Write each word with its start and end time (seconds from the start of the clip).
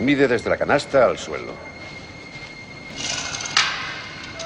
Mide 0.00 0.28
desde 0.28 0.50
la 0.50 0.56
canasta 0.56 1.06
al 1.06 1.18
suelo. 1.18 1.52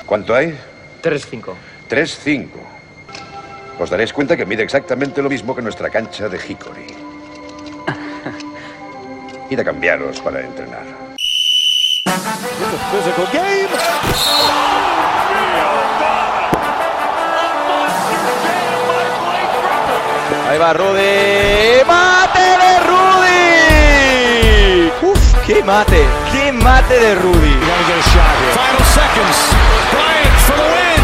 ¿Cuánto 0.07 0.35
hay? 0.35 0.59
3-5. 1.03 1.55
3-5. 1.89 2.49
Os 3.79 3.91
daréis 3.91 4.13
cuenta 4.13 4.37
que 4.37 4.45
mide 4.45 4.63
exactamente 4.63 5.23
lo 5.23 5.29
mismo 5.29 5.55
que 5.55 5.63
nuestra 5.63 5.91
cancha 5.91 6.29
de 6.29 6.37
Hickory. 6.37 6.87
Id 9.51 9.61
a 9.61 9.65
cambiaros 9.65 10.21
para 10.21 10.41
entrenar. 10.41 10.85
Ahí 20.49 20.59
va 20.59 20.73
Rudy. 20.73 21.85
¡Mate 21.87 22.18
¡Qué 25.49 25.65
mate! 25.65 26.05
¡Qué 26.31 26.53
mate 26.53 26.93
de 27.01 27.15
Rudy! 27.17 27.55
Final 27.57 28.85
seconds. 28.85 29.39
Bryant 29.91 30.37
for 30.47 30.57
the 30.57 30.63
win. 30.63 31.03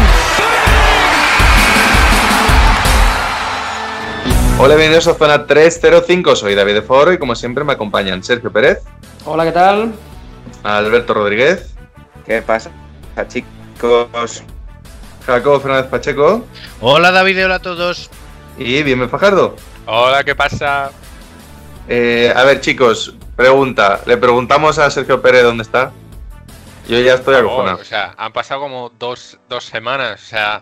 Hola, 4.59 4.75
bienvenidos 4.75 5.07
a 5.07 5.15
Zona 5.15 5.47
305. 5.47 6.35
Soy 6.35 6.53
David 6.55 6.75
de 6.75 6.81
Foro 6.83 7.11
y 7.11 7.17
como 7.17 7.33
siempre 7.35 7.63
me 7.63 7.73
acompañan 7.73 8.23
Sergio 8.23 8.51
Pérez, 8.51 8.83
Hola, 9.25 9.43
¿qué 9.45 9.51
tal? 9.51 9.93
Alberto 10.63 11.13
Rodríguez, 11.15 11.73
¿Qué 12.25 12.41
pasa, 12.43 12.69
chicos? 13.27 14.43
Jacobo 15.25 15.59
Fernández 15.59 15.87
Pacheco 15.89 16.45
Hola 16.81 17.11
David, 17.11 17.45
hola 17.45 17.55
a 17.55 17.59
todos. 17.59 18.09
y 18.59 18.83
Bienvenido 18.83 19.09
Fajardo. 19.09 19.55
Hola, 19.87 20.23
¿qué 20.23 20.35
pasa? 20.35 20.91
Eh, 21.87 22.31
a 22.35 22.43
ver, 22.43 22.61
chicos, 22.61 23.15
pregunta. 23.35 24.01
Le 24.05 24.17
preguntamos 24.17 24.77
a 24.79 24.89
Sergio 24.89 25.21
Pérez 25.21 25.43
dónde 25.43 25.63
está. 25.63 25.91
Yo 26.87 26.99
ya 26.99 27.15
estoy 27.15 27.35
acojonado. 27.35 27.79
o 27.81 27.83
sea, 27.85 28.13
han 28.17 28.31
pasado 28.31 28.61
como 28.61 28.89
dos, 28.99 29.39
dos 29.49 29.65
semanas. 29.65 30.21
O 30.21 30.25
sea, 30.25 30.61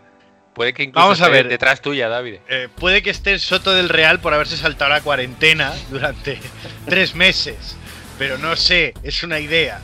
puede 0.54 0.74
que 0.74 0.84
incluso 0.84 1.04
Vamos 1.06 1.22
a 1.22 1.28
ver. 1.30 1.48
detrás 1.50 1.82
tuya, 1.82 2.08
David. 2.10 2.36
Eh, 2.48 2.70
puede 2.76 3.02
que 3.04 3.10
esté 3.10 3.38
Soto 3.40 3.74
del 3.74 3.90
Real 3.90 4.20
por 4.20 4.34
haberse 4.34 4.56
saltado 4.56 4.90
la 4.92 5.02
cuarentena 5.02 5.74
durante 5.90 6.40
tres 6.88 7.14
meses, 7.16 7.76
pero 8.18 8.38
no 8.38 8.56
sé, 8.56 8.94
es 9.04 9.22
una 9.24 9.40
idea. 9.40 9.80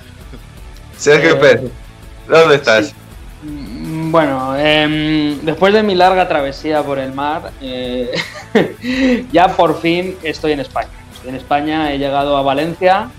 Sergio 0.98 1.32
Eh, 1.32 1.36
Pérez, 1.36 1.72
¿dónde 2.28 2.56
estás? 2.56 2.94
Mm, 3.44 4.12
Bueno, 4.12 4.56
em, 4.58 5.40
después 5.42 5.74
de 5.74 5.84
mi 5.84 5.96
larga 5.96 6.28
travesía 6.28 6.84
por 6.84 7.00
el 7.00 7.14
mar, 7.14 7.52
eh, 7.62 8.12
ya 9.32 9.48
por 9.56 9.80
fin 9.82 10.18
estoy 10.24 10.54
en 10.54 10.62
España. 10.62 10.90
En 11.26 11.36
España, 11.36 11.94
he 11.94 11.98
llegado 11.98 12.38
a 12.38 12.42
Valencia 12.42 13.10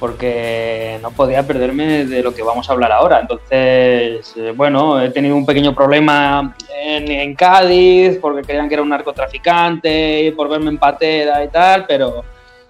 porque 0.00 0.98
no 1.02 1.10
podía 1.10 1.46
perderme 1.46 2.06
de 2.06 2.22
lo 2.22 2.34
que 2.34 2.42
vamos 2.42 2.68
a 2.68 2.72
hablar 2.72 2.90
ahora. 2.90 3.20
Entonces, 3.20 4.32
eh, 4.36 4.52
bueno, 4.56 5.00
he 5.00 5.10
tenido 5.10 5.36
un 5.36 5.44
pequeño 5.44 5.74
problema 5.74 6.56
en, 6.82 7.34
Cádiz 7.34 8.18
porque 8.18 8.42
creían 8.42 8.66
que 8.66 8.74
era 8.74 8.82
un 8.82 8.88
narcotraficante 8.88 10.24
y 10.24 10.30
por 10.30 10.48
verme 10.48 10.70
en 10.70 10.78
patera 10.78 11.44
y 11.44 11.48
tal, 11.48 11.84
pero 11.86 12.24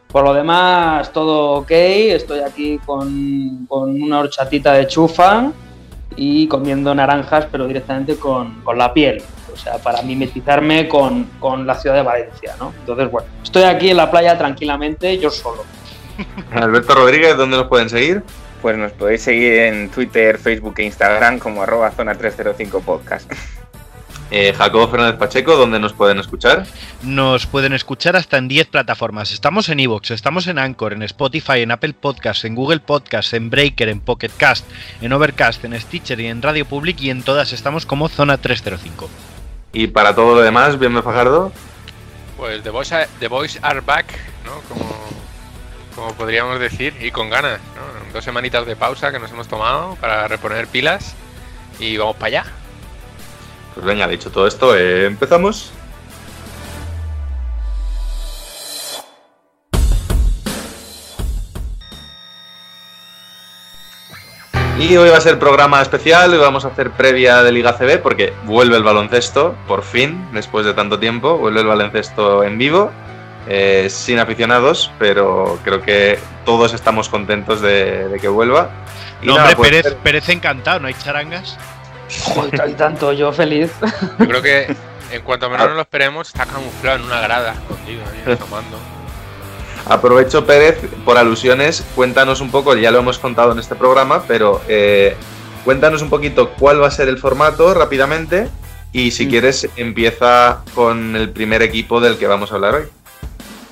por 0.08 0.24
lo 0.24 0.34
demás 0.34 1.12
todo 1.12 1.60
ok. 1.60 1.70
Estoy 1.70 2.40
aquí 2.40 2.78
con, 2.84 3.66
una 3.70 4.18
horchatita 4.18 4.72
de 4.72 4.88
chufa 4.88 5.52
y 6.16 6.48
comiendo 6.48 6.92
naranjas, 6.92 7.46
pero 7.50 7.68
directamente 7.68 8.16
con 8.16 8.60
la 8.76 8.92
piel. 8.92 9.22
O 9.60 9.62
sea, 9.62 9.76
para 9.76 10.00
mimetizarme 10.00 10.88
con, 10.88 11.24
con 11.38 11.66
la 11.66 11.74
ciudad 11.74 11.96
de 11.96 12.02
Valencia, 12.02 12.54
¿no? 12.58 12.72
Entonces, 12.80 13.10
bueno, 13.10 13.28
estoy 13.42 13.64
aquí 13.64 13.90
en 13.90 13.98
la 13.98 14.10
playa 14.10 14.38
tranquilamente, 14.38 15.18
yo 15.18 15.30
solo. 15.30 15.64
Alberto 16.54 16.94
Rodríguez, 16.94 17.36
¿dónde 17.36 17.58
nos 17.58 17.66
pueden 17.66 17.90
seguir? 17.90 18.22
Pues 18.62 18.78
nos 18.78 18.92
podéis 18.92 19.20
seguir 19.20 19.52
en 19.52 19.90
Twitter, 19.90 20.38
Facebook 20.38 20.74
e 20.78 20.84
Instagram 20.84 21.38
como 21.38 21.62
arroba 21.62 21.90
zona 21.90 22.14
305 22.14 22.80
podcast. 22.80 23.30
Eh, 24.32 24.54
Jacobo 24.56 24.86
Fernández 24.86 25.18
Pacheco, 25.18 25.56
¿dónde 25.56 25.80
nos 25.80 25.92
pueden 25.92 26.20
escuchar? 26.20 26.64
Nos 27.02 27.46
pueden 27.46 27.72
escuchar 27.72 28.14
hasta 28.14 28.38
en 28.38 28.46
10 28.46 28.68
plataformas. 28.68 29.32
Estamos 29.32 29.68
en 29.68 29.80
Evox, 29.80 30.12
estamos 30.12 30.46
en 30.46 30.58
Anchor, 30.58 30.92
en 30.92 31.02
Spotify, 31.02 31.62
en 31.62 31.72
Apple 31.72 31.94
Podcasts, 31.94 32.44
en 32.44 32.54
Google 32.54 32.78
Podcasts, 32.78 33.34
en 33.34 33.50
Breaker, 33.50 33.88
en 33.88 34.00
Pocket 34.00 34.30
Cast, 34.36 34.64
en 35.00 35.12
Overcast, 35.12 35.64
en 35.64 35.78
Stitcher 35.80 36.20
y 36.20 36.26
en 36.26 36.42
Radio 36.42 36.64
Public 36.64 37.00
y 37.00 37.10
en 37.10 37.24
todas 37.24 37.52
estamos 37.52 37.86
como 37.86 38.08
Zona 38.08 38.36
305. 38.36 39.10
Y 39.72 39.86
para 39.86 40.14
todo 40.14 40.34
lo 40.34 40.40
demás, 40.40 40.78
Bienvenido 40.78 41.02
Fajardo. 41.02 41.52
Pues 42.36 42.62
The 42.62 42.70
Boys, 42.70 42.90
are, 42.92 43.06
The 43.20 43.28
Boys 43.28 43.58
are 43.62 43.80
back, 43.80 44.06
¿no? 44.44 44.60
Como, 44.68 44.90
como 45.94 46.14
podríamos 46.14 46.58
decir, 46.58 46.94
y 47.00 47.10
con 47.12 47.30
ganas, 47.30 47.60
¿no? 47.76 48.12
Dos 48.12 48.24
semanitas 48.24 48.66
de 48.66 48.74
pausa 48.74 49.12
que 49.12 49.20
nos 49.20 49.30
hemos 49.30 49.46
tomado 49.46 49.94
para 50.00 50.26
reponer 50.26 50.66
pilas 50.66 51.14
y 51.78 51.96
vamos 51.96 52.16
para 52.16 52.26
allá. 52.26 52.44
Pues 53.74 53.86
venga, 53.86 54.08
dicho 54.08 54.30
todo 54.30 54.48
esto, 54.48 54.76
eh, 54.76 55.06
empezamos. 55.06 55.70
Y 64.80 64.96
hoy 64.96 65.10
va 65.10 65.18
a 65.18 65.20
ser 65.20 65.38
programa 65.38 65.82
especial, 65.82 66.32
hoy 66.32 66.38
vamos 66.38 66.64
a 66.64 66.68
hacer 66.68 66.90
previa 66.92 67.42
de 67.42 67.52
Liga 67.52 67.76
CB 67.76 67.98
porque 68.00 68.32
vuelve 68.44 68.78
el 68.78 68.82
baloncesto, 68.82 69.54
por 69.68 69.82
fin, 69.82 70.26
después 70.32 70.64
de 70.64 70.72
tanto 70.72 70.98
tiempo, 70.98 71.36
vuelve 71.36 71.60
el 71.60 71.66
baloncesto 71.66 72.42
en 72.42 72.56
vivo, 72.56 72.90
eh, 73.46 73.88
sin 73.90 74.18
aficionados, 74.18 74.90
pero 74.98 75.58
creo 75.64 75.82
que 75.82 76.18
todos 76.46 76.72
estamos 76.72 77.10
contentos 77.10 77.60
de, 77.60 78.08
de 78.08 78.18
que 78.18 78.28
vuelva. 78.28 78.70
Y 79.20 79.26
No, 79.26 79.34
nada, 79.34 79.50
hombre, 79.50 79.56
pues, 79.56 79.70
Pérez, 79.70 79.96
Pérez 80.02 80.28
encantado, 80.30 80.80
¿no 80.80 80.88
hay 80.88 80.94
charangas? 80.94 81.58
Joder, 82.24 82.70
y 82.70 82.72
tanto, 82.72 83.12
yo 83.12 83.32
feliz. 83.32 83.70
Yo 84.18 84.26
creo 84.26 84.40
que 84.40 84.74
en 85.12 85.22
cuanto 85.22 85.50
menos 85.50 85.66
nos 85.66 85.76
lo 85.76 85.82
esperemos, 85.82 86.28
está 86.28 86.46
camuflado 86.46 86.96
en 86.96 87.04
una 87.04 87.20
grada, 87.20 87.52
escondido 87.52 88.02
ahí, 88.06 88.32
asomando. 88.32 88.78
Aprovecho, 89.86 90.44
Pérez, 90.46 90.78
por 91.04 91.18
alusiones, 91.18 91.84
cuéntanos 91.96 92.40
un 92.40 92.50
poco, 92.50 92.76
ya 92.76 92.90
lo 92.90 92.98
hemos 93.00 93.18
contado 93.18 93.52
en 93.52 93.58
este 93.58 93.74
programa, 93.74 94.22
pero 94.28 94.60
eh, 94.68 95.16
cuéntanos 95.64 96.02
un 96.02 96.10
poquito 96.10 96.50
cuál 96.58 96.80
va 96.82 96.86
a 96.88 96.90
ser 96.90 97.08
el 97.08 97.18
formato 97.18 97.74
rápidamente 97.74 98.48
y 98.92 99.10
si 99.10 99.26
Mm. 99.26 99.30
quieres 99.30 99.68
empieza 99.76 100.62
con 100.74 101.16
el 101.16 101.30
primer 101.30 101.62
equipo 101.62 102.00
del 102.00 102.18
que 102.18 102.26
vamos 102.26 102.52
a 102.52 102.56
hablar 102.56 102.74
hoy. 102.76 102.84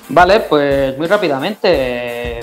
Vale, 0.09 0.41
pues 0.41 0.97
muy 0.97 1.07
rápidamente. 1.07 2.39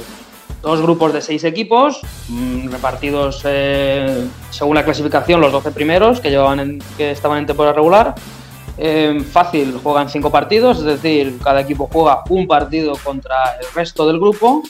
Dos 0.62 0.80
grupos 0.80 1.12
de 1.12 1.20
seis 1.20 1.44
equipos, 1.44 2.00
mm, 2.28 2.70
repartidos 2.70 3.42
eh, 3.44 4.24
según 4.50 4.74
la 4.76 4.84
clasificación, 4.84 5.40
los 5.40 5.52
12 5.52 5.70
primeros 5.70 6.20
que, 6.20 6.30
llevaban 6.30 6.60
en- 6.60 6.82
que 6.96 7.10
estaban 7.10 7.38
en 7.38 7.46
temporada 7.46 7.74
regular. 7.74 8.14
Eh, 8.78 9.22
fácil, 9.30 9.78
juegan 9.82 10.08
cinco 10.08 10.30
partidos, 10.30 10.78
es 10.78 10.84
decir, 10.84 11.38
cada 11.42 11.60
equipo 11.60 11.88
juega 11.90 12.22
un 12.28 12.46
partido 12.46 12.94
contra 13.02 13.56
el 13.60 13.66
resto 13.74 14.06
del 14.06 14.18
grupo. 14.18 14.62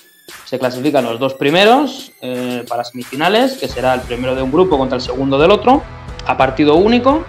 Se 0.44 0.58
clasifican 0.58 1.04
los 1.04 1.18
dos 1.18 1.34
primeros 1.34 2.12
eh, 2.20 2.64
para 2.68 2.84
semifinales, 2.84 3.58
que 3.58 3.68
será 3.68 3.94
el 3.94 4.00
primero 4.00 4.34
de 4.34 4.42
un 4.42 4.52
grupo 4.52 4.78
contra 4.78 4.96
el 4.96 5.02
segundo 5.02 5.38
del 5.38 5.50
otro, 5.50 5.82
a 6.26 6.36
partido 6.36 6.76
único. 6.76 7.24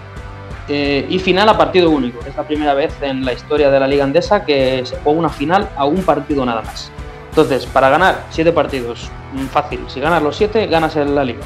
Eh, 0.70 1.06
y 1.08 1.18
final 1.18 1.48
a 1.48 1.56
partido 1.56 1.88
único. 1.88 2.20
Es 2.26 2.36
la 2.36 2.46
primera 2.46 2.74
vez 2.74 2.94
en 3.00 3.24
la 3.24 3.32
historia 3.32 3.70
de 3.70 3.80
la 3.80 3.88
Liga 3.88 4.04
Andesa 4.04 4.44
que 4.44 4.84
se 4.84 4.96
juega 4.98 5.18
una 5.18 5.30
final 5.30 5.68
a 5.74 5.86
un 5.86 6.02
partido 6.02 6.44
nada 6.44 6.60
más. 6.60 6.92
Entonces, 7.30 7.64
para 7.66 7.88
ganar 7.88 8.26
siete 8.30 8.52
partidos, 8.52 9.08
mm, 9.32 9.46
fácil. 9.46 9.80
Si 9.88 9.98
ganas 9.98 10.22
los 10.22 10.36
siete, 10.36 10.66
ganas 10.66 10.96
en 10.96 11.14
la 11.14 11.24
liga. 11.24 11.40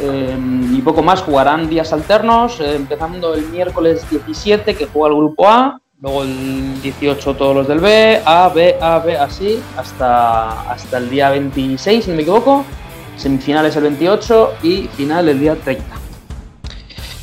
Y 0.00 0.80
poco 0.82 1.02
más, 1.02 1.22
jugarán 1.22 1.68
días 1.68 1.92
alternos, 1.92 2.58
eh, 2.60 2.74
empezando 2.76 3.34
el 3.34 3.46
miércoles 3.48 4.04
17 4.10 4.74
que 4.74 4.86
juega 4.86 5.08
el 5.14 5.16
grupo 5.20 5.48
A, 5.48 5.80
luego 6.00 6.22
el 6.24 6.80
18 6.82 7.34
todos 7.36 7.54
los 7.54 7.68
del 7.68 7.78
B, 7.78 8.20
A, 8.24 8.48
B, 8.48 8.76
A, 8.80 8.98
B, 8.98 9.16
así, 9.16 9.62
hasta, 9.76 10.62
hasta 10.70 10.98
el 10.98 11.08
día 11.10 11.30
26, 11.30 12.04
si 12.04 12.10
no 12.10 12.16
me 12.16 12.22
equivoco. 12.22 12.64
Semifinales 13.16 13.76
el 13.76 13.82
28 13.84 14.54
y 14.62 14.88
final 14.88 15.28
el 15.28 15.38
día 15.38 15.54
30. 15.54 15.84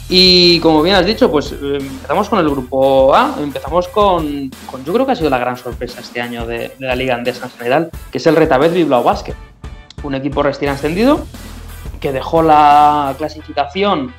Y 0.08 0.60
como 0.62 0.82
bien 0.82 0.96
has 0.96 1.06
dicho, 1.06 1.30
pues 1.30 1.52
eh, 1.52 1.78
empezamos 1.80 2.30
con 2.30 2.40
el 2.40 2.50
grupo 2.50 3.14
A, 3.14 3.36
empezamos 3.42 3.88
con, 3.90 4.50
con- 4.66 4.84
yo 4.86 4.94
creo 4.94 5.06
que 5.06 5.12
ha 5.12 5.16
sido 5.16 5.30
la 5.30 5.38
gran 5.38 5.58
sorpresa 5.58 6.00
este 6.02 6.22
año 6.22 6.46
de, 6.48 6.72
de 6.80 6.88
la 6.88 6.96
Liga 6.96 7.16
Andesa 7.16 7.46
en 7.46 7.52
general, 7.52 7.92
que 8.12 8.18
es 8.20 8.26
el 8.28 8.36
Retabet 8.36 8.74
Bilbao 8.74 9.04
Basket, 9.04 9.36
un 10.04 10.16
equipo 10.16 10.42
recién 10.42 10.72
ascendido 10.72 11.26
que 12.00 12.12
dejó 12.12 12.42
la 12.42 13.14
clasificación 13.18 14.14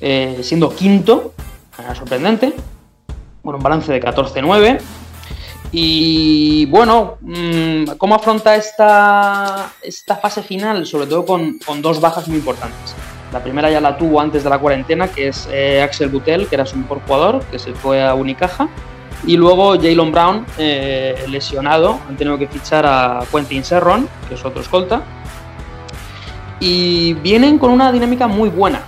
eh, 0.00 0.40
siendo 0.42 0.74
quinto, 0.74 1.32
era 1.78 1.94
sorprendente, 1.94 2.54
con 3.42 3.54
un 3.54 3.62
balance 3.62 3.92
de 3.92 4.00
14-9. 4.00 4.80
Y 5.72 6.66
bueno, 6.66 7.18
mm, 7.20 7.96
¿cómo 7.98 8.14
afronta 8.14 8.54
esta, 8.56 9.72
esta 9.82 10.16
fase 10.16 10.42
final? 10.42 10.86
Sobre 10.86 11.06
todo 11.06 11.24
con, 11.26 11.58
con 11.58 11.82
dos 11.82 12.00
bajas 12.00 12.28
muy 12.28 12.38
importantes. 12.38 12.94
La 13.32 13.42
primera 13.42 13.70
ya 13.70 13.80
la 13.80 13.98
tuvo 13.98 14.20
antes 14.20 14.44
de 14.44 14.50
la 14.50 14.58
cuarentena, 14.58 15.08
que 15.08 15.28
es 15.28 15.48
eh, 15.50 15.82
Axel 15.82 16.08
Butel, 16.08 16.46
que 16.46 16.54
era 16.54 16.64
su 16.64 16.76
mejor 16.76 17.00
jugador, 17.06 17.44
que 17.46 17.58
se 17.58 17.74
fue 17.74 18.02
a 18.02 18.14
Unicaja. 18.14 18.68
Y 19.26 19.36
luego 19.36 19.74
Jalen 19.74 20.12
Brown, 20.12 20.46
eh, 20.58 21.24
lesionado, 21.28 21.98
han 22.08 22.16
tenido 22.16 22.38
que 22.38 22.46
fichar 22.46 22.86
a 22.86 23.24
Quentin 23.30 23.64
Serron, 23.64 24.08
que 24.28 24.34
es 24.34 24.44
otro 24.44 24.60
escolta. 24.60 25.02
Y 26.60 27.14
vienen 27.14 27.58
con 27.58 27.70
una 27.70 27.92
dinámica 27.92 28.26
muy 28.26 28.48
buena, 28.48 28.80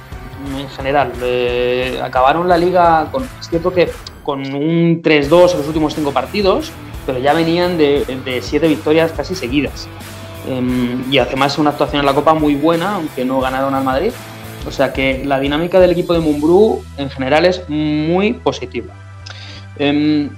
en 0.57 0.69
general. 0.71 1.13
Eh, 1.23 2.01
acabaron 2.03 2.49
la 2.49 2.57
liga 2.57 3.09
con. 3.11 3.25
Es 3.25 3.49
cierto 3.49 3.73
que 3.73 3.91
con 4.23 4.41
un 4.41 5.03
3-2 5.03 5.53
en 5.53 5.59
los 5.59 5.67
últimos 5.67 5.95
cinco 5.95 6.13
partidos, 6.13 6.71
pero 7.07 7.19
ya 7.19 7.33
venían 7.33 7.79
de, 7.79 8.41
siete 8.43 8.69
victorias 8.69 9.13
casi 9.13 9.35
seguidas. 9.35 9.89
Em, 10.47 11.03
y 11.11 11.19
además 11.19 11.59
una 11.59 11.71
actuación 11.71 12.01
en 12.01 12.07
la 12.07 12.15
Copa 12.15 12.35
muy 12.35 12.55
buena, 12.55 12.97
aunque 12.97 13.25
no 13.25 13.41
ganaron 13.41 13.75
al 13.75 13.85
Madrid. 13.85 14.13
O 14.67 14.71
sea 14.71 14.93
que 14.93 15.25
la 15.25 15.41
dinámica 15.41 15.81
del 15.81 15.93
equipo 15.93 16.13
de 16.13 16.21
Mumbrú 16.21 16.83
en 16.99 17.09
general 17.09 17.47
es 17.47 17.67
muy 17.69 18.35
positiva. 18.35 18.93
Em, 19.79 20.29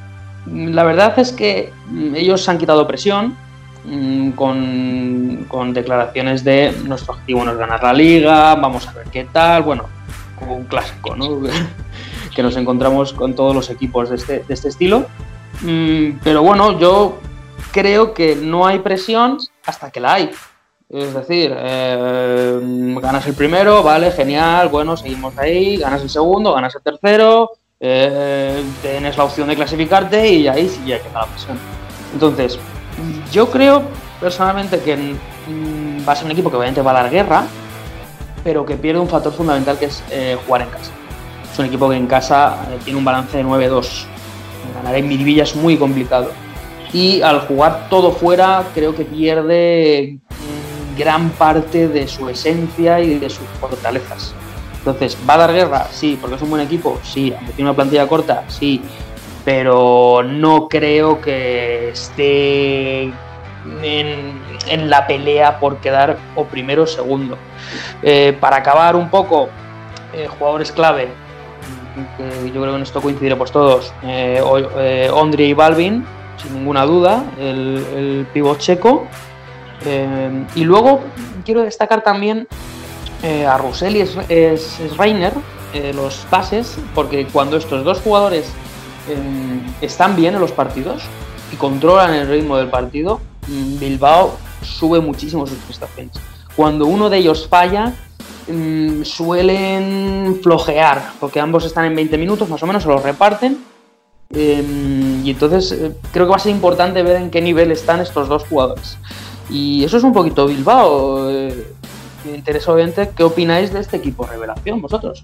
la 0.47 0.85
verdad 0.85 1.19
es 1.19 1.33
que 1.33 1.73
mm, 1.89 2.15
ellos 2.15 2.45
se 2.45 2.51
han 2.51 2.59
quitado 2.59 2.87
presión 2.87 3.37
mm, 3.85 4.31
con, 4.31 5.47
con 5.49 5.73
declaraciones 5.73 6.45
de 6.45 6.73
nuestro 6.85 7.15
objetivo 7.15 7.45
no 7.45 7.53
es 7.53 7.59
ganar 7.59 7.83
la 7.83 7.93
liga, 7.93 8.55
vamos 8.55 8.87
a 8.89 8.93
ver 8.93 9.07
qué 9.11 9.25
tal, 9.25 9.63
bueno, 9.63 9.85
como 10.39 10.57
un 10.57 10.65
clásico, 10.65 11.17
¿no? 11.17 11.41
que 12.35 12.43
nos 12.43 12.57
encontramos 12.57 13.13
con 13.13 13.35
todos 13.35 13.55
los 13.55 13.71
equipos 13.71 14.11
de 14.11 14.17
este, 14.17 14.45
de 14.47 14.55
este 14.55 14.69
estilo. 14.69 15.07
Mm, 15.63 16.19
pero 16.23 16.43
bueno, 16.43 16.79
yo 16.79 17.19
creo 17.73 18.15
que 18.15 18.37
no 18.37 18.67
hay 18.67 18.79
presión 18.81 19.39
hasta 19.65 19.91
que 19.91 20.01
la 20.01 20.15
hay. 20.15 20.31
Es 20.89 21.15
decir, 21.15 21.55
eh, 21.57 22.61
ganas 23.01 23.25
el 23.27 23.35
primero, 23.35 23.83
vale, 23.83 24.11
genial, 24.11 24.69
bueno, 24.69 24.97
seguimos 24.97 25.39
ahí, 25.39 25.77
ganas 25.77 26.03
el 26.03 26.11
segundo, 26.11 26.53
ganas 26.53 26.75
el 26.75 26.83
tercero, 26.83 27.53
eh, 27.79 28.61
tienes 28.83 29.17
la 29.17 29.25
opción 29.25 29.47
de 29.49 29.55
clasificarte 29.55 30.29
y 30.29 30.49
ahí 30.49 30.69
sí 30.69 30.83
ya 30.87 30.99
queda 30.99 31.21
la 31.21 31.27
presión. 31.27 31.59
Entonces, 32.13 32.59
yo 33.33 33.51
creo 33.51 33.83
personalmente 34.21 34.81
que 34.81 34.97
mm, 34.97 36.09
va 36.09 36.13
a 36.13 36.17
ser 36.17 36.27
un 36.27 36.33
equipo 36.33 36.51
que 36.51 36.57
obviamente 36.57 36.83
va 36.83 36.91
a 36.93 37.03
dar 37.03 37.11
guerra, 37.11 37.45
pero 38.45 38.65
que 38.65 38.77
pierde 38.77 39.01
un 39.01 39.09
factor 39.09 39.33
fundamental 39.33 39.79
que 39.79 39.87
es 39.87 40.03
eh, 40.11 40.37
jugar 40.47 40.63
en 40.63 40.69
casa. 40.69 40.91
Es 41.53 41.59
un 41.59 41.67
equipo 41.67 41.89
que 41.89 41.97
en 41.97 42.07
casa 42.07 42.57
tiene 42.85 42.99
un 42.99 43.05
balance 43.05 43.37
de 43.37 43.45
9-2. 43.45 44.05
Ganar 44.75 44.95
en 44.95 45.09
Miribilla 45.09 45.43
es 45.43 45.57
muy 45.57 45.77
complicado 45.77 46.31
y 46.93 47.23
al 47.23 47.41
jugar 47.41 47.87
todo 47.89 48.13
fuera 48.13 48.65
creo 48.75 48.95
que 48.95 49.05
pierde 49.05 50.19
mm, 50.29 50.99
gran 50.99 51.31
parte 51.31 51.89
de 51.89 52.07
su 52.07 52.29
esencia 52.29 53.01
y 53.01 53.19
de 53.19 53.31
sus 53.31 53.47
fortalezas. 53.61 54.35
Entonces, 54.79 55.17
¿va 55.29 55.35
a 55.35 55.39
dar 55.39 55.53
guerra? 55.53 55.87
Sí, 55.93 56.17
porque 56.19 56.37
es 56.37 56.43
un 56.43 56.51
buen 56.51 56.63
equipo, 56.63 56.99
sí, 57.03 57.35
aunque 57.37 57.53
tiene 57.53 57.71
una 57.71 57.77
plantilla 57.77 58.09
corta, 58.09 58.45
sí, 58.49 58.81
pero 59.45 60.23
no 60.23 60.69
creo 60.69 61.21
que 61.21 61.91
esté 61.91 63.13
en, 63.83 64.91
la 64.91 65.07
pelea 65.07 65.59
por 65.59 65.79
quedar 65.79 66.19
o 66.35 66.45
primero 66.45 66.85
o 66.85 66.87
segundo. 66.87 67.37
Eh, 68.03 68.37
para 68.39 68.57
acabar 68.57 68.97
un 68.97 69.11
poco, 69.11 69.49
eh, 70.13 70.27
jugadores 70.27 70.73
clave, 70.73 71.09
que 72.17 72.47
yo 72.47 72.61
creo 72.61 72.73
que 72.73 72.77
en 72.77 72.83
esto 72.83 73.01
coincidiremos 73.01 73.51
todos, 73.51 73.93
eh, 74.03 74.43
eh 74.79 75.11
Ondri 75.13 75.45
y 75.45 75.53
Balvin, 75.55 76.05
sin 76.37 76.55
ninguna 76.55 76.85
duda, 76.85 77.25
el, 77.39 77.85
el 77.95 78.27
pivot 78.33 78.59
checo. 78.59 79.07
Y 80.55 80.65
luego 80.65 81.01
quiero 81.47 81.63
destacar 81.63 82.03
también 82.03 82.47
a 83.49 83.57
Russell 83.57 83.97
y 83.97 84.05
los 85.95 86.27
pases, 86.29 86.79
porque 86.95 87.27
cuando 87.27 87.57
estos 87.57 87.83
dos 87.83 88.01
jugadores 88.01 88.53
están 89.81 90.17
bien 90.17 90.35
en 90.35 90.41
los 90.41 90.53
partidos 90.53 91.03
y 91.53 91.57
controlan 91.57 92.15
el 92.15 92.29
ritmo 92.29 92.57
del 92.57 92.69
partido, 92.69 93.21
mm, 93.49 93.79
Bilbao 93.79 94.37
sube 94.63 95.01
muchísimo 95.01 95.47
sus 95.47 95.59
prestaciones. 95.59 96.15
Cuando 96.55 96.87
uno 96.87 97.11
de 97.11 97.19
ellos 97.19 97.49
falla, 97.49 97.95
mm, 98.49 99.03
suelen 99.03 100.41
flojear, 100.43 101.13
porque 101.19 101.41
ambos 101.41 101.65
están 101.65 101.87
en 101.87 101.95
20 101.95 102.19
minutos, 102.19 102.49
más 102.49 102.63
o 102.63 102.67
menos, 102.67 102.83
se 102.83 102.89
los 102.89 103.03
reparten 103.03 103.59
Em, 104.33 105.27
y 105.27 105.31
entonces 105.31 105.73
eh, 105.73 105.93
creo 106.13 106.27
que 106.27 106.31
va 106.31 106.37
a 106.37 106.41
ser 106.41 106.53
importante 106.53 107.03
ver 107.03 107.17
en 107.17 107.31
qué 107.31 107.41
nivel 107.41 107.73
están 107.73 108.01
estos 108.01 108.29
dos 108.29 108.45
jugadores. 108.45 108.97
Y 109.49 109.83
eso 109.85 109.97
es 109.97 110.05
un 110.05 110.13
poquito 110.13 110.47
Bilbao. 110.47 111.29
Eh, 111.29 111.67
me 112.25 112.37
interesa 112.37 112.73
obviamente 112.73 113.11
qué 113.17 113.25
opináis 113.25 113.73
de 113.73 113.81
este 113.81 113.97
equipo 113.97 114.25
revelación 114.25 114.81
vosotros. 114.81 115.23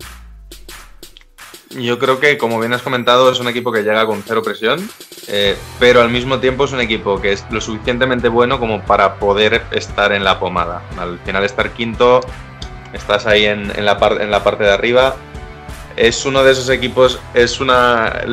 Yo 1.79 1.99
creo 1.99 2.19
que, 2.21 2.39
como 2.39 2.59
bien 2.59 2.73
has 2.73 2.83
comentado, 2.83 3.31
es 3.31 3.39
un 3.39 3.49
equipo 3.49 3.71
que 3.71 3.83
llega 3.83 4.07
con 4.07 4.23
cero 4.23 4.43
presión, 4.43 4.89
eh, 5.29 5.57
pero 5.79 6.01
al 6.01 6.09
mismo 6.09 6.39
tiempo 6.39 6.65
es 6.65 6.73
un 6.73 6.81
equipo 6.81 7.21
que 7.21 7.33
es 7.33 7.45
lo 7.51 7.61
suficientemente 7.61 8.29
bueno 8.29 8.59
como 8.59 8.83
para 8.83 9.17
poder 9.17 9.63
estar 9.73 10.13
en 10.13 10.25
la 10.25 10.39
pomada. 10.39 10.83
Al 10.99 11.19
final 11.21 11.45
estar 11.45 11.71
quinto, 11.73 12.21
estás 12.93 13.27
ahí 13.27 13.45
en, 13.45 13.85
la, 13.85 13.99
parte 13.99 14.65
de 14.65 14.73
arriba. 14.73 15.17
Es 15.97 16.25
uno 16.25 16.43
de 16.43 16.53
esos 16.53 16.71
equipos, 16.71 17.21
es 17.35 17.61
una 17.61 18.25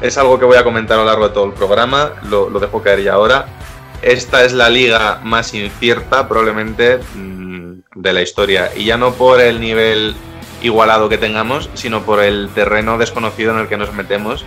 es 0.00 0.18
algo 0.18 0.38
que 0.38 0.44
voy 0.44 0.58
a 0.58 0.64
comentar 0.64 0.98
a 0.98 1.00
lo 1.02 1.06
largo 1.06 1.28
de 1.28 1.34
todo 1.34 1.46
el 1.46 1.52
programa, 1.52 2.12
lo, 2.28 2.50
dejo 2.50 2.82
caer 2.82 3.02
ya 3.02 3.14
ahora. 3.14 3.46
Esta 4.02 4.44
es 4.44 4.52
la 4.52 4.68
liga 4.68 5.20
más 5.24 5.54
incierta 5.54 6.28
probablemente 6.28 6.98
mm, 7.14 7.72
de 7.94 8.12
la 8.12 8.22
historia, 8.22 8.70
y 8.76 8.84
ya 8.84 8.96
no 8.96 9.14
por 9.14 9.40
el 9.40 9.60
nivel 9.60 10.14
igualado 10.66 11.08
que 11.08 11.18
tengamos, 11.18 11.70
sino 11.74 12.02
por 12.02 12.22
el 12.22 12.50
terreno 12.54 12.98
desconocido 12.98 13.52
en 13.52 13.58
el 13.60 13.68
que 13.68 13.76
nos 13.76 13.92
metemos 13.92 14.44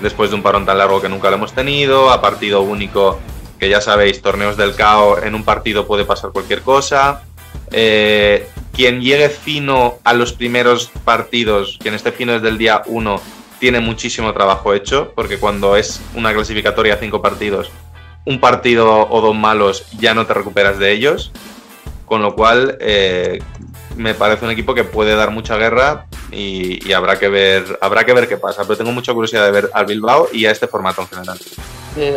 después 0.00 0.30
de 0.30 0.36
un 0.36 0.42
parón 0.42 0.66
tan 0.66 0.78
largo 0.78 1.00
que 1.00 1.08
nunca 1.08 1.30
lo 1.30 1.36
hemos 1.36 1.52
tenido, 1.52 2.10
a 2.10 2.20
partido 2.20 2.62
único, 2.62 3.18
que 3.58 3.68
ya 3.68 3.80
sabéis, 3.80 4.22
torneos 4.22 4.56
del 4.56 4.74
caos, 4.74 5.22
en 5.22 5.34
un 5.34 5.44
partido 5.44 5.86
puede 5.86 6.04
pasar 6.04 6.30
cualquier 6.30 6.62
cosa. 6.62 7.22
Eh, 7.70 8.48
quien 8.72 9.00
llegue 9.00 9.28
fino 9.28 9.98
a 10.04 10.14
los 10.14 10.32
primeros 10.32 10.90
partidos, 11.04 11.78
quien 11.80 11.94
esté 11.94 12.12
fino 12.12 12.32
desde 12.32 12.48
el 12.48 12.58
día 12.58 12.82
1, 12.86 13.20
tiene 13.58 13.80
muchísimo 13.80 14.32
trabajo 14.32 14.72
hecho, 14.72 15.12
porque 15.16 15.38
cuando 15.38 15.76
es 15.76 16.00
una 16.14 16.32
clasificatoria 16.32 16.94
a 16.94 16.98
cinco 16.98 17.20
partidos, 17.20 17.70
un 18.24 18.40
partido 18.40 19.08
o 19.10 19.20
dos 19.20 19.34
malos 19.34 19.86
ya 19.98 20.14
no 20.14 20.26
te 20.26 20.34
recuperas 20.34 20.78
de 20.78 20.92
ellos. 20.92 21.32
Con 22.04 22.22
lo 22.22 22.34
cual, 22.34 22.78
eh, 22.80 23.42
me 23.98 24.14
parece 24.14 24.44
un 24.44 24.50
equipo 24.50 24.74
que 24.74 24.84
puede 24.84 25.14
dar 25.14 25.30
mucha 25.30 25.56
guerra 25.56 26.06
y, 26.30 26.92
habrá 26.92 27.18
que 27.18 27.28
ver 27.28 27.78
habrá 27.80 28.04
que 28.04 28.12
ver 28.12 28.28
qué 28.28 28.36
pasa. 28.36 28.62
Pero 28.62 28.76
tengo 28.76 28.92
mucha 28.92 29.12
curiosidad 29.12 29.44
de 29.44 29.50
ver 29.50 29.70
al 29.74 29.86
Bilbao 29.86 30.28
y 30.32 30.46
a 30.46 30.50
este 30.50 30.66
formato 30.66 31.02
en 31.02 31.08
general. 31.08 31.38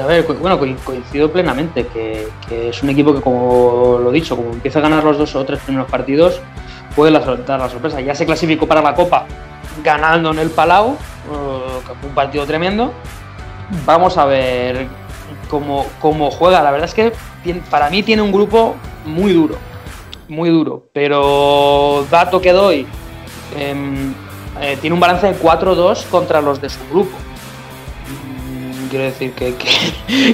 A 0.01 0.05
ver, 0.05 0.23
bueno, 0.23 0.59
coincido 0.59 1.31
plenamente 1.31 1.87
que, 1.87 2.29
es 2.69 2.83
un 2.83 2.89
equipo 2.89 3.15
que, 3.15 3.21
como 3.21 3.99
lo 4.01 4.11
he 4.11 4.13
dicho, 4.13 4.35
como 4.35 4.51
empieza 4.51 4.79
a 4.79 4.83
ganar 4.83 5.03
los 5.03 5.17
dos 5.17 5.35
o 5.35 5.43
tres 5.43 5.59
primeros 5.59 5.89
partidos, 5.89 6.39
puede 6.95 7.11
dar 7.11 7.59
la 7.59 7.69
sorpresa. 7.69 7.99
Ya 7.99 8.13
se 8.13 8.25
clasificó 8.25 8.67
para 8.67 8.81
la 8.81 8.93
Copa 8.93 9.25
ganando 9.83 10.31
en 10.31 10.39
el 10.39 10.51
Palau, 10.51 10.97
un 12.03 12.13
partido 12.13 12.45
tremendo. 12.45 12.93
Vamos 13.85 14.17
a 14.17 14.25
ver 14.25 14.87
cómo, 15.49 15.87
cómo, 15.99 16.29
juega. 16.29 16.61
La 16.61 16.71
verdad 16.71 16.87
es 16.87 16.93
que 16.93 17.11
para 17.71 17.89
mí 17.89 18.03
tiene 18.03 18.21
un 18.21 18.31
grupo 18.31 18.75
muy 19.05 19.33
duro, 19.33 19.57
muy 20.31 20.49
duro. 20.49 20.87
Pero 20.93 22.07
dato 22.09 22.41
que 22.41 22.53
doy, 22.53 22.87
em, 23.57 24.13
eh, 24.59 24.77
tiene 24.81 24.93
un 24.93 24.99
balance 24.99 25.27
de 25.27 25.37
4-2 25.37 26.05
contra 26.09 26.41
los 26.41 26.59
de 26.59 26.69
su 26.69 26.79
grupo. 26.89 27.15
Mm, 28.07 28.87
quiero 28.87 29.05
decir 29.05 29.33
que, 29.33 29.55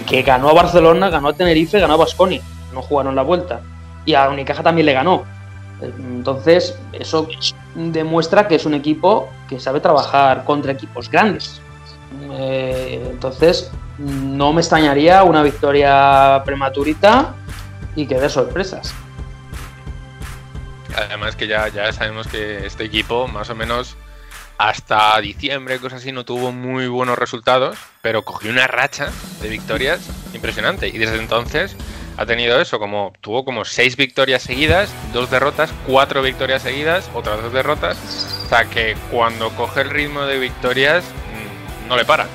que, 0.05 0.21
ganó 0.23 0.49
a 0.49 0.53
Barcelona, 0.53 1.09
ganó 1.09 1.29
a 1.29 1.33
Tenerife, 1.33 1.79
ganó 1.79 1.95
a 1.95 1.97
Basconi. 1.97 2.39
No 2.73 2.81
jugaron 2.81 3.15
la 3.15 3.23
vuelta. 3.23 3.61
Y 4.05 4.13
a 4.13 4.29
Unicaja 4.29 4.63
también 4.63 4.85
le 4.85 4.93
ganó. 4.93 5.23
Entonces, 5.81 6.77
eso 6.93 7.27
demuestra 7.75 8.47
que 8.47 8.55
es 8.55 8.65
un 8.65 8.73
equipo 8.73 9.29
que 9.47 9.59
sabe 9.59 9.79
trabajar 9.79 10.43
contra 10.43 10.71
equipos 10.71 11.09
grandes. 11.09 11.61
Eh, 12.31 13.07
entonces, 13.11 13.71
no 13.99 14.53
me 14.53 14.61
extrañaría 14.61 15.23
una 15.23 15.43
victoria 15.43 16.41
prematurita 16.45 17.35
y 17.95 18.07
que 18.07 18.19
dé 18.19 18.29
sorpresas. 18.29 18.93
Además 20.97 21.35
que 21.35 21.47
ya, 21.47 21.67
ya 21.67 21.93
sabemos 21.93 22.27
que 22.27 22.65
este 22.65 22.83
equipo, 22.83 23.27
más 23.27 23.49
o 23.51 23.55
menos 23.55 23.95
hasta 24.57 25.21
diciembre, 25.21 25.79
cosas 25.79 26.01
así, 26.01 26.11
no 26.11 26.25
tuvo 26.25 26.51
muy 26.51 26.87
buenos 26.87 27.19
resultados, 27.19 27.77
pero 28.01 28.23
cogió 28.23 28.49
una 28.49 28.65
racha 28.65 29.11
de 29.41 29.49
victorias 29.49 30.09
impresionante. 30.33 30.87
Y 30.87 30.97
desde 30.97 31.17
entonces 31.17 31.75
ha 32.17 32.25
tenido 32.25 32.59
eso, 32.59 32.79
como 32.79 33.13
tuvo 33.21 33.45
como 33.45 33.63
seis 33.63 33.95
victorias 33.95 34.41
seguidas, 34.41 34.89
dos 35.13 35.29
derrotas, 35.29 35.71
cuatro 35.85 36.23
victorias 36.23 36.63
seguidas, 36.63 37.11
otras 37.13 37.43
dos 37.43 37.53
derrotas. 37.53 37.97
O 38.45 38.49
sea 38.49 38.65
que 38.65 38.97
cuando 39.11 39.51
coge 39.51 39.81
el 39.81 39.91
ritmo 39.91 40.21
de 40.21 40.39
victorias 40.39 41.03
mm, 41.05 41.87
no 41.87 41.95
le 41.95 42.05
para. 42.05 42.25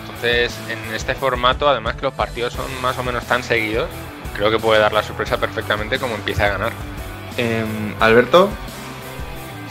Entonces, 0.00 0.58
en 0.70 0.94
este 0.94 1.14
formato, 1.14 1.68
además 1.68 1.96
que 1.96 2.02
los 2.02 2.14
partidos 2.14 2.54
son 2.54 2.64
más 2.80 2.96
o 2.96 3.02
menos 3.02 3.26
tan 3.26 3.42
seguidos, 3.42 3.90
creo 4.34 4.50
que 4.50 4.58
puede 4.58 4.80
dar 4.80 4.94
la 4.94 5.02
sorpresa 5.02 5.38
perfectamente 5.38 5.98
como 5.98 6.14
empieza 6.14 6.46
a 6.46 6.48
ganar. 6.48 6.72
Em, 7.38 7.94
Alberto. 8.00 8.50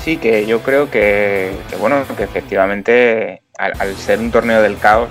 Sí, 0.02 0.16
que 0.18 0.46
yo 0.46 0.62
creo 0.62 0.90
que, 0.90 1.52
bueno, 1.80 2.02
que 2.16 2.24
efectivamente 2.24 3.42
al, 3.58 3.96
ser 3.98 4.20
un 4.20 4.32
torneo 4.32 4.62
del 4.62 4.78
caos, 4.78 5.10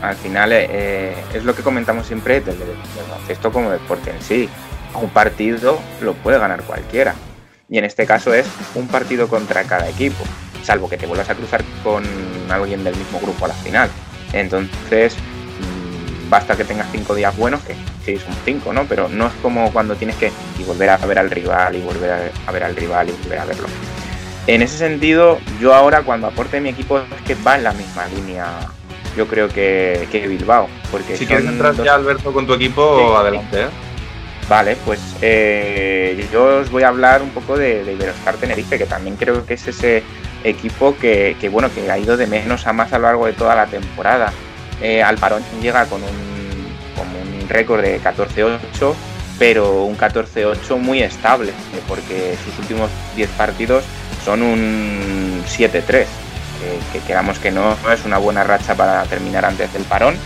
al 0.00 0.16
final 0.16 0.50
eh, 0.52 1.14
es 1.34 1.44
lo 1.44 1.54
que 1.54 1.62
comentamos 1.62 2.06
siempre 2.06 2.40
del, 2.40 2.56
baloncesto 3.06 3.52
como 3.52 3.70
deporte 3.70 4.10
en 4.10 4.22
sí. 4.22 4.48
Un 4.94 5.10
partido 5.10 5.78
lo 6.00 6.14
puede 6.14 6.38
ganar 6.38 6.62
cualquiera. 6.62 7.14
Y 7.68 7.76
en 7.76 7.84
este 7.84 8.06
caso 8.06 8.32
es 8.32 8.46
un 8.74 8.88
partido 8.88 9.28
contra 9.28 9.62
cada 9.64 9.88
equipo, 9.88 10.24
salvo 10.64 10.88
que 10.88 10.96
te 10.96 11.06
vuelvas 11.06 11.28
a 11.28 11.34
cruzar 11.34 11.62
con 11.84 12.02
alguien 12.50 12.82
del 12.82 12.96
mismo 12.96 13.20
grupo 13.20 13.44
a 13.44 13.48
la 13.48 13.54
final. 13.54 13.90
Entonces, 14.32 15.14
mm, 15.16 16.30
basta 16.30 16.56
que 16.56 16.64
tengas 16.64 16.88
cinco 16.90 17.14
días 17.14 17.36
buenos, 17.36 17.60
que 17.60 17.74
sí 18.18 18.24
son 18.24 18.34
cinco, 18.44 18.72
¿no? 18.72 18.84
Pero 18.84 19.08
no 19.08 19.26
es 19.26 19.32
como 19.42 19.72
cuando 19.72 19.94
tienes 19.94 20.16
que 20.16 20.32
y 20.58 20.62
volver 20.64 20.90
a 20.90 20.96
ver 20.98 21.18
al 21.18 21.30
rival 21.30 21.76
y 21.76 21.80
volver 21.80 22.32
a 22.46 22.52
ver 22.52 22.64
al 22.64 22.76
rival 22.76 23.08
y 23.08 23.12
volver 23.22 23.38
a 23.38 23.44
verlo. 23.44 23.66
En 24.46 24.62
ese 24.62 24.78
sentido, 24.78 25.38
yo 25.60 25.74
ahora 25.74 26.02
cuando 26.02 26.26
aporte 26.26 26.60
mi 26.60 26.70
equipo 26.70 26.98
es 26.98 27.22
que 27.26 27.34
va 27.34 27.56
en 27.56 27.64
la 27.64 27.72
misma 27.72 28.06
línea, 28.06 28.46
yo 29.16 29.26
creo 29.26 29.48
que, 29.48 30.08
que 30.10 30.26
Bilbao. 30.26 30.68
Porque 30.90 31.16
si 31.16 31.26
quieres 31.26 31.46
entrar 31.46 31.74
ya, 31.82 31.94
Alberto, 31.94 32.32
con 32.32 32.46
tu 32.46 32.54
equipo, 32.54 33.16
adelante. 33.16 33.62
¿eh? 33.62 33.66
Vale, 34.48 34.76
pues 34.84 35.00
eh, 35.22 36.26
yo 36.32 36.60
os 36.60 36.70
voy 36.70 36.82
a 36.82 36.88
hablar 36.88 37.22
un 37.22 37.30
poco 37.30 37.56
de, 37.56 37.84
de 37.84 37.92
Iberostar 37.92 38.34
Tenerife, 38.36 38.78
que 38.78 38.86
también 38.86 39.16
creo 39.16 39.46
que 39.46 39.54
es 39.54 39.68
ese 39.68 40.02
equipo 40.42 40.96
que, 40.96 41.36
bueno, 41.52 41.70
que 41.72 41.88
ha 41.90 41.98
ido 41.98 42.16
de 42.16 42.26
menos 42.26 42.66
a 42.66 42.72
más 42.72 42.92
a 42.92 42.98
lo 42.98 43.04
largo 43.04 43.26
de 43.26 43.32
toda 43.32 43.54
la 43.54 43.66
temporada. 43.66 44.32
Eh, 44.82 45.02
al 45.02 45.18
parón 45.18 45.42
llega 45.60 45.84
con 45.86 46.02
un, 46.02 46.08
con 46.96 47.06
un 47.08 47.39
récord 47.50 47.82
de 47.82 48.00
14-8, 48.00 48.94
pero 49.38 49.84
un 49.84 49.96
14-8 49.96 50.78
muy 50.78 51.02
estable, 51.02 51.52
porque 51.88 52.36
sus 52.44 52.58
últimos 52.58 52.90
10 53.16 53.28
partidos 53.30 53.84
son 54.24 54.42
un 54.42 55.42
7-3, 55.46 56.06
que 56.92 56.98
queramos 57.06 57.38
que 57.38 57.50
no, 57.50 57.76
es 57.92 58.04
una 58.04 58.18
buena 58.18 58.44
racha 58.44 58.74
para 58.74 59.02
terminar 59.04 59.44
antes 59.44 59.72
del 59.72 59.82
parón. 59.84 60.16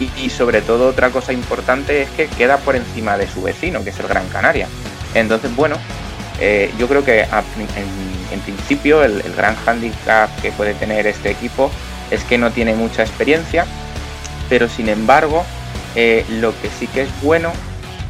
Y, 0.00 0.28
sobre 0.28 0.60
todo 0.60 0.88
otra 0.88 1.10
cosa 1.10 1.32
importante 1.32 2.02
es 2.02 2.10
que 2.10 2.26
queda 2.26 2.56
por 2.58 2.74
encima 2.74 3.16
de 3.16 3.28
su 3.28 3.42
vecino, 3.42 3.84
que 3.84 3.90
es 3.90 3.98
el 4.00 4.08
Gran 4.08 4.28
Canaria. 4.28 4.66
Entonces, 5.14 5.54
bueno, 5.54 5.76
eh, 6.40 6.72
yo 6.78 6.88
creo 6.88 7.04
que 7.04 7.20
en, 7.20 8.40
principio 8.40 9.04
el, 9.04 9.22
gran 9.36 9.54
hándicap 9.54 10.28
que 10.40 10.50
puede 10.50 10.74
tener 10.74 11.06
este 11.06 11.30
equipo 11.30 11.70
es 12.10 12.24
que 12.24 12.38
no 12.38 12.50
tiene 12.50 12.74
mucha 12.74 13.02
experiencia, 13.02 13.66
pero 14.48 14.68
sin 14.68 14.88
embargo, 14.88 15.44
eh, 15.94 16.24
lo 16.28 16.58
que 16.60 16.68
sí 16.68 16.86
que 16.86 17.02
es 17.02 17.22
bueno 17.22 17.52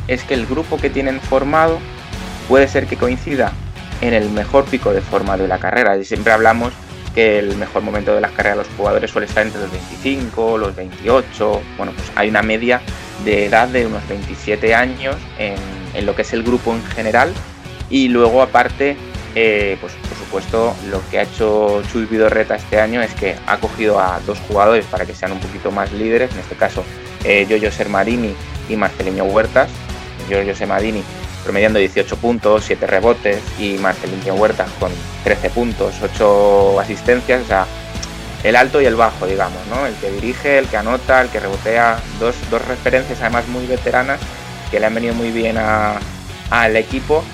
es 0.09 0.23
que 0.25 0.35
el 0.35 0.47
grupo 0.47 0.77
que 0.77 0.91
tienen 0.91 1.21
formado 1.21 1.79
puede 2.49 2.69
ser 2.69 2.87
que 2.87 2.97
coincida 2.97 3.53
en 4.01 4.15
el 4.15 4.31
mejor 4.31 4.65
pico 4.65 4.93
de 4.93 5.01
forma 5.01 5.37
de 5.37 5.49
la 5.49 5.59
carrera. 5.59 5.97
Y 5.97 6.05
siempre 6.05 6.33
hablamos 6.33 6.73
que 7.15 7.39
el 7.39 7.57
mejor 7.57 7.83
momento 7.83 8.15
de 8.15 8.21
las 8.21 8.33
carreras 8.33 8.59
de 8.59 8.65
los 8.65 8.77
jugadores 8.77 9.11
suele 9.11 9.27
estar 9.27 9.47
entre 9.47 9.61
los 9.61 9.71
25, 9.71 10.59
los 10.59 10.75
28. 10.75 11.63
Bueno, 11.77 11.93
pues 11.93 12.11
hay 12.17 12.29
una 12.29 12.43
media 12.43 12.81
de 13.25 13.47
edad 13.47 13.69
de 13.69 13.87
unos 13.87 14.07
27 14.09 14.75
años 14.75 15.17
en, 15.39 15.57
lo 16.05 16.15
que 16.15 16.23
es 16.23 16.33
el 16.33 16.43
grupo 16.43 16.75
en 16.75 16.85
general. 16.87 17.33
Y 17.89 18.09
luego, 18.09 18.43
aparte, 18.43 18.97
eh, 19.35 19.79
pues 19.81 19.93
por 20.09 20.19
supuesto, 20.19 20.77
lo 20.91 21.01
que 21.09 21.21
ha 21.21 21.23
hecho 21.23 21.83
Chuy 21.91 22.07
Vidorreta 22.07 22.57
este 22.57 22.81
año 22.81 23.01
es 23.01 23.15
que 23.15 23.37
ha 23.47 23.59
cogido 23.59 24.01
a 24.01 24.21
dos 24.27 24.39
jugadores 24.49 24.85
para 24.87 25.07
que 25.07 25.15
sean 25.15 25.33
un 25.33 25.41
poquito 25.41 25.71
más 25.71 25.93
líderes. 25.93 26.33
En 26.33 26.41
este 26.41 26.57
caso, 26.57 26.85
eh, 27.25 27.47
Yoyo 27.49 27.71
Sermarini 27.71 28.35
y 28.69 28.77
Marcelino 28.77 29.25
Huertas. 29.25 29.69
Yoyo 30.29 30.55
Sermarini 30.55 31.03
promediando 31.45 31.79
18 31.79 32.17
puntos, 32.17 32.65
7 32.65 32.87
rebotes 32.87 33.43
y 33.59 33.75
Marcelino 33.75 34.35
Huertas 34.35 34.71
con 34.81 34.91
13 35.25 35.51
puntos, 35.51 35.95
8 36.03 36.81
asistencias, 36.81 37.43
o 37.43 37.47
sea, 37.47 37.67
el 38.43 38.57
alto 38.57 38.81
y 38.81 38.87
el 38.87 38.95
bajo, 38.95 39.27
digamos, 39.27 39.59
¿no? 39.69 39.87
El 39.87 39.95
que 39.95 40.11
dirige, 40.11 40.59
el 40.59 40.67
que 40.69 40.77
anota, 40.77 41.23
el 41.23 41.29
que 41.29 41.41
rebotea, 41.41 41.99
dos, 42.21 42.37
referencias 42.67 43.21
además 43.21 43.47
muy 43.49 43.67
veteranas 43.67 44.21
que 44.71 44.81
le 44.81 44.87
han 44.87 44.95
venido 44.95 45.15
muy 45.15 45.31
bien 45.31 45.57
al 45.59 46.77
equipo 46.77 47.25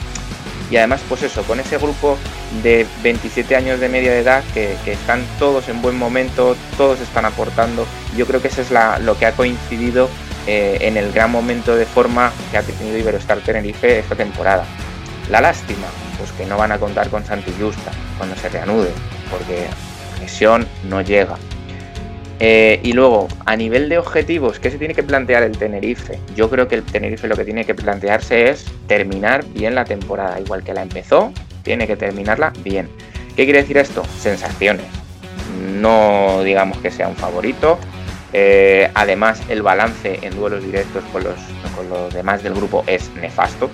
y 0.71 0.77
además 0.77 1.01
pues 1.09 1.23
eso, 1.23 1.43
con 1.43 1.59
ese 1.59 1.79
grupo 1.79 2.17
de 2.63 2.87
27 3.03 3.57
años 3.57 3.81
de 3.81 3.89
media 3.89 4.13
de 4.13 4.21
edad 4.21 4.43
que, 4.55 4.77
están 4.87 5.25
todos 5.39 5.69
en 5.69 5.81
buen 5.83 5.97
momento, 5.97 6.57
todos 6.77 7.01
están 7.01 7.25
aportando, 7.25 7.87
yo 8.17 8.27
creo 8.27 8.43
que 8.43 8.49
eso 8.49 8.63
es 8.63 8.71
lo 9.03 9.19
que 9.19 9.27
ha 9.27 9.33
coincidido 9.33 10.09
eh, 10.47 10.79
en 10.81 10.97
el 10.97 11.13
gran 11.13 11.31
momento 11.31 11.77
de 11.77 11.87
forma 11.87 12.33
que 12.51 12.59
ha 12.59 12.63
tenido 12.63 12.99
Iberostar 12.99 13.39
Tenerife 13.41 13.99
esta 13.99 14.15
temporada. 14.15 14.65
La 15.31 15.41
lástima, 15.41 15.87
pues 16.19 16.33
que 16.33 16.45
no 16.45 16.57
van 16.57 16.73
a 16.73 16.79
contar 16.79 17.09
con 17.09 17.25
Santi 17.25 17.53
Justa 17.59 17.93
cuando 18.19 18.35
se 18.37 18.49
reanude, 18.49 18.91
porque 19.31 19.67
presión 20.19 20.67
no 20.89 21.03
llega. 21.03 21.37
Eh, 22.43 22.81
y 22.83 22.95
luego, 22.95 23.29
a 23.45 23.55
nivel 23.55 23.91
de 23.91 23.99
objetivos, 23.99 24.59
¿qué 24.59 24.71
se 24.71 24.79
tiene 24.79 24.95
que 24.95 25.03
plantear 25.03 25.43
el 25.43 25.57
Tenerife? 25.59 26.19
Yo 26.35 26.49
creo 26.49 26.69
que 26.69 26.77
el 26.77 26.83
Tenerife 26.83 27.29
lo 27.29 27.37
que 27.37 27.45
tiene 27.45 27.67
que 27.67 27.75
plantearse 27.75 28.49
es 28.49 28.65
terminar 28.87 29.45
bien 29.45 29.75
la 29.75 29.85
temporada, 29.85 30.41
igual 30.41 30.65
que 30.65 30.73
la 30.73 30.81
empezó, 30.81 31.35
tiene 31.63 31.87
que 31.87 31.97
terminarla 31.97 32.53
bien. 32.63 32.89
¿Qué 33.37 33.45
quiere 33.45 33.63
decir 33.63 33.79
esto? 33.79 34.03
Sensaciones. 34.19 34.87
No 35.81 36.43
digamos 36.43 36.79
que 36.79 36.91
sea 36.91 37.09
un 37.09 37.17
favorito, 37.17 37.79
eh, 38.33 38.91
además, 38.95 39.41
el 39.49 39.63
balance 39.63 40.21
en 40.23 40.37
duelos 40.37 40.65
directos 40.65 41.03
con 41.13 41.25
los, 41.25 41.35
con 41.77 41.89
los 41.89 42.15
demás 42.15 42.43
del 42.43 42.55
grupo 42.55 42.85
es 42.87 43.11
nefasto. 43.15 43.71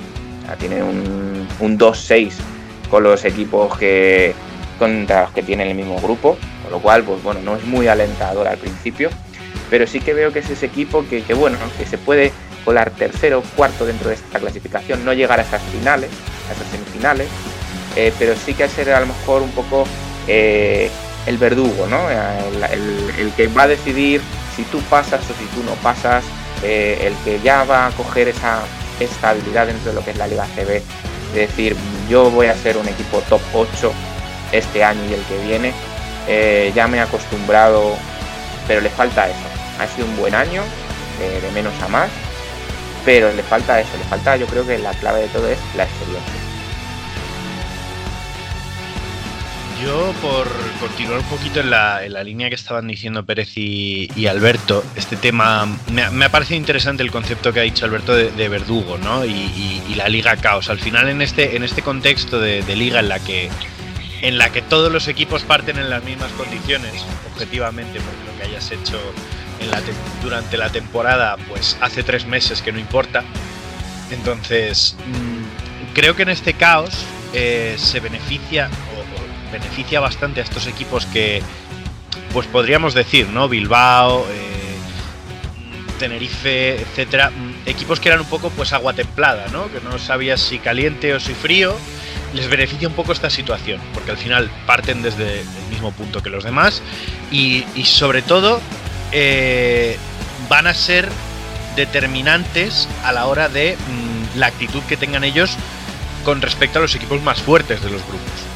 tiene 0.59 0.83
un, 0.83 1.47
un 1.61 1.79
2-6 1.79 2.33
con 2.91 3.03
los 3.03 3.25
equipos 3.25 3.77
que 3.79 4.35
contra 4.79 5.23
los 5.23 5.31
que 5.33 5.43
tienen 5.43 5.69
el 5.69 5.75
mismo 5.75 6.01
grupo, 6.01 6.37
con 6.63 6.73
lo 6.73 6.81
cual, 6.81 7.03
pues 7.03 7.23
bueno, 7.23 7.41
no 7.43 7.57
es 7.57 7.65
muy 7.65 7.89
alentador 7.89 8.47
al 8.47 8.59
principio, 8.59 9.11
pero 9.71 9.87
sí 9.87 10.01
que 10.01 10.13
veo 10.13 10.33
que 10.33 10.41
es 10.41 10.51
ese 10.51 10.67
equipo 10.67 11.05
que, 11.09 11.23
bueno, 11.35 11.57
que 11.79 11.87
se 11.87 11.99
puede 11.99 12.33
colar 12.65 12.91
tercero 12.91 13.39
o 13.39 13.43
cuarto 13.57 13.87
dentro 13.87 14.09
de 14.09 14.17
esta 14.17 14.39
clasificación, 14.39 15.05
no 15.05 15.13
llegar 15.13 15.41
a 15.41 15.43
esas 15.43 15.63
finales, 15.63 16.11
a 16.51 16.53
esas 16.53 16.67
semifinales, 16.69 17.29
eh, 17.97 18.13
pero 18.19 18.35
sí 18.37 18.55
que 18.55 18.69
ser 18.69 18.91
a 18.91 19.01
lo 19.01 19.07
mejor 19.07 19.43
un 19.43 19.51
poco 19.51 19.85
eh, 20.29 20.91
el 21.27 21.39
verdugo, 21.39 21.87
¿no? 21.87 22.09
el, 22.11 23.33
que 23.37 23.49
va 23.49 23.63
a 23.63 23.69
decidir 23.69 24.21
si 24.55 24.63
tú 24.65 24.81
pasas 24.83 25.21
o 25.25 25.35
si 25.35 25.45
tú 25.55 25.63
no 25.65 25.73
pasas, 25.83 26.25
eh, 26.63 26.99
el 27.03 27.15
que 27.25 27.41
ya 27.43 27.65
va 27.65 27.87
a 27.87 27.91
coger 27.91 28.29
esa 28.29 28.61
estabilidad 29.01 29.67
dentro 29.67 29.91
de 29.91 29.97
lo 29.97 30.05
que 30.05 30.13
es 30.13 30.19
la 30.19 30.27
Liga 30.27 30.47
CB, 30.55 30.77
es 30.77 31.35
decir, 31.35 31.77
yo 32.09 32.31
voy 32.31 32.47
a 32.47 32.55
ser 32.55 32.77
un 32.77 32.87
equipo 32.87 33.21
top 33.29 33.41
8 33.53 33.93
este 34.53 34.85
año 34.85 35.01
y 35.11 35.15
el 35.15 35.23
que 35.25 35.39
viene, 35.45 35.73
eh, 36.29 36.73
ya 36.75 36.87
me 36.87 36.99
he 36.99 37.01
acostumbrado, 37.01 37.95
pero 38.69 38.81
le 38.81 38.91
falta 38.91 39.29
eso. 39.29 39.37
Ha 39.81 39.87
sido 39.89 40.07
un 40.07 40.17
buen 40.17 40.35
año, 40.35 40.63
de 41.19 41.51
menos 41.53 41.75
a 41.83 41.89
más, 41.89 42.11
pero 43.05 43.33
le 43.33 43.43
falta 43.43 43.81
eso, 43.81 43.91
le 43.99 44.05
falta, 44.05 44.37
yo 44.37 44.47
creo 44.47 44.67
que 44.67 44.79
la 44.79 44.93
clave 44.93 45.23
de 45.23 45.29
todo 45.29 45.49
es 45.49 45.59
la 45.77 45.85
experiencia. 45.85 46.56
Yo, 49.83 50.15
por 50.23 50.49
continuar 50.81 51.19
un 51.19 51.27
poquito 51.27 51.61
en 51.61 51.69
la, 51.69 52.01
línea 52.25 52.49
que 52.49 52.55
estaban 52.55 52.87
diciendo 52.87 53.27
Pérez 53.27 53.57
y, 53.57 54.27
Alberto, 54.27 54.83
este 54.97 55.17
tema, 55.17 55.67
me, 55.93 56.25
ha 56.25 56.29
parecido 56.31 56.57
interesante 56.57 57.03
el 57.03 57.11
concepto 57.11 57.53
que 57.53 57.61
ha 57.61 57.63
dicho 57.63 57.85
Alberto 57.85 58.15
de, 58.15 58.49
verdugo, 58.49 58.97
¿no? 58.97 59.25
Y, 59.25 59.83
la 59.95 60.09
liga 60.09 60.37
caos. 60.37 60.71
Al 60.71 60.79
final, 60.79 61.09
en 61.09 61.21
este, 61.21 61.57
en 61.57 61.63
este 61.63 61.83
contexto 61.83 62.41
de, 62.41 62.63
liga 62.77 63.01
en 63.01 63.09
la 63.09 63.19
que 63.19 63.51
en 64.23 64.39
la 64.39 64.51
que 64.51 64.63
todos 64.63 64.91
los 64.91 65.09
equipos 65.09 65.43
parten 65.43 65.79
en 65.79 65.91
las 65.91 66.03
mismas 66.03 66.33
condiciones, 66.33 67.05
objetivamente, 67.33 68.01
porque 68.01 68.33
lo 68.33 68.39
que 68.39 68.49
hayas 68.49 68.71
hecho 68.73 68.99
durante 70.23 70.57
la 70.57 70.71
temporada, 70.71 71.37
pues 71.49 71.77
hace 71.83 72.03
tres 72.03 72.27
meses 72.27 72.63
que 72.63 72.73
no 72.73 72.79
importa. 72.79 73.25
Entonces, 74.11 74.97
mm, 75.07 75.95
creo 75.95 76.17
que 76.17 76.23
en 76.23 76.31
este 76.31 76.55
caos 76.55 77.05
eh, 77.35 77.75
se 77.77 78.01
beneficia 78.01 78.71
beneficia 79.59 80.01
bastante 80.01 80.41
a 80.41 80.45
estos 80.45 80.67
equipos 80.67 81.07
que, 81.07 81.43
pues 82.33 82.47
podríamos 82.47 82.95
decir, 82.95 83.29
¿no? 83.29 83.49
Bilbao, 83.49 84.27
eh, 84.31 84.77
Tenerife, 85.99 86.81
etcétera, 86.83 87.31
mm, 87.31 87.69
equipos 87.69 88.01
que 88.01 88.09
eran 88.09 88.21
un 88.21 88.27
poco 88.27 88.51
pues 88.51 88.73
agua 88.75 88.93
templada, 88.93 89.47
¿no? 89.49 89.71
Que 89.73 89.81
no 89.81 89.99
sabías 89.99 90.41
si 90.41 90.59
caliente 90.59 91.15
o 91.15 91.21
si 91.21 91.33
frío. 91.33 91.75
Les 92.35 92.49
beneficia 92.49 92.87
un 92.87 92.95
poco 92.95 93.13
esta 93.13 93.31
situación, 93.31 93.81
porque 93.95 94.11
al 94.11 94.19
final 94.19 94.51
parten 94.67 95.01
desde 95.03 95.41
el 95.41 95.47
mismo 95.71 95.93
punto 95.93 96.23
que 96.23 96.29
los 96.29 96.45
demás 96.45 96.83
y, 97.31 97.65
sobre 97.85 98.21
todo 98.21 98.61
eh, 99.13 99.97
van 100.51 100.67
a 100.67 100.75
ser 100.75 101.09
determinantes 101.77 102.89
a 103.05 103.13
la 103.13 103.27
hora 103.27 103.49
de 103.49 103.77
mm, 103.77 104.39
la 104.39 104.49
actitud 104.49 104.83
que 104.83 104.99
tengan 104.99 105.25
ellos 105.25 105.57
con 106.25 106.43
respecto 106.43 106.79
a 106.79 106.83
los 106.83 106.95
equipos 106.95 107.23
más 107.23 107.41
fuertes 107.41 107.83
de 107.83 107.91
los 107.91 108.03
grupos. 108.03 108.56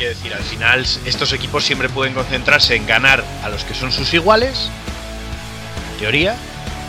Quiero 0.00 0.14
decir, 0.14 0.32
al 0.32 0.42
final 0.42 0.86
estos 1.04 1.34
equipos 1.34 1.62
siempre 1.62 1.90
pueden 1.90 2.14
concentrarse 2.14 2.74
en 2.74 2.86
ganar 2.86 3.22
a 3.44 3.50
los 3.50 3.64
que 3.64 3.74
son 3.74 3.92
sus 3.92 4.14
iguales, 4.14 4.70
en 5.92 5.98
teoría, 5.98 6.36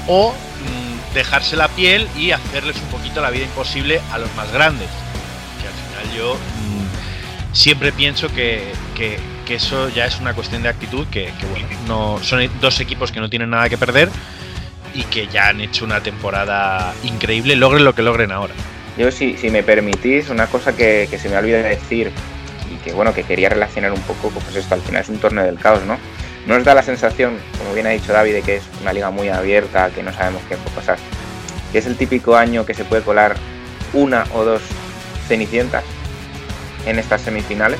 o 0.08 0.32
mm, 0.32 1.13
dejarse 1.13 1.58
la 1.58 1.68
piel 1.68 2.08
y 2.15 2.32
hacerles 2.32 2.77
un 2.77 2.88
poquito 2.88 3.20
la 3.20 3.30
vida 3.30 3.44
imposible 3.44 4.00
a 4.13 4.18
los 4.18 4.34
más 4.36 4.50
grandes. 4.53 4.88
Que 5.60 5.68
al 5.68 5.74
final 6.08 6.18
yo 6.18 6.36
mm, 6.36 7.53
siempre 7.53 7.91
pienso 7.91 8.30
que, 8.30 8.72
eso 9.50 9.89
ya 9.89 10.06
es 10.06 10.18
una 10.22 10.34
cuestión 10.34 10.63
de 10.63 10.70
actitud 10.70 11.06
que, 11.08 11.34
bueno, 11.50 11.68
no 11.86 12.24
son 12.24 12.50
dos 12.62 12.80
equipos 12.80 13.12
que 13.12 13.20
no 13.20 13.30
tienen 13.30 13.50
nada 13.50 13.68
que 13.68 13.77
perder 13.77 14.08
y 14.94 15.03
que 15.03 15.27
ya 15.27 15.50
han 15.50 15.60
hecho 15.60 15.84
una 15.84 16.01
temporada 16.01 16.94
increíble, 17.03 17.58
logren 17.58 17.84
lo 17.84 17.94
que 17.94 18.03
logren 18.03 18.32
ahora. 18.32 18.53
Yo, 18.98 19.12
si, 19.12 19.36
me 19.51 19.63
permitís, 19.63 20.30
una 20.30 20.48
cosa 20.48 20.74
que, 20.74 21.10
que 21.10 21.20
se 21.20 21.27
me 21.27 21.36
olvida 21.36 21.62
decir 21.63 22.13
que 22.84 22.94
bueno, 22.94 23.14
que 23.14 23.24
quería 23.24 23.50
relacionar 23.50 23.92
un 23.92 24.02
poco, 24.02 24.30
pues 24.30 24.56
esto 24.56 24.76
al 24.76 24.82
final 24.82 25.02
es 25.02 25.10
un 25.10 25.20
torneo 25.20 25.44
del 25.44 25.60
caos, 25.60 25.84
¿no? 25.84 25.98
No 26.48 26.56
os 26.56 26.64
da 26.64 26.74
la 26.74 26.84
sensación, 26.84 27.38
como 27.58 27.74
bien 27.74 27.86
ha 27.88 27.92
dicho 27.92 28.12
David, 28.12 28.34
de 28.34 28.42
que 28.42 28.56
es 28.58 28.64
una 28.82 28.94
liga 28.94 29.12
muy 29.12 29.30
abierta, 29.30 29.90
que 29.92 30.02
no 30.02 30.12
sabemos 30.12 30.42
qué 30.50 30.58
puede 30.58 30.76
pasar. 30.76 30.98
Que 31.72 31.78
es 31.78 31.86
el 31.86 31.96
típico 31.98 32.36
año 32.36 32.66
que 32.66 32.74
se 32.74 32.84
puede 32.84 33.04
colar 33.04 33.36
una 33.94 34.26
o 34.34 34.44
dos 34.44 34.62
cenicientas 35.28 35.84
en 36.86 36.98
estas 37.00 37.22
semifinales. 37.22 37.80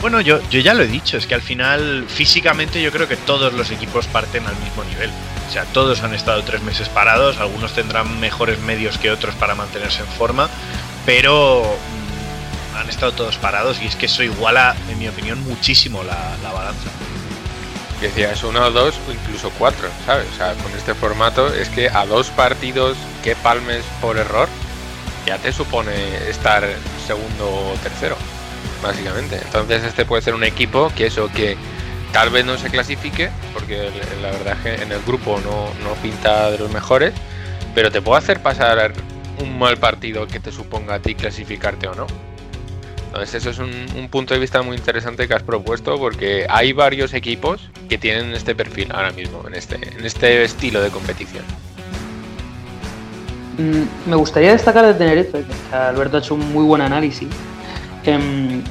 Bueno, 0.00 0.20
yo, 0.20 0.40
yo 0.50 0.60
ya 0.60 0.74
lo 0.74 0.82
he 0.82 0.88
dicho, 0.88 1.16
es 1.16 1.26
que 1.26 1.34
al 1.34 1.42
final 1.42 2.06
físicamente 2.08 2.82
yo 2.82 2.90
creo 2.90 3.06
que 3.06 3.16
todos 3.16 3.52
los 3.52 3.70
equipos 3.70 4.06
parten 4.08 4.44
al 4.46 4.56
mismo 4.56 4.82
nivel. 4.84 5.10
O 5.48 5.52
sea, 5.52 5.64
todos 5.66 6.02
han 6.02 6.12
estado 6.12 6.42
tres 6.42 6.60
meses 6.62 6.88
parados, 6.88 7.38
algunos 7.38 7.72
tendrán 7.72 8.18
mejores 8.18 8.58
medios 8.60 8.98
que 8.98 9.10
otros 9.10 9.34
para 9.36 9.54
mantenerse 9.54 10.00
en 10.00 10.08
forma, 10.08 10.50
pero 11.06 11.62
han 12.76 12.88
estado 12.88 13.12
todos 13.12 13.36
parados 13.36 13.80
y 13.82 13.86
es 13.86 13.96
que 13.96 14.06
eso 14.06 14.22
iguala, 14.22 14.74
en 14.88 14.98
mi 14.98 15.08
opinión, 15.08 15.42
muchísimo 15.44 16.02
la, 16.02 16.36
la 16.42 16.52
balanza. 16.52 16.88
Decías 18.00 18.42
uno, 18.42 18.68
dos 18.72 18.98
o 19.08 19.12
incluso 19.12 19.50
cuatro, 19.58 19.88
¿sabes? 20.06 20.26
O 20.34 20.36
sea, 20.36 20.54
con 20.54 20.72
este 20.72 20.92
formato 20.92 21.54
es 21.54 21.68
que 21.68 21.88
a 21.88 22.04
dos 22.04 22.30
partidos 22.30 22.96
que 23.22 23.36
palmes 23.36 23.84
por 24.00 24.16
error 24.16 24.48
ya 25.24 25.38
te 25.38 25.52
supone 25.52 25.92
estar 26.28 26.68
segundo 27.06 27.48
o 27.48 27.74
tercero, 27.82 28.16
básicamente. 28.82 29.40
Entonces 29.44 29.84
este 29.84 30.04
puede 30.04 30.22
ser 30.22 30.34
un 30.34 30.42
equipo 30.42 30.92
que 30.96 31.06
eso 31.06 31.30
que 31.32 31.56
tal 32.12 32.30
vez 32.30 32.44
no 32.44 32.58
se 32.58 32.70
clasifique, 32.70 33.30
porque 33.52 33.90
la 34.20 34.32
verdad 34.32 34.56
es 34.56 34.62
que 34.76 34.82
en 34.82 34.90
el 34.90 35.00
grupo 35.02 35.40
no, 35.40 35.72
no 35.88 35.94
pinta 36.02 36.50
de 36.50 36.58
los 36.58 36.72
mejores, 36.72 37.14
pero 37.74 37.92
te 37.92 38.02
puede 38.02 38.18
hacer 38.18 38.42
pasar 38.42 38.92
un 39.38 39.58
mal 39.58 39.76
partido 39.78 40.26
que 40.26 40.40
te 40.40 40.50
suponga 40.50 40.96
a 40.96 40.98
ti 40.98 41.14
clasificarte 41.14 41.86
o 41.86 41.94
no. 41.94 42.06
Entonces 43.12 43.34
eso 43.34 43.50
es 43.50 43.58
un, 43.58 44.00
un, 44.00 44.08
punto 44.08 44.32
de 44.32 44.40
vista 44.40 44.62
muy 44.62 44.74
interesante 44.74 45.28
que 45.28 45.34
has 45.34 45.42
propuesto 45.42 45.98
porque 45.98 46.46
hay 46.48 46.72
varios 46.72 47.12
equipos 47.12 47.60
que 47.86 47.98
tienen 47.98 48.32
este 48.32 48.54
perfil 48.54 48.90
ahora 48.90 49.12
mismo, 49.12 49.44
en 49.46 49.54
este, 49.54 49.74
en 49.74 50.06
este 50.06 50.42
estilo 50.44 50.80
de 50.80 50.88
competición. 50.88 51.44
Mm, 53.58 54.08
me 54.08 54.16
gustaría 54.16 54.52
destacar 54.52 54.86
de 54.86 54.94
Tenerife, 54.94 55.44
que 55.44 55.76
Alberto 55.76 56.16
ha 56.16 56.20
hecho 56.20 56.34
un 56.36 56.54
muy 56.54 56.64
buen 56.64 56.80
análisis. 56.80 57.28
Eh, 58.06 58.62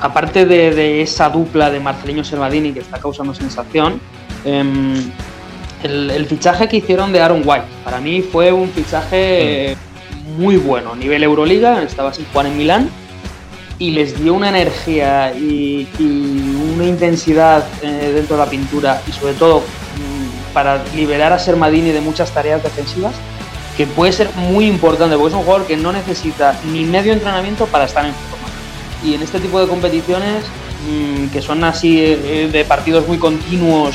aparte 0.00 0.46
de, 0.46 0.74
de, 0.74 1.02
esa 1.02 1.28
dupla 1.28 1.68
de 1.70 1.78
Marcelinho 1.78 2.24
Servadini 2.24 2.72
que 2.72 2.80
está 2.80 2.98
causando 2.98 3.34
sensación, 3.34 4.00
eh, 4.46 4.64
el, 5.82 6.10
el, 6.10 6.24
fichaje 6.24 6.68
que 6.68 6.78
hicieron 6.78 7.12
de 7.12 7.20
Aaron 7.20 7.42
White 7.44 7.66
para 7.84 8.00
mí 8.00 8.22
fue 8.22 8.50
un 8.50 8.70
fichaje 8.70 9.72
eh, 9.72 9.76
muy 10.38 10.56
bueno, 10.56 10.96
nivel 10.96 11.22
Euroliga, 11.22 11.82
estaba 11.82 12.14
sin 12.14 12.24
jugar 12.24 12.46
en 12.46 12.56
Milán 12.56 13.03
y 13.78 13.90
les 13.90 14.20
dio 14.22 14.34
una 14.34 14.48
energía 14.48 15.32
y, 15.34 15.88
una 16.74 16.86
intensidad 16.86 17.64
eh, 17.82 18.12
dentro 18.14 18.36
de 18.36 18.44
la 18.44 18.50
pintura 18.50 19.00
y 19.06 19.12
sobre 19.12 19.34
todo 19.34 19.60
mmm, 19.60 20.52
para 20.52 20.82
liberar 20.96 21.32
a 21.32 21.38
Sermadini 21.38 21.90
de 21.92 22.00
muchas 22.00 22.32
tareas 22.32 22.62
defensivas 22.62 23.14
que 23.76 23.86
puede 23.86 24.12
ser 24.12 24.30
muy 24.34 24.66
importante 24.66 25.16
porque 25.16 25.28
es 25.28 25.34
un 25.34 25.44
jugador 25.44 25.66
que 25.66 25.76
no 25.76 25.92
necesita 25.92 26.58
ni 26.72 26.84
medio 26.84 27.12
entrenamiento 27.12 27.66
para 27.66 27.84
estar 27.84 28.04
en 28.04 28.12
forma. 28.12 28.48
Y 29.04 29.14
en 29.14 29.22
este 29.22 29.38
tipo 29.38 29.60
de 29.60 29.68
competiciones 29.68 30.44
mmm, 30.88 31.26
que 31.28 31.42
son 31.42 31.62
así 31.64 32.00
eh, 32.00 32.48
de 32.50 32.64
partidos 32.64 33.06
muy 33.06 33.18
continuos 33.18 33.94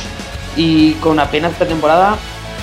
y 0.56 0.94
con 0.94 1.20
apenas 1.20 1.54
pretemporada 1.54 2.18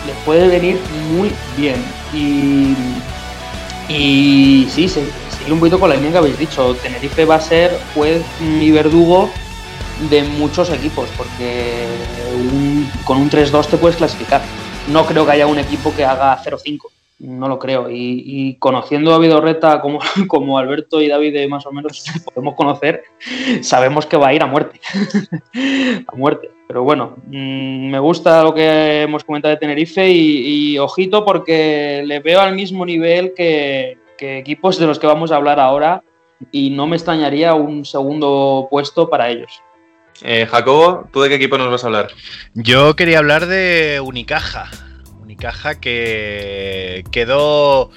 les 0.06 0.16
puede 0.24 0.48
venir 0.48 0.80
muy 1.10 1.30
bien. 1.56 1.82
Y, 2.14 2.74
y 3.92 4.68
sí, 4.70 4.88
sí 4.88 5.02
un 5.52 5.60
poquito 5.60 5.78
con 5.78 5.88
la 5.88 5.96
línea 5.96 6.12
que 6.12 6.18
habéis 6.18 6.38
dicho. 6.38 6.74
Tenerife 6.82 7.24
va 7.24 7.36
a 7.36 7.40
ser 7.40 7.78
juez 7.94 8.24
y 8.40 8.70
verdugo 8.70 9.30
de 10.10 10.22
muchos 10.22 10.70
equipos, 10.70 11.08
porque 11.16 11.86
con 13.04 13.18
un 13.18 13.30
3-2 13.30 13.66
te 13.66 13.76
puedes 13.76 13.96
clasificar. 13.96 14.42
No 14.88 15.04
creo 15.06 15.24
que 15.24 15.32
haya 15.32 15.46
un 15.46 15.58
equipo 15.58 15.94
que 15.94 16.04
haga 16.04 16.38
0-5, 16.42 16.80
no 17.20 17.48
lo 17.48 17.58
creo. 17.58 17.88
Y, 17.90 18.56
conociendo 18.58 19.14
a 19.14 19.18
Vidorreta 19.18 19.80
como, 19.80 20.00
como 20.28 20.58
Alberto 20.58 21.00
y 21.00 21.08
David 21.08 21.48
más 21.48 21.66
o 21.66 21.72
menos 21.72 22.04
podemos 22.34 22.54
conocer, 22.54 23.04
sabemos 23.62 24.06
que 24.06 24.16
va 24.16 24.28
a 24.28 24.34
ir 24.34 24.42
a 24.42 24.46
muerte. 24.46 24.80
a 26.06 26.14
muerte. 26.14 26.50
Pero 26.68 26.82
bueno, 26.82 27.16
mmm, 27.26 27.90
me 27.90 27.98
gusta 27.98 28.42
lo 28.42 28.52
que 28.52 29.02
hemos 29.02 29.24
comentado 29.24 29.54
de 29.54 29.60
Tenerife 29.60 30.08
y 30.10 30.76
ojito 30.78 31.24
porque 31.24 32.02
le 32.04 32.20
veo 32.20 32.40
al 32.40 32.54
mismo 32.54 32.84
nivel 32.84 33.32
que, 33.34 33.98
que 34.16 34.38
equipos 34.38 34.78
de 34.78 34.86
los 34.86 34.98
que 34.98 35.06
vamos 35.06 35.32
a 35.32 35.36
hablar 35.36 35.60
ahora 35.60 36.02
y 36.52 36.70
no 36.70 36.86
me 36.86 36.96
extrañaría 36.96 37.54
un 37.54 37.84
segundo 37.84 38.68
puesto 38.70 39.08
para 39.08 39.28
ellos. 39.28 39.62
Eh, 40.22 40.46
Jacobo, 40.50 41.08
¿tú 41.12 41.20
de 41.20 41.28
qué 41.28 41.34
equipo 41.36 41.58
nos 41.58 41.70
vas 41.70 41.84
a 41.84 41.88
hablar? 41.88 42.08
Yo 42.54 42.96
quería 42.96 43.18
hablar 43.18 43.46
de 43.46 44.00
Unicaja. 44.02 44.70
Unicaja 45.20 45.80
que 45.80 47.04
quedó 47.10 47.90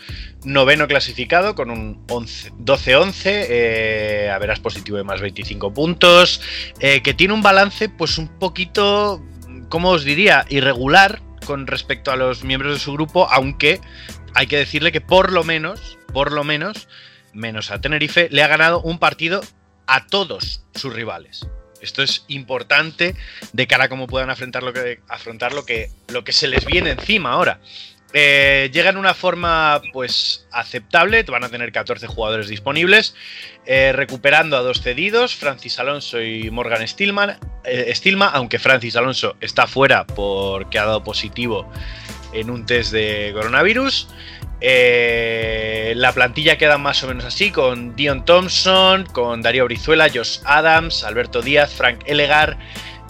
noveno 0.44 0.88
clasificado 0.88 1.56
con 1.56 1.70
un 1.70 2.06
12-11, 2.08 3.22
eh, 3.26 4.32
a 4.34 4.40
verás 4.40 4.60
positivo 4.60 4.98
de 4.98 5.04
más 5.04 5.22
25 5.22 5.74
puntos, 5.74 6.42
eh, 6.80 7.02
que 7.02 7.14
tiene 7.14 7.34
un 7.34 7.42
balance 7.42 7.90
pues 7.90 8.18
un 8.18 8.28
poquito, 8.28 9.22
¿cómo 9.70 9.90
os 9.90 10.04
diría? 10.04 10.46
Irregular 10.50 11.22
con 11.46 11.68
respecto 11.68 12.12
a 12.12 12.16
los 12.16 12.44
miembros 12.44 12.74
de 12.74 12.80
su 12.80 12.94
grupo, 12.94 13.28
aunque 13.30 13.82
hay 14.36 14.48
que 14.48 14.58
decirle 14.58 14.92
que 14.92 15.02
por 15.02 15.32
lo 15.32 15.44
menos, 15.44 15.99
por 16.12 16.32
lo 16.32 16.44
menos, 16.44 16.88
menos 17.34 17.72
a 17.72 17.82
Tenerife, 17.82 18.30
le 18.32 18.44
ha 18.44 18.48
ganado 18.48 18.82
un 18.82 19.00
partido 19.00 19.42
a 19.88 20.08
todos 20.08 20.64
sus 20.76 20.94
rivales. 20.94 21.48
Esto 21.82 22.04
es 22.04 22.26
importante 22.28 23.16
de 23.54 23.68
cara 23.68 23.86
a 23.86 23.90
cómo 23.90 24.08
puedan 24.08 24.30
afrontar 24.30 24.64
lo 24.64 24.74
que, 24.74 25.00
afrontar 25.08 25.54
lo 25.54 25.66
que, 25.66 25.90
lo 26.10 26.24
que 26.24 26.34
se 26.34 26.48
les 26.48 26.66
viene 26.66 26.92
encima 26.92 27.32
ahora. 27.32 27.60
Eh, 28.12 28.72
llega 28.74 28.90
en 28.90 28.98
una 28.98 29.14
forma 29.14 29.82
pues 29.94 30.48
aceptable, 30.52 31.24
van 31.24 31.44
a 31.44 31.50
tener 31.50 31.72
14 31.72 32.08
jugadores 32.08 32.48
disponibles, 32.48 33.14
eh, 33.68 33.92
recuperando 33.94 34.58
a 34.58 34.62
dos 34.62 34.82
cedidos, 34.82 35.36
Francis 35.36 35.78
Alonso 35.78 36.20
y 36.20 36.50
Morgan 36.50 36.88
Stillman, 36.88 37.38
eh, 37.64 37.94
Stillma, 37.94 38.28
aunque 38.30 38.58
Francis 38.58 38.96
Alonso 38.96 39.36
está 39.42 39.68
fuera 39.68 40.08
porque 40.08 40.80
ha 40.80 40.86
dado 40.86 41.04
positivo 41.04 41.72
en 42.34 42.50
un 42.50 42.66
test 42.66 42.92
de 42.92 43.32
coronavirus. 43.34 44.08
Eh, 44.62 45.94
la 45.96 46.12
plantilla 46.12 46.58
queda 46.58 46.78
más 46.78 47.04
o 47.04 47.08
menos 47.08 47.26
así, 47.26 47.52
con 47.52 47.96
Dion 47.96 48.26
Thompson, 48.26 49.06
con 49.06 49.42
Darío 49.42 49.66
Brizuela, 49.66 50.10
Josh 50.14 50.40
Adams, 50.46 51.04
Alberto 51.04 51.42
Díaz, 51.42 51.74
Frank 51.74 52.02
Elegar, 52.06 52.58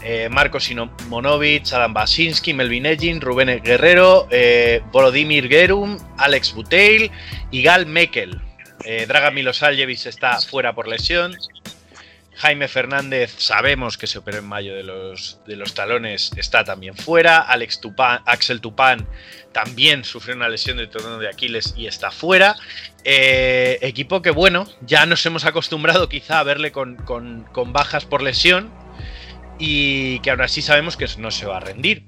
eh, 0.04 0.30
Marco 0.30 0.60
Simonovic, 0.60 1.74
Adam 1.74 1.94
Basinski, 1.94 2.54
Melvin 2.54 2.86
Egin, 2.86 3.20
Rubén 3.20 3.62
Guerrero, 3.64 4.28
eh, 4.32 4.82
Volodymyr 4.92 5.50
Gerum, 5.50 5.98
Alex 6.18 6.54
Buteil 6.54 7.12
y 7.52 7.64
Gal 7.64 7.86
Mekel. 7.86 8.42
Dragan 9.08 9.36
Milosaljevic 9.36 10.06
está 10.06 10.40
fuera 10.40 10.74
por 10.74 10.88
lesión. 10.88 11.36
Jaime 12.40 12.70
Fernández, 12.70 13.36
sabemos 13.38 13.98
que 13.98 14.08
se 14.08 14.18
operó 14.18 14.38
en 14.38 14.46
mayo 14.46 14.74
de 14.74 14.84
los, 14.84 15.42
de 15.46 15.58
los 15.58 15.74
talones, 15.74 16.32
está 16.38 16.64
también 16.64 16.96
fuera. 16.96 17.40
Alex 17.40 17.82
Tupan, 17.82 18.22
Axel 18.26 18.62
Tupán 18.62 19.06
también 19.52 20.06
sufrió 20.06 20.38
una 20.38 20.48
lesión 20.48 20.78
de 20.78 20.88
torno 20.88 21.20
de 21.20 21.28
Aquiles 21.28 21.74
y 21.76 21.88
está 21.88 22.12
fuera. 22.12 22.56
Eh, 23.04 23.78
equipo 23.82 24.22
que, 24.22 24.32
bueno, 24.32 24.68
ya 24.80 25.06
nos 25.06 25.26
hemos 25.26 25.44
acostumbrado 25.44 26.08
quizá 26.08 26.40
a 26.40 26.44
verle 26.44 26.72
con, 26.72 26.96
con, 26.96 27.44
con 27.52 27.74
bajas 27.74 28.06
por 28.06 28.22
lesión 28.22 28.72
y 29.58 30.20
que 30.22 30.32
aún 30.32 30.40
así 30.40 30.62
sabemos 30.62 30.96
que 30.96 31.08
no 31.18 31.32
se 31.32 31.46
va 31.46 31.58
a 31.58 31.60
rendir. 31.60 32.06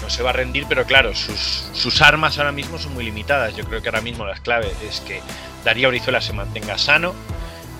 No 0.00 0.08
se 0.08 0.22
va 0.22 0.30
a 0.30 0.32
rendir, 0.32 0.64
pero 0.66 0.86
claro, 0.86 1.14
sus, 1.14 1.68
sus 1.74 2.00
armas 2.00 2.38
ahora 2.38 2.52
mismo 2.52 2.78
son 2.78 2.94
muy 2.94 3.04
limitadas. 3.04 3.54
Yo 3.54 3.64
creo 3.66 3.82
que 3.82 3.90
ahora 3.90 4.00
mismo 4.00 4.24
las 4.24 4.40
claves 4.40 4.72
es 4.82 5.00
que 5.00 5.20
Darío 5.62 5.90
Brizuela 5.90 6.22
se 6.22 6.32
mantenga 6.32 6.78
sano, 6.78 7.14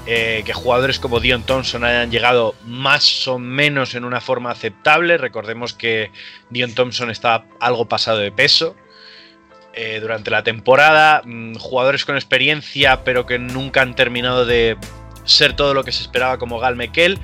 eh, 0.08 0.42
que 0.46 0.52
jugadores 0.52 1.00
como 1.00 1.18
Dion 1.18 1.42
Thompson 1.42 1.82
hayan 1.82 2.12
llegado 2.12 2.54
más 2.64 3.26
o 3.26 3.40
menos 3.40 3.96
en 3.96 4.04
una 4.04 4.20
forma 4.20 4.52
aceptable. 4.52 5.18
Recordemos 5.18 5.74
que 5.74 6.12
Dion 6.48 6.74
Thompson 6.74 7.10
está 7.10 7.44
algo 7.58 7.86
pasado 7.88 8.18
de 8.18 8.30
peso 8.30 8.76
eh, 9.74 9.98
durante 10.00 10.30
la 10.30 10.44
temporada. 10.44 11.22
Mm, 11.24 11.56
jugadores 11.56 12.04
con 12.04 12.14
experiencia, 12.14 13.02
pero 13.02 13.26
que 13.26 13.40
nunca 13.40 13.82
han 13.82 13.96
terminado 13.96 14.46
de 14.46 14.76
ser 15.24 15.54
todo 15.54 15.74
lo 15.74 15.82
que 15.82 15.90
se 15.90 16.02
esperaba 16.02 16.38
como 16.38 16.60
Gal 16.60 16.76
Mekel. 16.76 17.18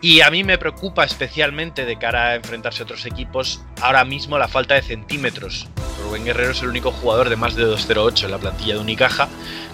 Y 0.00 0.20
a 0.20 0.30
mí 0.30 0.42
me 0.42 0.58
preocupa 0.58 1.04
especialmente 1.04 1.86
de 1.86 1.96
cara 1.98 2.30
a 2.30 2.34
enfrentarse 2.34 2.82
a 2.82 2.84
otros 2.84 3.06
equipos 3.06 3.62
ahora 3.80 4.04
mismo 4.04 4.38
la 4.38 4.48
falta 4.48 4.74
de 4.74 4.82
centímetros. 4.82 5.68
Rubén 6.02 6.24
Guerrero 6.24 6.50
es 6.50 6.62
el 6.62 6.68
único 6.68 6.90
jugador 6.90 7.28
de 7.28 7.36
más 7.36 7.54
de 7.54 7.64
2.08 7.64 8.24
en 8.24 8.30
la 8.32 8.38
plantilla 8.38 8.74
de 8.74 8.80
Unicaja, 8.80 9.28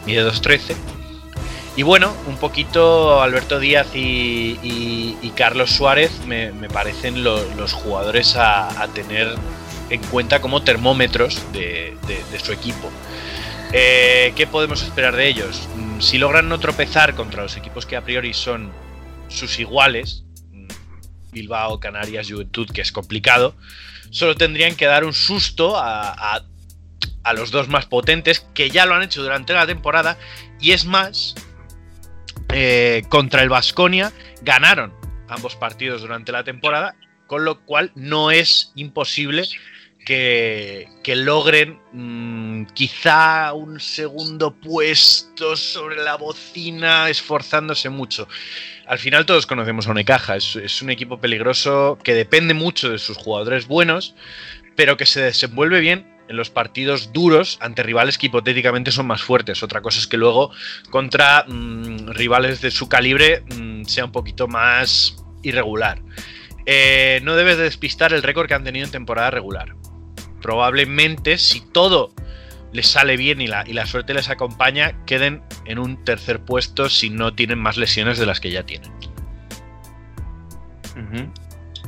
mide 0.04 0.22
2.13 0.22 0.99
Y 1.80 1.82
bueno, 1.82 2.14
un 2.26 2.36
poquito 2.36 3.22
Alberto 3.22 3.58
Díaz 3.58 3.86
y, 3.94 5.16
Carlos 5.34 5.70
Suárez 5.70 6.12
me, 6.26 6.52
parecen 6.68 7.24
los 7.24 7.72
jugadores 7.72 8.36
a, 8.36 8.86
tener 8.92 9.34
en 9.88 10.02
cuenta 10.08 10.42
como 10.42 10.62
termómetros 10.62 11.42
de, 11.54 11.96
su 12.44 12.52
equipo. 12.52 12.90
Eh, 13.72 14.34
¿Qué 14.36 14.46
podemos 14.46 14.82
esperar 14.82 15.16
de 15.16 15.26
ellos? 15.26 15.70
Mm, 15.74 16.00
si 16.02 16.18
logran 16.18 16.50
no 16.50 16.60
tropezar 16.60 17.14
contra 17.14 17.44
los 17.44 17.56
equipos 17.56 17.86
que 17.86 17.96
a 17.96 18.04
priori 18.04 18.34
son 18.34 18.70
sus 19.28 19.58
iguales, 19.58 20.24
mm, 20.52 20.66
Bilbao, 21.32 21.80
Canarias, 21.80 22.28
Juventud, 22.30 22.68
que 22.70 22.82
es 22.82 22.92
complicado, 22.92 23.54
solo 24.10 24.34
tendrían 24.34 24.76
que 24.76 24.84
dar 24.84 25.02
un 25.02 25.14
susto 25.14 25.78
a, 25.78 26.42
a 27.22 27.32
los 27.32 27.50
dos 27.50 27.68
más 27.68 27.86
potentes, 27.86 28.46
que 28.52 28.68
ya 28.68 28.84
lo 28.84 28.94
han 28.94 29.02
hecho 29.02 29.22
durante 29.22 29.54
la 29.54 29.66
temporada, 29.66 30.18
y 30.60 30.72
es 30.72 30.84
más, 30.84 31.34
eh, 32.52 33.02
contra 33.08 33.42
el 33.42 33.48
Vasconia 33.48 34.12
ganaron 34.42 34.92
ambos 35.28 35.54
partidos 35.56 36.02
durante 36.02 36.32
la 36.32 36.42
temporada, 36.42 36.96
con 37.26 37.44
lo 37.44 37.60
cual 37.60 37.92
no 37.94 38.30
es 38.30 38.72
imposible 38.74 39.44
que, 40.04 40.88
logren 41.06 41.78
mm, 41.92 42.64
quizá 42.74 43.52
un 43.52 43.78
segundo 43.78 44.52
puesto 44.52 45.56
sobre 45.56 46.02
la 46.02 46.16
bocina 46.16 47.08
esforzándose 47.08 47.88
mucho. 47.88 48.26
Al 48.86 48.98
final 48.98 49.26
todos 49.26 49.46
conocemos 49.46 49.86
a 49.86 49.92
Unicaja, 49.92 50.36
es, 50.36 50.56
es 50.56 50.82
un 50.82 50.90
equipo 50.90 51.20
peligroso 51.20 51.98
que 52.02 52.14
depende 52.14 52.54
mucho 52.54 52.90
de 52.90 52.98
sus 52.98 53.16
jugadores 53.16 53.68
buenos, 53.68 54.14
pero 54.74 54.96
que 54.96 55.06
se 55.06 55.20
desenvuelve 55.20 55.78
bien 55.80 56.09
en 56.30 56.36
los 56.36 56.48
partidos 56.48 57.12
duros 57.12 57.58
ante 57.60 57.82
rivales 57.82 58.16
que 58.16 58.26
hipotéticamente 58.26 58.92
son 58.92 59.08
más 59.08 59.20
fuertes. 59.20 59.64
Otra 59.64 59.82
cosa 59.82 59.98
es 59.98 60.06
que 60.06 60.16
luego 60.16 60.52
contra 60.88 61.44
mm, 61.46 62.10
rivales 62.10 62.60
de 62.60 62.70
su 62.70 62.88
calibre 62.88 63.42
mm, 63.52 63.82
sea 63.84 64.04
un 64.04 64.12
poquito 64.12 64.46
más 64.46 65.16
irregular. 65.42 66.00
Eh, 66.66 67.20
no 67.24 67.34
debes 67.34 67.58
despistar 67.58 68.12
el 68.12 68.22
récord 68.22 68.46
que 68.46 68.54
han 68.54 68.62
tenido 68.62 68.86
en 68.86 68.92
temporada 68.92 69.32
regular. 69.32 69.74
Probablemente, 70.40 71.36
si 71.36 71.62
todo 71.72 72.14
les 72.72 72.86
sale 72.86 73.16
bien 73.16 73.40
y 73.40 73.48
la, 73.48 73.64
y 73.66 73.72
la 73.72 73.86
suerte 73.86 74.14
les 74.14 74.30
acompaña, 74.30 75.04
queden 75.06 75.42
en 75.64 75.80
un 75.80 76.04
tercer 76.04 76.44
puesto 76.44 76.88
si 76.88 77.10
no 77.10 77.34
tienen 77.34 77.58
más 77.58 77.76
lesiones 77.76 78.18
de 78.18 78.26
las 78.26 78.38
que 78.38 78.52
ya 78.52 78.62
tienen. 78.62 78.92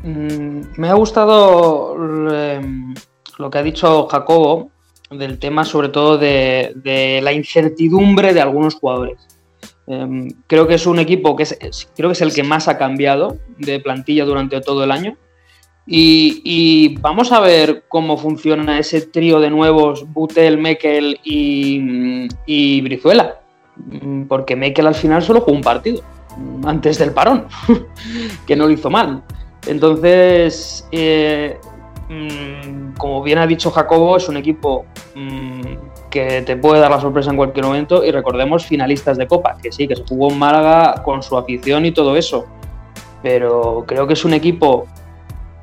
Mm, 0.02 0.62
me 0.76 0.88
ha 0.88 0.94
gustado 0.94 1.94
em, 2.34 2.92
lo 3.38 3.50
que 3.50 3.58
ha 3.58 3.62
dicho 3.62 4.06
Jacobo 4.08 4.70
del 5.10 5.38
tema 5.38 5.64
sobre 5.64 5.88
todo 5.88 6.18
de, 6.18 7.20
la 7.22 7.32
incertidumbre 7.32 8.32
de 8.32 8.40
algunos 8.40 8.74
jugadores. 8.74 9.18
Em, 9.86 10.30
creo 10.46 10.66
que 10.66 10.74
es 10.74 10.86
un 10.86 10.98
equipo 10.98 11.36
que 11.36 11.42
es, 11.42 11.88
creo 11.94 12.08
que 12.08 12.14
es 12.14 12.20
el 12.20 12.32
que 12.32 12.42
más 12.42 12.68
ha 12.68 12.78
cambiado 12.78 13.36
de 13.58 13.80
plantilla 13.80 14.24
durante 14.24 14.60
todo 14.60 14.84
el 14.84 14.90
año. 14.90 15.16
Y, 15.84 16.96
vamos 17.00 17.32
a 17.32 17.40
ver 17.40 17.84
cómo 17.88 18.16
funciona 18.16 18.78
ese 18.78 19.00
trío 19.00 19.40
de 19.40 19.50
nuevos, 19.50 20.04
Butel, 20.12 20.58
Mekel 20.58 21.18
y, 21.24 22.80
Brizuela. 22.82 23.40
Porque 24.28 24.54
Mekel 24.54 24.86
al 24.86 24.94
final 24.94 25.22
solo 25.22 25.40
jugó 25.40 25.56
un 25.56 25.62
partido 25.62 26.02
antes 26.64 26.98
del 26.98 27.12
parón, 27.12 27.46
que 28.46 28.54
no 28.54 28.66
lo 28.66 28.72
hizo 28.72 28.90
mal. 28.90 29.24
Entonces, 29.66 30.86
eh, 30.92 31.58
Mm, 32.12 32.92
como 32.98 33.22
bien 33.22 33.38
ha 33.38 33.46
dicho 33.46 33.70
Jacobo, 33.70 34.18
es 34.18 34.28
un 34.28 34.36
equipo 34.36 34.84
mm, 35.14 35.62
que 36.10 36.42
te 36.42 36.56
puede 36.56 36.78
dar 36.78 36.90
la 36.90 37.00
sorpresa 37.00 37.30
en 37.30 37.36
cualquier 37.36 37.64
momento. 37.64 38.04
Y 38.04 38.10
recordemos 38.10 38.66
finalistas 38.66 39.16
de 39.16 39.26
Copa, 39.26 39.56
que 39.62 39.72
sí, 39.72 39.88
que 39.88 39.96
se 39.96 40.04
jugó 40.04 40.30
en 40.30 40.38
Málaga 40.38 41.02
con 41.04 41.22
su 41.22 41.38
afición 41.38 41.86
y 41.86 41.92
todo 41.92 42.16
eso, 42.16 42.46
pero 43.22 43.84
creo 43.86 44.06
que 44.06 44.12
es 44.12 44.24
un 44.26 44.34
equipo 44.34 44.86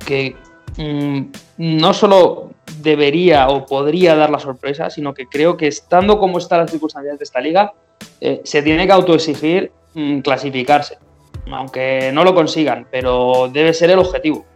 que 0.04 0.34
mm, 0.76 1.20
no 1.58 1.94
solo 1.94 2.50
debería 2.82 3.48
o 3.48 3.64
podría 3.64 4.16
dar 4.16 4.30
la 4.30 4.40
sorpresa, 4.40 4.90
sino 4.90 5.14
que 5.14 5.26
creo 5.26 5.56
que 5.56 5.68
estando 5.68 6.18
como 6.18 6.38
están 6.38 6.60
las 6.60 6.70
circunstancias 6.70 7.16
de 7.16 7.24
esta 7.24 7.40
liga, 7.40 7.74
eh, 8.20 8.40
se 8.44 8.62
tiene 8.62 8.86
que 8.86 8.92
autoexigir 8.92 9.70
clasificarse, 10.22 10.98
aunque 11.50 12.10
no 12.12 12.22
lo 12.22 12.32
consigan, 12.32 12.86
pero 12.90 13.50
debe 13.52 13.74
ser 13.74 13.90
el 13.90 13.98
objetivo. 13.98 14.46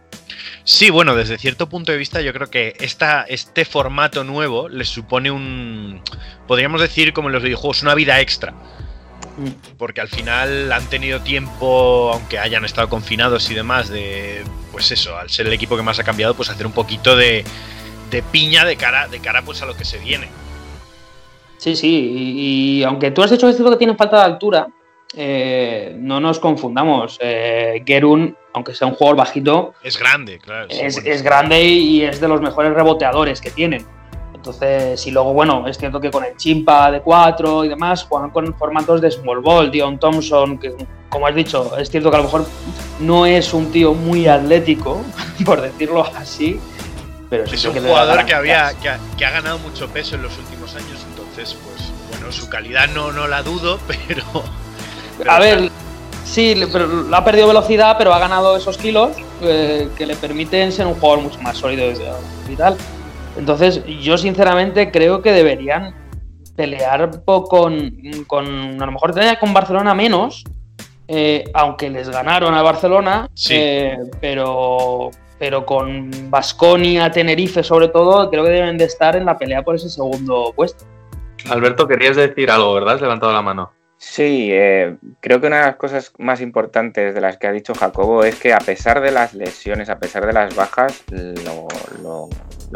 Sí, 0.65 0.89
bueno, 0.89 1.15
desde 1.15 1.37
cierto 1.37 1.69
punto 1.69 1.91
de 1.91 1.97
vista 1.99 2.21
yo 2.21 2.33
creo 2.33 2.49
que 2.49 2.75
esta, 2.79 3.21
este 3.21 3.65
formato 3.65 4.23
nuevo 4.23 4.67
les 4.67 4.89
supone 4.89 5.29
un, 5.29 6.01
podríamos 6.47 6.81
decir 6.81 7.13
como 7.13 7.29
en 7.29 7.33
los 7.33 7.43
videojuegos, 7.43 7.83
una 7.83 7.93
vida 7.93 8.19
extra. 8.19 8.51
Mm. 9.37 9.75
Porque 9.77 10.01
al 10.01 10.07
final 10.07 10.71
han 10.71 10.89
tenido 10.89 11.21
tiempo, 11.21 12.09
aunque 12.11 12.39
hayan 12.39 12.65
estado 12.65 12.89
confinados 12.89 13.51
y 13.51 13.53
demás, 13.53 13.89
de, 13.89 14.43
pues 14.71 14.91
eso, 14.91 15.15
al 15.15 15.29
ser 15.29 15.45
el 15.45 15.53
equipo 15.53 15.77
que 15.77 15.83
más 15.83 15.99
ha 15.99 16.03
cambiado, 16.03 16.33
pues 16.33 16.49
hacer 16.49 16.65
un 16.65 16.73
poquito 16.73 17.15
de, 17.15 17.45
piña 18.31 18.65
de 18.65 18.75
cara, 18.75 19.07
de 19.07 19.19
cara 19.19 19.43
pues 19.43 19.61
a 19.61 19.67
lo 19.67 19.75
que 19.75 19.85
se 19.85 19.99
viene. 19.99 20.29
Sí, 21.57 21.75
sí, 21.75 22.11
y, 22.79 22.83
aunque 22.83 23.11
tú 23.11 23.21
has 23.21 23.31
hecho 23.31 23.47
esto 23.49 23.69
que 23.69 23.77
tiene 23.77 23.95
falta 23.95 24.17
de 24.17 24.23
altura, 24.23 24.67
eh, 25.15 25.95
no 25.99 26.19
nos 26.19 26.39
confundamos. 26.39 27.19
Eh, 27.21 27.83
Gerun, 27.85 28.35
aunque 28.55 28.73
sea 28.73 28.87
un 28.87 28.95
jugador 28.95 29.17
bajito, 29.17 29.73
es 29.83 29.99
grande, 29.99 30.39
claro. 30.39 30.67
Es, 30.69 31.21
grande 31.21 31.61
y 31.61 32.03
es 32.03 32.21
de 32.21 32.27
los 32.29 32.39
mejores 32.39 32.73
reboteadores 32.73 33.41
que 33.41 33.51
tienen. 33.51 33.85
Entonces, 34.33 35.05
y 35.05 35.11
luego, 35.11 35.33
bueno, 35.33 35.67
es 35.67 35.77
cierto 35.77 35.99
que 35.99 36.09
con 36.09 36.23
el 36.23 36.37
Chimpa 36.37 36.89
de 36.89 37.01
4 37.01 37.65
y 37.65 37.67
demás, 37.67 38.05
juegan 38.05 38.29
con 38.29 38.53
formatos 38.55 39.01
de 39.01 39.11
small 39.11 39.41
ball, 39.41 39.71
Dion 39.71 39.99
Thompson, 39.99 40.57
que 40.57 40.73
como 41.09 41.27
has 41.27 41.35
dicho, 41.35 41.77
es 41.77 41.89
cierto 41.89 42.09
que 42.09 42.15
a 42.15 42.19
lo 42.19 42.25
mejor 42.25 42.45
no 43.01 43.25
es 43.25 43.53
un 43.53 43.71
tío 43.73 43.93
muy 43.93 44.25
atlético, 44.27 45.03
por 45.45 45.61
decirlo 45.61 46.05
así, 46.15 46.57
pero 47.29 47.43
es 47.43 47.65
un 47.65 47.73
jugador 47.73 48.25
que, 48.25 48.35
había, 48.35 48.73
que 48.79 49.25
ha, 49.25 49.31
ganado 49.31 49.59
mucho 49.59 49.89
peso 49.89 50.15
en 50.15 50.21
los 50.21 50.37
últimos 50.37 50.75
años, 50.75 51.05
entonces, 51.09 51.57
pues, 51.65 51.91
bueno, 52.09 52.31
su 52.31 52.47
calidad 52.47 52.87
no, 52.87 53.11
no 53.11 53.27
la 53.27 53.43
dudo, 53.43 53.79
pero 54.07 54.23
a 55.27 55.39
ver, 55.39 55.69
sí, 56.25 56.55
pero 56.71 56.87
ha 57.13 57.23
perdido 57.23 57.47
velocidad, 57.47 57.95
pero 57.97 58.13
ha 58.13 58.19
ganado 58.19 58.57
esos 58.57 58.77
kilos 58.77 59.11
eh, 59.41 59.87
que 59.97 60.05
le 60.05 60.15
permiten 60.15 60.71
ser 60.71 60.87
un 60.87 60.95
jugador 60.95 61.23
mucho 61.23 61.39
más 61.41 61.57
sólido 61.57 61.85
y 62.49 62.55
tal. 62.55 62.75
Entonces, 63.37 63.81
yo 64.01 64.17
sinceramente 64.17 64.91
creo 64.91 65.21
que 65.21 65.31
deberían 65.31 65.93
pelear 66.55 67.23
con, 67.25 67.91
con 68.27 68.81
a 68.81 68.85
lo 68.85 68.91
mejor 68.91 69.13
con 69.39 69.53
Barcelona 69.53 69.93
menos, 69.93 70.43
eh, 71.07 71.43
aunque 71.53 71.89
les 71.89 72.09
ganaron 72.09 72.53
a 72.53 72.61
Barcelona, 72.61 73.29
eh, 73.49 73.97
pero, 74.19 75.11
pero 75.37 75.65
con 75.65 76.09
Basconia, 76.29 77.11
Tenerife 77.11 77.61
sobre 77.61 77.89
todo, 77.89 78.29
creo 78.29 78.43
que 78.43 78.49
deben 78.49 78.77
de 78.77 78.85
estar 78.85 79.15
en 79.15 79.25
la 79.25 79.37
pelea 79.37 79.63
por 79.63 79.75
ese 79.75 79.89
segundo 79.89 80.53
puesto. 80.55 80.85
Alberto, 81.49 81.87
querías 81.87 82.15
decir 82.15 82.49
algo, 82.49 82.73
¿verdad? 82.73 82.95
Has 82.95 83.01
levantado 83.01 83.33
la 83.33 83.41
mano. 83.41 83.74
Sí, 83.97 84.49
eh, 84.51 84.97
creo 85.21 85.39
que 85.39 85.47
una 85.47 85.59
de 85.59 85.65
las 85.67 85.75
cosas 85.77 86.11
más 86.17 86.41
importantes 86.41 87.15
de 87.15 87.21
las 87.21 87.37
que 87.37 87.47
ha 87.47 87.51
dicho 87.51 87.73
Jacobo 87.73 88.23
es 88.23 88.35
que 88.35 88.53
a 88.53 88.59
pesar 88.59 89.01
de 89.01 89.11
las 89.11 89.33
lesiones, 89.33 89.89
a 89.89 89.99
pesar 89.99 90.25
de 90.25 90.33
las 90.33 90.53
bajas, 90.55 91.03
lo, 91.43 92.27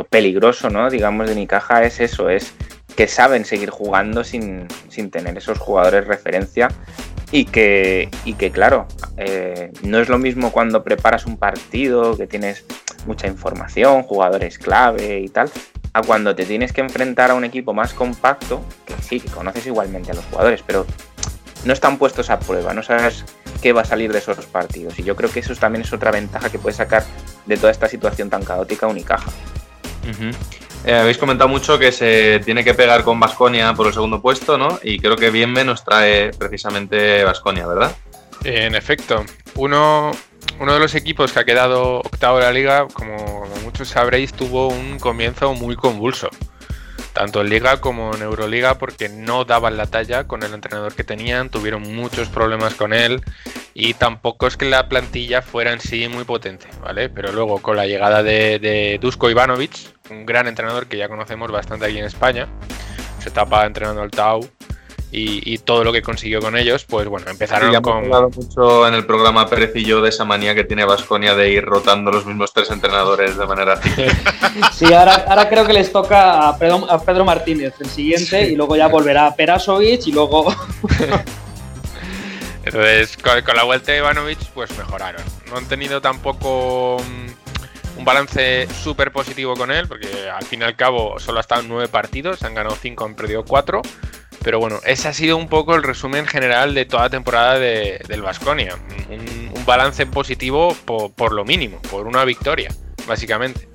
peligroso, 0.10 0.70
¿no? 0.70 0.90
Digamos, 0.90 1.28
de 1.28 1.36
Nicaja 1.36 1.84
es 1.84 2.00
eso, 2.00 2.30
es 2.30 2.54
que 2.96 3.08
saben 3.08 3.46
seguir 3.46 3.70
jugando 3.70 4.24
sin, 4.24 4.68
tener 5.12 5.38
esos 5.38 5.58
jugadores 5.58 6.08
referencia 6.08 6.70
y 7.32 7.46
que, 7.46 8.10
y 8.26 8.34
que 8.34 8.52
claro, 8.52 8.88
eh, 9.18 9.72
no 9.84 10.00
es 10.00 10.10
lo 10.10 10.18
mismo 10.18 10.52
cuando 10.52 10.84
preparas 10.84 11.26
un 11.26 11.38
partido, 11.38 12.18
que 12.18 12.28
tienes 12.28 12.66
mucha 13.06 13.28
información, 13.28 14.04
jugadores 14.04 14.58
clave 14.58 15.20
y 15.20 15.30
tal, 15.30 15.50
a 15.94 16.02
cuando 16.02 16.36
te 16.36 16.46
tienes 16.46 16.74
que 16.74 16.82
enfrentar 16.82 17.32
a 17.32 17.36
un 17.36 17.44
equipo 17.44 17.74
más 17.74 17.94
compacto, 17.94 18.62
que 18.86 18.94
sí, 19.02 19.20
que 19.20 19.30
conoces 19.30 19.66
igualmente 19.68 20.12
a 20.12 20.16
los 20.16 20.26
jugadores, 20.26 20.64
pero 20.66 20.86
no 21.66 21.74
están 21.74 21.98
puestos 21.98 22.30
a 22.30 22.40
prueba, 22.40 22.74
no 22.74 22.84
sabes 22.84 23.26
qué 23.62 23.74
va 23.74 23.82
a 23.82 23.86
salir 23.86 24.12
de 24.12 24.20
esos 24.20 24.46
partidos. 24.46 24.98
Y 25.00 25.04
yo 25.04 25.16
creo 25.16 25.32
que 25.32 25.40
eso 25.40 25.56
también 25.56 25.84
es 25.84 25.94
otra 25.94 26.12
ventaja 26.12 26.50
que 26.50 26.60
puede 26.60 26.76
sacar 26.76 27.04
de 27.46 27.58
toda 27.58 27.72
esta 27.72 27.88
situación 27.88 28.30
tan 28.30 28.44
caótica 28.44 28.88
Unicaja. 28.88 29.32
Eh, 30.86 30.94
habéis 30.94 31.18
comentado 31.18 31.50
mucho 31.50 31.78
que 31.78 31.92
se 31.92 32.40
tiene 32.46 32.64
que 32.64 32.74
pegar 32.74 33.04
con 33.04 33.20
Vasconia 33.20 33.74
por 33.74 33.88
el 33.88 33.94
segundo 33.94 34.22
puesto, 34.22 34.58
¿no? 34.58 34.80
Y 34.82 35.00
creo 35.00 35.18
que 35.18 35.30
bien 35.30 35.54
nos 35.54 35.84
trae 35.84 36.32
precisamente 36.32 37.24
Vasconia, 37.24 37.68
¿verdad? 37.68 37.96
En 38.46 38.76
efecto, 38.76 39.26
uno, 39.56 40.12
uno 40.60 40.74
de 40.74 40.80
los 40.80 40.96
equipos 40.96 41.34
que 41.34 41.40
ha 41.40 41.44
quedado 41.44 42.00
octavo 42.00 42.38
de 42.38 42.46
la 42.46 42.54
liga, 42.54 42.88
como 42.94 43.46
muchos 43.64 43.90
sabréis, 43.90 44.32
tuvo 44.32 44.70
un 44.70 44.98
comienzo 45.00 45.54
muy 45.54 45.76
convulso 45.76 46.30
tanto 47.20 47.42
en 47.42 47.50
Liga 47.50 47.82
como 47.82 48.16
en 48.16 48.22
Euroliga, 48.22 48.78
porque 48.78 49.10
no 49.10 49.44
daban 49.44 49.76
la 49.76 49.88
talla 49.88 50.24
con 50.24 50.42
el 50.42 50.54
entrenador 50.54 50.96
que 50.96 51.04
tenían, 51.04 51.50
tuvieron 51.50 51.82
muchos 51.94 52.30
problemas 52.30 52.76
con 52.76 52.94
él 52.94 53.22
y 53.74 53.94
tampoco 53.94 54.48
es 54.48 54.56
que 54.56 54.64
la 54.64 54.88
plantilla 54.88 55.42
fuera 55.42 55.74
en 55.74 55.82
sí 55.82 56.08
muy 56.08 56.24
potente, 56.24 56.68
¿vale? 56.82 57.10
Pero 57.10 57.34
luego 57.34 57.62
con 57.62 57.76
la 57.76 57.88
llegada 57.88 58.24
de, 58.24 58.98
Dusko 59.02 59.30
Ivanovic, 59.30 59.74
un 60.10 60.26
gran 60.26 60.48
entrenador 60.48 60.88
que 60.88 60.96
ya 60.96 61.10
conocemos 61.10 61.52
bastante 61.52 61.88
aquí 61.88 61.98
en 61.98 62.06
España, 62.06 62.48
se 63.22 63.32
tapa 63.32 63.66
entrenando 63.66 64.02
al 64.02 64.12
Tau 64.12 64.50
y, 65.12 65.58
todo 65.60 65.84
lo 65.84 65.92
que 65.92 66.02
consiguió 66.02 66.40
con 66.40 66.56
ellos, 66.56 66.86
pues 66.86 67.08
bueno, 67.08 67.30
empezaron 67.30 67.70
sí, 67.70 67.74
ya 67.74 67.82
con. 67.82 67.98
Hemos 67.98 68.06
hablado 68.06 68.30
mucho 68.30 68.88
en 68.88 68.94
el 68.94 69.06
programa 69.06 69.48
Pérez 69.48 69.72
y 69.76 69.84
yo 69.84 70.02
de 70.02 70.10
esa 70.10 70.24
manía 70.24 70.54
que 70.54 70.64
tiene 70.64 70.86
Vasconia 70.86 71.34
de 71.36 71.50
ir 71.52 71.66
rotando 71.66 72.12
los 72.12 72.26
mismos 72.26 72.54
tres 72.54 72.70
entrenadores 72.70 73.38
de 73.38 73.46
manera. 73.46 73.80
Sí, 74.74 74.92
ahora, 74.94 75.26
ahora 75.28 75.50
creo 75.50 75.66
que 75.66 75.74
les 75.74 75.92
toca 75.92 76.48
a 76.48 76.58
Pedro, 76.58 76.90
a 76.90 77.02
Pedro 77.02 77.24
Martínez 77.26 77.74
el 77.80 77.90
siguiente 77.90 78.50
y 78.50 78.56
luego 78.56 78.76
ya 78.76 78.88
volverá 78.88 79.28
a 79.28 79.36
Perasovic 79.36 80.08
y 80.08 80.12
luego. 80.12 80.54
Entonces, 82.64 83.18
con, 83.18 83.42
con 83.42 83.56
la 83.56 83.64
vuelta 83.64 83.92
de 83.92 84.00
Ivanovic, 84.00 84.40
pues 84.54 84.76
mejoraron. 84.78 85.22
No 85.50 85.58
han 85.58 85.66
tenido 85.66 86.02
tampoco 86.02 86.98
mm, 87.00 87.39
un 88.00 88.06
balance 88.06 88.66
súper 88.82 89.12
positivo 89.12 89.56
con 89.56 89.72
él, 89.72 89.86
porque 89.86 90.08
al 90.34 90.46
fin 90.46 90.62
y 90.62 90.64
al 90.64 90.78
cabo 90.78 91.20
solo 91.20 91.40
ha 91.40 91.42
estado 91.42 91.62
en 91.62 91.68
nueve 91.68 91.90
partidos, 91.90 92.44
han 92.44 92.56
ganado 92.56 92.78
cinco, 92.82 93.04
han 93.04 93.14
perdido 93.14 93.44
cuatro. 93.44 93.82
Pero 94.42 94.58
bueno, 94.58 94.80
ese 94.86 95.10
ha 95.10 95.14
sido 95.14 95.36
un 95.36 95.50
poco 95.50 95.76
el 95.76 95.84
resumen 95.84 96.26
general 96.26 96.74
de 96.74 96.86
toda 96.86 97.04
la 97.04 97.10
temporada 97.10 97.60
de, 97.60 98.00
del 98.08 98.22
Vasconia. 98.22 98.78
Un, 99.10 99.50
balance 99.66 100.08
positivo 100.08 100.76
por, 100.86 101.32
lo 101.32 101.46
mínimo, 101.46 101.80
por 101.92 102.08
una 102.08 102.26
victoria, 102.26 102.74
básicamente. 103.06 103.70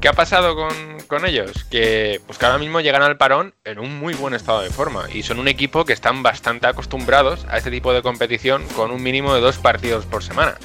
¿Qué 0.00 0.08
ha 0.08 0.14
pasado 0.14 0.54
con, 0.54 1.00
con, 1.06 1.26
ellos? 1.26 1.64
Que 1.64 2.18
pues 2.24 2.38
que 2.38 2.46
ahora 2.46 2.56
mismo 2.56 2.80
llegan 2.80 3.02
al 3.02 3.18
parón 3.18 3.54
en 3.64 3.78
un 3.78 3.98
muy 3.98 4.14
buen 4.14 4.32
estado 4.32 4.62
de 4.62 4.70
forma 4.70 5.10
y 5.12 5.22
son 5.22 5.38
un 5.38 5.48
equipo 5.48 5.84
que 5.84 5.92
están 5.92 6.22
bastante 6.22 6.66
acostumbrados 6.66 7.44
a 7.50 7.58
este 7.58 7.70
tipo 7.70 7.92
de 7.92 8.00
competición 8.00 8.66
con 8.68 8.90
un 8.90 9.02
mínimo 9.02 9.34
de 9.34 9.42
dos 9.42 9.58
partidos 9.58 10.06
por 10.06 10.24
semana. 10.24 10.56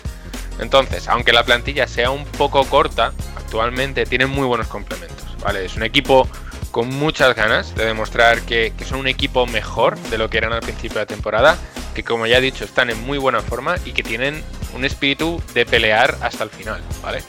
Entonces, 0.59 1.07
aunque 1.07 1.33
la 1.33 1.43
plantilla 1.43 1.87
sea 1.87 2.09
un 2.11 2.25
poco 2.25 2.63
corta, 2.65 3.13
actualmente 3.35 4.05
tienen 4.05 4.29
muy 4.29 4.45
buenos 4.45 4.67
complementos. 4.67 5.25
¿vale? 5.41 5.65
Es 5.65 5.75
un 5.75 5.83
equipo 5.83 6.27
con 6.71 6.89
muchas 6.89 7.35
ganas 7.35 7.73
de 7.75 7.85
demostrar 7.85 8.41
que, 8.41 8.73
son 8.85 8.99
un 8.99 9.07
equipo 9.07 9.47
mejor 9.47 9.97
de 9.97 10.17
lo 10.17 10.29
que 10.29 10.37
eran 10.37 10.53
al 10.53 10.61
principio 10.61 10.95
de 10.95 11.01
la 11.01 11.05
temporada, 11.05 11.57
que 11.95 12.03
como 12.03 12.27
ya 12.27 12.37
he 12.37 12.41
dicho 12.41 12.65
están 12.65 12.89
en 12.89 13.01
muy 13.05 13.17
buena 13.17 13.41
forma 13.41 13.77
y 13.85 13.93
que 13.93 14.03
tienen 14.03 14.43
un 14.75 14.85
espíritu 14.85 15.41
de 15.53 15.65
pelear 15.65 16.17
hasta 16.21 16.43
el 16.43 16.49
final, 16.49 16.81
¿vale? 17.01 17.23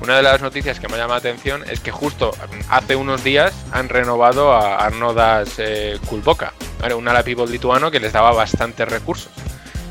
Una 0.00 0.16
de 0.16 0.22
las 0.22 0.40
noticias 0.40 0.80
que 0.80 0.88
me 0.88 0.96
llama 0.96 1.14
la 1.14 1.18
atención 1.18 1.64
es 1.68 1.80
que 1.80 1.90
justo 1.90 2.32
hace 2.68 2.96
unos 2.96 3.22
días 3.22 3.54
han 3.72 3.88
renovado 3.88 4.52
a 4.52 4.76
Arnodas 4.76 5.54
eh, 5.58 5.98
Kulboka, 6.06 6.52
un 6.96 7.08
ala 7.08 7.22
pivot 7.22 7.48
lituano 7.48 7.90
que 7.90 8.00
les 8.00 8.12
daba 8.12 8.32
bastantes 8.32 8.88
recursos. 8.88 9.30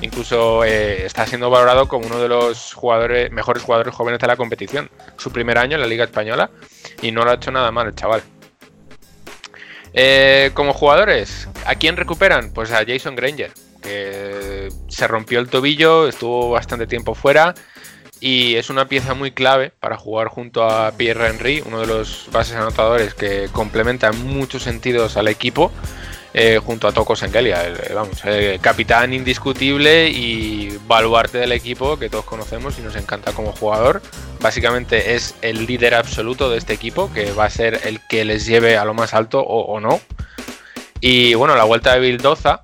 Incluso 0.03 0.65
eh, 0.65 1.05
está 1.05 1.25
siendo 1.25 1.49
valorado 1.49 1.87
como 1.87 2.05
uno 2.07 2.19
de 2.19 2.27
los 2.27 2.73
jugadores, 2.73 3.31
mejores 3.31 3.63
jugadores 3.63 3.95
jóvenes 3.95 4.19
de 4.19 4.27
la 4.27 4.35
competición. 4.35 4.89
Su 5.17 5.31
primer 5.31 5.57
año 5.57 5.75
en 5.75 5.81
la 5.81 5.87
Liga 5.87 6.03
Española 6.03 6.51
y 7.01 7.11
no 7.11 7.23
lo 7.23 7.31
ha 7.31 7.35
hecho 7.35 7.51
nada 7.51 7.71
mal 7.71 7.87
el 7.87 7.95
chaval. 7.95 8.21
Eh, 9.93 10.51
como 10.53 10.73
jugadores, 10.73 11.47
¿a 11.65 11.75
quién 11.75 11.95
recuperan? 11.95 12.51
Pues 12.51 12.71
a 12.71 12.83
Jason 12.85 13.15
Granger, 13.15 13.51
que 13.81 14.67
se 14.89 15.07
rompió 15.07 15.39
el 15.39 15.47
tobillo, 15.47 16.07
estuvo 16.07 16.49
bastante 16.49 16.85
tiempo 16.85 17.15
fuera 17.15 17.53
y 18.19 18.55
es 18.55 18.69
una 18.69 18.87
pieza 18.89 19.13
muy 19.13 19.31
clave 19.31 19.71
para 19.79 19.97
jugar 19.97 20.27
junto 20.27 20.63
a 20.63 20.91
Pierre 20.91 21.27
Henry, 21.27 21.63
uno 21.65 21.79
de 21.79 21.87
los 21.87 22.27
bases 22.31 22.55
anotadores 22.55 23.13
que 23.13 23.47
complementa 23.51 24.07
en 24.07 24.25
muchos 24.25 24.63
sentidos 24.63 25.15
al 25.15 25.29
equipo. 25.29 25.71
Eh, 26.35 26.59
junto 26.63 26.87
a 26.87 26.91
Toko 26.91 27.15
Sengelia, 27.15 27.63
el, 27.63 27.77
vamos, 27.93 28.23
capitán 28.59 29.13
indiscutible 29.13 30.09
y 30.09 30.79
baluarte 30.87 31.37
del 31.37 31.51
equipo 31.51 31.99
que 31.99 32.09
todos 32.09 32.25
conocemos 32.25 32.79
y 32.79 32.81
nos 32.81 32.95
encanta 32.95 33.33
como 33.33 33.51
jugador. 33.51 34.01
Básicamente 34.39 35.13
es 35.13 35.35
el 35.43 35.67
líder 35.67 35.93
absoluto 35.93 36.49
de 36.49 36.57
este 36.57 36.73
equipo, 36.73 37.11
que 37.13 37.31
va 37.33 37.45
a 37.45 37.49
ser 37.51 37.81
el 37.85 37.99
que 38.07 38.25
les 38.25 38.47
lleve 38.47 38.77
a 38.77 38.85
lo 38.85 38.95
más 38.95 39.13
alto 39.13 39.41
o, 39.41 39.61
o 39.61 39.79
no. 39.79 40.01
Y 41.01 41.35
bueno, 41.35 41.55
la 41.55 41.65
vuelta 41.65 41.93
de 41.93 41.99
Bildoza 41.99 42.63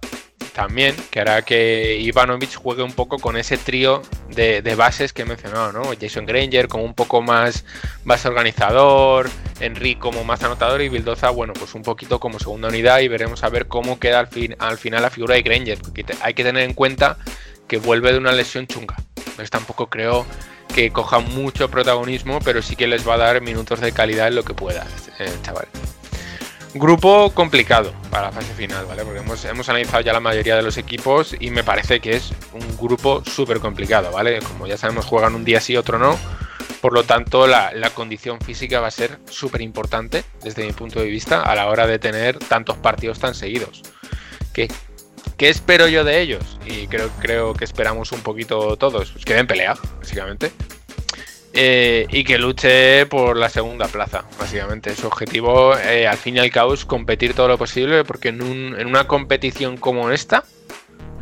también, 0.59 0.93
que 1.09 1.21
hará 1.21 1.41
que 1.43 1.95
Ivanovic 2.01 2.53
juegue 2.55 2.83
un 2.83 2.91
poco 2.91 3.17
con 3.17 3.37
ese 3.37 3.57
trío 3.57 4.01
de, 4.27 4.59
bases 4.75 5.13
que 5.13 5.21
he 5.21 5.25
mencionado, 5.25 5.71
¿no? 5.71 5.83
Jason 5.97 6.25
Granger 6.25 6.67
como 6.67 6.83
un 6.83 6.93
poco 6.93 7.21
más 7.21 7.63
base 8.03 8.27
organizador, 8.27 9.29
Henry 9.61 9.95
como 9.95 10.25
más 10.25 10.43
anotador 10.43 10.81
y 10.81 10.89
Bildoza, 10.89 11.29
bueno, 11.29 11.53
pues 11.53 11.75
un 11.75 11.81
poquito 11.81 12.19
como 12.19 12.39
segunda 12.39 12.67
unidad 12.67 12.99
y 12.99 13.07
veremos 13.07 13.41
a 13.45 13.49
ver 13.49 13.67
cómo 13.67 13.99
queda 13.99 14.19
al, 14.19 14.27
fin, 14.27 14.53
al 14.59 14.77
final 14.77 15.01
la 15.01 15.09
figura 15.09 15.35
de 15.35 15.43
Granger, 15.43 15.77
hay 16.19 16.33
que 16.33 16.43
tener 16.43 16.63
en 16.63 16.73
cuenta 16.73 17.17
que 17.69 17.77
vuelve 17.77 18.11
de 18.11 18.17
una 18.17 18.33
lesión 18.33 18.67
chunga. 18.67 18.97
Entonces 19.15 19.49
tampoco 19.51 19.87
creo 19.87 20.25
que 20.75 20.91
coja 20.91 21.19
mucho 21.19 21.71
protagonismo, 21.71 22.39
pero 22.43 22.61
sí 22.61 22.75
que 22.75 22.87
les 22.87 23.07
va 23.07 23.13
a 23.13 23.17
dar 23.19 23.41
minutos 23.41 23.79
de 23.79 23.93
calidad 23.93 24.27
en 24.27 24.35
lo 24.35 24.43
que 24.43 24.53
pueda, 24.53 24.85
eh, 25.19 25.31
chaval. 25.41 25.69
Grupo 26.75 27.31
complicado 27.33 27.93
para 28.11 28.27
la 28.27 28.31
fase 28.31 28.53
final, 28.53 28.85
¿vale? 28.85 29.03
Porque 29.03 29.19
hemos, 29.19 29.43
hemos, 29.45 29.67
analizado 29.69 30.01
ya 30.01 30.13
la 30.13 30.19
mayoría 30.19 30.55
de 30.55 30.61
los 30.61 30.77
equipos 30.77 31.35
y 31.39 31.49
me 31.49 31.63
parece 31.63 31.99
que 31.99 32.11
es 32.11 32.31
un 32.53 32.77
grupo 32.77 33.23
súper 33.25 33.59
complicado, 33.59 34.11
¿vale? 34.11 34.39
Como 34.39 34.67
ya 34.67 34.77
sabemos, 34.77 35.05
juegan 35.05 35.33
un 35.33 35.43
día 35.43 35.61
sí, 35.61 35.75
otro 35.75 35.97
no. 35.97 36.17
Por 36.79 36.93
lo 36.93 37.03
tanto, 37.03 37.47
la, 37.47 37.73
la 37.73 37.89
condición 37.89 38.39
física 38.39 38.79
va 38.79 38.87
a 38.87 38.91
ser 38.91 39.17
súper 39.29 39.61
importante 39.61 40.23
desde 40.43 40.63
mi 40.65 40.71
punto 40.71 40.99
de 40.99 41.07
vista 41.07 41.41
a 41.41 41.55
la 41.55 41.67
hora 41.67 41.87
de 41.87 41.97
tener 41.97 42.37
tantos 42.37 42.77
partidos 42.77 43.17
tan 43.17 43.33
seguidos. 43.33 43.81
¿Qué, 44.53 44.67
¿Qué 45.37 45.49
espero 45.49 45.87
yo 45.87 46.03
de 46.03 46.21
ellos? 46.21 46.59
Y 46.65 46.87
creo, 46.87 47.09
creo 47.19 47.53
que 47.53 47.65
esperamos 47.65 48.11
un 48.11 48.21
poquito 48.21 48.77
todos. 48.77 49.11
Pues 49.11 49.25
que 49.25 49.33
den 49.33 49.47
pelea, 49.47 49.73
básicamente. 49.97 50.51
Eh, 51.61 52.07
y 52.09 52.23
que 52.23 52.37
luche 52.37 53.05
por 53.07 53.35
la 53.35 53.49
segunda 53.49 53.89
plaza, 53.89 54.23
básicamente. 54.39 54.95
Su 54.95 55.07
objetivo, 55.07 55.77
eh, 55.77 56.07
al 56.07 56.15
fin 56.15 56.37
y 56.37 56.39
al 56.39 56.51
cabo, 56.51 56.73
es 56.73 56.85
competir 56.85 57.33
todo 57.33 57.49
lo 57.49 57.57
posible, 57.57 58.05
porque 58.05 58.29
en, 58.29 58.41
un, 58.41 58.79
en, 58.79 58.87
una 58.87 59.07
competición 59.07 59.75
como 59.75 60.09
esta, 60.09 60.45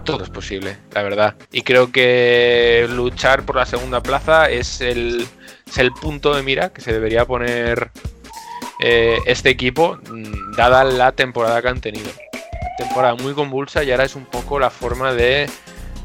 todo 0.03 0.23
es 0.23 0.29
posible, 0.29 0.77
la 0.93 1.01
verdad. 1.01 1.35
Y 1.51 1.63
creo 1.63 1.91
que 1.91 2.85
luchar 2.87 3.47
por 3.47 3.55
la 3.55 3.65
segunda 3.65 4.03
plaza 4.03 4.47
es 4.47 4.79
el, 4.79 5.27
es 5.67 5.77
el 5.79 5.91
punto 5.91 6.35
de 6.35 6.43
mira 6.43 6.69
que 6.69 6.81
se 6.81 6.93
debería 6.93 7.25
poner 7.25 7.89
eh, 8.79 9.17
este 9.25 9.49
equipo, 9.49 9.97
dada 10.55 10.83
la 10.83 11.13
temporada 11.13 11.63
que 11.63 11.69
han 11.69 11.81
tenido. 11.81 12.11
Temporada 12.77 13.15
muy 13.15 13.33
convulsa 13.33 13.83
y 13.83 13.89
ahora 13.89 14.03
es 14.03 14.15
un 14.15 14.25
poco 14.25 14.59
la 14.59 14.69
forma 14.69 15.15
de, 15.15 15.49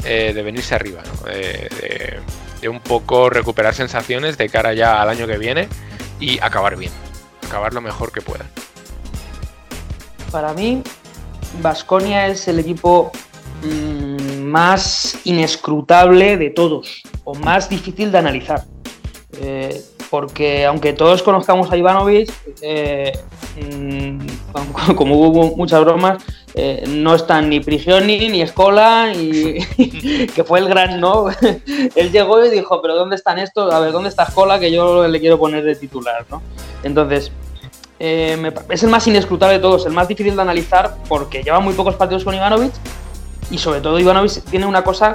de 0.03 0.43
venirse 0.43 0.75
arriba, 0.75 1.03
¿no? 1.05 1.31
de 1.31 1.69
de 2.63 2.69
un 2.71 2.81
poco 2.81 3.29
recuperar 3.29 3.75
sensaciones 3.75 4.39
de 4.39 4.49
cara 4.49 4.73
ya 4.73 5.03
al 5.03 5.11
año 5.11 5.27
que 5.27 5.37
viene 5.37 5.69
y 6.19 6.39
acabar 6.39 6.77
bien, 6.77 6.93
acabar 7.47 7.75
lo 7.75 7.83
mejor 7.83 8.13
que 8.13 8.23
pueda. 8.23 8.47
Para 10.31 10.55
mí, 10.55 10.83
Vasconia 11.61 12.29
es 12.29 12.49
el 12.49 12.61
equipo 12.61 13.13
mmm, 13.63 14.45
más 14.45 15.19
inescrutable 15.25 16.39
de 16.39 16.51
todos, 16.51 17.03
o 17.25 17.35
más 17.35 17.69
difícil 17.69 18.11
de 18.11 18.19
analizar. 18.19 18.65
Eh, 19.41 19.83
porque 20.13 20.67
aunque 20.67 20.93
todos 20.93 21.23
conozcamos 21.23 21.73
a 21.73 21.77
Ivanovic, 21.79 22.31
eh, 22.61 23.19
mmm, 23.57 24.19
como 24.95 25.17
hubo 25.17 25.57
muchas 25.57 25.81
bromas, 25.81 26.23
eh, 26.53 26.85
no 26.87 27.15
están 27.15 27.49
ni 27.49 27.61
Prigioni, 27.61 28.29
ni 28.29 28.43
Escola, 28.43 29.11
y, 29.17 29.59
que 30.35 30.45
fue 30.45 30.59
el 30.59 30.69
gran 30.69 31.01
no. 31.01 31.29
Él 31.97 32.13
llegó 32.13 32.45
y 32.45 32.51
dijo, 32.51 32.83
pero 32.83 32.95
¿dónde 32.95 33.17
están 33.17 33.39
estos? 33.39 33.73
A 33.73 33.81
ver, 33.81 33.91
¿dónde 33.93 34.11
está 34.11 34.25
Escola? 34.25 34.61
Que 34.61 34.71
yo 34.71 35.09
le 35.09 35.19
quiero 35.19 35.39
poner 35.39 35.65
de 35.65 35.77
titular, 35.77 36.27
¿no? 36.29 36.43
Entonces, 36.83 37.33
eh, 37.99 38.53
es 38.69 38.83
el 38.83 38.91
más 38.91 39.07
inescrutable 39.07 39.55
de 39.55 39.63
todos, 39.63 39.87
el 39.87 39.95
más 39.95 40.09
difícil 40.09 40.37
de 40.37 40.43
analizar 40.43 40.95
porque 41.09 41.43
lleva 41.43 41.61
muy 41.61 41.73
pocos 41.73 41.95
partidos 41.95 42.23
con 42.23 42.35
Ivanovic 42.35 42.75
y 43.51 43.57
sobre 43.57 43.81
todo 43.81 43.99
Ivanovic 43.99 44.45
tiene 44.51 44.67
una 44.67 44.85
cosa 44.85 45.13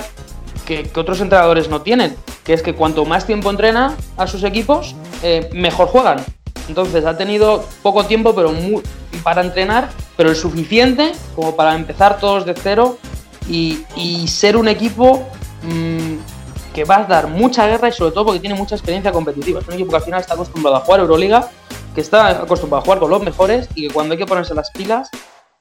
que, 0.68 0.92
otros 0.96 1.22
entrenadores 1.22 1.70
no 1.70 1.82
tienen, 1.82 2.16
que 2.44 2.54
es 2.54 2.62
que 2.62 2.76
cuanto 2.76 3.06
más 3.06 3.26
tiempo 3.26 3.50
entrena 3.50 3.96
a 4.18 4.28
sus 4.28 4.44
equipos, 4.44 4.96
eh, 5.24 5.50
mejor 5.54 5.88
juegan. 5.88 6.18
Entonces 6.68 7.06
ha 7.06 7.18
tenido 7.18 7.66
poco 7.82 8.06
tiempo 8.06 8.36
pero 8.36 8.54
para 9.24 9.42
entrenar, 9.42 9.90
pero 10.18 10.30
el 10.30 10.36
suficiente 10.36 11.14
como 11.36 11.56
para 11.56 11.74
empezar 11.74 12.20
todos 12.20 12.46
de 12.46 12.54
cero 12.54 12.98
y, 13.50 13.78
ser 14.28 14.58
un 14.58 14.68
equipo 14.68 15.26
mmm, 15.64 16.18
que 16.74 16.84
va 16.84 16.98
a 16.98 17.04
dar 17.06 17.28
mucha 17.28 17.66
guerra 17.66 17.88
y 17.88 17.94
sobre 17.94 18.12
todo 18.12 18.26
porque 18.26 18.42
tiene 18.42 18.56
mucha 18.56 18.76
experiencia 18.76 19.14
competitiva. 19.14 19.62
Es 19.62 19.68
un 19.68 19.76
equipo 19.76 19.92
que 19.92 19.96
al 19.96 20.04
final 20.04 20.20
está 20.20 20.34
acostumbrado 20.34 20.76
a 20.76 20.82
jugar 20.82 21.00
Euroliga, 21.00 21.50
que 21.96 22.02
está 22.02 22.28
acostumbrado 22.28 22.82
a 22.82 22.84
jugar 22.84 23.00
con 23.00 23.10
los 23.10 23.24
mejores 23.24 23.70
y 23.74 23.88
que 23.88 23.94
cuando 23.94 24.12
hay 24.12 24.18
que 24.18 24.26
ponerse 24.26 24.54
las 24.54 24.70
pilas, 24.72 25.10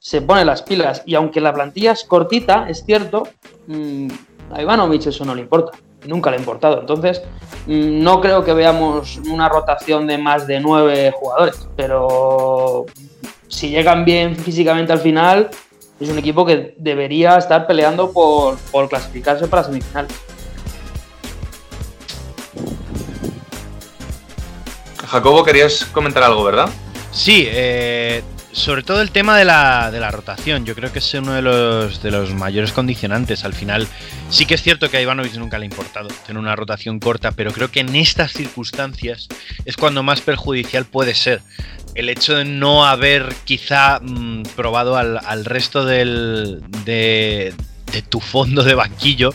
se 0.00 0.20
pone 0.20 0.44
las 0.44 0.62
pilas. 0.62 1.02
Y 1.06 1.14
aunque 1.14 1.40
la 1.40 1.54
plantilla 1.54 1.92
es 1.92 2.02
cortita, 2.02 2.66
es 2.68 2.84
cierto, 2.84 3.28
mmm, 3.68 4.08
a 4.52 4.62
Ivanovic 4.62 5.06
eso 5.06 5.24
no 5.24 5.34
le 5.34 5.42
importa. 5.42 5.76
Nunca 6.06 6.30
le 6.30 6.36
ha 6.36 6.40
importado. 6.40 6.80
Entonces, 6.80 7.22
mmm, 7.66 8.02
no 8.02 8.20
creo 8.20 8.44
que 8.44 8.52
veamos 8.52 9.18
una 9.28 9.48
rotación 9.48 10.06
de 10.06 10.18
más 10.18 10.46
de 10.46 10.60
nueve 10.60 11.12
jugadores. 11.14 11.68
Pero 11.76 12.86
si 13.48 13.70
llegan 13.70 14.04
bien 14.04 14.36
físicamente 14.36 14.92
al 14.92 15.00
final, 15.00 15.50
es 15.98 16.08
un 16.08 16.18
equipo 16.18 16.44
que 16.44 16.74
debería 16.78 17.36
estar 17.36 17.66
peleando 17.66 18.12
por, 18.12 18.56
por 18.70 18.88
clasificarse 18.88 19.48
para 19.48 19.64
semifinales. 19.64 20.12
Jacobo, 25.08 25.44
querías 25.44 25.84
comentar 25.86 26.22
algo, 26.22 26.44
¿verdad? 26.44 26.68
Sí, 27.12 27.46
eh, 27.48 28.22
sobre 28.56 28.82
todo 28.82 29.02
el 29.02 29.10
tema 29.10 29.36
de 29.36 29.44
la, 29.44 29.90
de 29.90 30.00
la 30.00 30.10
rotación, 30.10 30.64
yo 30.64 30.74
creo 30.74 30.90
que 30.90 31.00
es 31.00 31.14
uno 31.14 31.34
de 31.34 31.42
los, 31.42 32.02
de 32.02 32.10
los 32.10 32.32
mayores 32.32 32.72
condicionantes. 32.72 33.44
Al 33.44 33.52
final, 33.52 33.86
sí 34.30 34.46
que 34.46 34.54
es 34.54 34.62
cierto 34.62 34.88
que 34.88 34.96
a 34.96 35.02
Ivanovic 35.02 35.34
nunca 35.34 35.58
le 35.58 35.64
ha 35.64 35.66
importado 35.66 36.08
tener 36.26 36.40
una 36.40 36.56
rotación 36.56 36.98
corta, 36.98 37.32
pero 37.32 37.52
creo 37.52 37.70
que 37.70 37.80
en 37.80 37.94
estas 37.94 38.32
circunstancias 38.32 39.28
es 39.66 39.76
cuando 39.76 40.02
más 40.02 40.22
perjudicial 40.22 40.86
puede 40.86 41.14
ser. 41.14 41.42
El 41.94 42.08
hecho 42.08 42.34
de 42.34 42.46
no 42.46 42.86
haber 42.86 43.34
quizá 43.44 44.00
mm, 44.00 44.44
probado 44.56 44.96
al, 44.96 45.18
al 45.18 45.44
resto 45.44 45.84
del, 45.84 46.62
de, 46.86 47.52
de 47.92 48.02
tu 48.02 48.20
fondo 48.20 48.62
de 48.62 48.74
banquillo 48.74 49.34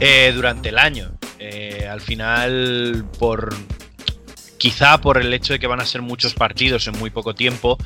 eh, 0.00 0.32
durante 0.34 0.70
el 0.70 0.78
año. 0.78 1.12
Eh, 1.38 1.86
al 1.88 2.00
final, 2.00 3.04
por 3.18 3.54
quizá 4.58 5.00
por 5.00 5.18
el 5.18 5.32
hecho 5.32 5.52
de 5.52 5.58
que 5.58 5.66
van 5.66 5.80
a 5.80 5.86
ser 5.86 6.02
muchos 6.02 6.34
partidos 6.34 6.86
en 6.88 6.98
muy 6.98 7.10
poco 7.10 7.34
tiempo, 7.34 7.78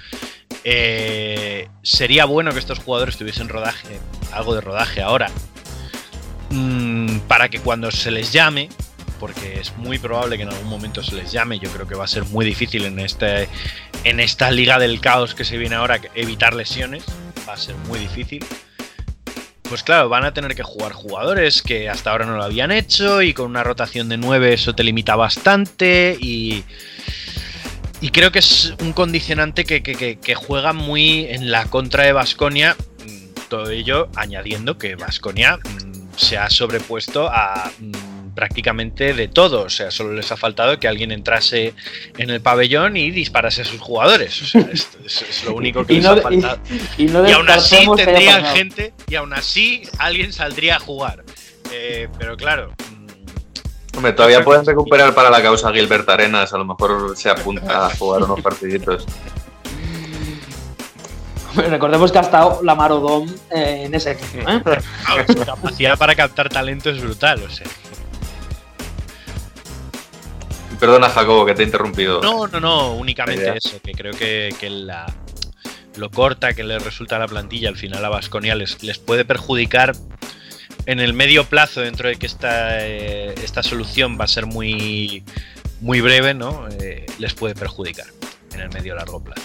eh, 0.64 1.68
sería 1.82 2.24
bueno 2.24 2.52
que 2.52 2.58
estos 2.58 2.78
jugadores 2.78 3.16
tuviesen 3.16 3.48
rodaje, 3.48 3.98
algo 4.32 4.54
de 4.54 4.60
rodaje 4.60 5.02
ahora, 5.02 5.30
mm, 6.50 7.18
para 7.28 7.48
que 7.48 7.58
cuando 7.60 7.90
se 7.90 8.10
les 8.10 8.32
llame, 8.32 8.68
porque 9.18 9.60
es 9.60 9.76
muy 9.76 9.98
probable 9.98 10.36
que 10.36 10.44
en 10.44 10.50
algún 10.50 10.68
momento 10.68 11.02
se 11.02 11.14
les 11.14 11.32
llame, 11.32 11.58
yo 11.58 11.70
creo 11.70 11.86
que 11.86 11.94
va 11.94 12.04
a 12.04 12.08
ser 12.08 12.24
muy 12.24 12.44
difícil 12.44 12.84
en, 12.84 12.98
este, 12.98 13.48
en 14.04 14.20
esta 14.20 14.50
liga 14.50 14.78
del 14.78 15.00
caos 15.00 15.34
que 15.34 15.44
se 15.44 15.58
viene 15.58 15.76
ahora 15.76 16.00
evitar 16.14 16.54
lesiones, 16.54 17.04
va 17.48 17.54
a 17.54 17.56
ser 17.56 17.74
muy 17.88 17.98
difícil. 17.98 18.44
Pues 19.62 19.82
claro, 19.82 20.08
van 20.10 20.24
a 20.24 20.34
tener 20.34 20.54
que 20.54 20.62
jugar 20.62 20.92
jugadores 20.92 21.62
que 21.62 21.88
hasta 21.88 22.10
ahora 22.10 22.26
no 22.26 22.36
lo 22.36 22.44
habían 22.44 22.70
hecho 22.70 23.22
y 23.22 23.32
con 23.32 23.46
una 23.46 23.64
rotación 23.64 24.08
de 24.08 24.18
9 24.18 24.52
eso 24.52 24.74
te 24.74 24.84
limita 24.84 25.16
bastante 25.16 26.16
y... 26.20 26.64
Y 28.02 28.10
creo 28.10 28.32
que 28.32 28.40
es 28.40 28.74
un 28.80 28.92
condicionante 28.92 29.64
que, 29.64 30.34
juega 30.34 30.72
muy 30.72 31.26
en 31.26 31.52
la 31.52 31.66
contra 31.66 32.02
de 32.02 32.12
Vasconia. 32.12 32.76
Mm, 33.06 33.48
todo 33.48 33.70
ello 33.70 34.08
añadiendo 34.16 34.76
que 34.76 34.96
Vasconia 34.96 35.58
mm, 35.58 36.16
se 36.16 36.36
ha 36.36 36.50
sobrepuesto 36.50 37.28
a 37.28 37.70
mm, 37.78 38.34
prácticamente 38.34 39.14
de 39.14 39.28
todo. 39.28 39.62
O 39.62 39.70
sea, 39.70 39.92
solo 39.92 40.14
les 40.14 40.32
ha 40.32 40.36
faltado 40.36 40.80
que 40.80 40.88
alguien 40.88 41.12
entrase 41.12 41.74
en 42.18 42.30
el 42.30 42.40
pabellón 42.40 42.96
y 42.96 43.12
disparase 43.12 43.62
a 43.62 43.64
sus 43.64 43.80
jugadores. 43.80 44.42
O 44.42 44.46
sea, 44.46 44.62
esto 44.72 44.98
es, 45.06 45.44
lo 45.44 45.54
único 45.54 45.86
que 45.86 45.92
les 45.94 46.04
ha 46.04 46.16
faltado. 46.16 46.58
Y, 46.98 47.08
aún 47.08 47.48
así 47.50 47.86
tendrían 47.96 48.44
gente, 48.46 48.94
y 49.06 49.14
aún 49.14 49.32
así 49.32 49.82
alguien 49.98 50.32
saldría 50.32 50.76
a 50.76 50.80
jugar. 50.80 51.24
Eh, 51.70 52.08
pero 52.18 52.36
claro. 52.36 52.74
Hombre, 53.96 54.12
todavía 54.12 54.42
pueden 54.42 54.64
recuperar 54.64 55.14
para 55.14 55.30
la 55.30 55.42
causa 55.42 55.72
Gilbert 55.72 56.08
Arenas, 56.08 56.52
a 56.52 56.58
lo 56.58 56.64
mejor 56.64 57.16
se 57.16 57.28
apunta 57.30 57.86
a 57.86 57.90
jugar 57.96 58.22
unos 58.22 58.40
partiditos. 58.40 59.06
Recordemos 61.54 62.10
que 62.10 62.18
ha 62.18 62.22
estado 62.22 62.60
la 62.62 62.74
Marodom 62.74 63.28
eh, 63.50 63.84
en 63.84 63.94
ese 63.94 64.12
equipo. 64.12 64.48
¿eh? 64.48 64.62
su 65.26 65.44
capacidad 65.44 65.98
para 65.98 66.14
captar 66.14 66.48
talento 66.48 66.90
es 66.90 67.02
brutal, 67.02 67.42
o 67.42 67.50
sea. 67.50 67.66
Perdona, 70.80 71.08
Jacobo, 71.10 71.46
que 71.46 71.54
te 71.54 71.62
he 71.62 71.66
interrumpido. 71.66 72.20
No, 72.22 72.48
no, 72.48 72.58
no, 72.58 72.94
únicamente 72.94 73.56
eso, 73.56 73.80
que 73.84 73.92
creo 73.92 74.12
que, 74.12 74.52
la, 74.68 75.06
lo 75.96 76.10
corta 76.10 76.54
que 76.54 76.64
le 76.64 76.78
resulta 76.78 77.16
a 77.16 77.18
la 77.20 77.28
plantilla 77.28 77.68
al 77.68 77.76
final 77.76 78.04
a 78.04 78.08
Vasconia 78.08 78.56
les, 78.56 78.98
puede 78.98 79.24
perjudicar 79.24 79.94
en 80.86 81.00
el 81.00 81.14
medio 81.14 81.44
plazo, 81.44 81.80
dentro 81.80 82.08
de 82.08 82.16
que 82.16 82.26
esta, 82.26 82.84
eh, 82.86 83.34
esta 83.42 83.62
solución 83.62 84.18
va 84.18 84.24
a 84.24 84.28
ser 84.28 84.46
muy, 84.46 85.24
muy 85.80 86.00
breve, 86.00 86.34
¿no? 86.34 86.68
Eh, 86.80 87.06
les 87.18 87.34
puede 87.34 87.54
perjudicar 87.54 88.06
en 88.54 88.60
el 88.60 88.68
medio 88.70 88.94
largo 88.94 89.22
plazo. 89.22 89.42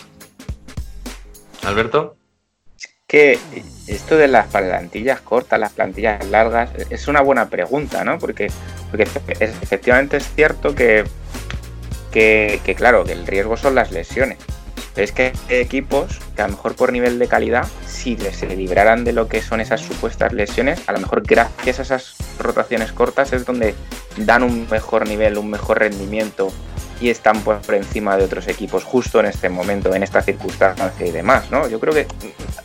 Alberto 1.63 2.17
que 3.07 3.39
esto 3.87 4.17
de 4.17 4.27
las 4.27 4.47
plantillas 4.47 5.21
cortas, 5.21 5.59
las 5.59 5.71
plantillas 5.71 6.25
largas, 6.27 6.69
es 6.89 7.07
una 7.07 7.21
buena 7.21 7.49
pregunta, 7.49 8.03
¿no? 8.03 8.19
Porque, 8.19 8.51
porque 8.89 9.03
efectivamente 9.39 10.17
es 10.17 10.29
cierto 10.35 10.75
que, 10.75 11.05
que, 12.11 12.75
claro, 12.75 13.05
que 13.05 13.13
el 13.13 13.25
riesgo 13.25 13.55
son 13.55 13.75
las 13.75 13.91
lesiones. 13.91 14.37
Es 14.97 15.11
que 15.11 15.31
hay 15.49 15.57
equipos 15.57 16.19
que 16.35 16.41
a 16.41 16.47
lo 16.47 16.53
mejor 16.53 16.75
por 16.75 16.91
nivel 16.91 17.19
de 17.19 17.27
calidad, 17.27 17.67
si 17.85 18.17
se 18.17 18.55
libraran 18.55 19.03
de 19.03 19.13
lo 19.13 19.27
que 19.27 19.41
son 19.41 19.61
esas 19.61 19.81
supuestas 19.81 20.33
lesiones, 20.33 20.81
a 20.87 20.91
lo 20.91 20.99
mejor 20.99 21.21
gracias 21.21 21.79
a 21.79 21.81
esas 21.83 22.15
rotaciones 22.39 22.91
cortas 22.91 23.31
es 23.31 23.45
donde 23.45 23.75
dan 24.17 24.43
un 24.43 24.67
mejor 24.69 25.07
nivel, 25.07 25.37
un 25.37 25.51
mejor 25.51 25.79
rendimiento 25.79 26.51
y 26.99 27.09
están 27.09 27.41
por 27.41 27.61
encima 27.73 28.17
de 28.17 28.25
otros 28.25 28.47
equipos 28.47 28.83
justo 28.83 29.19
en 29.19 29.27
este 29.27 29.49
momento, 29.49 29.93
en 29.93 30.03
esta 30.03 30.21
circunstancia 30.21 31.05
y 31.05 31.11
demás, 31.11 31.49
¿no? 31.51 31.67
Yo 31.67 31.79
creo 31.79 31.93
que 31.93 32.07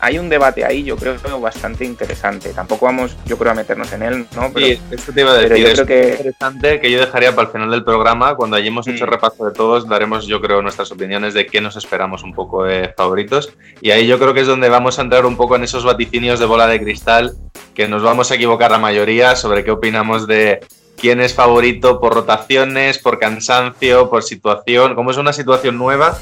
hay 0.01 0.19
un 0.19 0.29
debate 0.29 0.65
ahí, 0.65 0.83
yo 0.83 0.97
creo 0.97 1.13
bastante 1.41 1.85
interesante. 1.85 2.51
Tampoco 2.51 2.87
vamos, 2.87 3.17
yo 3.27 3.39
creo, 3.39 3.53
a 3.53 3.55
meternos 3.55 3.93
en 3.93 4.03
él, 4.03 4.27
¿no? 4.35 4.51
Pero, 4.53 4.67
sí, 4.67 4.81
esto 4.91 5.13
te 5.13 5.21
iba 5.21 5.33
a 5.33 5.39
decir, 5.39 5.67
es 5.67 5.81
que... 5.83 6.11
interesante 6.11 6.81
que 6.81 6.91
yo 6.91 7.01
dejaría 7.01 7.35
para 7.35 7.49
el 7.49 7.53
final 7.53 7.71
del 7.71 7.85
programa, 7.85 8.35
cuando 8.35 8.57
hayamos 8.57 8.87
hecho 8.89 9.07
mm. 9.07 9.11
repaso 9.11 9.45
de 9.45 9.53
todos, 9.53 9.89
daremos, 9.89 10.27
yo 10.27 10.41
creo, 10.41 10.63
nuestras 10.63 10.91
opiniones 10.93 11.35
de 11.35 11.47
qué 11.47 11.61
nos 11.61 11.77
esperamos 11.77 12.23
un 12.23 12.35
poco 12.35 12.65
de 12.65 12.93
favoritos. 12.97 13.53
Y 13.81 13.91
ahí 13.91 14.07
yo 14.07 14.19
creo 14.19 14.35
que 14.35 14.41
es 14.41 14.47
donde 14.47 14.69
vamos 14.69 14.99
a 14.99 15.03
entrar 15.03 15.27
un 15.27 15.37
poco 15.37 15.57
en 15.57 15.65
esos 15.65 15.85
vaticinios 15.85 16.41
de 16.41 16.47
bola 16.47 16.67
de 16.67 16.81
cristal, 16.81 17.35
que 17.75 17.89
nos 17.89 18.03
vamos 18.03 18.31
a 18.31 18.35
equivocar 18.35 18.71
la 18.71 18.79
mayoría 18.79 19.37
sobre 19.37 19.65
qué 19.65 19.71
opinamos 19.71 20.27
de 20.27 20.61
quién 20.97 21.21
es 21.21 21.35
favorito 21.35 22.01
por 22.01 22.15
rotaciones, 22.15 22.99
por 22.99 23.19
cansancio, 23.19 24.09
por 24.11 24.23
situación. 24.23 24.95
Como 24.95 25.11
es 25.11 25.17
una 25.17 25.33
situación 25.33 25.79
nueva, 25.79 26.19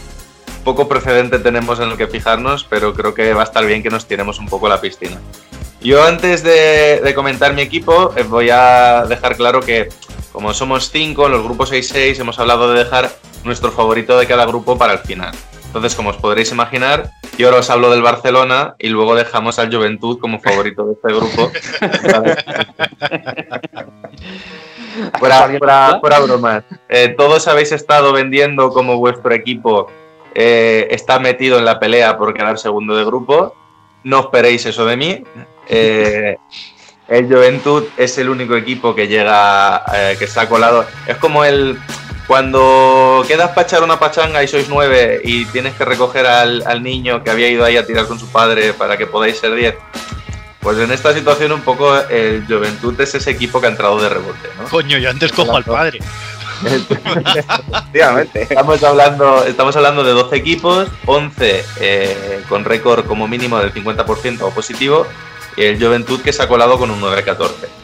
poco 0.65 0.89
precedente 0.89 1.39
tenemos 1.39 1.81
en 1.81 1.91
el 1.91 1.97
que 1.97 2.07
fijarnos, 2.07 2.65
pero 2.65 2.95
creo 2.95 3.15
que 3.15 3.35
va 3.35 3.43
a 3.43 3.45
estar 3.45 3.65
bien 3.65 3.83
que 3.83 3.91
nos 3.91 4.07
tiremos 4.07 4.39
un 4.39 4.47
poco 4.47 4.69
la 4.69 4.81
piscina. 4.81 5.19
Yo 5.81 6.05
antes 6.05 6.43
de, 6.43 7.13
comentar 7.15 7.55
mi 7.55 7.63
equipo, 7.63 8.13
eh, 8.17 8.23
voy 8.23 8.51
a 8.51 9.05
dejar 9.09 9.37
claro 9.37 9.61
que 9.61 9.89
como 10.33 10.55
somos 10.55 10.91
cinco, 10.91 11.27
en 11.27 11.33
los 11.33 11.43
grupos 11.43 11.73
6-6 11.73 12.21
hemos 12.21 12.39
hablado 12.39 12.73
de 12.73 12.85
dejar 12.85 13.11
nuestro 13.45 13.73
favorito 13.73 14.19
de 14.19 14.27
cada 14.27 14.47
grupo 14.47 14.79
para 14.79 14.93
el 14.93 14.99
final. 15.01 15.35
Entonces, 15.71 15.95
como 15.95 16.11
os 16.11 16.17
podréis 16.17 16.51
imaginar, 16.51 17.13
yo 17.39 17.47
ahora 17.47 17.61
os 17.61 17.71
hablo 17.71 17.93
del 17.93 18.03
Barcelona 18.03 18.75
y 18.77 18.89
luego 18.89 19.15
dejamos 19.15 19.61
al 19.61 19.73
Juventud 19.73 20.19
como 20.19 20.41
favorito 20.41 20.85
de 20.85 20.95
este 20.95 21.13
grupo. 21.13 21.53
Fuera, 25.21 25.47
bromas. 26.27 26.65
Eh, 26.89 27.15
todos 27.17 27.47
habéis 27.47 27.71
estado 27.71 28.13
vendiendo 28.13 28.71
como 28.71 28.97
vuestro 28.99 29.33
equipo 29.33 29.87
eh, 30.35 30.89
está 30.91 31.21
metido 31.21 31.57
en 31.57 31.67
la 31.67 31.79
pelea 31.79 32.19
por 32.19 32.35
quedar 32.35 32.59
segundo 32.59 32.97
de 32.97 33.05
grupo. 33.05 33.55
No 34.03 34.19
esperéis 34.19 34.67
eso 34.67 34.85
de 34.87 34.97
mí. 34.97 35.23
Eh, 35.73 36.37
el 37.07 37.29
Juventud 37.33 37.85
es 37.97 38.19
el 38.19 38.29
único 38.29 38.57
equipo 38.57 38.93
que 38.93 39.07
llega, 39.07 39.85
que 40.19 40.25
está 40.25 40.49
colado. 40.49 40.85
Es 41.07 41.17
como 41.19 41.45
el 41.45 41.79
cuando 42.31 43.25
quedas 43.27 43.49
para 43.49 43.67
echar 43.67 43.83
una 43.83 43.99
pachanga 43.99 44.41
y 44.41 44.47
sois 44.47 44.69
nueve 44.69 45.21
y 45.25 45.47
tienes 45.47 45.75
que 45.75 45.85
recoger 45.85 46.27
al, 46.27 46.63
al, 46.65 46.81
niño 46.81 47.25
que 47.25 47.31
había 47.31 47.49
ido 47.49 47.65
ahí 47.65 47.77
a 47.77 47.85
tirar 47.85 48.07
con 48.07 48.21
su 48.21 48.29
padre 48.29 48.73
para 48.73 48.97
que 48.97 49.09
podáis 49.09 49.37
ser 49.39 49.53
diez. 49.53 49.75
Pues 50.61 50.79
en 50.79 50.93
esta 50.93 51.13
situación 51.13 51.51
un 51.51 51.63
poco 51.63 51.93
el 52.09 52.47
Juventud 52.47 52.95
es 53.01 53.17
ese 53.17 53.33
equipo 53.33 53.61
que 53.61 53.67
ha 53.67 53.71
entrado 53.71 54.01
de 54.01 54.11
rebote, 54.11 54.49
¿no? 54.57 54.69
Coño, 54.69 54.97
yo 54.99 55.11
antes 55.11 55.33
cojo 55.33 55.57
al 55.57 55.65
padre. 55.65 55.99
Estamos 58.35 58.85
hablando, 58.85 59.45
estamos 59.45 59.75
hablando 59.75 60.05
de 60.05 60.13
12 60.13 60.37
equipos, 60.37 60.89
11 61.07 61.65
eh, 61.81 62.45
con 62.49 62.65
récord 62.65 63.07
como 63.07 63.27
mínimo 63.27 63.59
del 63.59 63.75
50% 63.75 64.43
o 64.43 64.51
positivo, 64.51 65.05
y 65.57 65.65
el 65.65 65.85
Juventud 65.85 66.21
que 66.21 66.33
se 66.33 66.45
ha 66.45 66.47
colado 66.47 66.79
con 66.79 66.93
un 66.93 67.01
9-14. 67.01 67.80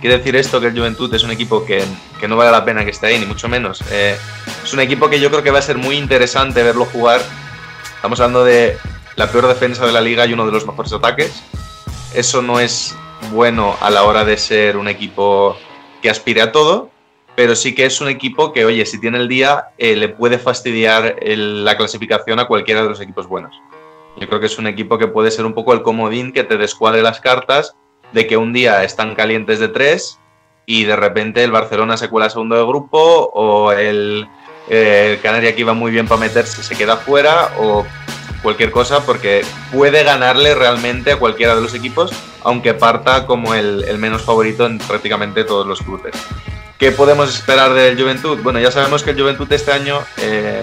Quiere 0.00 0.18
decir 0.18 0.36
esto 0.36 0.60
que 0.60 0.68
el 0.68 0.78
Juventud 0.78 1.12
es 1.12 1.24
un 1.24 1.30
equipo 1.30 1.64
que, 1.64 1.84
no 2.28 2.36
vale 2.36 2.52
la 2.52 2.64
pena 2.64 2.84
que 2.84 2.90
esté 2.90 3.08
ahí, 3.08 3.18
ni 3.18 3.26
mucho 3.26 3.48
menos. 3.48 3.82
Eh, 3.90 4.16
es 4.62 4.72
un 4.72 4.80
equipo 4.80 5.10
que 5.10 5.18
yo 5.18 5.30
creo 5.30 5.42
que 5.42 5.50
va 5.50 5.58
a 5.58 5.62
ser 5.62 5.76
muy 5.76 5.96
interesante 5.96 6.62
verlo 6.62 6.84
jugar. 6.84 7.20
Estamos 7.96 8.20
hablando 8.20 8.44
de 8.44 8.78
la 9.16 9.30
peor 9.30 9.48
defensa 9.48 9.84
de 9.86 9.92
la 9.92 10.00
liga 10.00 10.24
y 10.26 10.32
uno 10.32 10.46
de 10.46 10.52
los 10.52 10.64
mejores 10.66 10.92
ataques 10.92 11.42
eso 12.14 12.42
no 12.42 12.58
es 12.60 12.96
bueno 13.32 13.76
a 13.80 13.90
la 13.90 14.04
hora 14.04 14.24
de 14.24 14.36
ser 14.36 14.76
un 14.76 14.88
equipo 14.88 15.56
que 16.00 16.10
aspire 16.10 16.40
a 16.40 16.52
todo, 16.52 16.90
pero 17.36 17.54
sí 17.54 17.74
que 17.74 17.84
es 17.84 18.00
un 18.00 18.08
equipo 18.08 18.52
que, 18.52 18.64
oye, 18.64 18.86
si 18.86 19.00
tiene 19.00 19.18
el 19.18 19.28
día, 19.28 19.66
eh, 19.78 19.96
le 19.96 20.08
puede 20.08 20.38
fastidiar 20.38 21.16
la 21.22 21.76
clasificación 21.76 22.38
a 22.40 22.46
cualquiera 22.46 22.82
de 22.82 22.88
los 22.88 23.00
equipos 23.00 23.26
buenos. 23.26 23.54
Yo 24.16 24.26
creo 24.26 24.40
que 24.40 24.46
es 24.46 24.58
un 24.58 24.66
equipo 24.66 24.98
que 24.98 25.06
puede 25.06 25.30
ser 25.30 25.44
un 25.44 25.54
poco 25.54 25.72
el 25.72 25.82
comodín 25.82 26.32
que 26.32 26.44
te 26.44 26.56
descuadre 26.56 27.02
las 27.02 27.20
cartas 27.20 27.76
de 28.12 28.26
que 28.26 28.36
un 28.36 28.52
día 28.52 28.84
están 28.84 29.14
calientes 29.14 29.58
de 29.58 29.68
tres 29.68 30.18
y 30.66 30.84
de 30.84 30.96
repente 30.96 31.42
el 31.42 31.50
Barcelona 31.50 31.96
se 31.96 32.08
cuela 32.08 32.30
segundo 32.30 32.56
de 32.56 32.64
grupo 32.64 33.30
o 33.34 33.72
el, 33.72 34.28
Canaria 35.22 35.54
que 35.54 35.62
iba 35.62 35.72
muy 35.72 35.90
bien 35.90 36.06
para 36.06 36.20
meterse 36.20 36.62
se 36.62 36.76
queda 36.76 36.98
fuera 36.98 37.52
o 37.58 37.86
cualquier 38.42 38.70
cosa 38.70 39.04
porque 39.04 39.42
puede 39.72 40.04
ganarle 40.04 40.54
realmente 40.54 41.12
a 41.12 41.18
cualquiera 41.18 41.54
de 41.54 41.62
los 41.62 41.74
equipos, 41.74 42.12
aunque 42.44 42.74
parta 42.74 43.26
como 43.26 43.54
el, 43.54 43.96
menos 43.98 44.22
favorito 44.22 44.66
en 44.66 44.78
prácticamente 44.78 45.44
todos 45.44 45.66
los 45.66 45.80
cruces. 45.80 46.14
¿Qué 46.78 46.92
podemos 46.92 47.34
esperar 47.34 47.72
del 47.72 48.00
Juventud? 48.00 48.38
Bueno, 48.42 48.60
ya 48.60 48.70
sabemos 48.70 49.02
que 49.02 49.10
el 49.10 49.20
Juventud 49.20 49.50
este 49.52 49.72
año 49.72 50.00
eh, 50.18 50.62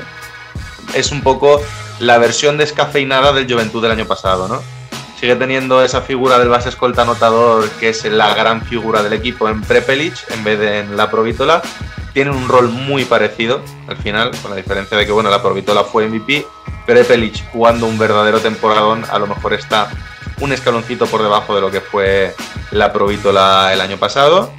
es 0.93 1.11
un 1.11 1.21
poco 1.21 1.61
la 1.99 2.17
versión 2.17 2.57
descafeinada 2.57 3.33
del 3.33 3.51
Juventud 3.51 3.81
del 3.81 3.91
año 3.91 4.05
pasado, 4.05 4.47
¿no? 4.47 4.61
Sigue 5.19 5.35
teniendo 5.35 5.81
esa 5.81 6.01
figura 6.01 6.37
del 6.37 6.49
base 6.49 6.69
escolta 6.69 7.03
anotador, 7.03 7.69
que 7.79 7.89
es 7.89 8.03
la 8.05 8.33
gran 8.35 8.61
figura 8.61 9.01
del 9.01 9.13
equipo 9.13 9.47
en 9.47 9.61
Prepelic, 9.61 10.13
en 10.31 10.43
vez 10.43 10.59
de 10.59 10.79
en 10.79 10.97
la 10.97 11.09
Provítola. 11.09 11.61
Tienen 12.13 12.33
un 12.33 12.47
rol 12.47 12.69
muy 12.69 13.05
parecido 13.05 13.61
al 13.87 13.97
final, 13.97 14.31
con 14.41 14.51
la 14.51 14.57
diferencia 14.57 14.97
de 14.97 15.05
que, 15.05 15.11
bueno, 15.11 15.29
la 15.29 15.41
Provítola 15.41 15.83
fue 15.83 16.07
MVP. 16.07 16.45
Prepelic 16.85 17.49
jugando 17.51 17.87
un 17.87 17.97
verdadero 17.97 18.39
temporadón, 18.39 19.03
a 19.09 19.17
lo 19.17 19.27
mejor 19.27 19.53
está 19.53 19.89
un 20.41 20.51
escaloncito 20.51 21.07
por 21.07 21.23
debajo 21.23 21.55
de 21.55 21.61
lo 21.61 21.71
que 21.71 21.81
fue 21.81 22.35
la 22.71 22.91
Provítola 22.91 23.71
el 23.73 23.81
año 23.81 23.97
pasado. 23.97 24.51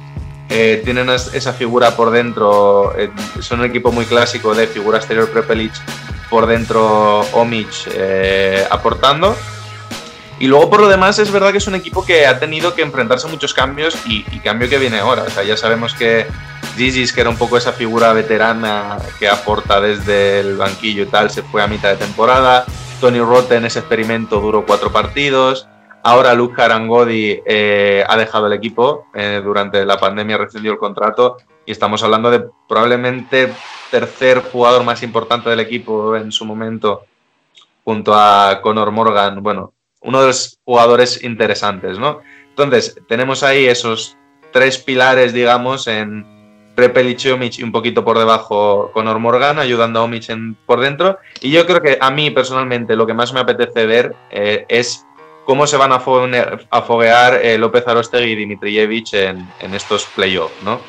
Eh, 0.49 0.81
tienen 0.83 1.09
esa 1.09 1.53
figura 1.53 1.95
por 1.95 2.09
dentro, 2.09 2.97
eh, 2.97 3.11
son 3.41 3.59
un 3.59 3.65
equipo 3.65 3.91
muy 3.91 4.05
clásico 4.05 4.55
de 4.55 4.65
figura 4.67 4.97
exterior 4.97 5.29
Prepelic, 5.29 5.73
por 6.29 6.45
dentro 6.47 7.21
Omic 7.33 7.69
eh, 7.93 8.65
aportando. 8.69 9.35
Y 10.39 10.47
luego 10.47 10.69
por 10.69 10.81
lo 10.81 10.87
demás 10.87 11.17
es 11.19 11.31
verdad 11.31 11.51
que 11.51 11.57
es 11.57 11.67
un 11.67 11.75
equipo 11.75 12.05
que 12.05 12.27
ha 12.27 12.39
tenido 12.39 12.75
que 12.75 12.83
enfrentarse 12.83 13.27
a 13.27 13.31
muchos 13.31 13.53
cambios 13.53 13.97
y, 14.05 14.23
cambio 14.39 14.69
que 14.69 14.77
viene 14.77 14.99
ahora. 14.99 15.23
O 15.23 15.29
sea, 15.29 15.43
ya 15.43 15.57
sabemos 15.57 15.93
que 15.93 16.27
Gigis, 16.75 17.11
que 17.11 17.21
era 17.21 17.29
un 17.29 17.37
poco 17.37 17.57
esa 17.57 17.73
figura 17.73 18.13
veterana 18.13 18.99
que 19.19 19.27
aporta 19.27 19.81
desde 19.81 20.41
el 20.41 20.57
banquillo 20.57 21.03
y 21.03 21.07
tal, 21.07 21.31
se 21.31 21.41
fue 21.41 21.63
a 21.63 21.67
mitad 21.67 21.89
de 21.89 21.97
temporada. 21.97 22.65
Tony 23.01 23.19
Rotten, 23.19 23.65
ese 23.65 23.79
experimento 23.79 24.39
duró 24.39 24.65
cuatro 24.65 24.91
partidos. 24.91 25.67
Ahora 26.03 26.33
Luke 26.35 26.61
Arangodi 26.61 27.41
eh, 27.45 28.03
ha 28.07 28.15
dejado 28.15 28.47
el 28.47 28.53
equipo 28.53 29.07
eh, 29.13 29.41
durante 29.43 29.85
la 29.85 29.97
pandemia, 29.97 30.37
rescindió 30.37 30.71
el 30.71 30.77
contrato 30.77 31.37
y 31.65 31.71
estamos 31.71 32.01
hablando 32.03 32.31
de 32.31 32.45
probablemente 32.67 33.51
tercer 33.91 34.41
jugador 34.51 34.83
más 34.83 35.03
importante 35.03 35.49
del 35.49 35.59
equipo 35.59 36.15
en 36.15 36.31
su 36.31 36.45
momento, 36.45 37.03
junto 37.83 38.13
a 38.13 38.61
Conor 38.61 38.91
Morgan, 38.91 39.43
bueno, 39.43 39.73
uno 40.01 40.21
de 40.21 40.27
los 40.27 40.59
jugadores 40.63 41.23
interesantes, 41.23 41.97
¿no? 41.99 42.21
Entonces, 42.49 42.99
tenemos 43.07 43.43
ahí 43.43 43.65
esos 43.65 44.17
tres 44.51 44.77
pilares, 44.77 45.33
digamos, 45.33 45.87
en 45.87 46.25
Prepelic 46.75 47.25
y 47.25 47.31
Omic 47.31 47.57
y 47.57 47.63
un 47.63 47.71
poquito 47.71 48.05
por 48.05 48.19
debajo 48.19 48.91
Conor 48.93 49.19
Morgan, 49.19 49.57
ayudando 49.57 49.99
a 49.99 50.03
Omic 50.03 50.27
por 50.65 50.79
dentro. 50.79 51.17
Y 51.41 51.51
yo 51.51 51.65
creo 51.65 51.81
que 51.81 51.97
a 51.99 52.11
mí 52.11 52.29
personalmente 52.29 52.95
lo 52.95 53.07
que 53.07 53.15
más 53.15 53.33
me 53.33 53.39
apetece 53.39 53.85
ver 53.87 54.15
eh, 54.29 54.65
es 54.69 55.05
cómo 55.45 55.65
se 55.65 55.77
van 55.77 55.91
a, 55.91 55.99
foguear 55.99 57.39
eh, 57.43 57.57
López 57.57 57.87
Arostegui 57.87 58.31
y 58.31 58.35
Dimitrijevic 58.35 59.13
en, 59.13 59.73
estos 59.73 60.05
playoffs, 60.05 60.61
¿no? 60.63 60.79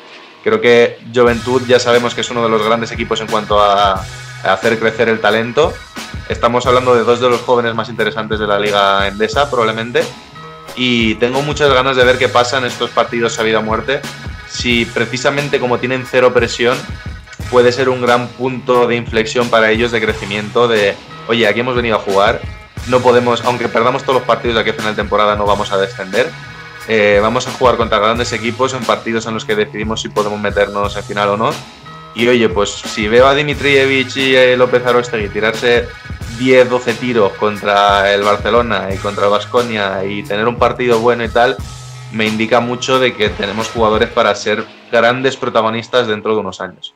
Creo 0.43 0.61
que 0.61 0.97
Juventud 1.13 1.63
ya 1.67 1.79
sabemos 1.79 2.13
que 2.13 2.21
es 2.21 2.29
uno 2.29 2.43
de 2.43 2.49
los 2.49 2.63
grandes 2.63 2.91
equipos 2.91 3.19
en 3.21 3.27
cuanto 3.27 3.59
a, 3.59 4.05
hacer 4.43 4.79
crecer 4.79 5.09
el 5.09 5.19
talento. 5.19 5.73
Estamos 6.27 6.65
hablando 6.65 6.95
de 6.95 7.03
dos 7.03 7.19
de 7.19 7.29
los 7.29 7.41
jóvenes 7.41 7.73
más 7.75 7.89
interesantes 7.89 8.39
de 8.39 8.47
la 8.47 8.59
liga 8.59 9.07
endesa, 9.07 9.49
probablemente. 9.49 10.03
Y 10.75 11.15
tengo 11.15 11.41
muchas 11.41 11.73
ganas 11.73 11.97
de 11.97 12.03
ver 12.05 12.17
qué 12.17 12.29
pasa 12.29 12.57
en 12.57 12.65
estos 12.65 12.89
partidos 12.91 13.37
a 13.39 13.43
vida 13.43 13.59
o 13.59 13.63
muerte. 13.63 14.01
Si 14.47 14.85
precisamente 14.85 15.59
como 15.59 15.79
tienen 15.79 16.05
cero 16.09 16.33
presión, 16.33 16.77
puede 17.49 17.71
ser 17.71 17.89
un 17.89 18.01
gran 18.01 18.27
punto 18.27 18.87
de 18.87 18.95
inflexión 18.95 19.49
para 19.49 19.71
ellos 19.71 19.91
de 19.91 20.01
crecimiento 20.01 20.67
de, 20.67 20.95
oye, 21.27 21.47
aquí 21.47 21.61
hemos 21.61 21.75
venido 21.75 21.97
a 21.97 21.99
jugar, 21.99 22.41
no 22.87 22.99
podemos, 23.01 23.43
aunque 23.43 23.67
perdamos 23.67 24.03
todos 24.03 24.15
los 24.15 24.23
partidos 24.23 24.55
de 24.55 24.61
aquí 24.61 24.69
a 24.69 24.73
final 24.73 24.95
de 24.95 25.01
temporada, 25.01 25.35
no 25.35 25.45
vamos 25.45 25.71
a 25.71 25.77
descender. 25.77 26.29
Eh, 26.87 27.19
vamos 27.21 27.47
a 27.47 27.51
jugar 27.51 27.77
contra 27.77 27.99
grandes 27.99 28.33
equipos 28.33 28.73
en 28.73 28.83
partidos 28.83 29.27
en 29.27 29.35
los 29.35 29.45
que 29.45 29.55
decidimos 29.55 30.01
si 30.01 30.09
podemos 30.09 30.39
meternos 30.39 30.95
en 30.95 31.03
final 31.03 31.29
o 31.29 31.37
no. 31.37 31.51
Y 32.19 32.27
oye, 32.27 32.49
pues 32.49 32.69
si 32.71 33.07
veo 33.07 33.27
a 33.27 33.33
Dimitrievich 33.33 34.17
y 34.17 34.55
López 34.57 34.85
Arostegui 34.85 35.29
tirarse 35.29 35.87
10-12 36.37 36.97
tiros 36.97 37.31
contra 37.35 38.13
el 38.13 38.23
Barcelona 38.23 38.89
y 38.93 38.97
contra 38.97 39.23
el 39.23 39.31
Vasconia 39.31 40.03
y 40.03 40.23
tener 40.23 40.45
un 40.45 40.57
partido 40.57 40.99
bueno 40.99 41.23
y 41.23 41.29
tal, 41.29 41.55
me 42.11 42.27
indica 42.27 42.59
mucho 42.59 42.99
de 42.99 43.15
que 43.15 43.29
tenemos 43.29 43.69
jugadores 43.69 44.09
para 44.09 44.35
ser 44.35 44.65
grandes 44.91 45.37
protagonistas 45.37 46.07
dentro 46.07 46.33
de 46.33 46.41
unos 46.41 46.59
años. 46.59 46.93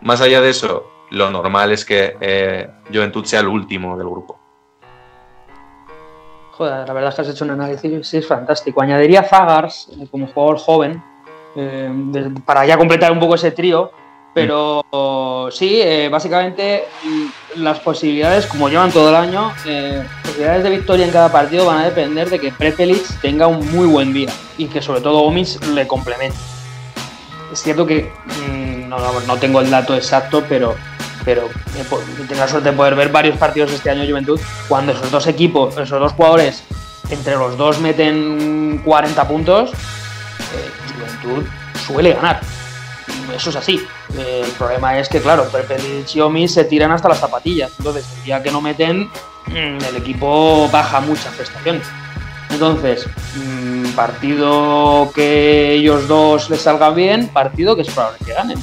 Más 0.00 0.22
allá 0.22 0.40
de 0.40 0.48
eso, 0.48 0.90
lo 1.10 1.30
normal 1.30 1.70
es 1.70 1.84
que 1.84 2.16
eh, 2.18 2.70
Juventud 2.90 3.26
sea 3.26 3.40
el 3.40 3.48
último 3.48 3.98
del 3.98 4.08
grupo. 4.08 4.38
Joder, 6.52 6.88
la 6.88 6.94
verdad 6.94 7.10
es 7.10 7.16
que 7.16 7.20
has 7.20 7.28
hecho 7.28 7.44
un 7.44 7.50
análisis 7.50 8.14
es 8.14 8.26
fantástico. 8.26 8.80
Añadiría 8.80 9.24
Zagars 9.24 9.90
eh, 10.00 10.06
como 10.10 10.26
jugador 10.26 10.56
joven 10.56 11.02
eh, 11.54 12.32
para 12.46 12.64
ya 12.64 12.78
completar 12.78 13.12
un 13.12 13.20
poco 13.20 13.34
ese 13.34 13.50
trío. 13.50 13.92
Pero 14.34 15.48
sí, 15.52 15.80
eh, 15.80 16.08
básicamente 16.10 16.84
mm, 17.04 17.62
las 17.62 17.78
posibilidades, 17.80 18.46
como 18.46 18.68
llevan 18.68 18.90
todo 18.90 19.08
el 19.10 19.14
año, 19.14 19.52
las 19.64 20.06
posibilidades 20.22 20.64
de 20.64 20.70
victoria 20.70 21.06
en 21.06 21.12
cada 21.12 21.30
partido 21.30 21.66
van 21.66 21.78
a 21.78 21.84
depender 21.84 22.28
de 22.28 22.40
que 22.40 22.50
Prepelic 22.50 23.20
tenga 23.20 23.46
un 23.46 23.70
muy 23.70 23.86
buen 23.86 24.12
día 24.12 24.32
y 24.58 24.66
que 24.66 24.82
sobre 24.82 25.00
todo 25.00 25.20
Omis 25.22 25.64
le 25.68 25.86
complemente. 25.86 26.36
Es 27.52 27.62
cierto 27.62 27.86
que 27.86 28.10
mm, 28.26 28.88
no 28.88 29.36
tengo 29.36 29.60
el 29.60 29.70
dato 29.70 29.94
exacto, 29.94 30.42
pero 30.48 30.74
pero 31.24 31.48
tengo 32.28 32.40
la 32.40 32.48
suerte 32.48 32.70
de 32.70 32.76
poder 32.76 32.94
ver 32.94 33.08
varios 33.08 33.36
partidos 33.36 33.72
este 33.72 33.90
año 33.90 34.02
de 34.02 34.10
Juventud 34.10 34.40
cuando 34.68 34.92
esos 34.92 35.10
dos 35.10 35.26
equipos, 35.26 35.76
esos 35.78 35.98
dos 35.98 36.12
jugadores, 36.12 36.62
entre 37.10 37.34
los 37.36 37.56
dos 37.56 37.80
meten 37.80 38.80
40 38.84 39.28
puntos, 39.28 39.70
eh, 39.70 40.70
Juventud 40.94 41.46
suele 41.86 42.12
ganar. 42.12 42.40
Eso 43.32 43.50
es 43.50 43.56
así. 43.56 43.86
El 44.16 44.50
problema 44.52 44.98
es 44.98 45.08
que, 45.08 45.20
claro, 45.20 45.44
Pepe 45.48 45.76
y 45.76 46.06
Xiaomi 46.06 46.48
se 46.48 46.64
tiran 46.64 46.90
hasta 46.92 47.08
las 47.08 47.18
zapatillas. 47.18 47.72
Entonces, 47.78 48.06
el 48.18 48.24
día 48.24 48.42
que 48.42 48.50
no 48.50 48.60
meten, 48.60 49.10
mm, 49.46 49.84
el 49.88 49.96
equipo 49.96 50.68
baja 50.70 51.00
muchas 51.00 51.34
prestaciones. 51.34 51.86
Entonces, 52.50 53.06
mm, 53.36 53.90
partido 53.94 55.10
que 55.14 55.72
ellos 55.72 56.06
dos 56.06 56.50
les 56.50 56.60
salgan 56.60 56.94
bien, 56.94 57.28
partido 57.28 57.74
que 57.74 57.82
es 57.82 57.90
probable 57.90 58.18
que 58.24 58.32
ganen. 58.32 58.58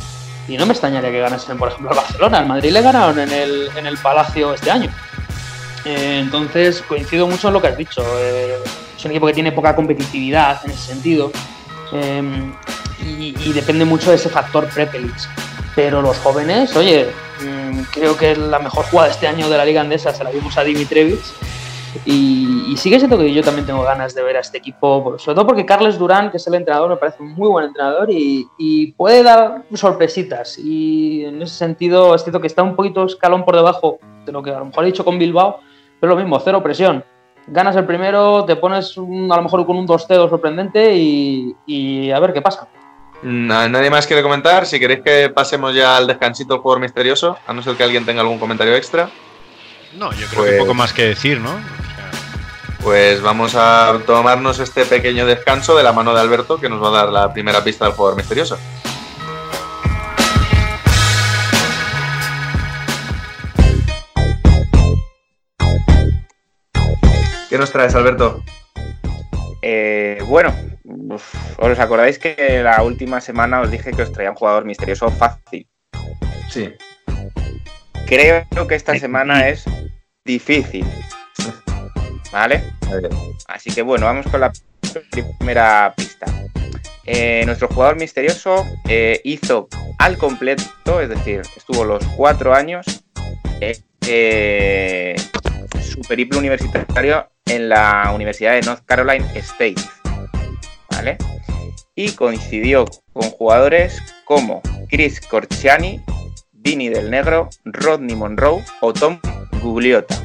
Y 0.47 0.57
no 0.57 0.65
me 0.65 0.71
extrañaría 0.73 1.11
que 1.11 1.19
ganasen, 1.19 1.57
por 1.57 1.69
ejemplo, 1.69 1.91
el 1.91 1.97
Barcelona. 1.97 2.39
Al 2.39 2.47
Madrid 2.47 2.71
le 2.71 2.81
ganaron 2.81 3.19
en 3.19 3.31
el, 3.31 3.69
en 3.75 3.85
el 3.85 3.97
Palacio 3.97 4.53
este 4.53 4.71
año. 4.71 4.89
Eh, 5.85 6.19
entonces, 6.21 6.81
coincido 6.81 7.27
mucho 7.27 7.47
en 7.47 7.53
lo 7.53 7.61
que 7.61 7.67
has 7.67 7.77
dicho. 7.77 8.03
Eh, 8.19 8.57
es 8.97 9.05
un 9.05 9.11
equipo 9.11 9.27
que 9.27 9.33
tiene 9.33 9.51
poca 9.51 9.75
competitividad 9.75 10.61
en 10.63 10.71
ese 10.71 10.93
sentido. 10.93 11.31
Eh, 11.93 12.51
y, 13.03 13.53
depende 13.53 13.85
mucho 13.85 14.09
de 14.09 14.15
ese 14.15 14.29
factor 14.29 14.67
Prepelic. 14.69 15.15
Pero 15.75 16.01
los 16.01 16.17
jóvenes, 16.17 16.75
oye, 16.75 17.07
mm, 17.41 17.81
creo 17.93 18.17
que 18.17 18.35
la 18.35 18.59
mejor 18.59 18.85
jugada 18.85 19.09
este 19.09 19.27
año 19.27 19.49
de 19.49 19.57
la 19.57 19.65
Liga 19.65 19.81
Andesa 19.81 20.13
se 20.13 20.23
la 20.23 20.31
vimos 20.31 20.57
a 20.57 20.63
Dimitrevich 20.63 21.33
y, 22.05 22.75
sigue 22.77 22.99
siendo 22.99 23.17
que 23.17 23.33
yo 23.33 23.43
también 23.43 23.65
tengo 23.65 23.83
ganas 23.83 24.15
de 24.15 24.23
ver 24.23 24.37
a 24.37 24.39
este 24.39 24.57
equipo, 24.57 25.15
sobre 25.19 25.35
todo 25.35 25.47
porque 25.47 25.65
Carles 25.65 25.99
Durán, 25.99 26.31
que 26.31 26.37
es 26.37 26.47
el 26.47 26.55
entrenador, 26.55 26.89
me 26.89 26.95
parece 26.95 27.21
un 27.21 27.33
muy 27.33 27.49
buen 27.49 27.65
entrenador 27.65 28.09
y, 28.09 28.93
puede 28.97 29.23
dar 29.23 29.63
sorpresitas. 29.73 30.57
Y 30.57 31.25
en 31.25 31.41
ese 31.41 31.55
sentido, 31.55 32.15
es 32.15 32.23
cierto 32.23 32.39
que 32.39 32.47
está 32.47 32.63
un 32.63 32.75
poquito 32.75 33.05
escalón 33.05 33.45
por 33.45 33.55
debajo 33.55 33.99
de 34.25 34.31
lo 34.31 34.41
que 34.41 34.51
a 34.51 34.59
lo 34.59 34.65
mejor 34.65 34.83
he 34.83 34.87
dicho 34.87 35.05
con 35.05 35.19
Bilbao, 35.19 35.59
pero 35.99 36.15
lo 36.15 36.19
mismo, 36.19 36.39
cero 36.39 36.63
presión. 36.63 37.03
Ganas 37.47 37.75
el 37.75 37.85
primero, 37.85 38.45
te 38.45 38.55
pones 38.55 38.97
a 38.97 39.01
lo 39.01 39.41
mejor 39.41 39.65
con 39.65 39.77
un 39.77 39.87
2-0 39.87 40.29
sorprendente 40.29 40.93
y, 40.95 42.11
a 42.11 42.19
ver 42.19 42.33
qué 42.33 42.41
pasa. 42.41 42.67
Nadie 43.23 43.89
más 43.89 44.07
quiere 44.07 44.23
comentar. 44.23 44.65
Si 44.65 44.79
queréis 44.79 45.01
que 45.01 45.29
pasemos 45.29 45.75
ya 45.75 45.97
al 45.97 46.07
descansito 46.07 46.53
del 46.53 46.61
jugador 46.61 46.81
misterioso, 46.81 47.37
a 47.45 47.53
no 47.53 47.61
ser 47.61 47.75
que 47.75 47.83
alguien 47.83 48.05
tenga 48.05 48.21
algún 48.21 48.39
comentario 48.39 48.75
extra. 48.75 49.09
No, 49.93 50.11
yo 50.13 50.27
creo 50.27 50.45
que 50.45 50.51
poco 50.53 50.67
pues- 50.67 50.77
más 50.77 50.93
que 50.93 51.07
decir, 51.07 51.39
¿no? 51.39 51.51
Pues 52.81 53.21
vamos 53.21 53.53
a 53.55 53.99
tomarnos 54.07 54.57
este 54.59 54.85
pequeño 54.85 55.27
descanso 55.27 55.77
de 55.77 55.83
la 55.83 55.93
mano 55.93 56.15
de 56.15 56.21
Alberto, 56.21 56.59
que 56.59 56.67
nos 56.67 56.81
va 56.81 56.87
a 56.87 57.03
dar 57.03 57.09
la 57.09 57.31
primera 57.31 57.63
pista 57.63 57.85
del 57.85 57.93
jugador 57.93 58.17
misterioso. 58.17 58.57
¿Qué 67.51 67.57
nos 67.57 67.69
traes, 67.69 67.93
Alberto? 67.95 68.41
Eh, 69.61 70.23
bueno, 70.25 70.55
¿os 71.57 71.79
acordáis 71.79 72.17
que 72.17 72.61
la 72.63 72.81
última 72.81 73.19
semana 73.19 73.59
os 73.59 73.69
dije 73.69 73.91
que 73.91 74.03
os 74.03 74.11
traía 74.13 74.29
un 74.29 74.37
jugador 74.37 74.63
misterioso 74.63 75.09
fácil? 75.11 75.67
Sí. 76.49 76.73
Creo 78.07 78.67
que 78.69 78.75
esta 78.75 78.97
semana 78.97 79.49
es 79.49 79.65
difícil. 80.23 80.85
¿Vale? 82.31 82.63
Así 83.49 83.69
que 83.69 83.81
bueno, 83.81 84.05
vamos 84.05 84.27
con 84.27 84.39
la 84.39 84.53
primera 85.37 85.93
pista. 85.93 86.27
Eh, 87.03 87.43
nuestro 87.45 87.67
jugador 87.67 87.97
misterioso 87.97 88.65
eh, 88.87 89.19
hizo 89.25 89.67
al 89.99 90.17
completo, 90.17 91.01
es 91.01 91.09
decir, 91.09 91.41
estuvo 91.57 91.83
los 91.83 92.01
cuatro 92.15 92.53
años, 92.53 92.85
eh, 93.59 95.15
su 95.81 95.99
periplo 96.07 96.39
universitario 96.39 97.30
en 97.45 97.69
la 97.69 98.11
Universidad 98.13 98.53
de 98.53 98.61
North 98.61 98.83
Carolina 98.85 99.25
State. 99.35 99.75
¿Vale? 100.89 101.17
Y 101.95 102.11
coincidió 102.13 102.85
con 103.13 103.29
jugadores 103.31 104.01
como 104.25 104.61
Chris 104.89 105.19
Corciani, 105.21 106.01
Vinny 106.51 106.89
del 106.89 107.09
Negro, 107.09 107.49
Rodney 107.65 108.15
Monroe 108.15 108.63
o 108.81 108.93
Tom 108.93 109.19
Gugliota. 109.61 110.21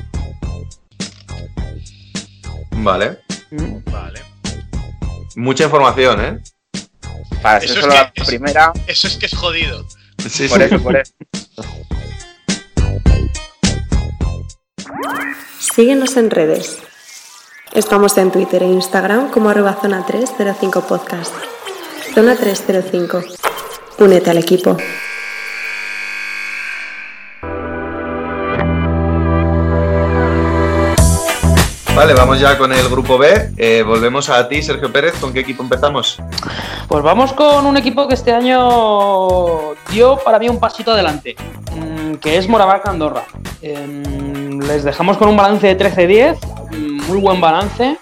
Vale. 2.72 3.18
Mm. 3.50 3.78
Vale. 3.90 4.20
Mucha 5.36 5.64
información, 5.64 6.24
¿eh? 6.24 6.38
Para 7.42 7.60
ser 7.60 7.70
Eso 7.70 7.78
es 7.78 7.84
solo 7.84 7.92
que 7.92 7.98
la 7.98 8.12
es- 8.14 8.28
primera, 8.28 8.72
Eso 8.86 9.06
es 9.08 9.16
que 9.16 9.26
es 9.26 9.34
jodido. 9.34 9.84
Sí, 10.28 10.48
por 10.48 10.58
sí. 10.58 10.64
eso, 10.64 10.82
por 10.82 10.96
eso. 10.96 11.12
Síguenos 15.58 16.16
en 16.16 16.30
redes. 16.30 16.78
Estamos 17.72 18.16
en 18.16 18.30
Twitter 18.30 18.62
e 18.62 18.66
Instagram 18.66 19.30
como 19.30 19.50
arroba 19.50 19.74
zona 19.74 20.06
305 20.06 20.82
podcast. 20.82 21.34
Zona 22.14 22.36
305. 22.36 23.22
Únete 23.98 24.30
al 24.30 24.38
equipo. 24.38 24.76
Vale, 31.94 32.12
vamos 32.14 32.38
ya 32.38 32.56
con 32.56 32.72
el 32.72 32.88
grupo 32.88 33.18
B. 33.18 33.52
Eh, 33.56 33.82
volvemos 33.82 34.28
a 34.28 34.46
ti, 34.48 34.62
Sergio 34.62 34.92
Pérez. 34.92 35.14
¿Con 35.18 35.32
qué 35.32 35.40
equipo 35.40 35.62
empezamos? 35.62 36.18
Pues 36.88 37.02
vamos 37.02 37.32
con 37.32 37.66
un 37.66 37.76
equipo 37.76 38.06
que 38.06 38.14
este 38.14 38.32
año 38.32 39.74
dio 39.90 40.18
para 40.18 40.38
mí 40.38 40.48
un 40.48 40.60
pasito 40.60 40.92
adelante, 40.92 41.34
mm, 41.74 42.14
que 42.16 42.36
es 42.36 42.48
Morabarca 42.48 42.90
Andorra. 42.90 43.24
Em, 43.62 44.60
les 44.60 44.84
dejamos 44.84 45.16
con 45.16 45.28
un 45.28 45.36
balance 45.36 45.66
de 45.66 45.74
13-10, 45.74 46.38
mm, 46.70 46.95
muy 47.08 47.18
buen 47.20 47.40
balance, 47.40 47.98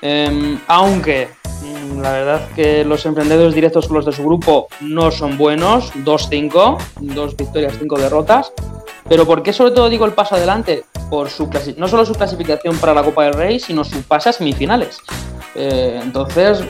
em, 0.00 0.58
aunque 0.66 1.28
mm, 1.62 2.00
la 2.00 2.12
verdad 2.12 2.48
que 2.54 2.84
los 2.84 3.04
emprendedores 3.06 3.54
directos 3.54 3.90
los 3.90 4.04
de 4.04 4.12
su 4.12 4.24
grupo 4.24 4.68
no 4.80 5.10
son 5.10 5.38
buenos, 5.38 5.92
2-5, 6.04 6.78
dos 7.00 7.36
victorias, 7.36 7.74
cinco 7.78 7.98
derrotas. 7.98 8.52
Pero 9.08 9.26
¿por 9.26 9.42
qué 9.42 9.52
sobre 9.52 9.72
todo 9.72 9.88
digo 9.88 10.04
el 10.04 10.12
paso 10.12 10.36
adelante? 10.36 10.84
Por 11.10 11.28
su 11.28 11.48
no 11.76 11.88
solo 11.88 12.06
su 12.06 12.14
clasificación 12.14 12.76
para 12.78 12.94
la 12.94 13.02
Copa 13.02 13.24
del 13.24 13.34
Rey, 13.34 13.60
sino 13.60 13.84
su 13.84 14.02
pase 14.02 14.32
semifinales. 14.32 15.00
Eh, 15.54 16.00
entonces 16.02 16.62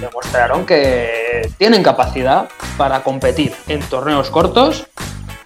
demostraron 0.00 0.66
que 0.66 1.50
tienen 1.56 1.82
capacidad 1.82 2.48
para 2.76 3.02
competir 3.02 3.54
en 3.68 3.80
torneos 3.80 4.30
cortos 4.30 4.86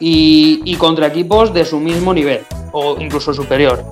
y, 0.05 0.61
y 0.65 0.75
contra 0.75 1.07
equipos 1.07 1.55
de 1.55 1.65
su 1.65 1.79
mismo 1.79 2.13
nivel 2.13 2.41
o 2.73 2.97
incluso 2.99 3.33
superior. 3.33 3.85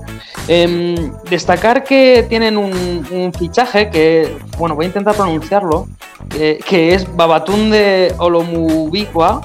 Em, 0.48 1.12
destacar 1.30 1.84
que 1.84 2.26
tienen 2.28 2.56
un, 2.56 3.06
un 3.12 3.32
fichaje 3.32 3.90
que, 3.90 4.36
bueno, 4.58 4.74
voy 4.74 4.86
a 4.86 4.88
intentar 4.88 5.14
pronunciarlo, 5.14 5.86
que, 6.28 6.58
que 6.66 6.94
es 6.94 7.06
Babatunde 7.14 8.12
Olomubikwa, 8.18 9.40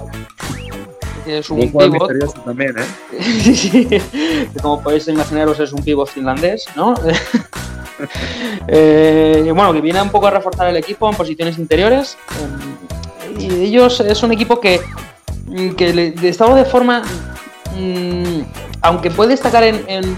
que 1.24 1.38
es 1.38 1.50
un 1.52 1.72
pivot. 1.72 2.44
también, 2.44 2.74
¿eh? 2.80 3.22
Sí, 3.44 3.56
sí. 3.56 3.86
Que 3.86 4.02
Como 4.60 4.82
podéis 4.82 5.08
imaginaros, 5.08 5.60
es 5.60 5.72
un 5.72 5.84
pivot 5.84 6.10
finlandés, 6.10 6.66
¿no? 6.76 6.96
Eh, 8.68 9.50
bueno, 9.56 9.72
que 9.72 9.80
viene 9.80 10.02
un 10.02 10.10
poco 10.10 10.28
a 10.28 10.30
reforzar 10.30 10.68
el 10.68 10.76
equipo 10.76 11.10
en 11.10 11.16
posiciones 11.16 11.58
interiores. 11.58 12.18
eh, 13.40 13.40
y 13.40 13.64
ellos 13.68 14.02
es 14.02 14.22
un 14.22 14.34
equipo 14.34 14.60
que, 14.60 14.82
que 15.78 15.94
le, 15.94 16.12
de 16.12 16.30
estado 16.30 16.56
de 16.56 16.66
forma, 16.66 17.04
mm, 17.76 18.42
aunque 18.82 19.12
puede 19.12 19.32
destacar 19.32 19.64
en, 19.64 20.18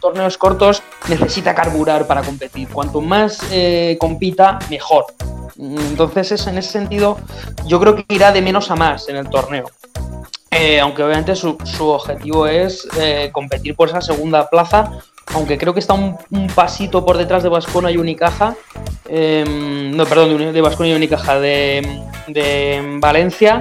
torneos 0.00 0.38
cortos, 0.38 0.82
necesita 1.08 1.54
carburar 1.54 2.06
para 2.06 2.22
competir. 2.22 2.68
Cuanto 2.68 3.00
más 3.00 3.40
eh, 3.50 3.96
compita, 3.98 4.58
mejor. 4.70 5.06
Mm, 5.56 5.78
Entonces, 5.78 6.32
es, 6.32 6.46
en 6.46 6.58
ese 6.58 6.70
sentido, 6.70 7.18
yo 7.66 7.80
creo 7.80 7.94
que 7.94 8.04
irá 8.08 8.30
de 8.32 8.42
menos 8.42 8.70
a 8.70 8.76
más 8.76 9.08
en 9.08 9.16
el 9.16 9.28
torneo. 9.28 9.66
Eh, 10.50 10.80
aunque 10.80 11.02
obviamente 11.02 11.36
su, 11.36 11.56
objetivo 11.80 12.46
es 12.46 12.88
eh, 12.98 13.30
competir 13.32 13.76
por 13.76 13.88
esa 13.88 14.00
segunda 14.00 14.48
plaza, 14.48 14.90
aunque 15.34 15.58
creo 15.58 15.74
que 15.74 15.80
está 15.80 15.92
un, 15.92 16.16
pasito 16.54 17.04
por 17.04 17.18
detrás 17.18 17.42
de 17.42 17.48
Vascona 17.48 17.90
y 17.90 17.98
Unicaja. 17.98 18.56
eh, 19.08 19.44
no, 19.46 20.06
perdón, 20.06 20.52
de, 20.52 20.60
Baskonia 20.60 20.94
y 20.94 20.96
Unicaja, 20.96 21.38
de 21.38 22.98
Valencia. 23.00 23.60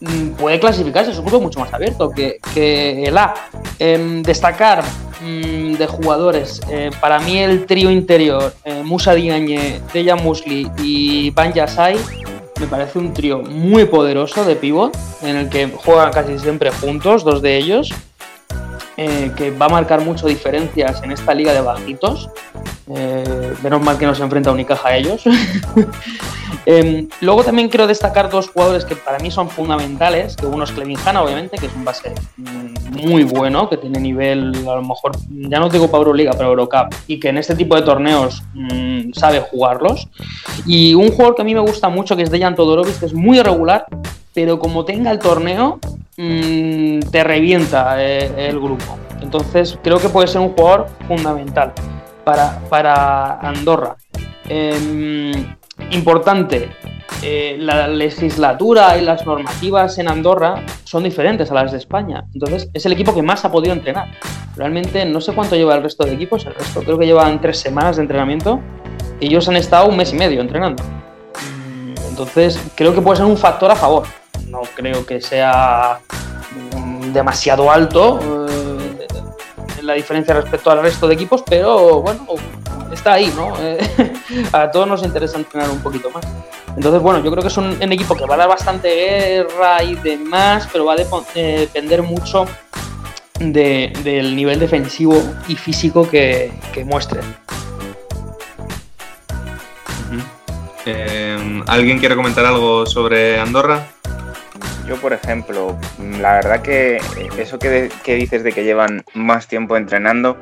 Mm, 0.00 0.30
Puede 0.30 0.60
clasificarse, 0.60 1.10
es 1.10 1.18
un 1.18 1.24
grupo 1.24 1.40
mucho 1.40 1.60
más 1.60 1.72
abierto 1.72 2.10
que, 2.10 2.38
que 2.54 3.04
el 3.04 3.16
A. 3.18 3.34
Em, 3.78 4.22
destacar 4.22 4.82
mm, 5.20 5.74
de 5.74 5.86
jugadores, 5.86 6.60
eh, 6.70 6.90
para 7.00 7.18
mí 7.18 7.38
el 7.38 7.66
trío 7.66 7.90
interior, 7.90 8.54
eh, 8.64 8.82
Musa 8.84 9.14
Diagne, 9.14 9.80
Dejan 9.92 10.22
Musli 10.22 10.70
y 10.78 11.30
Van 11.30 11.52
Yasai, 11.52 11.96
me 12.60 12.66
parece 12.66 12.98
un 12.98 13.12
trío 13.12 13.42
muy 13.42 13.84
poderoso 13.84 14.44
de 14.44 14.56
pivot, 14.56 14.96
en 15.22 15.36
el 15.36 15.48
que 15.48 15.68
juegan 15.68 16.10
casi 16.12 16.38
siempre 16.38 16.70
juntos, 16.70 17.22
dos 17.22 17.42
de 17.42 17.56
ellos, 17.56 17.92
eh, 18.96 19.30
que 19.36 19.50
va 19.50 19.66
a 19.66 19.68
marcar 19.68 20.00
mucho 20.00 20.26
diferencias 20.26 21.02
en 21.02 21.12
esta 21.12 21.34
liga 21.34 21.52
de 21.52 21.60
bajitos. 21.60 22.30
Eh, 22.88 23.54
menos 23.62 23.82
mal 23.82 23.98
que 23.98 24.06
no 24.06 24.14
se 24.14 24.22
enfrenta 24.22 24.50
a 24.50 24.52
Unicaja 24.52 24.88
a 24.88 24.96
ellos. 24.96 25.24
Em, 26.68 27.08
luego 27.20 27.44
también 27.44 27.68
quiero 27.68 27.86
destacar 27.86 28.28
dos 28.28 28.48
jugadores 28.48 28.84
que 28.84 28.96
para 28.96 29.20
mí 29.20 29.30
son 29.30 29.48
fundamentales, 29.48 30.34
que 30.34 30.46
uno 30.46 30.64
es 30.64 30.72
Clevin 30.72 30.98
obviamente, 31.16 31.58
que 31.58 31.66
es 31.66 31.74
un 31.74 31.84
base 31.84 32.12
mm, 32.36 33.06
muy 33.06 33.22
bueno, 33.22 33.68
que 33.68 33.76
tiene 33.76 34.00
nivel, 34.00 34.52
a 34.68 34.74
lo 34.74 34.82
mejor, 34.82 35.12
ya 35.28 35.60
no 35.60 35.68
digo 35.68 35.88
para 35.88 35.98
Euroliga, 35.98 36.32
pero 36.32 36.50
Eurocup, 36.50 36.92
y 37.06 37.20
que 37.20 37.28
en 37.28 37.38
este 37.38 37.54
tipo 37.54 37.76
de 37.76 37.82
torneos 37.82 38.42
mm, 38.54 39.12
sabe 39.12 39.40
jugarlos. 39.40 40.08
Y 40.66 40.94
un 40.94 41.10
jugador 41.10 41.36
que 41.36 41.42
a 41.42 41.44
mí 41.44 41.54
me 41.54 41.60
gusta 41.60 41.88
mucho, 41.88 42.16
que 42.16 42.22
es 42.22 42.30
Dejan 42.30 42.56
Todorovic, 42.56 42.98
que 42.98 43.06
es 43.06 43.14
muy 43.14 43.38
irregular, 43.38 43.86
pero 44.36 44.58
como 44.58 44.84
tenga 44.84 45.10
el 45.10 45.18
torneo, 45.18 45.80
mm, 46.18 47.00
te 47.10 47.24
revienta 47.24 47.96
eh, 48.04 48.50
el 48.50 48.60
grupo. 48.60 48.98
Entonces 49.22 49.78
creo 49.82 49.98
que 49.98 50.10
puede 50.10 50.28
ser 50.28 50.42
un 50.42 50.50
jugador 50.50 50.88
fundamental 51.08 51.72
para, 52.22 52.60
para 52.68 53.40
Andorra. 53.40 53.96
Em, 54.46 55.56
importante, 55.90 56.68
eh, 57.22 57.56
la 57.58 57.88
legislatura 57.88 58.98
y 58.98 59.06
las 59.06 59.24
normativas 59.24 59.96
en 59.98 60.08
Andorra 60.08 60.62
son 60.84 61.04
diferentes 61.04 61.50
a 61.50 61.54
las 61.54 61.72
de 61.72 61.78
España. 61.78 62.24
Entonces 62.34 62.68
es 62.74 62.84
el 62.84 62.92
equipo 62.92 63.14
que 63.14 63.22
más 63.22 63.42
ha 63.46 63.50
podido 63.50 63.72
entrenar. 63.72 64.08
Realmente 64.54 65.06
no 65.06 65.22
sé 65.22 65.32
cuánto 65.32 65.56
lleva 65.56 65.76
el 65.76 65.82
resto 65.82 66.04
de 66.04 66.12
equipos, 66.12 66.44
el 66.44 66.54
resto 66.54 66.82
creo 66.82 66.98
que 66.98 67.06
llevan 67.06 67.40
tres 67.40 67.58
semanas 67.58 67.96
de 67.96 68.02
entrenamiento. 68.02 68.60
Ellos 69.18 69.48
han 69.48 69.56
estado 69.56 69.88
un 69.88 69.96
mes 69.96 70.12
y 70.12 70.16
medio 70.16 70.42
entrenando. 70.42 70.82
Entonces 72.10 72.62
creo 72.74 72.94
que 72.94 73.00
puede 73.00 73.16
ser 73.16 73.24
un 73.24 73.38
factor 73.38 73.70
a 73.70 73.76
favor. 73.76 74.04
No 74.48 74.62
creo 74.74 75.04
que 75.04 75.20
sea 75.20 75.98
mm, 76.74 77.12
demasiado 77.12 77.70
alto 77.70 78.46
eh, 78.48 79.06
la 79.82 79.94
diferencia 79.94 80.34
respecto 80.34 80.70
al 80.70 80.82
resto 80.82 81.06
de 81.06 81.14
equipos, 81.14 81.42
pero 81.48 82.02
bueno, 82.02 82.26
está 82.92 83.14
ahí, 83.14 83.32
¿no? 83.36 83.54
A 84.52 84.70
todos 84.70 84.88
nos 84.88 85.02
interesa 85.02 85.38
entrenar 85.38 85.70
un 85.70 85.78
poquito 85.80 86.10
más. 86.10 86.24
Entonces, 86.76 87.00
bueno, 87.00 87.22
yo 87.22 87.30
creo 87.30 87.42
que 87.42 87.48
es 87.48 87.56
un, 87.56 87.80
equipo 87.92 88.14
que 88.14 88.26
va 88.26 88.34
a 88.34 88.38
dar 88.38 88.48
bastante 88.48 88.88
guerra 88.94 89.82
y 89.82 89.94
demás, 89.94 90.68
pero 90.70 90.84
va 90.84 90.94
a 90.94 90.96
eh, 91.34 91.60
depender 91.60 92.02
mucho 92.02 92.46
de- 93.38 93.92
del 94.02 94.36
nivel 94.36 94.58
defensivo 94.58 95.22
y 95.48 95.56
físico 95.56 96.08
que, 96.08 96.52
que. 96.72 96.84
Eh, 100.88 101.62
¿Alguien 101.66 101.98
quiere 101.98 102.14
comentar 102.14 102.44
algo 102.44 102.86
sobre 102.86 103.40
Andorra? 103.40 103.86
Yo, 104.86 104.96
por 105.00 105.12
ejemplo, 105.12 105.76
la 106.20 106.34
verdad 106.34 106.62
que 106.62 107.00
eso 107.38 107.58
que, 107.58 107.68
de- 107.70 107.88
que 108.04 108.14
dices 108.14 108.44
de 108.44 108.52
que 108.52 108.62
llevan 108.64 109.04
más 109.14 109.48
tiempo 109.48 109.76
entrenando, 109.76 110.36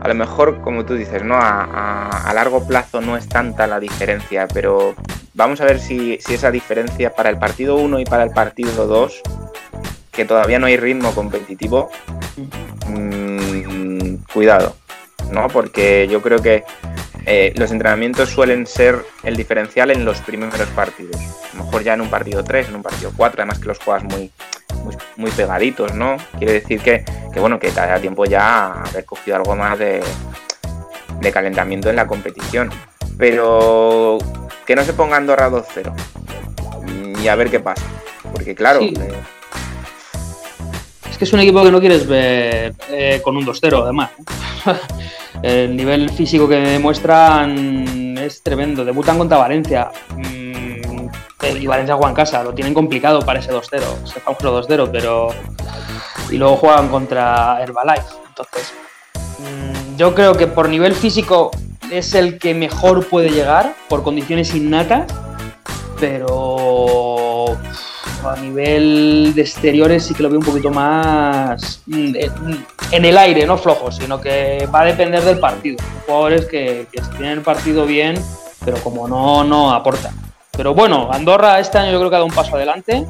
a 0.00 0.08
lo 0.08 0.14
mejor, 0.14 0.60
como 0.62 0.84
tú 0.84 0.94
dices, 0.94 1.22
¿no? 1.22 1.36
A, 1.36 1.62
a- 1.64 2.30
a 2.30 2.34
largo 2.34 2.66
plazo 2.66 3.00
no 3.00 3.16
es 3.16 3.28
tanta 3.28 3.66
la 3.66 3.78
diferencia, 3.78 4.48
pero 4.52 4.94
vamos 5.34 5.60
a 5.60 5.64
ver 5.64 5.78
si, 5.78 6.18
si 6.20 6.34
esa 6.34 6.50
diferencia 6.50 7.14
para 7.14 7.30
el 7.30 7.38
partido 7.38 7.76
1 7.76 8.00
y 8.00 8.04
para 8.04 8.24
el 8.24 8.30
partido 8.30 8.86
2, 8.86 9.20
que 10.10 10.24
todavía 10.24 10.58
no 10.58 10.66
hay 10.66 10.76
ritmo 10.76 11.12
competitivo, 11.14 11.90
mm, 12.88 14.14
cuidado, 14.32 14.74
¿no? 15.30 15.46
Porque 15.48 16.08
yo 16.10 16.20
creo 16.22 16.40
que 16.42 16.64
eh, 17.30 17.52
los 17.56 17.70
entrenamientos 17.70 18.30
suelen 18.30 18.66
ser 18.66 19.04
el 19.22 19.36
diferencial 19.36 19.90
en 19.90 20.04
los 20.04 20.18
primeros 20.20 20.66
partidos. 20.70 21.16
A 21.52 21.56
lo 21.58 21.64
mejor 21.64 21.82
ya 21.82 21.92
en 21.94 22.00
un 22.00 22.08
partido 22.08 22.42
3, 22.42 22.68
en 22.68 22.76
un 22.76 22.82
partido 22.82 23.12
4, 23.16 23.42
además 23.42 23.58
que 23.58 23.66
los 23.66 23.78
juegas 23.78 24.02
muy, 24.04 24.30
muy, 24.82 24.96
muy 25.16 25.30
pegaditos, 25.32 25.92
¿no? 25.94 26.16
Quiere 26.38 26.54
decir 26.54 26.80
que, 26.80 27.04
que, 27.32 27.38
bueno, 27.40 27.58
que 27.58 27.68
te 27.70 27.80
da 27.80 27.98
tiempo 28.00 28.24
ya 28.24 28.72
haber 28.82 29.04
cogido 29.04 29.36
algo 29.36 29.54
más 29.56 29.78
de, 29.78 30.02
de 31.20 31.32
calentamiento 31.32 31.90
en 31.90 31.96
la 31.96 32.06
competición. 32.06 32.70
Pero 33.18 34.18
que 34.64 34.74
no 34.76 34.84
se 34.84 34.92
ponga 34.94 35.16
Andorra 35.16 35.50
2-0 35.50 35.92
y 37.22 37.28
a 37.28 37.34
ver 37.34 37.50
qué 37.50 37.60
pasa. 37.60 37.82
Porque 38.32 38.54
claro, 38.54 38.78
Sí. 38.80 38.94
eh, 38.98 39.12
Es 41.10 41.18
que 41.18 41.24
es 41.24 41.32
un 41.32 41.40
equipo 41.40 41.62
que 41.64 41.72
no 41.72 41.80
quieres 41.80 42.06
ver 42.06 42.74
eh, 42.90 43.20
con 43.24 43.36
un 43.36 43.44
2-0, 43.44 43.82
además. 43.82 44.10
El 45.42 45.76
nivel 45.76 46.10
físico 46.10 46.48
que 46.48 46.56
demuestran 46.56 48.16
es 48.18 48.42
tremendo. 48.42 48.84
Debutan 48.84 49.18
contra 49.18 49.38
Valencia. 49.38 49.90
mm, 50.16 51.58
y 51.60 51.66
Valencia 51.66 51.94
juega 51.94 52.10
en 52.10 52.14
casa. 52.16 52.42
Lo 52.42 52.52
tienen 52.52 52.74
complicado 52.74 53.20
para 53.20 53.38
ese 53.38 53.52
2-0, 53.52 53.82
ese 54.04 54.20
famoso 54.20 54.52
2-0, 54.52 54.88
pero 54.90 55.30
y 56.30 56.36
luego 56.36 56.56
juegan 56.56 56.88
contra 56.88 57.62
Herbalife. 57.62 58.08
Entonces, 58.28 58.72
mm, 59.38 59.96
yo 59.96 60.14
creo 60.14 60.34
que 60.34 60.46
por 60.46 60.68
nivel 60.68 60.94
físico 60.94 61.50
es 61.90 62.14
el 62.14 62.38
que 62.38 62.54
mejor 62.54 63.06
puede 63.08 63.30
llegar, 63.30 63.74
por 63.88 64.02
condiciones 64.02 64.54
innatas, 64.54 65.12
pero 65.98 67.56
a 68.24 68.36
nivel 68.36 69.32
de 69.34 69.42
exteriores 69.42 70.04
sí 70.04 70.14
que 70.14 70.22
lo 70.22 70.30
veo 70.30 70.38
un 70.38 70.44
poquito 70.44 70.70
más 70.70 71.82
mm, 71.86 72.14
en 72.92 73.04
el 73.04 73.18
aire, 73.18 73.46
no 73.46 73.58
flojo, 73.58 73.92
sino 73.92 74.20
que 74.20 74.68
va 74.74 74.82
a 74.82 74.84
depender 74.86 75.22
del 75.22 75.38
partido. 75.38 75.76
Jugadores 76.06 76.46
que, 76.46 76.86
que 76.90 77.00
tienen 77.16 77.38
el 77.38 77.42
partido 77.42 77.86
bien, 77.86 78.16
pero 78.64 78.78
como 78.78 79.06
no, 79.06 79.44
no 79.44 79.72
aportan. 79.72 80.14
Pero 80.58 80.74
bueno, 80.74 81.08
Andorra 81.12 81.60
este 81.60 81.78
año 81.78 81.92
yo 81.92 81.98
creo 81.98 82.10
que 82.10 82.16
ha 82.16 82.18
dado 82.18 82.26
un 82.26 82.34
paso 82.34 82.56
adelante 82.56 83.06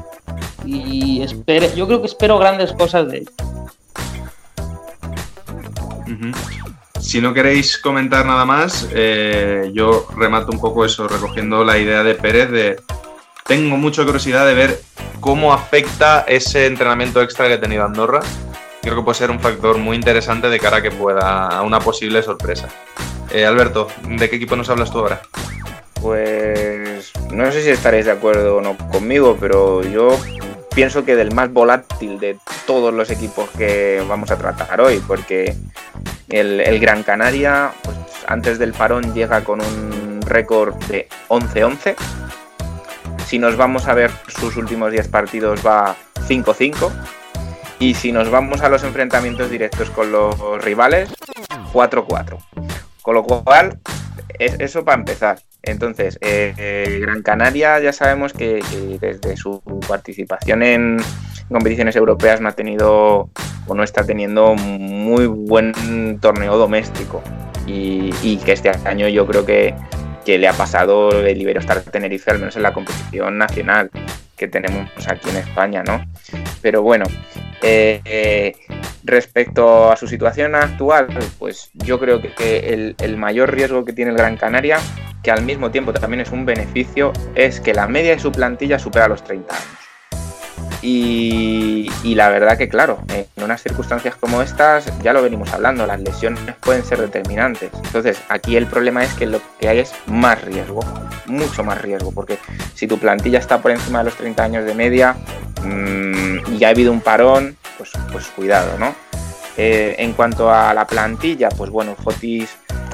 y 0.65 1.21
espere, 1.23 1.73
yo 1.75 1.87
creo 1.87 1.99
que 1.99 2.07
espero 2.07 2.37
grandes 2.37 2.73
cosas 2.73 3.09
de 3.09 3.17
él. 3.19 3.29
Si 6.99 7.21
no 7.21 7.33
queréis 7.33 7.79
comentar 7.79 8.25
nada 8.25 8.45
más, 8.45 8.87
eh, 8.93 9.71
yo 9.73 10.07
remato 10.15 10.51
un 10.51 10.59
poco 10.59 10.85
eso, 10.85 11.07
recogiendo 11.07 11.63
la 11.63 11.79
idea 11.79 12.03
de 12.03 12.13
Pérez 12.13 12.51
de 12.51 12.79
tengo 13.49 13.77
mucha 13.77 14.05
curiosidad 14.05 14.45
de 14.45 14.53
ver 14.53 14.79
cómo 15.19 15.51
afecta 15.51 16.23
ese 16.27 16.67
entrenamiento 16.67 17.19
extra 17.19 17.47
que 17.47 17.55
ha 17.55 17.59
tenido 17.59 17.83
Andorra. 17.83 18.19
Creo 18.83 18.95
que 18.95 19.01
puede 19.01 19.17
ser 19.17 19.31
un 19.31 19.39
factor 19.39 19.79
muy 19.79 19.97
interesante 19.97 20.49
de 20.49 20.59
cara 20.59 20.77
a 20.77 20.81
que 20.83 20.91
pueda 20.91 21.47
a 21.47 21.63
una 21.63 21.79
posible 21.79 22.21
sorpresa. 22.21 22.69
Eh, 23.31 23.47
Alberto, 23.47 23.87
¿de 24.07 24.29
qué 24.29 24.35
equipo 24.35 24.55
nos 24.55 24.69
hablas 24.69 24.91
tú 24.91 24.99
ahora? 24.99 25.23
Pues 25.99 27.11
no 27.31 27.51
sé 27.51 27.63
si 27.63 27.71
estaréis 27.71 28.05
de 28.05 28.11
acuerdo 28.11 28.57
o 28.57 28.61
no 28.61 28.77
conmigo, 28.91 29.35
pero 29.39 29.81
yo 29.81 30.15
pienso 30.75 31.03
que 31.03 31.15
del 31.15 31.33
más 31.33 31.51
volátil 31.51 32.19
de 32.19 32.37
todos 32.67 32.93
los 32.93 33.09
equipos 33.09 33.49
que 33.57 34.03
vamos 34.07 34.29
a 34.29 34.37
tratar 34.37 34.79
hoy, 34.79 35.01
porque 35.07 35.55
el, 36.29 36.79
Gran 36.79 37.01
Canaria, 37.01 37.71
pues 37.81 37.97
antes 38.27 38.59
del 38.59 38.73
parón 38.73 39.11
llega 39.15 39.43
con 39.43 39.59
un 39.59 40.21
récord 40.21 40.75
de 40.85 41.09
11-11. 41.29 41.95
Si 43.29 43.37
nos 43.37 43.57
vamos 43.57 43.87
a 43.87 43.93
ver 43.93 44.09
sus 44.27 44.57
últimos 44.57 44.91
10 44.91 45.07
partidos 45.09 45.63
va 45.63 45.95
5-5. 46.27 46.89
Y 47.77 47.93
si 47.93 48.11
nos 48.11 48.31
vamos 48.31 48.61
a 48.61 48.69
los 48.69 48.83
enfrentamientos 48.83 49.51
directos 49.51 49.91
con 49.91 50.11
los 50.11 50.35
rivales, 50.63 51.13
4-4. 51.71 52.39
Con 53.03 53.13
lo 53.13 53.23
cual, 53.23 53.77
eso 54.39 54.83
para 54.83 54.97
empezar. 54.97 55.37
Entonces, 55.61 56.17
eh, 56.21 56.55
eh, 56.57 56.97
Gran 57.01 57.21
Canaria 57.21 57.79
ya 57.79 57.93
sabemos 57.93 58.33
que, 58.33 58.63
desde 58.99 59.37
su 59.37 59.61
participación 59.87 60.63
en 60.63 60.97
competiciones 61.49 61.95
europeas 61.95 62.41
no 62.41 62.49
ha 62.49 62.53
tenido 62.53 63.29
o 63.67 63.75
no 63.75 63.83
está 63.83 64.05
teniendo 64.05 64.55
muy 64.55 65.27
buen 65.27 66.17
torneo 66.19 66.57
doméstico 66.57 67.21
y, 67.67 68.37
que 68.37 68.53
este 68.53 68.71
año 68.85 69.07
yo 69.07 69.27
creo 69.27 69.45
que, 69.45 69.75
le 70.25 70.47
ha 70.47 70.53
pasado 70.53 71.09
el 71.11 71.41
Iberostar 71.41 71.81
Tenerife, 71.81 72.31
al 72.31 72.39
menos 72.39 72.55
en 72.55 72.63
la 72.63 72.73
competición 72.73 73.37
nacional 73.37 73.89
que 74.37 74.47
tenemos 74.47 74.89
aquí 75.07 75.29
en 75.29 75.37
España, 75.37 75.83
¿no? 75.83 76.05
Pero 76.61 76.81
bueno, 76.81 77.05
eh, 77.61 78.53
respecto 79.03 79.91
a 79.91 79.97
su 79.97 80.07
situación 80.07 80.55
actual, 80.55 81.07
pues 81.37 81.71
yo 81.73 81.99
creo 81.99 82.21
que, 82.21 82.73
el, 82.73 82.95
el, 82.99 83.17
mayor 83.17 83.53
riesgo 83.53 83.83
que 83.83 83.93
tiene 83.93 84.11
el 84.11 84.17
Gran 84.17 84.37
Canaria 84.37 84.79
que 85.23 85.31
al 85.31 85.43
mismo 85.43 85.71
tiempo 85.71 85.93
también 85.93 86.21
es 86.21 86.31
un 86.31 86.45
beneficio, 86.45 87.11
es 87.35 87.59
que 87.59 87.73
la 87.73 87.87
media 87.87 88.11
de 88.11 88.19
su 88.19 88.31
plantilla 88.31 88.79
supera 88.79 89.07
los 89.07 89.23
30 89.23 89.53
años. 89.53 89.88
Y, 90.81 91.89
la 92.15 92.29
verdad 92.29 92.57
que 92.57 92.67
claro, 92.69 92.99
en 93.09 93.43
unas 93.43 93.61
circunstancias 93.61 94.15
como 94.15 94.41
estas, 94.41 94.91
ya 95.01 95.13
lo 95.13 95.21
venimos 95.21 95.53
hablando, 95.53 95.85
las 95.85 96.01
lesiones 96.01 96.41
pueden 96.61 96.83
ser 96.83 96.99
determinantes. 96.99 97.71
Entonces, 97.85 98.21
aquí 98.29 98.55
el 98.55 98.67
problema 98.67 99.03
es 99.03 99.13
que 99.13 99.25
lo 99.25 99.41
que 99.59 99.69
hay 99.69 99.79
es 99.79 99.93
más 100.07 100.41
riesgo, 100.41 100.81
mucho 101.27 101.63
más 101.63 101.81
riesgo, 101.81 102.11
porque 102.11 102.37
si 102.75 102.87
tu 102.87 102.97
plantilla 102.97 103.39
está 103.39 103.61
por 103.61 103.71
encima 103.71 103.99
de 103.99 104.05
los 104.05 104.15
30 104.15 104.43
años 104.43 104.65
de 104.65 104.73
media 104.73 105.15
mm, 105.63 106.55
y 106.55 106.63
ha 106.63 106.69
habido 106.69 106.91
un 106.91 107.01
parón, 107.01 107.57
pues, 107.77 107.91
pues 108.11 108.27
cuidado, 108.27 108.77
¿no? 108.77 108.93
Eh, 109.57 109.95
en 109.99 110.13
cuanto 110.13 110.51
a 110.51 110.73
la 110.73 110.87
plantilla, 110.87 111.49
pues 111.49 111.69
bueno, 111.69 111.95
Fotis 111.95 112.49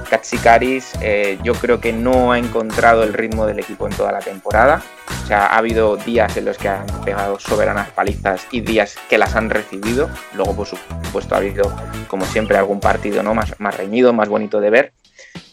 Katsikaris 0.06 0.93
eh, 1.01 1.38
yo 1.43 1.53
creo 1.53 1.80
que 1.80 1.91
no 1.93 2.32
ha 2.32 2.39
encontrado 2.39 3.03
el 3.03 3.14
ritmo 3.14 3.45
del 3.45 3.60
equipo 3.60 3.88
en 3.88 3.93
toda 3.93 4.12
la 4.12 4.20
temporada. 4.20 4.82
O 5.24 5.28
sea, 5.28 5.47
ha 5.47 5.58
habido 5.58 5.97
días 5.97 6.38
en 6.38 6.45
los 6.45 6.58
que 6.58 6.70
han 6.70 6.86
pegado 7.03 7.39
soberanas 7.39 7.89
palizas 7.89 8.47
y 8.51 8.62
días 8.62 8.95
que 9.10 9.18
las 9.18 9.36
han 9.36 9.49
recibido. 9.49 10.10
Luego, 10.34 10.56
por 10.56 10.68
supuesto, 10.68 11.36
ha 11.36 11.39
habido, 11.39 11.76
como 12.08 12.26
siempre, 12.26 12.58
algún 12.58 12.80
partido 12.80 13.24
¿no? 13.24 13.34
más, 13.34 13.58
reñido, 13.78 14.14
más 14.14 14.30
bonito 14.30 14.62
de 14.62 14.70
ver. 14.70 14.93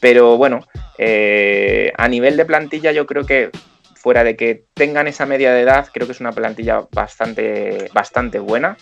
Pero 0.01 0.37
bueno, 0.37 0.61
eh, 0.99 1.93
a 1.97 2.09
nivel 2.09 2.37
de 2.37 2.45
plantilla 2.45 2.93
yo 2.93 3.07
creo 3.07 3.25
que 3.25 3.51
fuera 3.95 4.25
de 4.25 4.37
que 4.37 4.65
tengan 4.75 5.07
esa 5.07 5.27
media 5.27 5.53
de 5.53 5.61
edad, 5.63 5.87
creo 5.93 6.07
que 6.07 6.13
es 6.13 6.21
una 6.21 6.33
plantilla 6.33 6.87
bastante, 6.91 7.89
bastante 7.95 8.41
buena. 8.41 8.77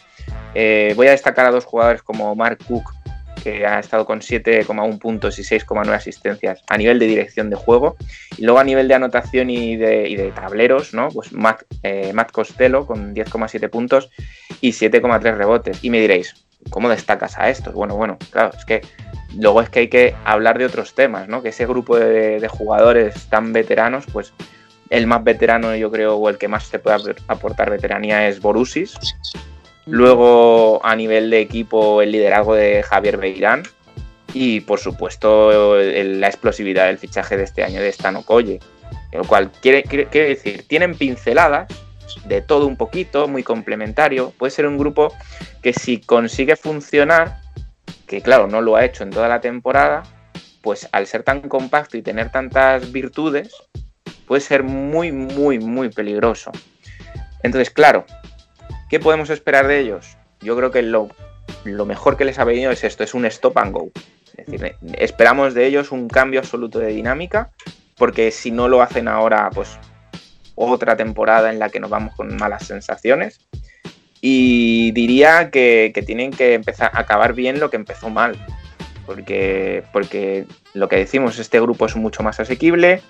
Eh, 0.55 0.95
voy 0.97 1.09
a 1.09 1.11
destacar 1.11 1.47
a 1.47 1.51
dos 1.51 1.67
jugadores 1.67 2.03
como 2.03 2.35
Mark 2.35 2.59
Cook 2.67 2.91
que 3.43 3.67
ha 3.67 3.79
estado 3.79 4.07
con 4.07 4.21
7,1 4.21 4.99
puntos 4.99 5.39
y 5.39 5.43
6,9 5.43 5.93
asistencias 5.93 6.63
a 6.69 6.77
nivel 6.77 6.99
de 6.99 7.07
dirección 7.07 7.51
de 7.51 7.57
juego. 7.57 7.97
Y 8.37 8.45
luego 8.45 8.59
a 8.61 8.65
nivel 8.65 8.89
de 8.89 8.95
anotación 8.95 9.51
y 9.51 9.77
de, 9.77 10.33
tableros, 10.35 10.95
¿no? 10.95 11.09
Pues 11.09 11.33
Matt, 11.33 11.63
eh, 11.83 12.13
Matt 12.13 12.33
Costello 12.33 12.87
con 12.87 13.15
10,7 13.15 13.69
puntos 13.71 14.11
y 14.61 14.71
7,3 14.71 15.37
rebotes. 15.37 15.83
Y 15.83 15.91
me 15.91 16.01
diréis, 16.01 16.35
¿cómo 16.69 16.89
destacas 16.89 17.39
a 17.39 17.49
estos? 17.51 17.75
Bueno, 17.75 17.97
bueno, 17.97 18.19
claro, 18.31 18.51
es 18.57 18.65
que 18.65 18.83
luego 19.37 19.63
es 19.63 19.71
que 19.71 19.81
hay 19.81 19.89
que 19.89 20.15
hablar 20.25 20.59
de 20.59 20.67
otros 20.67 20.95
temas, 20.95 21.29
¿no? 21.29 21.43
Que 21.43 21.51
ese 21.51 21.67
grupo 21.67 21.99
de, 21.99 22.47
jugadores 22.49 23.27
tan 23.31 23.53
veteranos, 23.53 24.05
pues 24.13 24.33
el 24.91 25.07
más 25.07 25.23
veterano 25.23 25.75
yo 25.77 25.91
creo 25.91 26.17
o 26.17 26.29
el 26.29 26.37
que 26.37 26.49
más 26.49 26.71
te 26.71 26.79
puede 26.79 27.15
aportar 27.29 27.71
veteranía 27.71 28.29
es 28.29 28.41
Borussis 28.41 28.99
Luego, 29.87 30.85
a 30.85 30.95
nivel 30.95 31.31
de 31.31 31.41
equipo, 31.41 32.03
el 32.03 32.13
liderazgo 32.13 32.55
de 32.55 32.83
Javier 32.83 33.17
Beirán. 33.17 33.63
Y, 34.33 34.61
por 34.61 34.79
supuesto, 34.79 35.77
la 35.77 36.29
explosividad 36.29 36.87
del 36.87 36.99
fichaje 36.99 37.37
de 37.37 37.45
este 37.45 37.65
año 37.65 37.81
de 37.81 37.93
Stano 37.93 38.23
Colle. 38.23 38.61
Lo 39.13 39.25
cual 39.25 39.51
quiere, 39.61 39.83
quiere, 39.83 40.29
decir, 40.29 40.67
tienen 40.69 40.95
pinceladas 40.95 41.67
de 42.27 42.41
todo 42.43 42.67
un 42.67 42.77
poquito, 42.77 43.27
muy 43.27 43.43
complementario. 43.43 44.33
Puede 44.39 44.53
ser 44.53 44.67
un 44.67 44.79
grupo 44.79 45.13
que 45.63 45.73
si 45.73 45.99
consigue 45.99 46.55
funcionar, 46.57 47.41
que 48.07 48.21
claro, 48.21 48.47
no 48.47 48.61
lo 48.61 48.77
ha 48.77 48.85
hecho 48.85 49.03
en 49.03 49.11
toda 49.11 49.29
la 49.29 49.41
temporada, 49.41 50.05
pues 50.63 50.89
al 50.93 51.07
ser 51.07 51.23
tan 51.23 51.41
compacto 51.43 51.97
y 51.97 52.03
tener 52.03 52.31
tantas 52.31 52.93
virtudes, 52.93 53.53
puede 54.27 54.41
ser 54.41 54.63
muy, 54.63 55.11
muy, 55.11 55.59
muy 55.59 55.89
peligroso. 55.89 56.53
Entonces, 57.43 57.71
claro, 57.71 58.05
¿Qué 58.91 58.99
podemos 58.99 59.31
esperar 59.31 59.69
de 59.69 59.79
ellos? 59.79 60.17
Yo 60.41 60.57
creo 60.57 60.73
que 60.73 60.83
lo, 60.83 61.09
mejor 61.87 62.17
que 62.17 62.25
les 62.25 62.41
ha 62.41 62.45
venido 62.45 62.73
es 62.73 62.83
esto, 62.83 63.05
es 63.05 63.15
un 63.15 63.25
stop 63.25 63.57
and 63.59 63.73
go. 63.73 63.93
Es 64.37 64.47
decir, 64.47 64.75
esperamos 64.99 65.55
de 65.55 65.65
ellos 65.67 65.93
un 65.93 66.09
cambio 66.09 66.41
absoluto 66.41 66.81
de 66.81 66.89
dinámica, 66.89 67.51
porque 67.97 68.33
si 68.33 68.51
no 68.51 68.67
lo 68.67 68.83
hacen 68.83 69.07
ahora, 69.07 69.49
pues 69.55 69.79
otra 70.57 70.97
temporada 70.97 71.53
en 71.53 71.61
la 71.61 71.69
que 71.69 71.79
nos 71.79 71.89
vamos 71.89 72.17
con 72.17 72.37
malas 72.37 72.67
sensaciones. 72.67 73.39
Y 74.21 74.91
diría 74.91 75.51
que, 75.51 75.93
tienen 76.05 76.33
que 76.33 76.55
empezar 76.55 76.91
a 76.93 77.01
acabar 77.01 77.33
bien 77.33 77.61
lo 77.61 77.71
que 77.71 77.77
empezó 77.77 78.11
mal. 78.11 78.37
Porque, 79.07 79.85
porque 79.93 80.47
lo 80.75 80.89
que 80.89 80.97
decimos, 80.97 81.39
este 81.39 81.61
grupo 81.61 81.87
es 81.87 81.95
mucho 81.95 82.25
más 82.25 82.41
asequible 82.41 83.03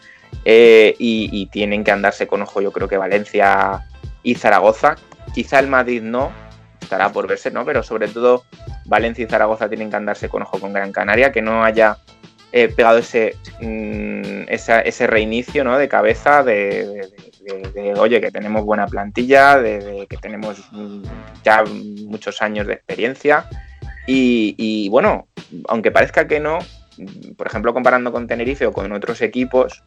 eh, 0.45 0.95
y, 0.99 1.47
tienen 1.47 1.85
que 1.85 1.91
andarse 1.91 2.27
con 2.27 2.43
ojo, 2.43 2.61
yo 2.61 2.73
creo 2.73 2.89
que 2.89 2.97
Valencia 2.97 3.87
y 4.23 4.35
Zaragoza, 4.35 4.97
Quizá 5.35 5.61
el 5.61 5.69
Madrid 5.69 6.03
no, 6.03 6.33
estará 6.81 7.13
por 7.13 7.29
verse, 7.29 7.53
¿no? 7.53 7.65
Pero 7.65 7.85
sobre 7.85 8.09
todo 8.09 8.45
Valencia 8.87 9.25
y 9.25 9.29
Zaragoza 9.29 9.69
tienen 9.69 9.91
que 9.91 9.97
andarse 9.97 10.29
con 10.29 10.43
ojo 10.43 10.59
con 10.59 10.73
Gran 10.73 10.91
Canaria, 10.91 11.31
que 11.31 11.41
no 11.41 11.63
haya 11.63 11.99
eh, 12.53 12.69
pegado 12.69 12.99
ese, 12.99 13.37
mm, 13.61 14.49
ese 14.49 15.07
reinicio 15.07 15.63
¿no? 15.63 15.79
de 15.79 15.89
cabeza 15.89 16.43
de, 16.43 17.09
oye, 17.97 18.21
que 18.21 18.33
tenemos 18.33 18.65
buena 18.65 18.89
plantilla, 18.89 19.57
de, 19.59 20.07
que 20.11 20.17
tenemos 20.17 20.59
mm, 20.73 21.03
ya 21.45 21.63
muchos 22.07 22.43
años 22.43 22.67
de 22.67 22.75
experiencia. 22.75 23.49
Y, 24.07 24.89
bueno, 24.89 25.29
aunque 25.69 25.93
parezca 25.93 26.27
que 26.27 26.41
no, 26.41 26.59
por 27.37 27.47
ejemplo, 27.47 27.73
comparando 27.73 28.11
con 28.11 28.27
Tenerife 28.27 28.67
o 28.67 28.73
con 28.73 28.91
otros 28.91 29.23
equipos, 29.23 29.85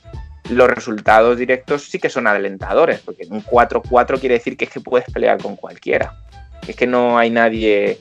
los 0.53 0.69
resultados 0.69 1.37
directos 1.37 1.83
sí 1.83 1.99
que 1.99 2.09
son 2.09 2.27
alentadores, 2.27 2.99
porque 2.99 3.27
un 3.29 3.43
4-4 3.43 4.19
quiere 4.19 4.35
decir 4.35 4.57
que 4.57 4.65
es 4.65 4.71
que 4.71 4.81
puedes 4.81 5.09
pelear 5.11 5.41
con 5.41 5.55
cualquiera. 5.55 6.17
Es 6.67 6.75
que 6.75 6.87
no 6.87 7.17
hay 7.17 7.29
nadie. 7.29 7.99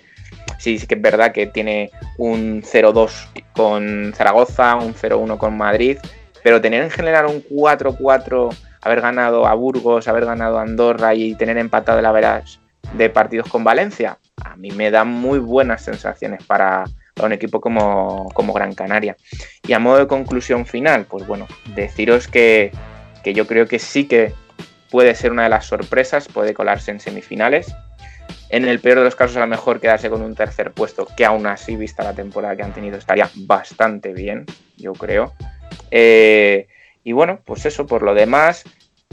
Sí, 0.59 0.79
sí 0.79 0.87
que 0.87 0.95
es 0.95 1.03
verdad 1.03 1.33
que 1.33 1.47
tiene 1.47 1.91
un 2.19 2.63
0-2 2.63 3.29
con 3.53 4.13
Zaragoza, 4.15 4.77
un 4.77 4.95
0-1 4.95 5.37
con 5.37 5.57
Madrid, 5.57 5.99
pero 6.43 6.61
tener 6.61 6.83
en 6.83 6.91
general 6.91 7.27
un 7.27 7.43
4-4, 7.43 8.55
haber 8.81 9.01
ganado 9.01 9.47
a 9.47 9.55
Burgos, 9.55 10.09
haber 10.09 10.25
ganado 10.25 10.59
a 10.59 10.63
Andorra 10.63 11.15
y 11.15 11.35
tener 11.35 11.59
empatado 11.59 12.01
la 12.01 12.13
Verage 12.13 12.59
de 12.95 13.11
partidos 13.11 13.49
con 13.49 13.65
Valencia. 13.65 14.19
A 14.45 14.57
mí 14.57 14.71
me 14.71 14.91
da 14.91 15.05
muy 15.05 15.39
buenas 15.39 15.83
sensaciones 15.83 16.45
para, 16.45 16.85
para 17.23 17.29
un 17.29 17.37
equipo 17.37 17.61
como, 17.61 18.29
como, 18.35 18.53
Gran 18.53 18.75
Canaria. 18.75 19.17
Y 19.67 19.73
a 19.73 19.79
modo 19.79 19.99
de 19.99 20.07
conclusión 20.09 20.67
final, 20.67 21.07
pues 21.07 21.27
bueno, 21.27 21.47
deciros 21.77 22.27
que, 22.27 22.73
que 23.23 23.33
yo 23.33 23.47
creo 23.47 23.67
que 23.67 23.79
sí 23.79 24.09
que 24.09 24.35
puede 24.91 25.15
ser 25.15 25.31
una 25.31 25.45
de 25.45 25.49
las 25.49 25.67
sorpresas, 25.67 26.27
puede 26.27 26.53
colarse 26.53 26.91
en 26.91 27.01
semifinales. 27.01 27.75
En 28.51 28.67
el 28.67 28.81
peor 28.81 28.99
de 28.99 29.05
los 29.05 29.17
casos, 29.17 29.37
a 29.37 29.41
lo 29.41 29.47
mejor 29.47 29.81
quedarse 29.81 30.11
con 30.11 30.21
un 30.21 30.35
tercer 30.35 30.73
puesto, 30.73 31.07
que 31.17 31.25
aún 31.25 31.47
así, 31.47 31.77
vista 31.77 32.03
la 32.03 32.13
temporada 32.13 32.57
que 32.57 32.63
han 32.63 32.75
tenido, 32.75 32.99
estaría 32.99 33.31
bastante 33.35 34.13
bien, 34.13 34.45
yo 34.77 34.93
creo. 34.93 35.33
Eh, 35.91 36.67
y 37.05 37.13
bueno, 37.13 37.41
pues 37.45 37.65
eso, 37.65 37.87
por 37.87 38.03
lo 38.03 38.15
demás, 38.15 38.65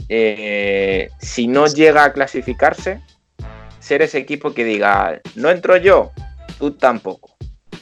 eh, 0.08 1.10
si 1.20 1.46
no 1.46 1.66
llega 1.66 2.04
a 2.04 2.12
clasificarse, 2.12 3.00
ser 3.78 4.02
ese 4.02 4.18
equipo 4.18 4.52
que 4.52 4.64
diga, 4.64 5.20
no 5.36 5.50
entro 5.50 5.76
yo, 5.76 6.12
tú 6.58 6.72
tampoco. 6.72 7.29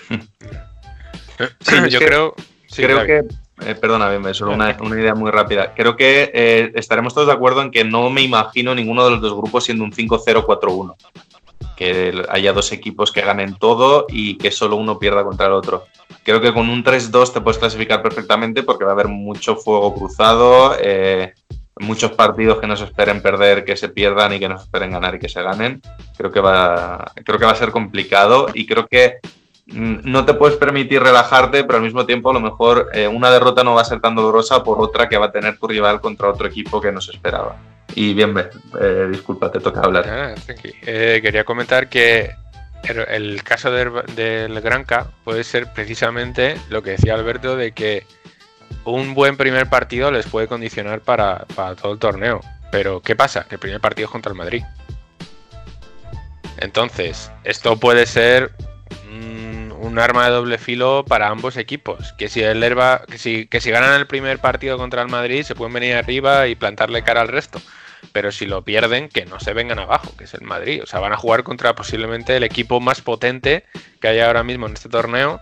Sí, 0.08 1.74
yo 1.90 1.98
creo, 1.98 2.34
sí, 2.66 2.82
creo 2.82 3.04
que 3.04 3.24
eh, 3.66 3.74
perdona, 3.74 4.34
solo 4.34 4.52
una, 4.52 4.76
una, 4.80 5.00
idea 5.00 5.14
muy 5.14 5.30
rápida. 5.30 5.74
Creo 5.74 5.96
que 5.96 6.30
eh, 6.32 6.72
estaremos 6.74 7.14
todos 7.14 7.26
de 7.26 7.32
acuerdo 7.32 7.62
en 7.62 7.70
que 7.70 7.84
no 7.84 8.08
me 8.10 8.22
imagino 8.22 8.74
ninguno 8.74 9.04
de 9.04 9.12
los 9.12 9.20
dos 9.20 9.34
grupos 9.34 9.64
siendo 9.64 9.84
un 9.84 9.92
5-0-4-1. 9.92 10.94
Que 11.76 12.22
haya 12.28 12.52
dos 12.52 12.72
equipos 12.72 13.12
que 13.12 13.20
ganen 13.20 13.56
todo 13.56 14.06
y 14.08 14.36
que 14.36 14.50
solo 14.50 14.76
uno 14.76 14.98
pierda 14.98 15.24
contra 15.24 15.46
el 15.46 15.52
otro. 15.52 15.86
Creo 16.22 16.40
que 16.40 16.52
con 16.52 16.68
un 16.68 16.84
3-2 16.84 17.32
te 17.32 17.40
puedes 17.40 17.58
clasificar 17.58 18.02
perfectamente 18.02 18.62
porque 18.62 18.84
va 18.84 18.90
a 18.90 18.94
haber 18.94 19.08
mucho 19.08 19.56
fuego 19.56 19.94
cruzado, 19.94 20.76
eh, 20.80 21.34
muchos 21.80 22.12
partidos 22.12 22.58
que 22.58 22.66
no 22.66 22.76
se 22.76 22.84
esperen 22.84 23.22
perder, 23.22 23.64
que 23.64 23.76
se 23.76 23.88
pierdan 23.88 24.32
y 24.34 24.38
que 24.38 24.48
no 24.48 24.58
se 24.58 24.64
esperen 24.64 24.90
ganar 24.90 25.16
y 25.16 25.18
que 25.18 25.28
se 25.28 25.42
ganen. 25.42 25.80
Creo 26.16 26.30
que 26.30 26.40
va, 26.40 27.12
creo 27.24 27.38
que 27.38 27.44
va 27.44 27.52
a 27.52 27.56
ser 27.56 27.70
complicado 27.70 28.48
y 28.54 28.66
creo 28.66 28.86
que 28.86 29.18
no 29.68 30.24
te 30.24 30.34
puedes 30.34 30.56
permitir 30.56 31.02
relajarte, 31.02 31.64
pero 31.64 31.76
al 31.76 31.84
mismo 31.84 32.06
tiempo 32.06 32.30
a 32.30 32.34
lo 32.34 32.40
mejor 32.40 32.88
eh, 32.92 33.06
una 33.06 33.30
derrota 33.30 33.62
no 33.62 33.74
va 33.74 33.82
a 33.82 33.84
ser 33.84 34.00
tan 34.00 34.14
dolorosa 34.14 34.64
por 34.64 34.80
otra 34.80 35.08
que 35.08 35.18
va 35.18 35.26
a 35.26 35.32
tener 35.32 35.58
tu 35.58 35.68
rival 35.68 36.00
contra 36.00 36.28
otro 36.28 36.48
equipo 36.48 36.80
que 36.80 36.90
no 36.90 37.00
se 37.00 37.12
esperaba. 37.12 37.56
Y 37.94 38.14
bien, 38.14 38.34
eh, 38.80 39.08
disculpa, 39.10 39.50
te 39.50 39.60
toca 39.60 39.80
hablar. 39.80 40.34
Eh, 40.82 41.20
quería 41.22 41.44
comentar 41.44 41.88
que 41.88 42.30
el, 42.84 43.42
caso 43.42 43.70
del, 43.70 43.90
del 44.14 44.60
Granca 44.60 45.08
puede 45.24 45.44
ser 45.44 45.72
precisamente 45.72 46.56
lo 46.70 46.82
que 46.82 46.90
decía 46.90 47.14
Alberto 47.14 47.56
de 47.56 47.72
que 47.72 48.06
un 48.84 49.14
buen 49.14 49.36
primer 49.36 49.68
partido 49.68 50.10
les 50.10 50.26
puede 50.26 50.48
condicionar 50.48 51.00
para, 51.00 51.44
todo 51.80 51.92
el 51.92 51.98
torneo. 51.98 52.40
Pero 52.70 53.00
¿qué 53.00 53.16
pasa? 53.16 53.44
Que 53.44 53.56
el 53.56 53.60
primer 53.60 53.80
partido 53.80 54.06
es 54.06 54.12
contra 54.12 54.32
el 54.32 54.38
Madrid. 54.38 54.62
Entonces, 56.58 57.30
esto 57.44 57.78
puede 57.78 58.06
ser 58.06 58.52
un 59.80 59.98
arma 59.98 60.24
de 60.26 60.32
doble 60.32 60.58
filo 60.58 61.04
para 61.06 61.28
ambos 61.28 61.56
equipos. 61.56 62.12
Que 62.14 62.28
si 62.28 62.42
el 62.42 62.62
Herba, 62.62 63.02
que 63.08 63.18
si, 63.18 63.46
que 63.46 63.60
si 63.60 63.70
ganan 63.70 63.94
el 63.94 64.06
primer 64.06 64.38
partido 64.38 64.76
contra 64.78 65.02
el 65.02 65.08
Madrid, 65.08 65.42
se 65.42 65.54
pueden 65.54 65.72
venir 65.72 65.94
arriba 65.94 66.46
y 66.46 66.54
plantarle 66.54 67.02
cara 67.02 67.20
al 67.20 67.28
resto. 67.28 67.60
Pero 68.12 68.32
si 68.32 68.46
lo 68.46 68.62
pierden, 68.62 69.08
que 69.08 69.26
no 69.26 69.40
se 69.40 69.52
vengan 69.52 69.78
abajo, 69.78 70.16
que 70.16 70.24
es 70.24 70.34
el 70.34 70.42
Madrid. 70.42 70.82
O 70.82 70.86
sea, 70.86 71.00
van 71.00 71.12
a 71.12 71.16
jugar 71.16 71.42
contra 71.42 71.74
posiblemente 71.74 72.36
el 72.36 72.44
equipo 72.44 72.80
más 72.80 73.00
potente 73.00 73.64
que 74.00 74.08
hay 74.08 74.20
ahora 74.20 74.44
mismo 74.44 74.66
en 74.66 74.74
este 74.74 74.88
torneo. 74.88 75.40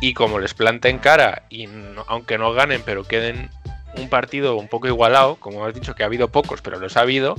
Y 0.00 0.14
como 0.14 0.38
les 0.38 0.54
planten 0.54 0.98
cara, 0.98 1.42
y 1.50 1.68
aunque 2.06 2.38
no 2.38 2.52
ganen, 2.52 2.82
pero 2.84 3.04
queden 3.04 3.50
un 3.96 4.08
partido 4.08 4.56
un 4.56 4.68
poco 4.68 4.88
igualado, 4.88 5.36
como 5.36 5.66
has 5.66 5.74
dicho 5.74 5.94
que 5.94 6.02
ha 6.02 6.06
habido 6.06 6.28
pocos, 6.28 6.62
pero 6.62 6.78
los 6.78 6.96
ha 6.96 7.00
habido, 7.00 7.34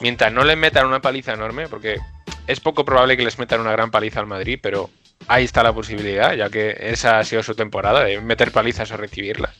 mientras 0.00 0.32
no 0.32 0.44
le 0.44 0.54
metan 0.54 0.86
una 0.86 1.00
paliza 1.00 1.32
enorme, 1.32 1.66
porque 1.66 1.98
es 2.46 2.60
poco 2.60 2.84
probable 2.84 3.16
que 3.16 3.24
les 3.24 3.38
metan 3.38 3.60
una 3.60 3.72
gran 3.72 3.90
paliza 3.90 4.20
al 4.20 4.26
Madrid, 4.26 4.58
pero 4.62 4.90
ahí 5.28 5.44
está 5.44 5.62
la 5.62 5.72
posibilidad, 5.72 6.34
ya 6.34 6.50
que 6.50 6.76
esa 6.78 7.18
ha 7.18 7.24
sido 7.24 7.42
su 7.42 7.54
temporada, 7.54 8.04
de 8.04 8.20
meter 8.20 8.52
palizas 8.52 8.90
o 8.90 8.96
recibirlas. 8.96 9.52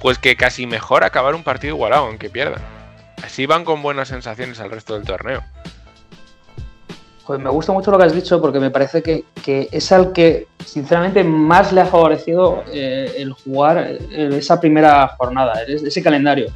Pues 0.00 0.18
que 0.18 0.36
casi 0.36 0.66
mejor 0.66 1.04
acabar 1.04 1.34
un 1.34 1.44
partido 1.44 1.74
igualado, 1.74 2.06
aunque 2.06 2.30
pierdan. 2.30 2.62
Así 3.22 3.46
van 3.46 3.64
con 3.64 3.82
buenas 3.82 4.08
sensaciones 4.08 4.58
al 4.60 4.70
resto 4.70 4.94
del 4.94 5.04
torneo. 5.04 5.42
Pues 7.26 7.38
me 7.38 7.50
gusta 7.50 7.72
mucho 7.72 7.92
lo 7.92 7.98
que 7.98 8.04
has 8.04 8.14
dicho 8.14 8.40
porque 8.40 8.58
me 8.58 8.70
parece 8.70 9.00
que, 9.02 9.24
es 9.70 9.92
al 9.92 10.12
que 10.12 10.48
sinceramente 10.64 11.22
más 11.22 11.72
le 11.72 11.82
ha 11.82 11.86
favorecido 11.86 12.64
eh, 12.72 13.12
el 13.16 13.32
jugar 13.32 13.78
eh, 13.78 14.30
esa 14.32 14.58
primera 14.58 15.06
jornada, 15.16 15.62
ese 15.62 16.02
calendario. 16.02 16.46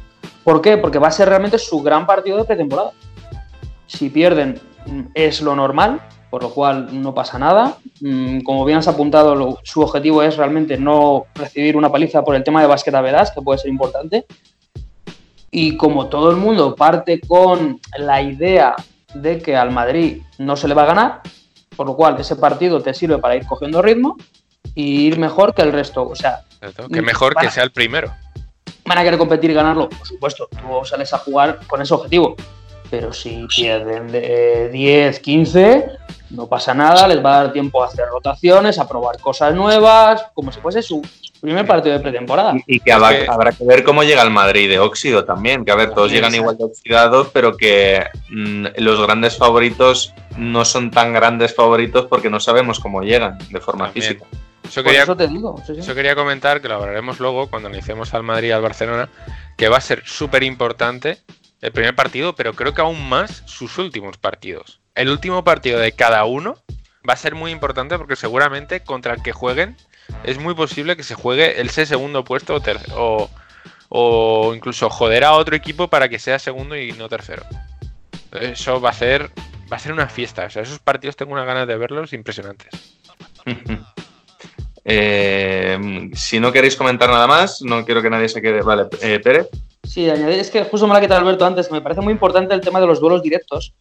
¿Por 0.43 0.61
qué? 0.61 0.77
Porque 0.77 0.99
va 0.99 1.07
a 1.07 1.11
ser 1.11 1.29
realmente 1.29 1.57
su 1.57 1.81
gran 1.81 2.05
partido 2.05 2.37
de 2.37 2.43
pretemporada. 2.43 2.91
Si 3.85 4.09
pierden 4.09 4.59
es 5.13 5.41
lo 5.41 5.55
normal, 5.55 6.01
por 6.29 6.43
lo 6.43 6.49
cual 6.49 7.01
no 7.01 7.13
pasa 7.13 7.39
nada. 7.39 7.77
Mm, 8.01 8.41
como 8.41 8.65
bien 8.65 8.79
has 8.79 8.87
apuntado, 8.87 9.59
su 9.63 9.81
objetivo 9.81 10.23
es 10.23 10.37
realmente 10.37 10.77
no 10.77 11.25
recibir 11.35 11.77
una 11.77 11.91
paliza 11.91 12.23
por 12.23 12.35
el 12.35 12.43
tema 12.43 12.61
de 12.61 12.67
basqueta 12.67 13.01
veras, 13.01 13.31
que 13.31 13.41
puede 13.41 13.59
ser 13.59 13.69
importante. 13.69 14.25
Y 15.51 15.77
como 15.77 16.07
todo 16.07 16.29
el 16.29 16.37
mundo 16.37 16.75
parte 16.75 17.21
con 17.21 17.79
la 17.97 18.21
idea 18.21 18.75
de 19.13 19.39
que 19.41 19.55
al 19.55 19.71
Madrid 19.71 20.21
no 20.37 20.57
se 20.57 20.67
le 20.67 20.73
va 20.73 20.83
a 20.83 20.87
ganar, 20.87 21.21
por 21.75 21.87
lo 21.87 21.95
cual 21.95 22.19
ese 22.19 22.35
partido 22.35 22.81
te 22.81 22.93
sirve 22.93 23.17
para 23.17 23.35
ir 23.35 23.45
cogiendo 23.45 23.81
ritmo 23.81 24.17
y 24.75 25.07
ir 25.07 25.17
mejor 25.17 25.53
que 25.53 25.61
el 25.61 25.71
resto. 25.71 26.07
O 26.07 26.15
sea, 26.15 26.41
que 26.91 27.01
mejor 27.01 27.35
que 27.35 27.49
sea 27.49 27.63
el 27.63 27.71
primero. 27.71 28.13
Van 28.85 28.97
a 28.97 29.03
querer 29.03 29.17
competir 29.17 29.51
y 29.51 29.53
ganarlo, 29.53 29.89
por 29.89 30.07
supuesto. 30.07 30.47
Tú 30.51 30.85
sales 30.85 31.13
a 31.13 31.17
jugar 31.19 31.59
con 31.67 31.81
ese 31.81 31.93
objetivo. 31.93 32.35
Pero 32.89 33.11
si 33.11 33.45
pierden 33.53 34.07
de 34.07 34.69
10, 34.69 35.19
15, 35.19 35.91
no 36.29 36.47
pasa 36.47 36.73
nada, 36.73 37.07
les 37.07 37.23
va 37.23 37.39
a 37.39 37.43
dar 37.43 37.53
tiempo 37.53 37.83
a 37.83 37.87
hacer 37.87 38.05
rotaciones, 38.07 38.79
a 38.79 38.87
probar 38.87 39.19
cosas 39.19 39.53
nuevas, 39.53 40.25
como 40.33 40.51
si 40.51 40.59
fuese 40.59 40.81
su 40.81 41.01
primer 41.39 41.65
partido 41.65 41.93
de 41.93 42.01
pretemporada. 42.01 42.55
Y, 42.65 42.79
que, 42.79 42.91
habrá, 42.91 43.51
que 43.51 43.65
ver 43.65 43.83
cómo 43.83 44.03
llega 44.03 44.23
el 44.23 44.31
Madrid 44.31 44.69
de 44.69 44.79
óxido 44.79 45.25
también, 45.25 45.63
que 45.63 45.71
a 45.71 45.75
ver, 45.75 45.93
todos 45.93 46.11
llegan 46.11 46.35
igual 46.35 46.57
de 46.57 46.65
oxidados, 46.65 47.29
pero 47.33 47.55
que 47.55 48.05
mm, 48.29 48.65
los 48.77 49.01
grandes 49.01 49.37
favoritos 49.37 50.13
no 50.37 50.65
son 50.65 50.91
tan 50.91 51.13
grandes 51.13 51.55
favoritos 51.55 52.05
porque 52.05 52.29
no 52.29 52.39
sabemos 52.39 52.79
cómo 52.79 53.01
llegan 53.01 53.37
de 53.49 53.59
forma 53.59 53.89
física. 53.89 54.25
Eso 54.67 54.83
quería, 54.83 55.03
eso, 55.03 55.15
te 55.15 55.27
digo, 55.27 55.61
eso 55.65 55.95
quería 55.95 56.13
comentar, 56.13 56.61
que 56.61 56.67
lo 56.67 56.75
hablaremos 56.75 57.21
luego 57.21 57.49
cuando 57.49 57.69
analicemos 57.69 58.13
al 58.13 58.23
Madrid 58.23 58.49
y 58.49 58.51
al 58.51 58.61
Barcelona, 58.61 59.07
que 59.55 59.69
va 59.69 59.77
a 59.77 59.81
ser 59.81 60.03
súper 60.05 60.43
importante 60.43 61.19
el 61.61 61.71
primer 61.71 61.95
partido, 61.95 62.35
pero 62.35 62.53
creo 62.53 62.73
que 62.73 62.81
aún 62.81 63.07
más 63.07 63.43
sus 63.45 63.77
últimos 63.77 64.17
partidos 64.17 64.81
el 64.97 65.09
último 65.09 65.43
partido 65.43 65.79
de 65.79 65.91
cada 65.91 66.25
uno 66.25 66.55
va 67.07 67.13
a 67.13 67.17
ser 67.17 67.35
muy 67.35 67.51
importante 67.51 67.97
porque 67.97 68.15
seguramente 68.15 68.81
contra 68.81 69.13
el 69.13 69.21
que 69.21 69.31
jueguen 69.31 69.77
es 70.23 70.39
muy 70.39 70.55
posible 70.55 70.97
que 70.97 71.03
se 71.03 71.15
juegue 71.15 71.61
el 71.61 71.69
segundo 71.69 72.23
puesto 72.23 72.59
o, 72.95 73.29
o, 73.89 74.53
incluso 74.55 74.89
joder 74.89 75.23
a 75.23 75.33
otro 75.33 75.55
equipo 75.55 75.87
para 75.87 76.09
que 76.09 76.19
sea 76.19 76.39
segundo 76.39 76.75
y 76.75 76.91
no 76.93 77.07
tercero. 77.07 77.43
Eso 78.31 78.81
va 78.81 78.89
a 78.89 78.93
ser 78.93 79.31
va 79.71 79.77
a 79.77 79.79
ser 79.79 79.93
una 79.93 80.07
fiesta. 80.07 80.45
O 80.45 80.49
sea, 80.49 80.63
esos 80.63 80.79
partidos 80.79 81.15
tengo 81.15 81.33
una 81.33 81.45
ganas 81.45 81.67
de 81.67 81.77
verlos 81.77 82.13
impresionantes. 82.13 82.69
Eh, 84.89 86.09
si 86.13 86.39
no 86.39 86.53
queréis 86.53 86.77
comentar 86.77 87.09
nada 87.09 87.27
más, 87.27 87.61
no 87.61 87.83
quiero 87.83 88.01
que 88.01 88.09
nadie 88.09 88.29
se 88.29 88.41
quede. 88.41 88.61
Vale, 88.61 88.83
eh, 89.01 89.19
Pérez. 89.19 89.49
Sí, 89.83 90.09
añadir 90.09 90.39
es 90.39 90.49
que 90.49 90.63
justo 90.63 90.87
me 90.87 90.93
lo 90.93 90.99
ha 90.99 91.01
quitado 91.01 91.19
Alberto 91.19 91.45
antes, 91.45 91.69
me 91.69 91.81
parece 91.81 91.99
muy 91.99 92.13
importante 92.13 92.53
el 92.53 92.61
tema 92.61 92.79
de 92.79 92.87
los 92.87 93.01
duelos 93.01 93.21
directos, 93.21 93.73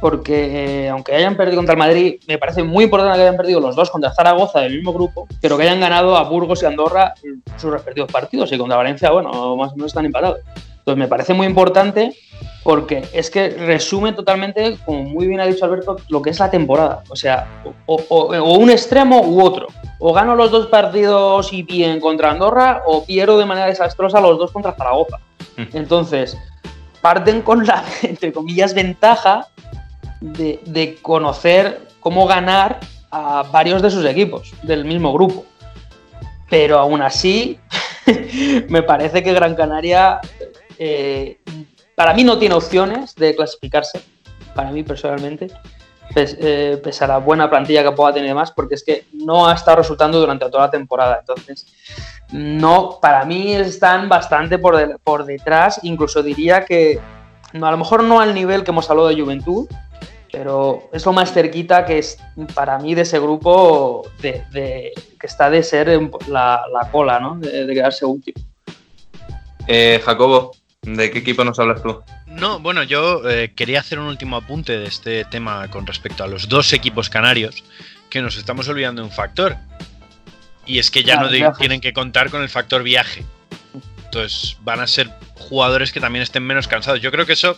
porque 0.00 0.84
eh, 0.84 0.88
aunque 0.88 1.14
hayan 1.14 1.36
perdido 1.36 1.56
contra 1.56 1.74
el 1.74 1.78
Madrid, 1.78 2.16
me 2.26 2.38
parece 2.38 2.62
muy 2.62 2.84
importante 2.84 3.16
que 3.16 3.22
hayan 3.22 3.36
perdido 3.36 3.60
los 3.60 3.76
dos 3.76 3.90
contra 3.90 4.12
Zaragoza 4.12 4.60
del 4.60 4.74
mismo 4.74 4.92
grupo, 4.92 5.26
pero 5.40 5.56
que 5.56 5.62
hayan 5.64 5.80
ganado 5.80 6.16
a 6.16 6.24
Burgos 6.24 6.62
y 6.62 6.66
Andorra 6.66 7.14
sus 7.56 7.70
respectivos 7.70 8.10
partidos 8.10 8.52
y 8.52 8.58
contra 8.58 8.76
Valencia, 8.76 9.10
bueno, 9.10 9.56
más 9.56 9.72
o 9.72 9.76
menos 9.76 9.90
están 9.90 10.06
empatados. 10.06 10.40
Entonces 10.84 10.98
me 10.98 11.08
parece 11.08 11.32
muy 11.32 11.46
importante 11.46 12.14
porque 12.62 13.06
es 13.12 13.30
que 13.30 13.48
resume 13.50 14.12
totalmente, 14.12 14.78
como 14.84 15.02
muy 15.02 15.26
bien 15.26 15.40
ha 15.40 15.46
dicho 15.46 15.64
Alberto, 15.64 15.96
lo 16.08 16.20
que 16.20 16.30
es 16.30 16.38
la 16.38 16.50
temporada. 16.50 17.02
O 17.08 17.16
sea, 17.16 17.62
o, 17.86 18.58
un 18.58 18.70
extremo 18.70 19.20
u 19.22 19.42
otro. 19.42 19.68
O 19.98 20.12
gano 20.12 20.34
los 20.34 20.50
dos 20.50 20.66
partidos 20.66 21.52
y 21.52 21.62
bien 21.62 22.00
contra 22.00 22.30
Andorra, 22.30 22.82
o 22.86 23.04
pierdo 23.04 23.38
de 23.38 23.46
manera 23.46 23.66
desastrosa 23.66 24.20
los 24.20 24.38
dos 24.38 24.50
contra 24.50 24.72
Zaragoza. 24.72 25.20
Entonces, 25.72 26.36
parten 27.00 27.42
con 27.42 27.66
la, 27.66 27.84
entre 28.02 28.32
comillas, 28.32 28.74
ventaja 28.74 29.46
de, 30.24 30.98
conocer 31.02 31.86
cómo 32.00 32.26
ganar 32.26 32.80
a 33.10 33.44
varios 33.50 33.82
de 33.82 33.90
sus 33.90 34.04
equipos 34.06 34.52
del 34.62 34.84
mismo 34.84 35.12
grupo. 35.12 35.44
Pero 36.48 36.78
aún 36.78 37.02
así, 37.02 37.58
me 38.68 38.82
parece 38.82 39.22
que 39.22 39.32
Gran 39.32 39.54
Canaria, 39.54 40.20
eh, 40.78 41.38
para 41.94 42.14
mí 42.14 42.24
no 42.24 42.38
tiene 42.38 42.54
opciones 42.54 43.14
de 43.14 43.36
clasificarse, 43.36 44.00
para 44.54 44.70
mí 44.70 44.82
personalmente, 44.82 45.48
eh, 46.16 46.80
pese 46.82 47.04
a 47.04 47.08
la 47.08 47.18
buena 47.18 47.48
plantilla 47.50 47.82
que 47.82 47.92
pueda 47.92 48.14
tener 48.14 48.34
más, 48.34 48.50
porque 48.50 48.74
es 48.76 48.84
que 48.84 49.06
no 49.12 49.46
ha 49.46 49.54
estado 49.54 49.78
resultando 49.78 50.18
durante 50.20 50.48
toda 50.48 50.64
la 50.64 50.70
temporada. 50.70 51.18
Entonces, 51.20 51.66
no, 52.32 52.98
para 53.00 53.24
mí 53.24 53.52
están 53.54 54.08
bastante 54.08 54.58
por, 54.58 54.98
por 55.00 55.24
detrás, 55.24 55.80
incluso 55.82 56.22
diría 56.22 56.64
que 56.64 57.00
no, 57.54 57.68
a 57.68 57.70
lo 57.70 57.78
mejor 57.78 58.02
no 58.02 58.20
al 58.20 58.34
nivel 58.34 58.64
que 58.64 58.72
hemos 58.72 58.90
hablado 58.90 59.08
de 59.08 59.20
Juventud, 59.20 59.68
pero 60.36 60.90
es 60.92 61.06
lo 61.06 61.12
más 61.12 61.32
cerquita 61.32 61.84
que 61.86 61.98
es 61.98 62.18
para 62.54 62.76
mí 62.78 62.94
de 62.94 63.02
ese 63.02 63.20
grupo 63.20 64.02
de, 64.20 64.42
de- 64.50 64.92
que 65.20 65.26
está 65.26 65.48
de 65.48 65.62
ser 65.62 65.88
la, 66.28 66.62
la 66.72 66.90
cola, 66.90 67.20
¿no? 67.20 67.36
De, 67.36 67.64
de 67.66 67.74
quedarse 67.74 68.04
último. 68.04 68.44
Eh, 69.68 70.02
Jacobo, 70.04 70.50
¿de 70.82 71.10
qué 71.10 71.20
equipo 71.20 71.44
nos 71.44 71.58
hablas 71.58 71.82
tú? 71.82 72.02
No, 72.26 72.58
bueno, 72.58 72.82
yo 72.82 73.28
eh, 73.30 73.52
quería 73.54 73.78
hacer 73.80 73.98
un 74.00 74.06
último 74.06 74.36
apunte 74.36 74.76
de 74.76 74.86
este 74.86 75.24
tema 75.24 75.68
con 75.70 75.86
respecto 75.86 76.24
a 76.24 76.26
los 76.26 76.48
dos 76.48 76.72
equipos 76.72 77.08
canarios, 77.08 77.62
que 78.10 78.20
nos 78.20 78.36
estamos 78.36 78.68
olvidando 78.68 79.02
de 79.02 79.08
un 79.08 79.14
factor. 79.14 79.56
Y 80.66 80.78
es 80.80 80.90
que 80.90 81.04
ya 81.04 81.16
no 81.20 81.28
de- 81.28 81.52
tienen 81.58 81.80
que 81.80 81.92
contar 81.92 82.28
con 82.30 82.42
el 82.42 82.48
factor 82.48 82.82
viaje. 82.82 83.24
Entonces 84.04 84.56
van 84.62 84.80
a 84.80 84.86
ser 84.86 85.10
jugadores 85.34 85.92
que 85.92 86.00
también 86.00 86.22
estén 86.24 86.42
menos 86.42 86.66
cansados. 86.66 87.00
Yo 87.00 87.10
creo 87.12 87.24
que 87.26 87.34
eso, 87.34 87.56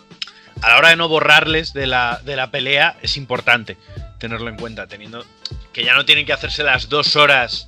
a 0.62 0.68
la 0.68 0.78
hora 0.78 0.88
de 0.90 0.96
no 0.96 1.08
borrarles 1.08 1.72
de 1.72 1.86
la, 1.86 2.20
de 2.24 2.36
la 2.36 2.50
pelea, 2.50 2.96
es 3.02 3.16
importante 3.16 3.76
tenerlo 4.18 4.48
en 4.48 4.56
cuenta, 4.56 4.86
teniendo 4.86 5.24
que 5.72 5.84
ya 5.84 5.94
no 5.94 6.04
tienen 6.04 6.26
que 6.26 6.32
hacerse 6.32 6.62
las 6.62 6.88
dos 6.88 7.16
horas 7.16 7.66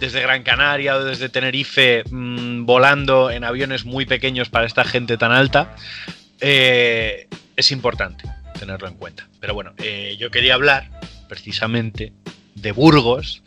desde 0.00 0.20
Gran 0.20 0.42
Canaria 0.42 0.96
o 0.96 1.04
desde 1.04 1.28
Tenerife 1.28 2.04
mm, 2.10 2.64
volando 2.64 3.30
en 3.30 3.44
aviones 3.44 3.84
muy 3.84 4.06
pequeños 4.06 4.48
para 4.48 4.66
esta 4.66 4.84
gente 4.84 5.16
tan 5.16 5.32
alta, 5.32 5.74
eh, 6.40 7.28
es 7.56 7.70
importante 7.72 8.24
tenerlo 8.58 8.88
en 8.88 8.94
cuenta. 8.94 9.28
Pero 9.40 9.54
bueno, 9.54 9.72
eh, 9.78 10.16
yo 10.18 10.30
quería 10.30 10.54
hablar 10.54 10.90
precisamente 11.28 12.12
de 12.54 12.72
Burgos, 12.72 13.42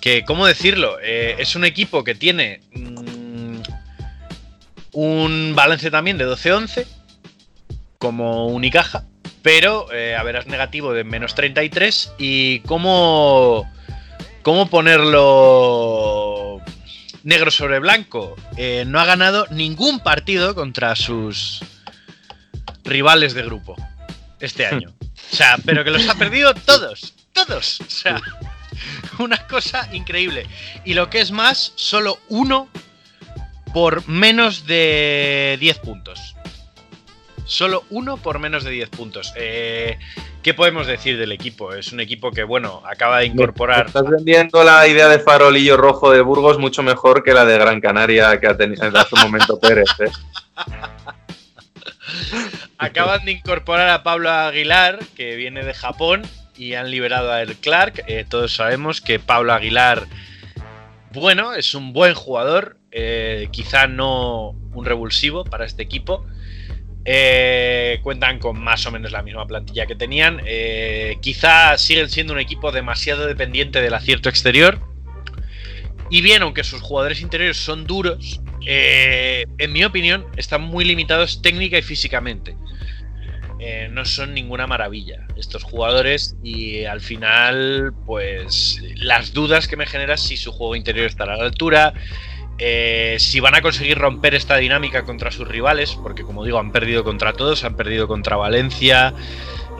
que, 0.00 0.24
¿cómo 0.24 0.46
decirlo? 0.46 0.98
Eh, 1.02 1.36
es 1.38 1.54
un 1.54 1.64
equipo 1.64 2.04
que 2.04 2.14
tiene 2.14 2.60
mm, 2.74 3.60
un 4.92 5.52
balance 5.54 5.90
también 5.90 6.18
de 6.18 6.26
12-11, 6.26 6.86
como 8.02 8.48
Unicaja, 8.48 9.04
pero 9.42 9.86
eh, 9.92 10.16
a 10.16 10.24
veras 10.24 10.48
negativo 10.48 10.92
de 10.92 11.04
menos 11.04 11.36
33. 11.36 12.14
¿Y 12.18 12.58
cómo, 12.62 13.70
cómo 14.42 14.68
ponerlo 14.68 16.60
negro 17.22 17.52
sobre 17.52 17.78
blanco? 17.78 18.34
Eh, 18.56 18.82
no 18.88 18.98
ha 18.98 19.04
ganado 19.04 19.46
ningún 19.50 20.00
partido 20.00 20.56
contra 20.56 20.96
sus 20.96 21.60
rivales 22.82 23.34
de 23.34 23.44
grupo 23.44 23.76
este 24.40 24.66
año. 24.66 24.92
O 25.32 25.34
sea, 25.34 25.56
pero 25.64 25.82
que 25.82 25.90
los 25.90 26.06
ha 26.10 26.14
perdido 26.16 26.52
todos, 26.52 27.14
todos. 27.32 27.80
O 27.80 27.88
sea, 27.88 28.20
una 29.18 29.46
cosa 29.46 29.88
increíble. 29.94 30.46
Y 30.84 30.92
lo 30.92 31.08
que 31.08 31.20
es 31.20 31.30
más, 31.30 31.72
solo 31.76 32.18
uno 32.28 32.68
por 33.72 34.06
menos 34.08 34.66
de 34.66 35.56
10 35.58 35.78
puntos. 35.78 36.31
Solo 37.52 37.84
uno 37.90 38.16
por 38.16 38.38
menos 38.38 38.64
de 38.64 38.70
10 38.70 38.88
puntos. 38.88 39.34
Eh, 39.36 39.98
¿Qué 40.42 40.54
podemos 40.54 40.86
decir 40.86 41.18
del 41.18 41.32
equipo? 41.32 41.74
Es 41.74 41.92
un 41.92 42.00
equipo 42.00 42.30
que, 42.30 42.44
bueno, 42.44 42.82
acaba 42.86 43.18
de 43.18 43.26
incorporar. 43.26 43.88
Estás 43.88 44.08
vendiendo 44.08 44.64
la 44.64 44.88
idea 44.88 45.06
de 45.08 45.18
farolillo 45.18 45.76
rojo 45.76 46.10
de 46.10 46.22
Burgos 46.22 46.58
mucho 46.58 46.82
mejor 46.82 47.22
que 47.22 47.34
la 47.34 47.44
de 47.44 47.58
Gran 47.58 47.82
Canaria 47.82 48.40
que 48.40 48.46
ha 48.46 48.56
tenido 48.56 48.86
hace 48.98 49.14
un 49.14 49.20
momento 49.20 49.60
Pérez. 49.60 49.90
¿eh? 49.98 50.10
Acaban 52.78 53.26
de 53.26 53.32
incorporar 53.32 53.90
a 53.90 54.02
Pablo 54.02 54.30
Aguilar, 54.30 55.00
que 55.14 55.36
viene 55.36 55.62
de 55.62 55.74
Japón, 55.74 56.22
y 56.56 56.72
han 56.72 56.90
liberado 56.90 57.32
a 57.32 57.42
El 57.42 57.56
Clark. 57.56 58.02
Eh, 58.06 58.24
todos 58.26 58.54
sabemos 58.54 59.02
que 59.02 59.18
Pablo 59.18 59.52
Aguilar, 59.52 60.06
bueno, 61.12 61.52
es 61.52 61.74
un 61.74 61.92
buen 61.92 62.14
jugador, 62.14 62.78
eh, 62.92 63.48
quizá 63.52 63.88
no 63.88 64.54
un 64.72 64.86
revulsivo 64.86 65.44
para 65.44 65.66
este 65.66 65.82
equipo. 65.82 66.24
Eh, 67.04 67.98
cuentan 68.02 68.38
con 68.38 68.60
más 68.60 68.86
o 68.86 68.92
menos 68.92 69.10
la 69.10 69.22
misma 69.22 69.46
plantilla 69.46 69.86
que 69.86 69.94
tenían. 69.94 70.40
Eh, 70.44 71.18
quizá 71.20 71.76
siguen 71.78 72.08
siendo 72.08 72.32
un 72.32 72.38
equipo 72.38 72.72
demasiado 72.72 73.26
dependiente 73.26 73.80
del 73.80 73.94
acierto 73.94 74.28
exterior. 74.28 74.78
Y 76.10 76.20
bien, 76.20 76.42
aunque 76.42 76.62
sus 76.62 76.80
jugadores 76.80 77.20
interiores 77.22 77.56
son 77.56 77.86
duros, 77.86 78.40
eh, 78.66 79.46
en 79.58 79.72
mi 79.72 79.84
opinión, 79.84 80.26
están 80.36 80.60
muy 80.62 80.84
limitados 80.84 81.42
técnica 81.42 81.78
y 81.78 81.82
físicamente. 81.82 82.54
Eh, 83.64 83.88
no 83.92 84.04
son 84.04 84.34
ninguna 84.34 84.66
maravilla 84.66 85.24
estos 85.36 85.62
jugadores 85.62 86.34
y 86.42 86.84
al 86.84 87.00
final, 87.00 87.94
pues 88.06 88.82
las 88.96 89.32
dudas 89.32 89.68
que 89.68 89.76
me 89.76 89.86
genera 89.86 90.16
si 90.16 90.36
su 90.36 90.50
juego 90.50 90.74
interior 90.74 91.06
estará 91.06 91.34
a 91.34 91.36
la 91.36 91.44
altura, 91.44 91.94
eh, 92.64 93.16
si 93.18 93.40
van 93.40 93.56
a 93.56 93.60
conseguir 93.60 93.98
romper 93.98 94.36
esta 94.36 94.54
dinámica 94.56 95.02
contra 95.02 95.32
sus 95.32 95.48
rivales, 95.48 95.98
porque 96.00 96.22
como 96.22 96.44
digo, 96.44 96.60
han 96.60 96.70
perdido 96.70 97.02
contra 97.02 97.32
todos, 97.32 97.64
han 97.64 97.74
perdido 97.74 98.06
contra 98.06 98.36
Valencia, 98.36 99.14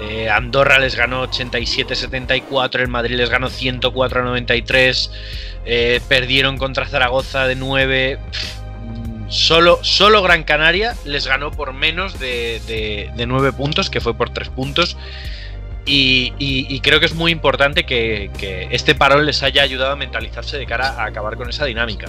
eh, 0.00 0.28
Andorra 0.28 0.80
les 0.80 0.96
ganó 0.96 1.24
87-74, 1.28 2.80
el 2.80 2.88
Madrid 2.88 3.14
les 3.14 3.30
ganó 3.30 3.50
104-93, 3.50 5.10
eh, 5.64 6.00
perdieron 6.08 6.58
contra 6.58 6.84
Zaragoza 6.86 7.46
de 7.46 7.54
9. 7.54 8.18
mm, 8.18 9.30
Solo, 9.30 9.78
solo 9.84 10.20
Gran 10.20 10.42
Canaria 10.42 10.96
les 11.04 11.28
ganó 11.28 11.52
por 11.52 11.74
menos 11.74 12.18
de, 12.18 12.60
de, 12.66 13.12
de 13.14 13.26
9 13.26 13.52
puntos, 13.52 13.90
que 13.90 14.00
fue 14.00 14.14
por 14.14 14.30
3 14.30 14.48
puntos. 14.48 14.96
Y 15.84 16.80
creo 16.80 16.98
que 17.00 17.06
es 17.06 17.14
muy 17.14 17.30
importante 17.30 17.84
que, 17.84 18.30
que 18.38 18.68
este 18.70 18.94
parón 18.94 19.26
les 19.26 19.42
haya 19.42 19.62
ayudado 19.62 19.92
a 19.92 19.96
mentalizarse 19.96 20.56
de 20.56 20.66
cara 20.66 20.88
a 20.88 21.04
acabar 21.04 21.36
con 21.36 21.48
esa 21.48 21.64
dinámica. 21.64 22.08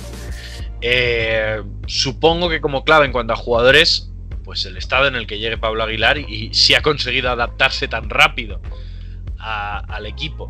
Eh, 0.85 1.63
supongo 1.87 2.49
que 2.49 2.59
como 2.59 2.83
clave 2.83 3.05
en 3.05 3.13
cuanto 3.13 3.31
a 3.33 3.37
jugadores, 3.37 4.11
pues 4.43 4.65
el 4.65 4.75
estado 4.75 5.07
en 5.07 5.15
el 5.15 5.25
que 5.27 5.39
llegue 5.39 5.57
Pablo 5.57 5.83
Aguilar 5.83 6.17
y, 6.17 6.25
y 6.27 6.53
si 6.53 6.75
ha 6.75 6.81
conseguido 6.81 7.29
adaptarse 7.31 7.87
tan 7.87 8.09
rápido 8.09 8.61
a- 9.39 9.79
al 9.79 10.05
equipo. 10.05 10.49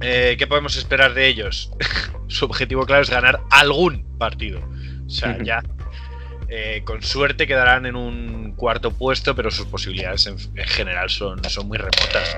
Eh, 0.00 0.34
¿Qué 0.38 0.46
podemos 0.46 0.76
esperar 0.76 1.14
de 1.14 1.28
ellos? 1.28 1.70
Su 2.26 2.46
objetivo 2.46 2.84
claro 2.86 3.02
es 3.02 3.10
ganar 3.10 3.40
algún 3.50 4.04
partido. 4.18 4.60
O 5.06 5.10
sea, 5.10 5.36
ya 5.44 5.62
eh, 6.52 6.82
con 6.84 7.00
suerte 7.00 7.46
quedarán 7.46 7.86
en 7.86 7.94
un 7.94 8.54
cuarto 8.56 8.90
puesto, 8.90 9.36
pero 9.36 9.52
sus 9.52 9.66
posibilidades 9.66 10.26
en, 10.26 10.36
en 10.56 10.66
general 10.66 11.08
son, 11.08 11.40
muy 11.64 11.78
remotas. 11.78 12.36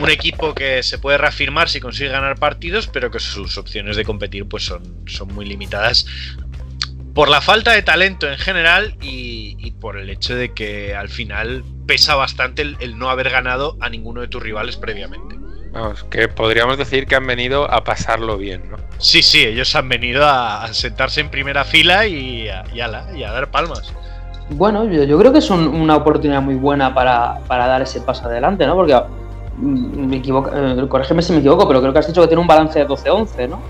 Un 0.00 0.08
equipo 0.08 0.54
que 0.54 0.82
se 0.82 0.98
puede 0.98 1.18
reafirmar 1.18 1.68
si 1.68 1.78
consigue 1.78 2.08
ganar 2.08 2.38
partidos, 2.38 2.86
pero 2.86 3.10
que 3.10 3.20
sus 3.20 3.58
opciones 3.58 3.96
de 3.96 4.04
competir 4.06 4.46
pues 4.46 4.64
son, 4.64 5.04
muy 5.34 5.44
limitadas 5.44 6.06
por 7.14 7.28
la 7.28 7.42
falta 7.42 7.72
de 7.72 7.82
talento 7.82 8.30
en 8.30 8.38
general 8.38 8.96
y, 9.02 9.56
y 9.58 9.72
por 9.72 9.98
el 9.98 10.08
hecho 10.08 10.34
de 10.34 10.54
que 10.54 10.94
al 10.94 11.10
final 11.10 11.62
pesa 11.86 12.14
bastante 12.14 12.62
el, 12.62 12.76
el 12.80 12.96
no 12.98 13.10
haber 13.10 13.28
ganado 13.28 13.76
a 13.80 13.90
ninguno 13.90 14.22
de 14.22 14.28
tus 14.28 14.42
rivales 14.42 14.76
previamente. 14.76 15.39
Vamos, 15.72 16.02
que 16.04 16.26
podríamos 16.28 16.78
decir 16.78 17.06
que 17.06 17.14
han 17.14 17.26
venido 17.26 17.70
a 17.70 17.84
pasarlo 17.84 18.36
bien, 18.36 18.62
¿no? 18.70 18.76
Sí, 18.98 19.22
sí, 19.22 19.44
ellos 19.44 19.74
han 19.76 19.88
venido 19.88 20.24
a, 20.26 20.64
a 20.64 20.74
sentarse 20.74 21.20
en 21.20 21.30
primera 21.30 21.64
fila 21.64 22.06
y 22.06 22.48
a, 22.48 22.64
y 22.74 22.80
ala, 22.80 23.06
y 23.14 23.22
a 23.22 23.30
dar 23.30 23.50
palmas. 23.50 23.92
Bueno, 24.50 24.84
yo, 24.90 25.04
yo 25.04 25.16
creo 25.18 25.32
que 25.32 25.38
es 25.38 25.48
un- 25.50 25.68
una 25.68 25.94
oportunidad 25.96 26.42
muy 26.42 26.56
buena 26.56 26.92
para, 26.92 27.38
para 27.46 27.68
dar 27.68 27.82
ese 27.82 28.00
paso 28.00 28.24
adelante, 28.26 28.66
¿no? 28.66 28.74
Porque 28.74 28.94
mm, 29.58 30.06
me 30.08 30.16
equivoco, 30.16 30.50
eh, 30.52 30.88
corrígeme 30.88 31.22
si 31.22 31.32
me 31.32 31.38
equivoco, 31.38 31.68
pero 31.68 31.80
creo 31.80 31.92
que 31.92 32.00
has 32.00 32.06
dicho 32.08 32.20
que 32.20 32.26
tiene 32.26 32.40
un 32.40 32.48
balance 32.48 32.76
de 32.80 32.88
12-11, 32.88 33.48
¿no? 33.48 33.60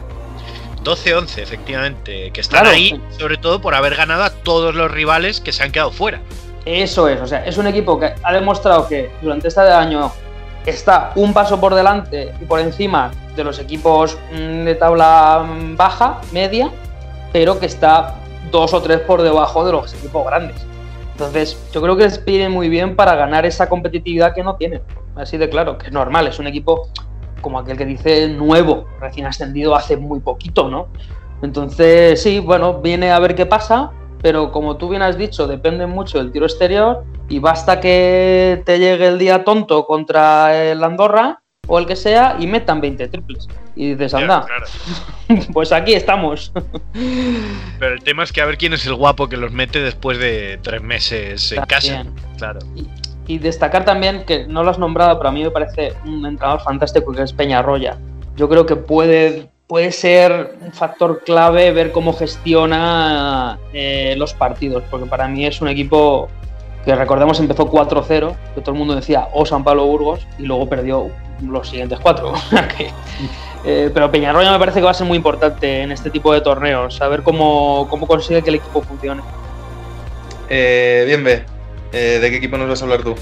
12-11, 0.83 1.39
efectivamente, 1.43 2.31
que 2.33 2.41
están 2.41 2.61
Claro, 2.63 2.75
ahí 2.77 2.89
sí. 2.91 3.01
sobre 3.19 3.37
todo 3.37 3.61
por 3.61 3.75
haber 3.75 3.95
ganado 3.97 4.25
a 4.25 4.31
todos 4.31 4.75
los 4.75 4.91
rivales 4.91 5.41
que 5.43 5.53
se 5.53 5.63
han 5.63 5.71
quedado 5.73 5.91
fuera. 5.91 6.21
Eso 6.65 7.09
es, 7.09 7.21
o 7.21 7.27
sea, 7.27 7.45
es 7.45 7.59
un 7.59 7.67
equipo 7.67 8.01
que 8.01 8.15
ha 8.23 8.33
demostrado 8.33 8.89
que 8.89 9.11
durante 9.21 9.49
este 9.49 9.61
año 9.61 10.11
está 10.67 11.13
un 11.15 11.33
paso 11.33 11.61
por 11.61 11.75
delante 11.75 12.33
y 12.41 12.45
por 12.45 12.61
encima 12.61 13.11
de 13.37 13.45
los 13.45 13.59
equipos 13.59 14.19
mm, 14.33 14.65
de 14.65 14.75
tabla 14.75 15.47
mm, 15.47 15.77
baja, 15.77 16.21
media, 16.33 16.71
pero 17.33 17.59
que 17.59 17.67
está 17.67 18.17
dos 18.51 18.75
o 18.75 18.83
tres 18.83 19.01
por 19.01 19.23
debajo 19.23 19.65
de 19.65 19.73
los 19.73 19.95
equipos 19.95 20.25
grandes. 20.27 20.67
Entonces, 21.13 21.59
yo 21.73 21.83
creo 21.83 21.97
que 21.97 22.05
les 22.05 22.19
pide 22.19 22.49
muy 22.49 22.69
bien 22.69 22.97
para 22.97 23.15
ganar 23.15 23.45
esa 23.45 23.69
competitividad 23.69 24.35
que 24.35 24.43
no 24.43 24.57
tienen. 24.57 24.83
Así 25.17 25.37
de 25.37 25.49
claro, 25.49 25.77
que 25.77 25.89
es 25.89 25.93
normal, 25.93 26.27
es 26.27 26.39
un 26.39 26.47
equipo 26.47 26.89
como 27.41 27.59
aquel 27.59 27.77
que 27.77 27.87
dice 27.87 28.29
nuevo, 28.29 28.87
recién 29.01 29.27
ascendido 29.27 29.75
hace 29.75 29.97
muy 29.97 30.21
poquito, 30.21 30.69
¿no? 30.69 30.89
Entonces, 31.43 32.23
sí, 32.23 32.39
bueno, 32.41 32.81
viene 32.81 33.11
a 33.13 33.19
ver 33.19 33.35
qué 33.35 33.47
pasa, 33.47 33.91
pero 34.23 34.53
como 34.53 34.77
tú 34.77 34.89
bien 34.89 35.03
has 35.03 35.17
dicho, 35.17 35.47
depende 35.47 35.87
mucho 35.87 36.19
del 36.19 36.33
tiro 36.33 36.47
exterior 36.47 37.05
y 37.29 37.39
basta 37.39 37.81
que 37.81 38.63
te 38.65 38.79
llegue 38.79 39.07
el 39.07 39.19
día 39.19 39.45
tonto 39.45 39.87
contra 39.87 40.71
el 40.71 40.83
Andorra 40.85 41.43
o 41.67 41.79
el 41.79 41.87
que 41.87 41.97
sea 41.97 42.37
y 42.39 42.47
metan 42.47 42.81
20 42.81 43.09
triples. 43.09 43.49
Y 43.77 43.95
dices, 43.95 44.13
anda, 44.15 44.45
Claro. 44.45 44.67
pues 45.53 45.73
aquí 45.73 45.95
estamos. 45.95 46.53
Pero 47.79 47.95
el 47.95 48.03
tema 48.03 48.25
es 48.25 48.33
que 48.33 48.41
a 48.41 48.47
ver 48.47 48.59
quién 48.59 48.73
es 48.73 48.85
el 48.87 48.95
guapo 48.95 49.29
que 49.29 49.37
los 49.37 49.53
mete 49.53 49.81
después 49.81 50.19
de 50.19 50.59
tres 50.63 50.83
meses 50.83 51.53
en 51.53 51.65
casa. 51.67 52.05
Claro. 52.37 52.59
Y 53.27 53.39
destacar 53.39 53.85
también, 53.85 54.25
que 54.25 54.49
no 54.49 54.65
lo 54.65 54.71
has 54.71 54.79
nombrado, 54.81 55.17
pero 55.17 55.29
a 55.29 55.33
mí 55.33 55.45
me 55.45 55.53
parece 55.53 55.93
un 56.05 56.27
entrenador 56.27 56.61
fantástico 56.63 57.13
que 57.13 57.23
es 57.23 57.33
Peñarroya. 57.33 57.97
Yo 58.35 58.49
creo 58.49 58.67
que 58.67 58.75
puede, 58.75 59.49
puede 59.71 59.93
ser 59.93 60.57
un 60.61 60.73
factor 60.73 61.23
clave 61.25 61.71
ver 61.71 61.93
cómo 61.93 62.13
gestiona 62.13 63.57
eh, 63.73 64.17
los 64.17 64.35
partidos, 64.35 64.83
porque 64.91 65.07
para 65.07 65.29
mí 65.29 65.47
es 65.47 65.61
un 65.61 65.69
equipo 65.69 66.29
que 66.85 66.93
recordemos 66.93 67.39
empezó 67.39 67.71
4-0, 67.71 68.35
que 68.57 68.61
todo 68.63 68.73
el 68.73 68.79
mundo 68.79 68.97
decía 68.97 69.29
o 69.33 69.47
San 69.47 69.63
Pablo 69.63 69.87
Burgos 69.87 70.27
y 70.41 70.43
luego 70.43 70.69
perdió 70.69 71.13
los 71.41 71.69
siguientes 71.69 72.01
cuatro. 72.01 72.33
eh, 73.65 73.93
pero 73.95 74.11
Peñarroya 74.11 74.51
me 74.51 74.59
parece 74.59 74.81
que 74.81 74.87
va 74.87 74.91
a 74.91 74.95
ser 74.95 75.07
muy 75.07 75.17
importante 75.17 75.83
en 75.83 75.93
este 75.93 76.11
tipo 76.11 76.33
de 76.35 76.41
torneos, 76.41 76.97
saber 76.97 77.23
cómo, 77.23 77.87
cómo 77.89 78.09
consigue 78.09 78.43
que 78.43 78.49
el 78.49 78.57
equipo 78.57 78.83
funcione. 78.83 79.23
Eh, 80.49 81.05
bien, 81.07 81.23
ve. 81.23 81.45
Eh, 81.93 82.19
¿De 82.21 82.29
qué 82.29 82.39
equipo 82.39 82.59
nos 82.59 82.69
vas 82.69 82.83
a 82.83 82.87
hablar 82.87 83.05
tú? 83.05 83.15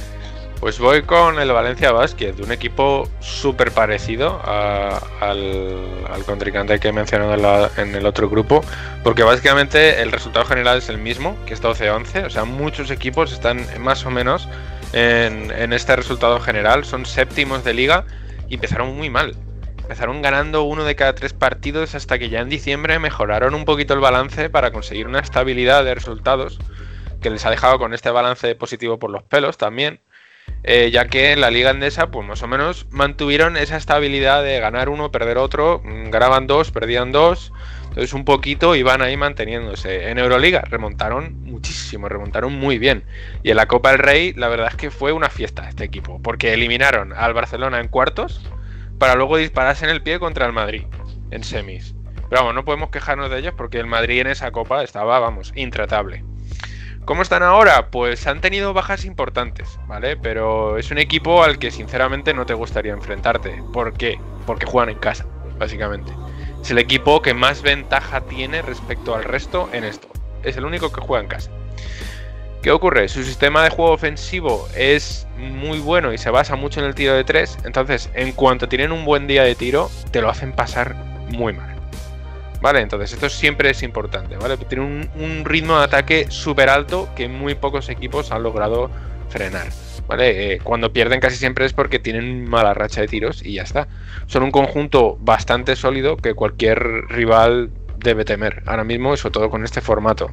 Pues 0.60 0.80
voy 0.80 1.02
con 1.02 1.38
el 1.38 1.52
Valencia 1.52 1.92
Basket, 1.92 2.34
un 2.42 2.50
equipo 2.50 3.08
súper 3.20 3.70
parecido 3.70 4.42
al, 4.44 6.04
al 6.10 6.24
contrincante 6.26 6.80
que 6.80 6.88
he 6.88 6.92
mencionado 6.92 7.70
en, 7.76 7.94
el 7.94 8.04
otro 8.04 8.28
grupo, 8.28 8.64
porque 9.04 9.22
básicamente 9.22 10.02
el 10.02 10.10
resultado 10.10 10.44
general 10.44 10.78
es 10.78 10.88
el 10.88 10.98
mismo, 10.98 11.36
que 11.46 11.54
es 11.54 11.62
12-11, 11.62 12.26
o 12.26 12.30
sea, 12.30 12.44
muchos 12.44 12.90
equipos 12.90 13.32
están 13.32 13.64
más 13.78 14.04
o 14.04 14.10
menos 14.10 14.48
en, 14.92 15.52
en 15.52 15.72
este 15.72 15.94
resultado 15.94 16.40
general, 16.40 16.84
son 16.84 17.06
séptimos 17.06 17.62
de 17.62 17.74
liga 17.74 18.04
y 18.48 18.54
empezaron 18.54 18.96
muy 18.96 19.10
mal. 19.10 19.36
Empezaron 19.78 20.22
ganando 20.22 20.64
uno 20.64 20.82
de 20.82 20.96
cada 20.96 21.14
tres 21.14 21.34
partidos 21.34 21.94
hasta 21.94 22.18
que 22.18 22.30
ya 22.30 22.40
en 22.40 22.48
diciembre 22.48 22.98
mejoraron 22.98 23.54
un 23.54 23.64
poquito 23.64 23.94
el 23.94 24.00
balance 24.00 24.50
para 24.50 24.72
conseguir 24.72 25.06
una 25.06 25.20
estabilidad 25.20 25.84
de 25.84 25.94
resultados 25.94 26.58
que 27.20 27.30
les 27.30 27.46
ha 27.46 27.50
dejado 27.50 27.78
con 27.78 27.94
este 27.94 28.10
balance 28.10 28.56
positivo 28.56 28.98
por 28.98 29.10
los 29.10 29.22
pelos 29.22 29.56
también 29.56 30.00
eh, 30.62 30.90
ya 30.92 31.06
que 31.06 31.32
en 31.32 31.40
la 31.40 31.50
liga 31.50 31.70
andesa, 31.70 32.10
pues 32.10 32.26
más 32.26 32.42
o 32.42 32.48
menos 32.48 32.86
mantuvieron 32.90 33.56
esa 33.56 33.76
estabilidad 33.76 34.42
de 34.42 34.60
ganar 34.60 34.88
uno, 34.88 35.10
perder 35.10 35.38
otro, 35.38 35.80
mm, 35.84 36.10
ganaban 36.10 36.46
dos, 36.46 36.70
perdían 36.70 37.12
dos, 37.12 37.52
entonces 37.84 38.12
un 38.12 38.24
poquito 38.24 38.74
iban 38.74 39.00
ahí 39.02 39.16
manteniéndose. 39.16 40.10
En 40.10 40.18
Euroliga 40.18 40.62
remontaron 40.62 41.42
muchísimo, 41.44 42.08
remontaron 42.08 42.52
muy 42.52 42.78
bien. 42.78 43.04
Y 43.42 43.50
en 43.50 43.56
la 43.56 43.66
Copa 43.66 43.90
del 43.90 43.98
Rey, 43.98 44.32
la 44.34 44.48
verdad 44.48 44.68
es 44.68 44.76
que 44.76 44.90
fue 44.90 45.12
una 45.12 45.30
fiesta 45.30 45.68
este 45.68 45.84
equipo, 45.84 46.20
porque 46.22 46.52
eliminaron 46.52 47.12
al 47.12 47.34
Barcelona 47.34 47.80
en 47.80 47.88
cuartos 47.88 48.40
para 48.98 49.14
luego 49.14 49.36
dispararse 49.36 49.84
en 49.84 49.90
el 49.90 50.02
pie 50.02 50.18
contra 50.18 50.46
el 50.46 50.52
Madrid 50.52 50.84
en 51.30 51.44
semis. 51.44 51.94
Pero 52.28 52.42
vamos, 52.42 52.54
no 52.54 52.64
podemos 52.64 52.90
quejarnos 52.90 53.30
de 53.30 53.38
ellos 53.38 53.54
porque 53.56 53.78
el 53.78 53.86
Madrid 53.86 54.20
en 54.20 54.26
esa 54.26 54.50
copa 54.50 54.82
estaba, 54.82 55.18
vamos, 55.18 55.52
intratable. 55.54 56.24
¿Cómo 57.08 57.22
están 57.22 57.42
ahora? 57.42 57.86
Pues 57.90 58.26
han 58.26 58.42
tenido 58.42 58.74
bajas 58.74 59.06
importantes, 59.06 59.78
¿vale? 59.86 60.18
Pero 60.18 60.76
es 60.76 60.90
un 60.90 60.98
equipo 60.98 61.42
al 61.42 61.58
que 61.58 61.70
sinceramente 61.70 62.34
no 62.34 62.44
te 62.44 62.52
gustaría 62.52 62.92
enfrentarte. 62.92 63.62
¿Por 63.72 63.94
qué? 63.94 64.20
Porque 64.44 64.66
juegan 64.66 64.90
en 64.90 64.98
casa, 64.98 65.24
básicamente. 65.58 66.12
Es 66.60 66.70
el 66.70 66.76
equipo 66.76 67.22
que 67.22 67.32
más 67.32 67.62
ventaja 67.62 68.20
tiene 68.20 68.60
respecto 68.60 69.14
al 69.14 69.24
resto 69.24 69.70
en 69.72 69.84
esto. 69.84 70.06
Es 70.42 70.58
el 70.58 70.66
único 70.66 70.92
que 70.92 71.00
juega 71.00 71.22
en 71.22 71.30
casa. 71.30 71.50
¿Qué 72.60 72.70
ocurre? 72.72 73.08
Su 73.08 73.24
sistema 73.24 73.64
de 73.64 73.70
juego 73.70 73.92
ofensivo 73.92 74.68
es 74.76 75.26
muy 75.38 75.78
bueno 75.78 76.12
y 76.12 76.18
se 76.18 76.28
basa 76.28 76.56
mucho 76.56 76.80
en 76.80 76.86
el 76.88 76.94
tiro 76.94 77.14
de 77.14 77.24
tres. 77.24 77.56
Entonces, 77.64 78.10
en 78.12 78.32
cuanto 78.32 78.68
tienen 78.68 78.92
un 78.92 79.06
buen 79.06 79.26
día 79.26 79.44
de 79.44 79.54
tiro, 79.54 79.90
te 80.10 80.20
lo 80.20 80.28
hacen 80.28 80.52
pasar 80.52 80.94
muy 81.30 81.54
mal. 81.54 81.77
Vale, 82.60 82.80
entonces 82.80 83.12
esto 83.12 83.28
siempre 83.28 83.70
es 83.70 83.82
importante, 83.82 84.36
¿vale? 84.36 84.56
Tiene 84.56 84.84
un, 84.84 85.10
un 85.14 85.44
ritmo 85.44 85.78
de 85.78 85.84
ataque 85.84 86.26
súper 86.28 86.68
alto 86.68 87.08
que 87.14 87.28
muy 87.28 87.54
pocos 87.54 87.88
equipos 87.88 88.32
han 88.32 88.42
logrado 88.42 88.90
frenar, 89.28 89.68
¿vale? 90.06 90.54
Eh, 90.54 90.58
cuando 90.62 90.92
pierden 90.92 91.20
casi 91.20 91.36
siempre 91.36 91.66
es 91.66 91.72
porque 91.72 91.98
tienen 91.98 92.48
mala 92.48 92.74
racha 92.74 93.00
de 93.00 93.08
tiros 93.08 93.44
y 93.44 93.54
ya 93.54 93.62
está. 93.62 93.88
Son 94.26 94.42
un 94.42 94.50
conjunto 94.50 95.16
bastante 95.20 95.76
sólido 95.76 96.16
que 96.16 96.34
cualquier 96.34 96.80
rival 97.08 97.70
debe 97.98 98.24
temer, 98.24 98.62
ahora 98.66 98.84
mismo, 98.84 99.16
sobre 99.16 99.32
todo 99.32 99.50
con 99.50 99.64
este 99.64 99.80
formato. 99.80 100.30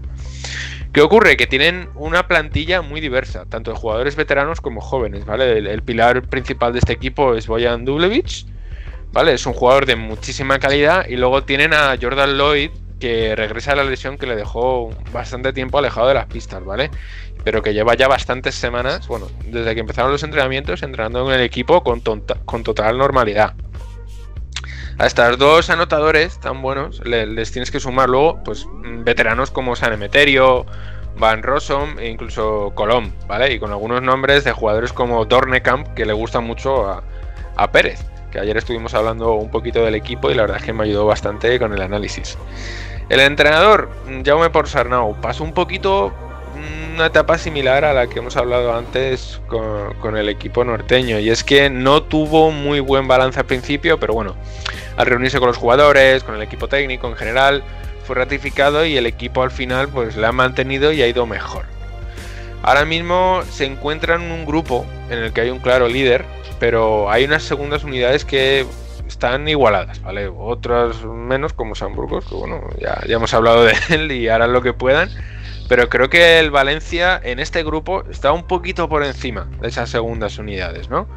¿Qué 0.94 1.02
ocurre? 1.02 1.36
Que 1.36 1.48
tienen 1.48 1.90
una 1.96 2.28
plantilla 2.28 2.82
muy 2.82 3.02
diversa, 3.02 3.46
tanto 3.46 3.72
de 3.72 3.78
jugadores 3.78 4.16
veteranos 4.16 4.62
como 4.62 4.80
jóvenes, 4.80 5.26
¿vale? 5.26 5.58
El, 5.58 5.84
pilar 5.84 6.22
principal 6.24 6.72
de 6.72 6.80
este 6.80 6.94
equipo 6.94 7.36
es 7.36 7.48
Boyan 7.48 7.84
Dublevich, 7.84 8.46
¿vale? 9.16 9.32
Es 9.34 9.46
un 9.46 9.54
jugador 9.54 9.86
de 9.86 9.96
muchísima 9.96 10.60
calidad 10.60 11.08
y 11.08 11.16
luego 11.16 11.44
tienen 11.46 11.74
a 11.74 11.96
Jordan 12.00 12.38
Lloyd 12.38 12.70
que 13.00 13.34
regresa 13.34 13.72
a 13.72 13.76
la 13.76 13.86
lesión 13.86 14.18
que 14.18 14.28
le 14.28 14.36
dejó 14.36 14.90
bastante 15.14 15.54
tiempo 15.54 15.78
alejado 15.78 16.10
de 16.10 16.16
las 16.16 16.26
pistas, 16.26 16.64
¿vale? 16.66 16.92
Pero 17.46 17.62
que 17.62 17.74
lleva 17.74 17.96
ya 17.96 18.10
bastantes 18.10 18.56
semanas, 18.56 19.08
bueno, 19.08 19.28
desde 19.46 19.74
que 19.74 19.80
empezaron 19.80 20.12
los 20.12 20.24
entrenamientos, 20.24 20.84
entrenando 20.84 21.26
en 21.32 21.40
el 21.40 21.46
equipo 21.46 21.82
con, 21.82 22.02
con 22.02 22.64
total 22.64 22.98
normalidad. 22.98 23.54
A 24.98 25.06
estos 25.08 25.38
dos 25.38 25.70
anotadores 25.70 26.40
tan 26.42 26.62
buenos 26.62 27.00
le- 27.06 27.26
les 27.26 27.52
tienes 27.52 27.72
que 27.72 27.80
sumar 27.80 28.10
luego, 28.10 28.44
pues, 28.44 28.66
veteranos 29.04 29.50
como 29.50 29.78
San 29.78 29.94
Emeterio, 29.94 30.66
Van 31.18 31.42
Rossum 31.42 32.00
e 32.00 32.10
incluso 32.10 32.74
Colom, 32.76 33.12
¿vale? 33.28 33.54
Y 33.54 33.60
con 33.60 33.72
algunos 33.72 34.02
nombres 34.02 34.44
de 34.44 34.52
jugadores 34.52 34.92
como 34.92 35.24
Dornekamp 35.24 35.94
que 35.94 36.06
le 36.06 36.14
gustan 36.14 36.44
mucho 36.44 36.90
a, 36.90 37.04
a 37.56 37.72
Pérez, 37.72 38.06
ayer 38.40 38.58
estuvimos 38.58 38.94
hablando 38.94 39.34
un 39.34 39.50
poquito 39.50 39.84
del 39.84 39.96
equipo 39.96 40.32
y 40.32 40.36
la 40.36 40.44
verdad 40.44 40.58
es 40.58 40.64
que 40.64 40.74
me 40.74 40.84
ayudó 40.84 41.06
bastante 41.06 41.60
con 41.60 41.74
el 41.74 41.82
análisis. 41.82 42.38
El 43.10 43.20
entrenador, 43.20 43.90
Jaume 44.26 44.50
Porsarnau, 44.50 45.16
pasó 45.22 45.44
un 45.44 45.54
poquito 45.54 46.12
mm, 46.56 46.96
una 46.96 47.06
etapa 47.08 47.38
similar 47.38 47.86
a 47.86 47.94
la 47.94 48.08
que 48.08 48.20
hemos 48.20 48.36
hablado 48.36 48.76
antes 48.76 49.40
con, 49.48 50.18
el 50.18 50.30
equipo 50.30 50.64
norteño, 50.64 51.20
y 51.20 51.30
es 51.30 51.44
que 51.44 51.70
no 51.70 52.02
tuvo 52.04 52.52
muy 52.52 52.80
buen 52.80 53.08
balance 53.08 53.40
al 53.40 53.46
principio, 53.46 54.00
pero 54.00 54.14
bueno, 54.14 54.36
al 54.98 55.06
reunirse 55.06 55.40
con 55.40 55.48
los 55.48 55.58
jugadores, 55.58 56.24
con 56.24 56.36
el 56.36 56.42
equipo 56.42 56.68
técnico 56.68 57.08
en 57.08 57.16
general, 57.16 57.64
fue 58.06 58.16
ratificado 58.16 58.86
y 58.86 58.98
el 58.98 59.06
equipo 59.06 59.44
al 59.44 59.52
final 59.52 59.90
pues 59.90 60.16
le 60.16 60.26
ha 60.26 60.32
mantenido 60.32 60.92
y 60.92 61.02
ha 61.02 61.08
ido 61.08 61.26
mejor. 61.26 61.66
Ahora 62.64 62.86
mismo 62.86 63.44
se 63.52 63.66
encuentra 63.66 64.16
en 64.16 64.32
un 64.32 64.46
grupo 64.46 64.88
en 65.12 65.20
el 65.20 65.34
que 65.34 65.42
hay 65.42 65.50
un 65.52 65.60
claro 65.60 65.88
líder, 65.88 66.26
pero 66.60 67.10
hay 67.10 67.26
unas 67.26 67.44
segundas 67.44 67.84
unidades 67.84 68.26
que 68.26 68.66
están 69.08 69.48
igualadas, 69.48 70.02
¿vale? 70.02 70.28
Otras 70.28 71.04
menos, 71.06 71.54
como 71.54 71.76
San 71.76 71.96
Burgos, 71.96 72.26
que 72.26 72.36
bueno, 72.36 72.62
ya, 72.80 73.00
ya 73.08 73.16
hemos 73.16 73.34
hablado 73.34 73.64
de 73.64 73.74
él 73.90 74.12
y 74.12 74.28
harán 74.28 74.54
lo 74.54 74.62
que 74.62 74.74
puedan. 74.74 75.10
Pero 75.68 75.90
creo 75.90 76.10
que 76.10 76.40
el 76.40 76.52
Valencia 76.52 77.20
en 77.24 77.40
este 77.40 77.64
grupo 77.64 78.04
está 78.10 78.32
un 78.32 78.44
poquito 78.44 78.88
por 78.88 79.04
encima 79.04 79.50
de 79.62 79.68
esas 79.68 79.90
segundas 79.90 80.38
unidades, 80.38 80.90
¿no? 80.90 81.08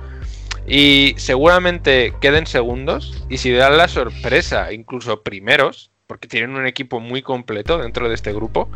Y 0.66 1.14
seguramente 1.18 2.14
queden 2.20 2.46
segundos. 2.46 3.24
Y 3.28 3.38
si 3.38 3.52
dan 3.52 3.76
la 3.76 3.88
sorpresa, 3.88 4.72
incluso 4.72 5.22
primeros, 5.22 5.90
porque 6.08 6.26
tienen 6.26 6.56
un 6.56 6.66
equipo 6.66 7.00
muy 7.00 7.20
completo 7.20 7.76
dentro 7.76 8.08
de 8.08 8.14
este 8.14 8.32
grupo. 8.32 8.70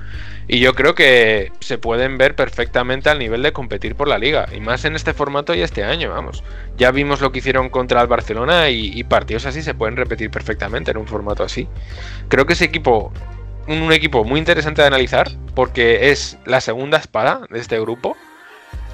Y 0.49 0.61
yo 0.61 0.75
creo 0.75 0.95
que 0.95 1.51
se 1.61 1.79
pueden 1.79 2.19
ver 2.19 2.37
perfectamente 2.37 3.09
al 3.09 3.19
nivel 3.19 3.43
de 3.43 3.55
competir 3.55 3.95
por 3.97 4.07
la 4.07 4.19
liga. 4.19 4.47
Y 4.55 4.61
más 4.61 4.85
en 4.85 4.95
este 4.95 5.15
formato 5.15 5.55
y 5.55 5.63
este 5.63 5.83
año, 5.83 6.11
vamos. 6.11 6.45
Ya 6.77 6.91
vimos 6.91 7.23
lo 7.23 7.33
que 7.33 7.39
hicieron 7.39 7.71
contra 7.71 8.03
el 8.03 8.07
Barcelona 8.07 8.69
y, 8.69 9.03
partidos 9.05 9.47
así 9.47 9.63
se 9.63 9.73
pueden 9.73 9.97
repetir 9.97 10.31
perfectamente 10.31 10.91
en 10.91 10.99
un 10.99 11.07
formato 11.07 11.43
así. 11.43 11.67
Creo 12.29 12.45
que 12.45 12.53
ese 12.53 12.67
equipo, 12.67 13.11
un, 13.67 13.91
equipo 13.93 14.25
muy 14.25 14.39
interesante 14.39 14.83
de 14.83 14.89
analizar, 14.89 15.31
porque 15.55 16.11
es 16.11 16.37
la 16.45 16.61
segunda 16.61 16.99
espada 16.99 17.47
de 17.49 17.61
este 17.61 17.81
grupo. 17.81 18.15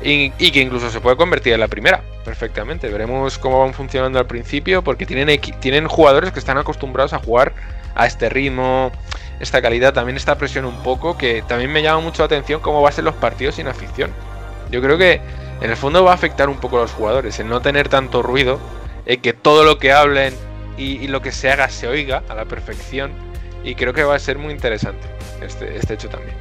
Y, 0.00 0.32
y 0.38 0.52
que 0.52 0.60
incluso 0.60 0.90
se 0.90 1.00
puede 1.00 1.16
convertir 1.16 1.54
en 1.54 1.60
la 1.60 1.66
primera, 1.66 2.04
perfectamente. 2.24 2.88
Veremos 2.88 3.36
cómo 3.36 3.64
van 3.64 3.74
funcionando 3.74 4.20
al 4.20 4.28
principio, 4.28 4.84
porque 4.84 5.06
tienen, 5.06 5.40
tienen 5.58 5.88
jugadores 5.88 6.30
que 6.30 6.38
están 6.38 6.56
acostumbrados 6.56 7.12
a 7.14 7.18
jugar 7.18 7.52
a 7.94 8.06
este 8.06 8.28
ritmo, 8.28 8.92
esta 9.40 9.62
calidad, 9.62 9.92
también 9.92 10.16
esta 10.16 10.36
presión 10.38 10.64
un 10.64 10.82
poco, 10.82 11.16
que 11.16 11.42
también 11.42 11.72
me 11.72 11.82
llama 11.82 12.00
mucho 12.00 12.22
la 12.22 12.26
atención 12.26 12.60
cómo 12.60 12.82
va 12.82 12.88
a 12.88 12.92
ser 12.92 13.04
los 13.04 13.14
partidos 13.14 13.56
sin 13.56 13.68
afición. 13.68 14.10
Yo 14.70 14.80
creo 14.82 14.98
que 14.98 15.20
en 15.60 15.70
el 15.70 15.76
fondo 15.76 16.04
va 16.04 16.12
a 16.12 16.14
afectar 16.14 16.48
un 16.48 16.58
poco 16.58 16.78
a 16.78 16.82
los 16.82 16.92
jugadores, 16.92 17.38
el 17.40 17.48
no 17.48 17.60
tener 17.60 17.88
tanto 17.88 18.22
ruido, 18.22 18.58
el 19.06 19.20
que 19.20 19.32
todo 19.32 19.64
lo 19.64 19.78
que 19.78 19.92
hablen 19.92 20.34
y, 20.76 20.98
y 20.98 21.08
lo 21.08 21.22
que 21.22 21.32
se 21.32 21.50
haga 21.50 21.68
se 21.68 21.88
oiga 21.88 22.22
a 22.28 22.34
la 22.34 22.44
perfección, 22.44 23.12
y 23.64 23.74
creo 23.74 23.92
que 23.92 24.04
va 24.04 24.14
a 24.14 24.18
ser 24.18 24.38
muy 24.38 24.52
interesante 24.52 25.06
este, 25.40 25.76
este 25.76 25.94
hecho 25.94 26.08
también. 26.08 26.36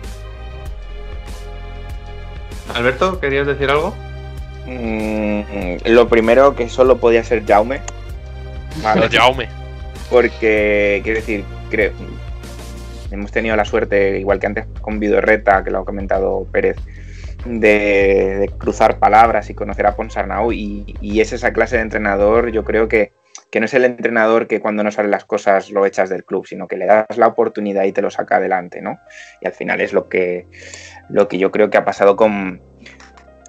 Alberto, 2.74 3.20
¿querías 3.20 3.48
decir 3.48 3.70
algo? 3.70 3.95
Mm, 4.66 5.78
lo 5.86 6.10
primero 6.10 6.56
que 6.56 6.70
solo 6.70 6.98
podía 6.98 7.24
ser 7.24 7.45
Jaume. 7.45 7.82
¿vale? 8.84 9.10
Jaume. 9.10 9.48
Porque, 10.10 11.01
quiero 11.03 11.20
decir, 11.20 11.43
creo, 11.70 11.91
hemos 13.12 13.32
tenido 13.32 13.55
la 13.55 13.66
suerte, 13.66 14.20
igual 14.20 14.39
que 14.39 14.47
antes 14.47 14.66
con 14.82 14.99
Vidorreta, 14.99 15.64
que 15.64 15.72
lo 15.72 15.80
ha 15.80 15.86
comentado 15.86 16.47
Pérez, 16.51 16.78
de, 17.45 18.51
cruzar 18.58 18.99
palabras 18.99 19.49
y 19.49 19.53
conocer 19.53 19.86
a 19.88 19.95
Ponsarnau. 19.95 20.51
Y, 20.51 20.95
y 21.01 21.22
es 21.22 21.34
esa 21.34 21.53
clase 21.53 21.78
de 21.78 21.84
entrenador, 21.84 22.51
yo 22.51 22.64
creo 22.64 22.88
que, 22.88 23.12
que 23.51 23.60
no 23.60 23.66
es 23.66 23.74
el 23.74 23.86
entrenador 23.86 24.47
que 24.47 24.60
cuando 24.60 24.84
no 24.84 24.91
salen 24.91 25.12
las 25.12 25.26
cosas 25.26 25.70
lo 25.72 25.86
echas 25.86 26.10
del 26.10 26.26
club, 26.26 26.45
sino 26.45 26.68
que 26.68 26.78
le 26.78 26.86
das 26.86 27.18
la 27.18 27.28
oportunidad 27.28 27.84
y 27.84 27.91
te 27.91 28.01
lo 28.01 28.10
saca 28.10 28.38
adelante, 28.38 28.82
¿no? 28.82 28.99
Y 29.41 29.47
al 29.47 29.53
final 29.53 29.82
es 29.82 29.93
lo 29.93 30.10
que, 30.10 30.47
lo 31.10 31.28
que 31.28 31.38
yo 31.38 31.51
creo 31.51 31.70
que 31.70 31.78
ha 31.78 31.86
pasado 31.86 32.16
con, 32.16 32.62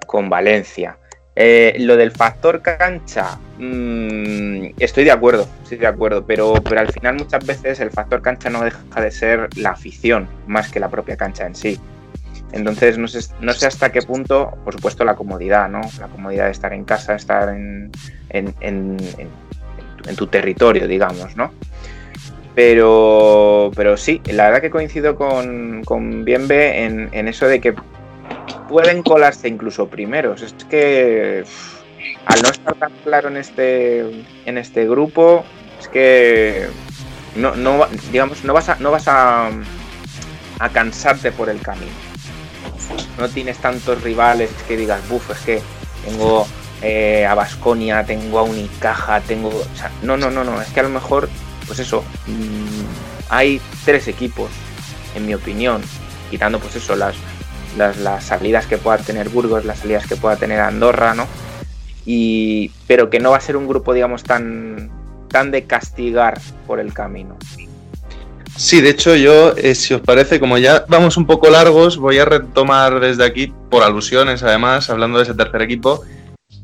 con 0.07 0.29
Valencia. 0.29 0.99
Eh, 1.41 1.76
lo 1.78 1.97
del 1.97 2.11
factor 2.11 2.62
cancha, 2.62 3.39
mm, 3.59 4.70
estoy 4.76 5.05
de 5.05 5.12
acuerdo, 5.12 5.47
estoy 5.62 5.78
de 5.78 5.86
acuerdo, 5.86 6.26
pero, 6.26 6.55
pero 6.55 6.80
al 6.80 6.91
final 6.91 7.14
muchas 7.14 7.47
veces 7.47 7.78
el 7.78 7.93
factor 7.93 8.20
cancha 8.22 8.51
no 8.51 8.64
deja 8.64 9.01
de 9.01 9.12
ser 9.12 9.49
la 9.57 9.70
afición 9.70 10.28
más 10.49 10.68
que 10.72 10.80
la 10.80 10.89
propia 10.89 11.16
cancha 11.16 11.47
en 11.47 11.55
sí. 11.55 11.78
Entonces, 12.51 12.99
no 12.99 13.07
sé, 13.07 13.20
no 13.41 13.53
sé 13.53 13.66
hasta 13.68 13.93
qué 13.93 14.03
punto, 14.03 14.59
por 14.64 14.74
supuesto, 14.74 15.05
la 15.05 15.14
comodidad, 15.14 15.68
¿no? 15.68 15.80
La 16.01 16.09
comodidad 16.09 16.47
de 16.47 16.51
estar 16.51 16.72
en 16.72 16.82
casa, 16.82 17.14
estar 17.14 17.49
en, 17.51 17.93
en, 18.30 18.53
en 18.61 20.16
tu 20.16 20.26
territorio, 20.26 20.89
digamos, 20.89 21.36
¿no? 21.36 21.53
Pero, 22.57 23.70
pero 23.76 23.97
sí, 23.97 24.20
la 24.32 24.47
verdad 24.47 24.61
que 24.61 24.70
coincido 24.70 25.14
con, 25.14 25.84
con 25.84 26.24
Bienve 26.24 26.82
en, 26.84 27.09
en 27.12 27.28
eso 27.28 27.47
de 27.47 27.61
que 27.61 27.76
pueden 28.69 29.03
colarse 29.03 29.49
incluso 29.49 29.89
primeros. 29.89 30.43
Es 30.43 30.55
que 30.69 31.45
al 32.27 32.43
no 32.43 32.51
estar 32.51 32.75
tan 32.75 32.93
claro 33.05 33.29
en 33.29 33.37
este, 33.37 34.25
en 34.45 34.59
este 34.59 34.87
grupo, 34.89 35.45
es 35.81 35.89
que 35.89 36.69
no, 37.37 37.57
no, 37.57 37.87
digamos, 38.12 38.45
no 38.45 38.53
vas 38.53 38.69
a, 38.69 38.77
no 38.77 38.91
vas 38.91 39.09
a, 39.09 39.51
a 40.59 40.69
cansarte 40.71 41.33
por 41.33 41.49
el 41.49 41.61
camino. 41.61 41.93
No 43.19 43.29
tienes 43.29 43.59
tantos 43.59 44.03
rivales 44.03 44.51
que 44.66 44.77
digas, 44.77 45.07
buf, 45.09 45.31
es 45.31 45.39
que 45.39 45.62
tengo 46.05 46.47
eh, 46.83 47.27
a 47.27 47.35
Basconia, 47.35 48.05
tengo 48.05 48.39
a 48.39 48.43
Unicaja, 48.43 49.21
tengo. 49.21 49.51
No, 50.03 50.16
no, 50.16 50.31
no, 50.31 50.45
no. 50.45 50.61
Es 50.62 50.69
que 50.69 50.81
a 50.81 50.85
lo 50.85 50.91
mejor 50.91 51.29
pues 51.69 51.79
eso, 51.81 52.03
mmm, 52.27 53.29
hay 53.29 53.61
tres 53.85 54.09
equipos, 54.09 54.51
en 55.14 55.27
mi 55.27 55.35
opinión, 55.35 55.83
quitando 56.31 56.59
pues 56.59 56.75
eso, 56.77 56.97
las, 56.97 57.14
las, 57.77 57.99
las, 57.99 58.25
salidas 58.25 58.66
que 58.66 58.79
pueda 58.79 58.99
tener 58.99 59.29
Burgos, 59.29 59.64
las 59.64 59.81
salidas 59.81 60.07
que 60.07 60.16
pueda 60.16 60.37
tener 60.37 60.61
Andorra, 60.61 61.14
¿no? 61.14 61.27
Y, 62.07 62.71
pero 62.87 63.11
que 63.11 63.21
no 63.21 63.33
va 63.33 63.37
a 63.37 63.41
ser 63.41 63.57
un 63.57 63.69
grupo, 63.69 63.93
digamos, 63.93 64.23
tan, 64.23 64.91
tan 65.29 65.51
de 65.51 65.64
castigar 65.64 66.41
por 66.66 66.81
el 66.81 66.93
camino. 66.93 67.37
Sí, 68.57 68.81
de 68.81 68.91
hecho 68.91 69.14
yo, 69.14 69.55
eh, 69.57 69.75
si 69.75 69.95
os 69.95 70.01
parece, 70.01 70.41
como 70.41 70.59
ya 70.59 70.85
vamos 70.89 71.16
un 71.16 71.27
poco 71.27 71.49
largos, 71.49 71.99
voy 71.99 72.19
a 72.19 72.25
retomar 72.25 72.99
desde 72.99 73.25
aquí, 73.25 73.53
por 73.71 73.83
alusiones 73.83 74.43
además, 74.43 74.91
hablando 74.91 75.19
de 75.19 75.25
ese 75.25 75.35
tercer 75.35 75.62
equipo, 75.62 76.05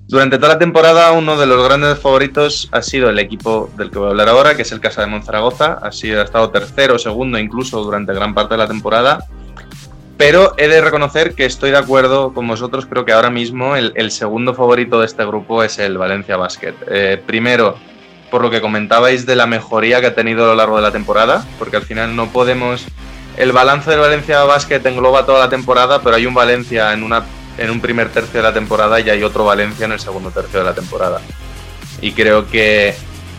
durante 0.06 0.36
toda 0.36 0.54
la 0.54 0.58
temporada, 0.58 1.12
uno 1.12 1.38
de 1.38 1.46
los 1.46 1.64
grandes 1.64 1.98
favoritos 1.98 2.68
ha 2.72 2.82
sido 2.82 3.08
el 3.08 3.18
equipo 3.18 3.70
del 3.76 3.90
que 3.90 3.98
voy 3.98 4.08
a 4.08 4.10
hablar 4.10 4.28
ahora, 4.28 4.54
que 4.54 4.62
es 4.62 4.70
el 4.72 4.80
Casa 4.80 5.00
de 5.00 5.06
Monzaragoza. 5.06 5.78
Ha, 5.82 5.92
sido, 5.92 6.20
ha 6.20 6.24
estado 6.24 6.50
tercero, 6.50 6.98
segundo, 6.98 7.38
incluso 7.38 7.82
durante 7.82 8.12
gran 8.12 8.34
parte 8.34 8.54
de 8.54 8.58
la 8.58 8.68
temporada. 8.68 9.26
Pero 10.16 10.54
he 10.58 10.68
de 10.68 10.80
reconocer 10.80 11.34
que 11.34 11.44
estoy 11.44 11.70
de 11.70 11.78
acuerdo 11.78 12.32
con 12.32 12.46
vosotros. 12.46 12.86
Creo 12.86 13.04
que 13.04 13.12
ahora 13.12 13.30
mismo 13.30 13.74
el, 13.74 14.10
segundo 14.10 14.54
favorito 14.54 15.00
de 15.00 15.06
este 15.06 15.24
grupo 15.24 15.62
es 15.64 15.78
el 15.78 15.98
Valencia 15.98 16.36
Basket. 16.36 16.74
Eh, 16.88 17.20
primero, 17.26 17.76
por 18.30 18.42
lo 18.42 18.50
que 18.50 18.60
comentabais 18.60 19.26
de 19.26 19.34
la 19.34 19.46
mejoría 19.46 20.00
que 20.00 20.08
ha 20.08 20.14
tenido 20.14 20.44
a 20.44 20.48
lo 20.48 20.54
largo 20.54 20.76
de 20.76 20.82
la 20.82 20.92
temporada, 20.92 21.44
porque 21.58 21.76
al 21.76 21.82
final 21.82 22.14
no 22.14 22.28
podemos. 22.28 22.86
El 23.36 23.50
balance 23.50 23.90
del 23.90 23.98
Valencia 23.98 24.44
Basket 24.44 24.80
engloba 24.86 25.26
toda 25.26 25.40
la 25.40 25.48
temporada, 25.48 26.00
pero 26.00 26.14
hay 26.14 26.26
un 26.26 26.34
Valencia 26.34 26.92
en 26.92 27.02
una 27.02 27.24
en 27.58 27.70
un 27.70 27.80
primer 27.80 28.08
tercio 28.08 28.40
de 28.40 28.42
la 28.42 28.52
temporada 28.52 28.98
y 29.00 29.10
hay 29.10 29.22
otro 29.22 29.44
Valencia 29.44 29.86
en 29.86 29.92
el 29.92 30.00
segundo 30.00 30.30
tercio 30.30 30.60
de 30.60 30.64
la 30.64 30.74
temporada. 30.74 31.20
Y 32.00 32.12
creo 32.12 32.48
que 32.48 32.94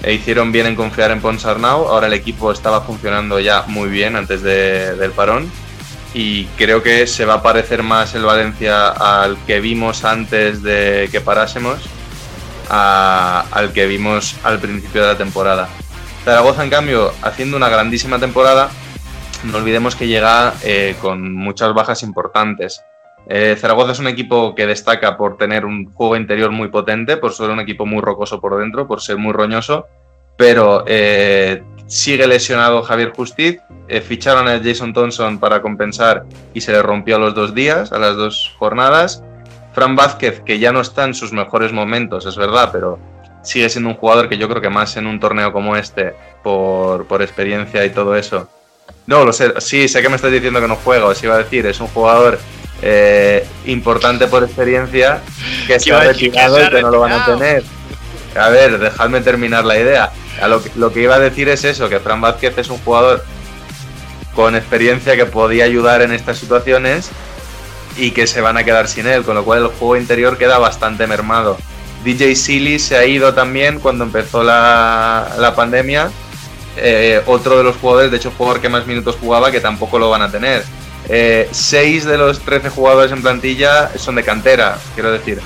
hicieron 0.08 0.52
bien 0.52 0.68
en 0.68 0.76
confiar 0.76 1.12
en 1.12 1.22
Ponsarnau. 1.22 1.88
Ahora 1.88 2.08
el 2.08 2.14
equipo 2.14 2.52
estaba 2.52 2.82
funcionando 2.82 3.40
ya 3.40 3.64
muy 3.68 3.90
bien 3.90 4.16
antes 4.16 4.42
de, 4.42 4.96
del 4.96 5.12
parón. 5.12 5.50
Y 6.18 6.46
creo 6.58 6.82
que 6.82 7.08
se 7.08 7.26
va 7.26 7.34
a 7.34 7.44
parecer 7.44 7.84
más 7.84 8.16
el 8.16 8.24
Valencia 8.24 8.88
al 8.88 9.36
que 9.46 9.60
vimos 9.60 10.06
antes 10.06 10.64
de 10.64 11.10
que 11.12 11.20
parásemos 11.20 11.78
al 12.70 13.74
que 13.74 13.86
vimos 13.86 14.38
al 14.46 14.60
principio 14.60 15.02
de 15.02 15.08
la 15.08 15.18
temporada. 15.18 15.68
Zaragoza, 16.24 16.64
en 16.64 16.70
cambio, 16.70 17.12
haciendo 17.22 17.58
una 17.58 17.68
grandísima 17.68 18.18
temporada, 18.18 18.70
no 19.44 19.58
olvidemos 19.58 19.94
que 19.94 20.08
llega 20.08 20.54
eh, 20.64 20.96
con 21.02 21.36
muchas 21.36 21.74
bajas 21.74 22.02
importantes. 22.02 22.82
Eh, 23.28 23.58
Zaragoza 23.60 23.92
es 23.92 24.00
un 24.00 24.08
equipo 24.08 24.56
que 24.56 24.68
destaca 24.68 25.18
por 25.18 25.36
tener 25.36 25.66
un 25.66 25.92
juego 25.92 26.16
interior 26.16 26.52
muy 26.52 26.70
potente, 26.70 27.18
por 27.18 27.34
ser 27.34 27.50
un 27.50 27.60
equipo 27.60 27.86
muy 27.86 28.02
rocoso 28.02 28.40
por 28.40 28.58
dentro, 28.58 28.88
por 28.88 29.02
ser 29.02 29.18
muy 29.18 29.34
roñoso, 29.34 29.88
pero 30.38 30.86
eh, 30.88 31.62
sigue 31.88 32.28
lesionado 32.28 32.84
Javier 32.84 33.12
Justiz. 33.12 33.60
Eh, 33.88 34.02
ficharon 34.02 34.48
a 34.48 34.60
Jason 34.64 34.94
Thompson 34.94 35.40
para 35.40 35.62
compensar 35.62 36.26
y 36.54 36.62
se 36.62 36.72
le 36.72 36.82
rompió 36.82 37.18
a 37.18 37.20
los 37.20 37.36
dos 37.36 37.54
días, 37.54 37.92
a 37.92 38.00
las 38.00 38.16
dos 38.16 38.54
jornadas. 38.58 39.24
Fran 39.74 39.96
Vázquez, 39.96 40.42
que 40.42 40.58
ya 40.58 40.72
no 40.72 40.82
está 40.82 41.04
en 41.04 41.14
sus 41.14 41.34
mejores 41.34 41.74
momentos, 41.74 42.26
es 42.26 42.38
verdad, 42.38 42.70
pero 42.72 42.98
sigue 43.44 43.70
siendo 43.70 43.90
un 43.90 43.96
jugador 43.96 44.30
que 44.30 44.38
yo 44.38 44.48
creo 44.48 44.62
que 44.62 44.70
más 44.70 44.96
en 44.98 45.06
un 45.06 45.20
torneo 45.20 45.52
como 45.52 45.76
este, 45.76 46.16
por, 46.44 47.06
por 47.08 47.22
experiencia 47.22 47.86
y 47.86 47.90
todo 47.90 48.16
eso. 48.16 48.50
No, 49.06 49.26
lo 49.26 49.34
sé, 49.34 49.54
sí, 49.60 49.88
sé 49.88 50.02
que 50.02 50.10
me 50.10 50.16
estás 50.16 50.32
diciendo 50.32 50.62
que 50.62 50.68
no 50.68 50.78
juega, 50.78 51.06
os 51.06 51.22
iba 51.24 51.36
a 51.36 51.40
decir, 51.40 51.66
es 51.66 51.80
un 51.80 51.88
jugador 51.88 52.40
eh, 52.82 53.46
importante 53.66 54.28
por 54.28 54.44
experiencia 54.44 55.22
que 55.68 55.80
se 55.80 55.94
ha 55.94 56.00
retirado 56.02 56.64
y 56.64 56.70
que 56.70 56.82
no 56.82 56.90
lo 56.90 57.02
van 57.02 57.14
a 57.14 57.26
tener. 57.26 57.64
A 58.36 58.50
ver, 58.50 58.80
dejadme 58.80 59.22
terminar 59.22 59.64
la 59.64 59.78
idea. 59.78 60.12
A 60.42 60.48
lo, 60.48 60.62
que, 60.62 60.72
lo 60.76 60.92
que 60.92 61.02
iba 61.02 61.16
a 61.16 61.20
decir 61.20 61.50
es 61.50 61.64
eso, 61.64 61.90
que 61.90 62.00
Fran 62.00 62.22
Vázquez 62.22 62.58
es 62.58 62.70
un 62.70 62.78
jugador 62.80 63.24
con 64.36 64.56
experiencia 64.56 65.16
que 65.16 65.26
podía 65.26 65.64
ayudar 65.66 66.02
en 66.02 66.12
estas 66.12 66.38
situaciones 66.38 67.10
y 67.98 68.12
que 68.12 68.28
se 68.28 68.42
van 68.42 68.58
a 68.58 68.64
quedar 68.64 68.88
sin 68.88 69.08
él, 69.08 69.24
con 69.24 69.36
lo 69.36 69.46
cual 69.46 69.64
el 69.64 69.68
juego 69.68 69.96
interior 69.96 70.38
queda 70.38 70.58
bastante 70.58 71.08
mermado. 71.08 71.58
DJ 72.04 72.36
Silly 72.36 72.80
se 72.80 72.98
ha 72.98 73.06
ido 73.06 73.34
también 73.34 73.80
cuando 73.80 74.04
empezó 74.04 74.44
la, 74.44 75.36
la 75.40 75.56
pandemia. 75.56 76.12
Eh, 76.78 77.22
otro 77.26 77.58
de 77.58 77.64
los 77.64 77.78
jugadores, 77.78 78.12
de 78.12 78.18
hecho, 78.18 78.32
jugador 78.38 78.62
que 78.62 78.70
más 78.70 78.86
minutos 78.86 79.18
jugaba, 79.20 79.52
que 79.52 79.62
tampoco 79.62 79.98
lo 79.98 80.10
van 80.10 80.22
a 80.22 80.32
tener. 80.32 80.64
Eh, 81.08 81.48
seis 81.52 82.04
de 82.06 82.18
los 82.18 82.40
13 82.40 82.70
jugadores 82.70 83.12
en 83.12 83.22
plantilla 83.22 83.92
son 83.98 84.16
de 84.16 84.24
cantera, 84.24 84.78
quiero 84.94 85.12
decir. 85.12 85.40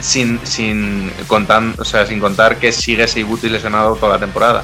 Sin, 0.00 0.38
sin, 0.44 1.10
contar, 1.26 1.62
o 1.78 1.84
sea, 1.84 2.06
sin 2.06 2.20
contar 2.20 2.56
que 2.56 2.72
sigue 2.72 3.06
Seibuti 3.06 3.48
lesionado 3.48 3.96
toda 3.96 4.14
la 4.14 4.18
temporada. 4.18 4.62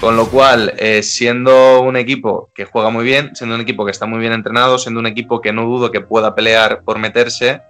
Con 0.00 0.16
lo 0.16 0.28
cual, 0.28 0.74
eh, 0.76 1.02
siendo 1.02 1.80
un 1.80 1.96
equipo 1.96 2.50
que 2.54 2.66
juega 2.66 2.90
muy 2.90 3.04
bien, 3.04 3.34
siendo 3.34 3.54
un 3.54 3.62
equipo 3.62 3.84
que 3.84 3.90
está 3.90 4.06
muy 4.06 4.18
bien 4.18 4.32
entrenado, 4.32 4.78
siendo 4.78 5.00
un 5.00 5.06
equipo 5.06 5.40
que 5.40 5.52
no 5.52 5.64
dudo 5.64 5.90
que 5.90 6.02
pueda 6.02 6.34
pelear 6.34 6.82
por 6.82 6.98
meterse, 6.98 7.62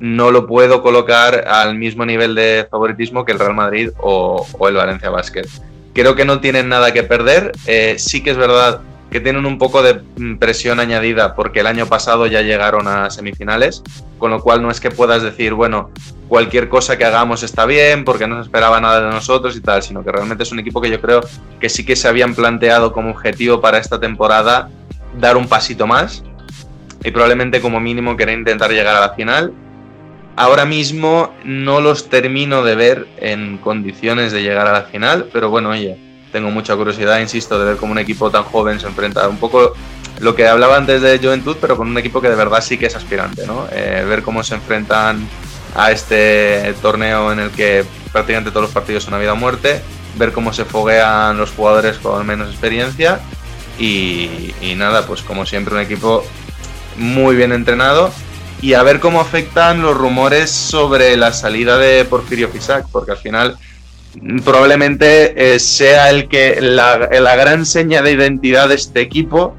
no 0.00 0.32
lo 0.32 0.48
puedo 0.48 0.82
colocar 0.82 1.46
al 1.46 1.76
mismo 1.76 2.04
nivel 2.04 2.34
de 2.34 2.66
favoritismo 2.68 3.24
que 3.24 3.32
el 3.32 3.38
Real 3.38 3.54
Madrid 3.54 3.90
o, 4.00 4.44
o 4.58 4.68
el 4.68 4.74
Valencia 4.74 5.10
Basket. 5.10 5.46
Creo 5.94 6.16
que 6.16 6.24
no 6.24 6.40
tienen 6.40 6.68
nada 6.68 6.92
que 6.92 7.04
perder. 7.04 7.52
Eh, 7.66 7.94
sí 7.98 8.22
que 8.22 8.30
es 8.30 8.36
verdad 8.36 8.80
que 9.12 9.20
tienen 9.20 9.46
un 9.46 9.58
poco 9.58 9.82
de 9.82 10.02
presión 10.40 10.80
añadida 10.80 11.36
porque 11.36 11.60
el 11.60 11.68
año 11.68 11.86
pasado 11.86 12.26
ya 12.26 12.42
llegaron 12.42 12.88
a 12.88 13.10
semifinales, 13.10 13.82
con 14.18 14.30
lo 14.30 14.42
cual 14.42 14.62
no 14.62 14.70
es 14.70 14.80
que 14.80 14.90
puedas 14.90 15.22
decir, 15.22 15.52
bueno, 15.54 15.90
cualquier 16.28 16.68
cosa 16.68 16.96
que 16.96 17.04
hagamos 17.04 17.42
está 17.42 17.66
bien 17.66 18.04
porque 18.04 18.26
no 18.26 18.36
se 18.36 18.42
esperaba 18.42 18.80
nada 18.80 19.02
de 19.02 19.10
nosotros 19.10 19.54
y 19.56 19.60
tal, 19.60 19.82
sino 19.82 20.02
que 20.02 20.10
realmente 20.10 20.42
es 20.42 20.50
un 20.50 20.58
equipo 20.58 20.80
que 20.80 20.90
yo 20.90 21.00
creo 21.00 21.20
que 21.60 21.68
sí 21.68 21.84
que 21.84 21.94
se 21.94 22.08
habían 22.08 22.34
planteado 22.34 22.92
como 22.92 23.10
objetivo 23.10 23.60
para 23.60 23.78
esta 23.78 24.00
temporada 24.00 24.70
dar 25.20 25.36
un 25.36 25.46
pasito 25.46 25.86
más 25.86 26.24
y 27.04 27.10
probablemente 27.10 27.60
como 27.60 27.80
mínimo 27.80 28.16
querer 28.16 28.38
intentar 28.38 28.70
llegar 28.70 28.96
a 28.96 29.00
la 29.00 29.10
final. 29.10 29.52
Ahora 30.34 30.64
mismo 30.64 31.34
no 31.44 31.80
los 31.82 32.08
termino 32.08 32.62
de 32.64 32.74
ver 32.74 33.06
en 33.18 33.58
condiciones 33.58 34.32
de 34.32 34.42
llegar 34.42 34.66
a 34.66 34.72
la 34.72 34.82
final, 34.84 35.28
pero 35.30 35.50
bueno, 35.50 35.68
oye, 35.68 35.98
tengo 36.32 36.50
mucha 36.50 36.74
curiosidad, 36.74 37.20
insisto, 37.20 37.58
de 37.58 37.66
ver 37.66 37.76
cómo 37.76 37.92
un 37.92 37.98
equipo 37.98 38.30
tan 38.30 38.44
joven 38.44 38.80
se 38.80 38.86
enfrenta. 38.86 39.28
Un 39.28 39.36
poco 39.36 39.74
lo 40.18 40.34
que 40.34 40.48
hablaba 40.48 40.76
antes 40.76 41.02
de 41.02 41.18
Juventud, 41.18 41.56
pero 41.60 41.76
con 41.76 41.88
un 41.88 41.98
equipo 41.98 42.20
que 42.20 42.28
de 42.28 42.34
verdad 42.34 42.62
sí 42.62 42.78
que 42.78 42.86
es 42.86 42.96
aspirante, 42.96 43.46
¿no? 43.46 43.66
Eh, 43.72 44.04
ver 44.08 44.22
cómo 44.22 44.42
se 44.42 44.54
enfrentan 44.54 45.28
a 45.76 45.90
este 45.90 46.74
torneo 46.82 47.32
en 47.32 47.40
el 47.40 47.50
que 47.50 47.84
prácticamente 48.12 48.50
todos 48.50 48.62
los 48.62 48.72
partidos 48.72 49.04
son 49.04 49.14
a 49.14 49.18
vida 49.18 49.32
o 49.32 49.36
muerte, 49.36 49.80
ver 50.16 50.32
cómo 50.32 50.52
se 50.52 50.64
foguean 50.64 51.36
los 51.38 51.50
jugadores 51.50 51.98
con 51.98 52.26
menos 52.26 52.50
experiencia 52.50 53.20
y, 53.78 54.54
y 54.60 54.74
nada, 54.76 55.06
pues 55.06 55.22
como 55.22 55.46
siempre 55.46 55.74
un 55.74 55.80
equipo 55.80 56.24
muy 56.96 57.36
bien 57.36 57.52
entrenado 57.52 58.12
y 58.60 58.74
a 58.74 58.82
ver 58.82 59.00
cómo 59.00 59.20
afectan 59.20 59.82
los 59.82 59.96
rumores 59.96 60.50
sobre 60.50 61.16
la 61.16 61.32
salida 61.32 61.78
de 61.78 62.04
Porfirio 62.04 62.48
Fisac, 62.48 62.86
porque 62.92 63.12
al 63.12 63.18
final 63.18 63.58
probablemente 64.44 65.54
eh, 65.54 65.58
sea 65.58 66.10
el 66.10 66.28
que 66.28 66.60
la, 66.60 66.96
gran 67.36 67.66
seña 67.66 68.02
de 68.02 68.12
identidad 68.12 68.68
de 68.68 68.74
este 68.74 69.00
equipo. 69.00 69.56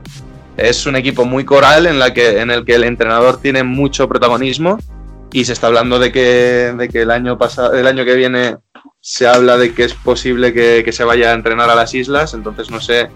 Es 0.56 0.86
un 0.86 0.96
equipo 0.96 1.26
muy 1.26 1.46
coral 1.46 1.88
en, 1.88 1.98
la 1.98 2.14
que, 2.14 2.40
en 2.40 2.52
el 2.52 2.64
que 2.64 2.76
el 2.76 2.84
entrenador 2.84 3.42
tiene 3.42 3.64
mucho 3.64 4.08
protagonismo 4.08 4.78
y 5.32 5.46
se 5.46 5.54
está 5.54 5.66
hablando 5.66 5.98
de 5.98 6.12
que, 6.12 6.76
de 6.78 6.90
que 6.90 7.02
el, 7.02 7.10
año 7.10 7.40
pasado, 7.40 7.74
el 7.74 7.88
año 7.88 8.06
que 8.06 8.14
viene 8.14 8.58
se 9.02 9.26
habla 9.26 9.58
de 9.58 9.74
que 9.74 9.86
es 9.86 9.96
posible 9.96 10.54
que, 10.54 10.84
que 10.86 10.92
se 10.92 11.04
vaya 11.04 11.32
a 11.32 11.34
entrenar 11.34 11.72
a 11.72 11.76
las 11.76 11.96
islas, 11.96 12.36
entonces 12.36 12.70
no 12.70 12.80
sé 12.80 13.10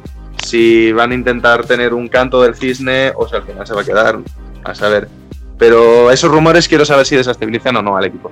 si 0.44 0.92
van 0.92 1.12
a 1.12 1.16
intentar 1.16 1.66
tener 1.66 1.94
un 1.94 2.08
canto 2.08 2.42
del 2.42 2.56
cisne 2.56 3.12
o 3.16 3.28
si 3.28 3.36
al 3.36 3.44
final 3.44 3.68
se 3.68 3.74
va 3.76 3.82
a 3.82 3.86
quedar, 3.86 4.20
a 4.64 4.74
saber. 4.74 5.08
Pero 5.58 6.12
esos 6.12 6.32
rumores 6.32 6.68
quiero 6.68 6.86
saber 6.86 7.06
si 7.06 7.16
desestabilizan 7.16 7.76
o 7.78 7.82
no 7.82 7.98
al 7.98 8.06
equipo. 8.06 8.32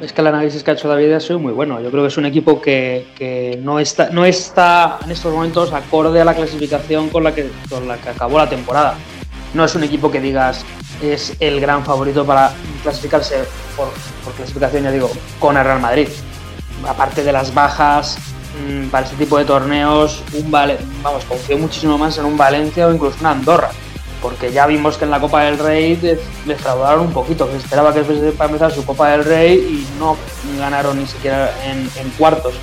Es 0.00 0.12
que 0.12 0.20
el 0.20 0.28
análisis 0.28 0.62
que 0.62 0.70
ha 0.70 0.74
hecho 0.74 0.88
David 0.88 1.12
ha 1.12 1.20
sido 1.20 1.40
muy 1.40 1.52
bueno. 1.52 1.80
Yo 1.80 1.90
creo 1.90 2.04
que 2.04 2.08
es 2.08 2.16
un 2.16 2.26
equipo 2.26 2.60
que, 2.60 3.58
no, 3.62 3.80
está, 3.80 4.10
no 4.10 4.24
está 4.24 4.98
en 5.04 5.10
estos 5.10 5.32
momentos 5.32 5.72
acorde 5.72 6.20
a 6.20 6.24
la 6.24 6.34
clasificación 6.34 7.08
con 7.08 7.24
la 7.24 7.34
que, 7.34 7.50
con 7.68 7.88
la 7.88 7.96
que 7.96 8.10
acabó 8.10 8.38
la 8.38 8.48
temporada. 8.48 8.94
No 9.52 9.64
es 9.64 9.74
un 9.74 9.84
equipo 9.84 10.10
que 10.10 10.20
digas 10.20 10.64
es 11.02 11.36
el 11.40 11.60
gran 11.60 11.84
favorito 11.84 12.24
para 12.24 12.52
clasificarse 12.82 13.44
por, 13.76 13.88
clasificación, 14.36 14.84
ya 14.84 14.92
digo, 14.92 15.10
con 15.40 15.56
el 15.56 15.64
Real 15.64 15.80
Madrid. 15.80 16.08
Aparte 16.86 17.24
de 17.24 17.32
las 17.32 17.52
bajas 17.52 18.16
mm, 18.68 18.88
para 18.88 19.04
este 19.04 19.16
tipo 19.16 19.38
de 19.38 19.44
torneos, 19.44 20.22
un 20.34 20.50
vale, 20.50 20.78
vamos, 21.02 21.24
confío 21.24 21.58
muchísimo 21.58 21.98
más 21.98 22.16
en 22.18 22.26
un 22.26 22.36
Valencia 22.36 22.86
o 22.86 22.94
incluso 22.94 23.16
una 23.20 23.32
Andorra 23.32 23.70
porque 24.24 24.50
ya 24.50 24.66
vimos 24.66 24.96
que 24.96 25.04
en 25.04 25.10
la 25.10 25.20
Copa 25.20 25.42
del 25.42 25.58
Rey 25.58 25.96
les 26.46 26.58
fraudaron 26.58 27.08
un 27.08 27.12
poquito, 27.12 27.46
que 27.46 27.58
esperaba 27.58 27.92
que 27.92 28.02
fuese 28.02 28.32
para 28.32 28.48
empezar 28.48 28.72
su 28.72 28.82
Copa 28.86 29.10
del 29.10 29.22
Rey 29.22 29.58
y 29.58 29.98
no 29.98 30.16
ganaron 30.58 30.98
ni 30.98 31.06
siquiera 31.06 31.52
en, 31.66 32.10
cuartos. 32.16 32.54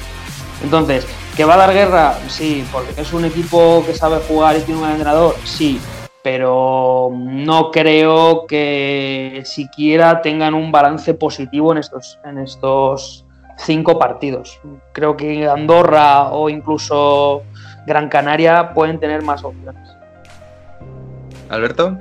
Entonces, 0.63 1.05
¿que 1.37 1.45
va 1.45 1.53
a 1.53 1.57
dar 1.57 1.71
guerra? 1.71 2.15
Sí, 2.29 2.65
porque 2.71 2.99
es 2.99 3.13
un 3.13 3.25
equipo 3.25 3.83
que 3.85 3.93
sabe 3.93 4.17
jugar 4.27 4.57
y 4.57 4.61
tiene 4.61 4.81
un 4.81 4.89
entrenador, 4.89 5.35
sí, 5.43 5.79
pero 6.23 7.11
no 7.13 7.69
creo 7.69 8.47
que 8.47 9.43
siquiera 9.45 10.23
tengan 10.23 10.55
un 10.55 10.71
balance 10.71 11.13
positivo 11.13 11.73
en 11.73 11.77
estos, 11.77 12.17
en 12.25 12.39
estos 12.39 13.23
cinco 13.57 13.99
partidos. 13.99 14.59
Creo 14.93 15.15
que 15.15 15.47
Andorra 15.47 16.31
o 16.31 16.49
incluso 16.49 17.43
Gran 17.85 18.09
Canaria 18.09 18.73
pueden 18.73 18.99
tener 18.99 19.21
más 19.21 19.43
opciones. 19.43 20.00
Alberto. 21.51 21.97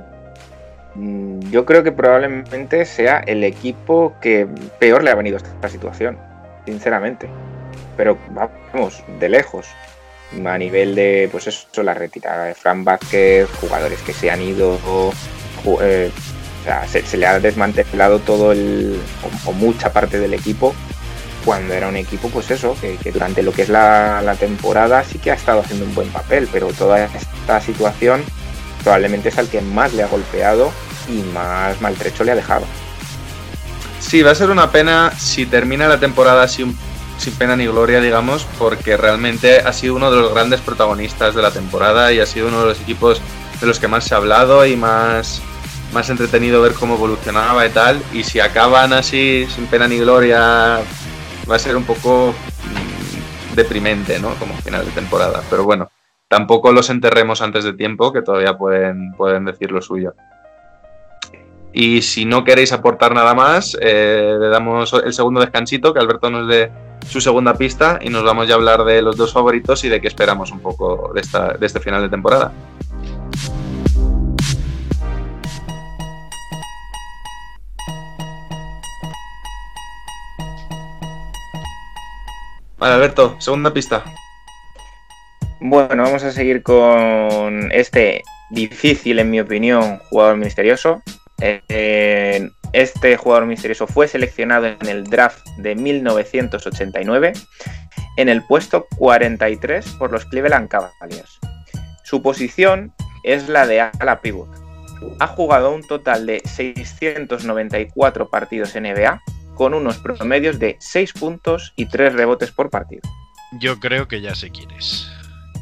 Mm, 0.95 1.39
yo 1.51 1.65
creo 1.65 1.83
que 1.83 1.91
probablemente 1.91 2.85
sea 2.85 3.19
el 3.19 3.43
equipo 3.43 4.13
que 4.21 4.47
peor 4.79 5.03
le 5.03 5.11
ha 5.11 5.15
venido 5.15 5.37
esta 5.37 5.69
situación, 5.69 6.17
sinceramente. 6.65 7.29
Pero 7.97 8.17
vamos, 8.31 9.03
de 9.19 9.29
lejos. 9.29 9.67
A 10.45 10.57
nivel 10.57 10.95
de, 10.95 11.27
pues 11.29 11.47
eso, 11.47 11.83
la 11.83 11.93
retirada 11.93 12.45
de 12.45 12.55
Fran 12.55 12.85
Vázquez, 12.85 13.49
jugadores 13.59 13.99
que 14.01 14.13
se 14.13 14.31
han 14.31 14.41
ido, 14.41 14.79
eh, 15.81 16.09
o 16.61 16.63
sea, 16.63 16.87
se, 16.87 17.17
le 17.17 17.25
ha 17.25 17.37
desmantelado 17.39 18.19
todo 18.19 18.53
el, 18.53 18.97
o, 19.45 19.51
mucha 19.51 19.91
parte 19.91 20.19
del 20.19 20.33
equipo, 20.33 20.73
cuando 21.43 21.73
era 21.73 21.89
un 21.89 21.97
equipo, 21.97 22.29
pues 22.29 22.49
eso, 22.49 22.77
que, 22.79 23.11
durante 23.11 23.43
lo 23.43 23.51
que 23.51 23.63
es 23.63 23.69
la, 23.69 24.21
la 24.21 24.35
temporada 24.35 25.03
sí 25.03 25.19
que 25.19 25.31
ha 25.31 25.33
estado 25.33 25.59
haciendo 25.59 25.83
un 25.83 25.95
buen 25.95 26.07
papel, 26.09 26.47
pero 26.49 26.67
toda 26.67 27.03
esta 27.03 27.59
situación 27.59 28.23
probablemente 28.83 29.29
es 29.29 29.37
al 29.37 29.47
que 29.47 29.61
más 29.61 29.93
le 29.93 30.03
ha 30.03 30.07
golpeado 30.07 30.71
y 31.07 31.21
más 31.33 31.79
maltrecho 31.81 32.23
le 32.23 32.31
ha 32.31 32.35
dejado. 32.35 32.65
Sí, 33.99 34.23
va 34.23 34.31
a 34.31 34.35
ser 34.35 34.49
una 34.49 34.71
pena 34.71 35.11
si 35.17 35.45
termina 35.45 35.87
la 35.87 35.99
temporada 35.99 36.47
sin, 36.47 36.75
sin 37.17 37.33
pena 37.33 37.55
ni 37.55 37.67
gloria, 37.67 38.01
digamos, 38.01 38.45
porque 38.57 38.97
realmente 38.97 39.59
ha 39.59 39.71
sido 39.73 39.95
uno 39.95 40.11
de 40.11 40.19
los 40.19 40.33
grandes 40.33 40.59
protagonistas 40.61 41.35
de 41.35 41.41
la 41.41 41.51
temporada 41.51 42.11
y 42.11 42.19
ha 42.19 42.25
sido 42.25 42.47
uno 42.47 42.61
de 42.61 42.65
los 42.67 42.81
equipos 42.81 43.21
de 43.61 43.67
los 43.67 43.79
que 43.79 43.87
más 43.87 44.05
se 44.05 44.15
ha 44.15 44.17
hablado 44.17 44.65
y 44.65 44.75
más, 44.75 45.41
más 45.93 46.09
entretenido 46.09 46.61
ver 46.61 46.73
cómo 46.73 46.95
evolucionaba 46.95 47.65
y 47.65 47.69
tal. 47.69 48.01
Y 48.11 48.23
si 48.23 48.39
acaban 48.39 48.91
así, 48.91 49.47
sin 49.53 49.67
pena 49.67 49.87
ni 49.87 49.99
gloria, 49.99 50.79
va 51.49 51.55
a 51.55 51.59
ser 51.59 51.75
un 51.75 51.83
poco 51.83 52.33
mm, 52.33 53.55
deprimente, 53.55 54.19
¿no? 54.19 54.33
Como 54.35 54.55
final 54.57 54.83
de 54.83 54.91
temporada. 54.91 55.43
Pero 55.49 55.63
bueno, 55.63 55.89
tampoco 56.31 56.71
los 56.71 56.89
enterremos 56.89 57.41
antes 57.41 57.65
de 57.65 57.73
tiempo, 57.73 58.13
que 58.13 58.21
todavía 58.21 58.57
pueden, 58.57 59.11
pueden 59.17 59.43
decir 59.43 59.69
lo 59.69 59.81
suyo. 59.81 60.13
Y 61.73 62.03
si 62.03 62.23
no 62.23 62.45
queréis 62.45 62.71
aportar 62.71 63.13
nada 63.13 63.33
más, 63.33 63.77
eh, 63.81 64.37
le 64.39 64.47
damos 64.47 64.93
el 64.93 65.11
segundo 65.11 65.41
descansito, 65.41 65.93
que 65.93 65.99
Alberto 65.99 66.29
nos 66.29 66.47
dé 66.47 66.71
su 67.05 67.19
segunda 67.19 67.55
pista 67.55 67.99
y 68.01 68.09
nos 68.09 68.23
vamos 68.23 68.47
ya 68.47 68.53
a 68.53 68.57
hablar 68.57 68.85
de 68.85 69.01
los 69.01 69.17
dos 69.17 69.33
favoritos 69.33 69.83
y 69.83 69.89
de 69.89 69.99
qué 69.99 70.07
esperamos 70.07 70.51
un 70.51 70.61
poco 70.61 71.11
de, 71.13 71.19
esta, 71.19 71.51
de 71.55 71.65
este 71.65 71.81
final 71.81 72.01
de 72.01 72.07
temporada. 72.07 72.53
Vale, 82.77 82.93
Alberto, 82.95 83.35
segunda 83.37 83.73
pista. 83.73 84.05
Bueno, 85.63 86.01
vamos 86.01 86.23
a 86.23 86.31
seguir 86.31 86.63
con 86.63 87.71
este 87.71 88.23
difícil, 88.49 89.19
en 89.19 89.29
mi 89.29 89.39
opinión, 89.39 89.99
jugador 90.09 90.37
misterioso. 90.37 91.03
Eh, 91.39 92.49
este 92.73 93.15
jugador 93.15 93.45
misterioso 93.45 93.85
fue 93.85 94.07
seleccionado 94.07 94.65
en 94.65 94.87
el 94.87 95.03
draft 95.03 95.45
de 95.57 95.75
1989 95.75 97.33
en 98.17 98.29
el 98.29 98.43
puesto 98.43 98.87
43 98.97 99.85
por 99.99 100.11
los 100.11 100.25
Cleveland 100.25 100.67
Cavaliers. 100.67 101.39
Su 102.03 102.23
posición 102.23 102.91
es 103.23 103.47
la 103.47 103.67
de 103.67 103.81
ala 103.81 104.19
pivot. 104.19 104.49
Ha 105.19 105.27
jugado 105.27 105.75
un 105.75 105.83
total 105.83 106.25
de 106.25 106.41
694 106.43 108.31
partidos 108.31 108.75
en 108.75 108.83
NBA 108.91 109.21
con 109.53 109.75
unos 109.75 109.99
promedios 109.99 110.57
de 110.57 110.77
6 110.79 111.13
puntos 111.13 111.73
y 111.75 111.85
3 111.85 112.13
rebotes 112.13 112.51
por 112.51 112.71
partido. 112.71 113.03
Yo 113.59 113.79
creo 113.79 114.07
que 114.07 114.21
ya 114.21 114.33
sé 114.33 114.49
quién 114.49 114.71
es. 114.71 115.20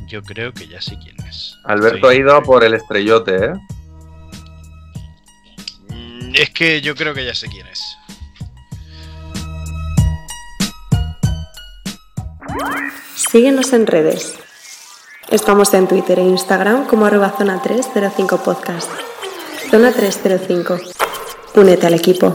Yo 0.09 0.23
creo 0.23 0.51
que 0.51 0.67
ya 0.67 0.81
sé 0.81 0.97
quién 0.97 1.15
es. 1.27 1.55
Alberto 1.65 2.07
ha 2.07 2.15
ido 2.15 2.41
por 2.41 2.63
el 2.63 2.73
estrellote, 2.73 3.35
¿eh? 3.35 3.53
Mm, 5.89 6.31
es 6.33 6.49
que 6.49 6.81
yo 6.81 6.95
creo 6.95 7.13
que 7.13 7.23
ya 7.23 7.35
sé 7.35 7.47
quién 7.47 7.67
es. 7.67 7.79
Síguenos 13.15 13.71
en 13.73 13.85
redes. 13.85 14.39
Estamos 15.29 15.75
en 15.75 15.87
Twitter 15.87 16.17
e 16.17 16.23
Instagram 16.23 16.87
como 16.87 17.05
arroba 17.05 17.35
zona 17.37 17.61
305 17.61 18.43
podcast. 18.43 18.89
Zona 19.69 19.91
305. 19.91 20.79
Únete 21.53 21.85
al 21.85 21.93
equipo. 21.93 22.33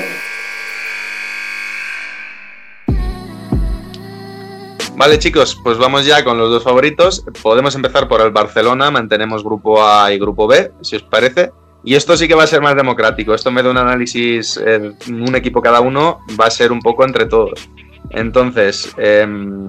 Vale, 4.96 5.18
chicos, 5.18 5.58
pues 5.64 5.76
vamos 5.76 6.06
ya 6.06 6.22
con 6.22 6.38
los 6.38 6.50
dos 6.50 6.62
favoritos. 6.62 7.24
Podemos 7.42 7.74
empezar 7.74 8.06
por 8.06 8.20
el 8.20 8.30
Barcelona, 8.30 8.92
mantenemos 8.92 9.42
grupo 9.42 9.84
A 9.84 10.12
y 10.12 10.18
grupo 10.18 10.46
B, 10.46 10.70
si 10.82 10.94
os 10.96 11.02
parece. 11.02 11.50
Y 11.82 11.96
esto 11.96 12.16
sí 12.16 12.28
que 12.28 12.36
va 12.36 12.44
a 12.44 12.46
ser 12.46 12.60
más 12.60 12.76
democrático. 12.76 13.34
Esto 13.34 13.50
me 13.50 13.62
da 13.62 13.70
un 13.70 13.76
análisis, 13.76 14.56
en 14.56 14.96
un 15.08 15.34
equipo 15.34 15.60
cada 15.60 15.80
uno, 15.80 16.20
va 16.40 16.46
a 16.46 16.50
ser 16.50 16.70
un 16.70 16.80
poco 16.80 17.04
entre 17.04 17.26
todos. 17.26 17.68
Entonces, 18.10 18.94
em, 18.96 19.68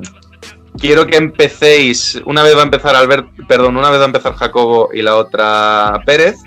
quiero 0.80 1.07
que 1.07 1.18
empecéis. 1.18 2.22
Una 2.26 2.43
vez 2.43 2.56
va 2.56 2.61
a 2.61 2.65
empezar 2.65 2.95
Albert, 2.95 3.27
perdón, 3.47 3.77
una 3.77 3.89
vez 3.89 3.99
va 3.99 4.03
a 4.03 4.07
empezar 4.07 4.35
Jacobo 4.35 4.89
y 4.93 5.02
la 5.02 5.15
otra 5.15 6.03
Pérez, 6.06 6.38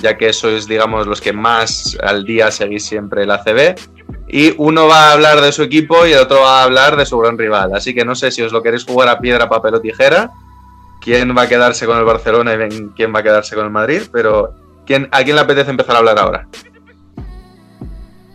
ya 0.00 0.16
que 0.16 0.32
sois, 0.32 0.68
digamos, 0.68 1.08
los 1.08 1.20
que 1.20 1.32
más 1.32 1.98
al 2.04 2.24
día 2.24 2.52
seguís 2.52 2.86
siempre 2.86 3.24
el 3.24 3.32
ACB 3.32 3.74
y 4.28 4.54
uno 4.58 4.86
va 4.86 5.08
a 5.08 5.12
hablar 5.12 5.40
de 5.40 5.52
su 5.52 5.62
equipo 5.62 6.06
y 6.06 6.12
el 6.12 6.20
otro 6.20 6.40
va 6.40 6.60
a 6.60 6.64
hablar 6.64 6.96
de 6.96 7.06
su 7.06 7.18
gran 7.18 7.38
rival. 7.38 7.74
Así 7.74 7.94
que 7.94 8.04
no 8.04 8.14
sé 8.14 8.30
si 8.30 8.42
os 8.42 8.52
lo 8.52 8.62
queréis 8.62 8.84
jugar 8.84 9.08
a 9.08 9.18
piedra, 9.18 9.48
papel 9.48 9.74
o 9.74 9.80
tijera, 9.80 10.30
quién 11.00 11.36
va 11.36 11.42
a 11.42 11.48
quedarse 11.48 11.86
con 11.86 11.98
el 11.98 12.04
Barcelona 12.04 12.54
y 12.54 12.88
quién 12.94 13.14
va 13.14 13.20
a 13.20 13.22
quedarse 13.22 13.54
con 13.54 13.64
el 13.64 13.70
Madrid, 13.70 14.02
pero 14.12 14.54
¿quién, 14.86 15.08
¿a 15.12 15.24
quién 15.24 15.36
le 15.36 15.42
apetece 15.42 15.70
empezar 15.70 15.96
a 15.96 15.98
hablar 16.00 16.18
ahora? 16.18 16.46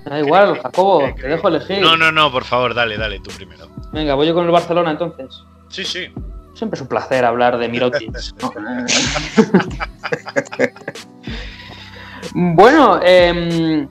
Da 0.05 0.19
igual, 0.19 0.59
Jacobo, 0.61 1.13
te 1.15 1.27
dejo 1.27 1.47
elegir. 1.47 1.79
No, 1.79 1.95
no, 1.95 2.11
no, 2.11 2.31
por 2.31 2.43
favor, 2.43 2.73
dale, 2.73 2.97
dale, 2.97 3.19
tú 3.19 3.29
primero. 3.31 3.67
Venga, 3.91 4.15
voy 4.15 4.27
yo 4.27 4.33
con 4.33 4.45
el 4.45 4.51
Barcelona 4.51 4.91
entonces. 4.91 5.43
Sí, 5.69 5.85
sí. 5.85 6.07
Siempre 6.55 6.75
es 6.75 6.81
un 6.81 6.87
placer 6.87 7.23
hablar 7.23 7.57
de 7.57 7.69
Mirotic. 7.69 8.11
bueno, 12.33 12.99
eh, 13.01 13.87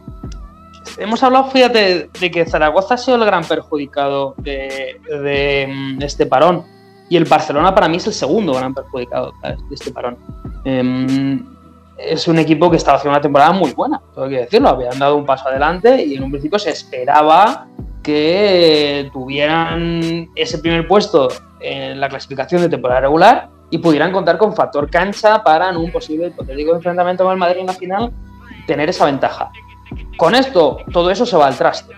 hemos 0.99 1.23
hablado, 1.23 1.51
fíjate, 1.51 2.11
de 2.19 2.31
que 2.31 2.47
Zaragoza 2.47 2.95
ha 2.95 2.99
sido 2.99 3.17
el 3.17 3.25
gran 3.25 3.45
perjudicado 3.45 4.35
de, 4.39 5.69
mm, 5.69 6.03
este 6.03 6.27
parón. 6.27 6.65
Y 7.09 7.17
el 7.17 7.25
Barcelona 7.25 7.75
para 7.75 7.89
mí 7.89 7.99
es 7.99 8.07
el 8.07 8.13
segundo 8.13 8.55
gran 8.55 8.73
perjudicado 8.73 9.33
de 9.43 9.75
este 9.75 9.91
parón. 9.91 10.17
Em, 10.65 11.45
es 11.99 12.27
un 12.27 12.39
equipo 12.39 12.71
que 12.71 12.77
estaba 12.77 12.97
haciendo 12.97 13.17
una 13.17 13.21
temporada 13.23 13.53
muy 13.53 13.73
buena, 13.73 14.01
hay 14.17 14.31
que 14.31 14.39
decirlo. 14.39 14.71
Habían 14.71 14.99
dado 14.99 15.17
un 15.17 15.27
paso 15.27 15.49
adelante 15.49 16.05
y 16.05 16.17
en 16.17 16.23
un 16.25 16.31
principio 16.31 16.59
se 16.59 16.71
esperaba 16.71 17.67
que 18.03 19.11
tuvieran 19.13 20.29
ese 20.35 20.59
primer 20.59 20.89
puesto 20.89 21.29
en 21.61 22.01
la 22.01 22.09
clasificación 22.09 22.63
de 22.63 22.69
temporada 22.69 23.03
regular 23.03 23.49
y 23.71 23.79
pudieran 23.79 24.13
contar 24.13 24.39
con 24.39 24.55
factor 24.55 24.91
cancha 24.91 25.43
para 25.43 25.71
en 25.71 25.77
un 25.77 25.91
posible 25.93 26.29
hipotético 26.29 26.75
enfrentamiento 26.75 27.25
con 27.25 27.33
el 27.33 27.39
Madrid 27.39 27.61
en 27.61 27.67
la 27.67 27.73
final 27.73 28.13
tener 28.67 28.89
esa 28.89 29.07
ventaja. 29.07 29.51
Con 30.17 30.35
esto, 30.35 30.79
todo 30.93 31.11
eso 31.11 31.27
se 31.27 31.37
va 31.37 31.47
al 31.49 31.57
traste. 31.57 31.95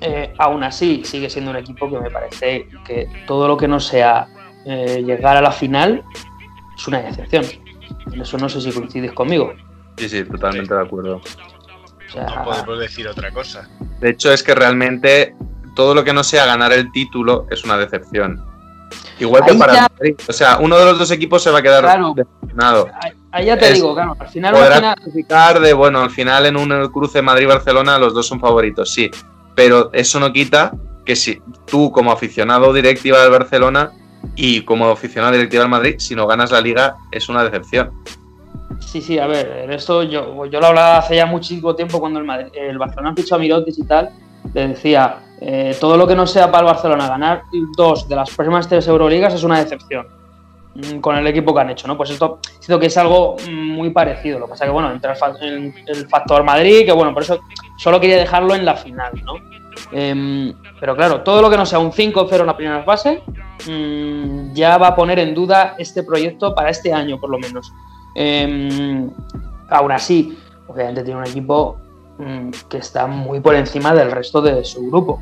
Eh, 0.00 0.32
aún 0.38 0.62
así, 0.64 1.02
sigue 1.04 1.28
siendo 1.28 1.50
un 1.50 1.56
equipo 1.58 1.90
que 1.90 1.98
me 2.00 2.10
parece 2.10 2.68
que 2.86 3.06
todo 3.26 3.46
lo 3.48 3.56
que 3.56 3.68
no 3.68 3.78
sea 3.80 4.26
eh, 4.64 5.02
llegar 5.04 5.36
a 5.36 5.42
la 5.42 5.52
final 5.52 6.02
es 6.76 6.88
una 6.88 7.00
excepción. 7.08 7.44
En 8.12 8.20
eso 8.20 8.38
no 8.38 8.48
sé 8.48 8.60
si 8.60 8.72
coincides 8.72 9.12
conmigo. 9.12 9.52
Sí, 9.98 10.08
sí, 10.08 10.24
totalmente 10.24 10.72
de 10.74 10.80
acuerdo. 10.80 11.16
O 11.16 12.12
sea, 12.12 12.24
No 12.24 12.44
podemos 12.44 12.78
decir 12.80 13.06
otra 13.06 13.30
cosa. 13.30 13.68
De 14.00 14.10
hecho, 14.10 14.32
es 14.32 14.42
que 14.42 14.54
realmente 14.54 15.34
todo 15.76 15.94
lo 15.94 16.02
que 16.02 16.12
no 16.12 16.24
sea 16.24 16.46
ganar 16.46 16.72
el 16.72 16.90
título 16.92 17.46
es 17.50 17.62
una 17.64 17.76
decepción. 17.76 18.42
Igual 19.18 19.44
que 19.44 19.50
Ahí 19.52 19.58
para 19.58 19.72
ya- 19.74 19.82
el 19.84 19.92
Madrid. 19.92 20.14
O 20.28 20.32
sea, 20.32 20.58
uno 20.58 20.78
de 20.78 20.84
los 20.86 20.98
dos 20.98 21.10
equipos 21.10 21.42
se 21.42 21.50
va 21.50 21.58
a 21.58 21.62
quedar 21.62 21.82
Claro. 21.84 22.14
decepcionado. 22.16 22.88
Ahí- 23.32 23.46
ya 23.46 23.56
te 23.58 23.68
Es- 23.68 23.74
digo, 23.74 23.94
claro, 23.94 24.16
al 24.18 24.28
final, 24.28 24.54
una 24.54 24.62
Podrá 24.62 24.76
final- 24.76 24.94
clasificar 24.96 25.60
de, 25.60 25.72
bueno, 25.72 26.00
al 26.00 26.10
final 26.10 26.46
en 26.46 26.56
un 26.56 26.88
cruce 26.92 27.22
Madrid-Barcelona 27.22 27.98
los 27.98 28.14
dos 28.14 28.26
son 28.26 28.40
favoritos, 28.40 28.92
sí. 28.92 29.10
Pero 29.54 29.90
eso 29.92 30.18
no 30.20 30.32
quita 30.32 30.72
que 31.04 31.16
si 31.16 31.40
tú 31.66 31.90
como 31.90 32.12
aficionado 32.12 32.72
directiva 32.72 33.20
del 33.22 33.30
Barcelona 33.30 33.92
y 34.36 34.62
como 34.62 34.88
aficionado 34.90 35.32
directiva 35.32 35.62
del 35.62 35.70
Madrid, 35.70 35.94
si 35.98 36.14
no 36.14 36.26
ganas 36.26 36.50
la 36.50 36.60
liga 36.60 36.96
es 37.10 37.28
una 37.28 37.42
decepción. 37.44 37.90
Sí, 38.78 39.00
sí, 39.02 39.18
a 39.18 39.26
ver, 39.26 39.70
esto 39.70 40.02
yo, 40.04 40.46
yo 40.46 40.60
lo 40.60 40.66
hablaba 40.68 40.98
hace 40.98 41.16
ya 41.16 41.26
muchísimo 41.26 41.74
tiempo 41.74 42.00
cuando 42.00 42.18
el, 42.18 42.24
Madrid- 42.24 42.52
el 42.54 42.78
Barcelona 42.78 43.14
fichó 43.16 43.34
a 43.34 43.38
Mirotic 43.38 43.74
y 43.78 43.82
tal. 43.84 44.10
Le 44.54 44.68
decía, 44.68 45.18
eh, 45.40 45.76
todo 45.78 45.96
lo 45.96 46.06
que 46.06 46.14
no 46.14 46.26
sea 46.26 46.46
para 46.50 46.60
el 46.66 46.72
Barcelona 46.72 47.08
ganar 47.08 47.42
dos 47.76 48.08
de 48.08 48.16
las 48.16 48.30
próximas 48.30 48.66
tres 48.68 48.86
Euroligas 48.88 49.34
es 49.34 49.42
una 49.42 49.58
decepción 49.62 50.06
con 51.00 51.16
el 51.16 51.26
equipo 51.26 51.52
que 51.54 51.60
han 51.60 51.70
hecho, 51.70 51.86
¿no? 51.88 51.96
Pues 51.96 52.10
esto 52.10 52.38
siento 52.60 52.78
que 52.78 52.86
es 52.86 52.96
algo 52.96 53.36
mm, 53.48 53.52
muy 53.72 53.90
parecido. 53.90 54.38
Lo 54.38 54.46
que 54.46 54.50
pasa 54.50 54.64
que, 54.66 54.70
bueno, 54.70 54.90
entra 54.92 55.12
el, 55.12 55.16
fa- 55.18 55.34
el- 55.40 55.74
el 55.86 56.08
factor 56.08 56.42
Madrid, 56.44 56.84
que 56.84 56.92
bueno, 56.92 57.12
por 57.12 57.22
eso 57.22 57.40
solo 57.76 58.00
quería 58.00 58.16
dejarlo 58.18 58.54
en 58.54 58.64
la 58.64 58.74
final, 58.76 59.12
¿no? 59.24 59.34
Em, 59.92 60.52
pero 60.78 60.94
claro, 60.96 61.22
todo 61.22 61.40
lo 61.42 61.50
que 61.50 61.56
no 61.56 61.64
sea 61.66 61.78
un 61.78 61.90
5-0 61.92 62.40
en 62.40 62.46
la 62.46 62.56
primera 62.56 62.82
fase 62.82 63.22
mm, 63.68 64.52
ya 64.52 64.78
va 64.78 64.88
a 64.88 64.94
poner 64.96 65.18
en 65.18 65.34
duda 65.34 65.74
este 65.78 66.02
proyecto 66.02 66.54
para 66.54 66.70
este 66.70 66.92
año, 66.92 67.18
por 67.18 67.30
lo 67.30 67.38
menos. 67.38 67.72
Em, 68.14 69.10
aún 69.68 69.92
así, 69.92 70.36
obviamente 70.68 71.02
tiene 71.02 71.20
un 71.20 71.26
equipo 71.26 71.76
mm, 72.18 72.50
que 72.68 72.78
está 72.78 73.06
muy 73.06 73.40
por 73.40 73.54
encima 73.54 73.94
del 73.94 74.10
resto 74.10 74.40
de 74.40 74.64
su 74.64 74.86
grupo. 74.90 75.20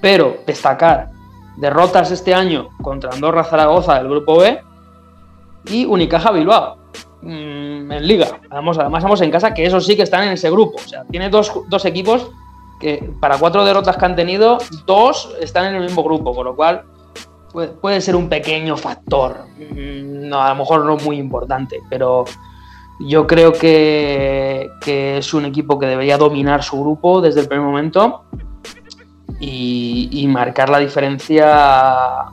Pero 0.00 0.38
destacar 0.46 1.10
derrotas 1.58 2.10
este 2.10 2.32
año 2.34 2.70
contra 2.82 3.10
Andorra 3.12 3.44
Zaragoza 3.44 3.94
del 3.98 4.08
grupo 4.08 4.38
B 4.38 4.60
y 5.66 5.84
Unicaja 5.84 6.30
Bilbao 6.30 6.76
mm, 7.22 7.92
en 7.92 8.06
Liga. 8.06 8.40
Además, 8.50 8.76
vamos 8.76 9.20
en 9.20 9.30
casa 9.30 9.54
que 9.54 9.64
esos 9.64 9.86
sí 9.86 9.96
que 9.96 10.02
están 10.02 10.24
en 10.24 10.32
ese 10.32 10.50
grupo. 10.50 10.76
O 10.76 10.88
sea, 10.88 11.04
tiene 11.04 11.28
dos, 11.28 11.52
dos 11.68 11.84
equipos 11.84 12.30
que 12.80 13.12
para 13.20 13.38
cuatro 13.38 13.64
derrotas 13.64 13.96
que 13.96 14.04
han 14.06 14.16
tenido, 14.16 14.58
dos 14.86 15.34
están 15.40 15.66
en 15.66 15.74
el 15.76 15.82
mismo 15.82 16.02
grupo, 16.02 16.34
con 16.34 16.46
lo 16.46 16.56
cual 16.56 16.84
puede, 17.52 17.68
puede 17.68 18.00
ser 18.00 18.16
un 18.16 18.28
pequeño 18.28 18.76
factor. 18.76 19.44
Mm, 19.58 20.28
No, 20.28 20.40
a 20.40 20.50
lo 20.50 20.56
mejor 20.56 20.84
no 20.84 20.96
muy 20.96 21.18
importante, 21.18 21.80
pero 21.90 22.24
yo 23.00 23.26
creo 23.26 23.52
que, 23.52 24.70
que 24.80 25.18
es 25.18 25.34
un 25.34 25.44
equipo 25.44 25.78
que 25.78 25.86
debería 25.86 26.18
dominar 26.18 26.62
su 26.62 26.80
grupo 26.80 27.20
desde 27.20 27.40
el 27.40 27.48
primer 27.48 27.66
momento 27.66 28.24
y, 29.40 30.26
marcar 30.28 30.68
la 30.68 30.78
diferencia 30.78 32.26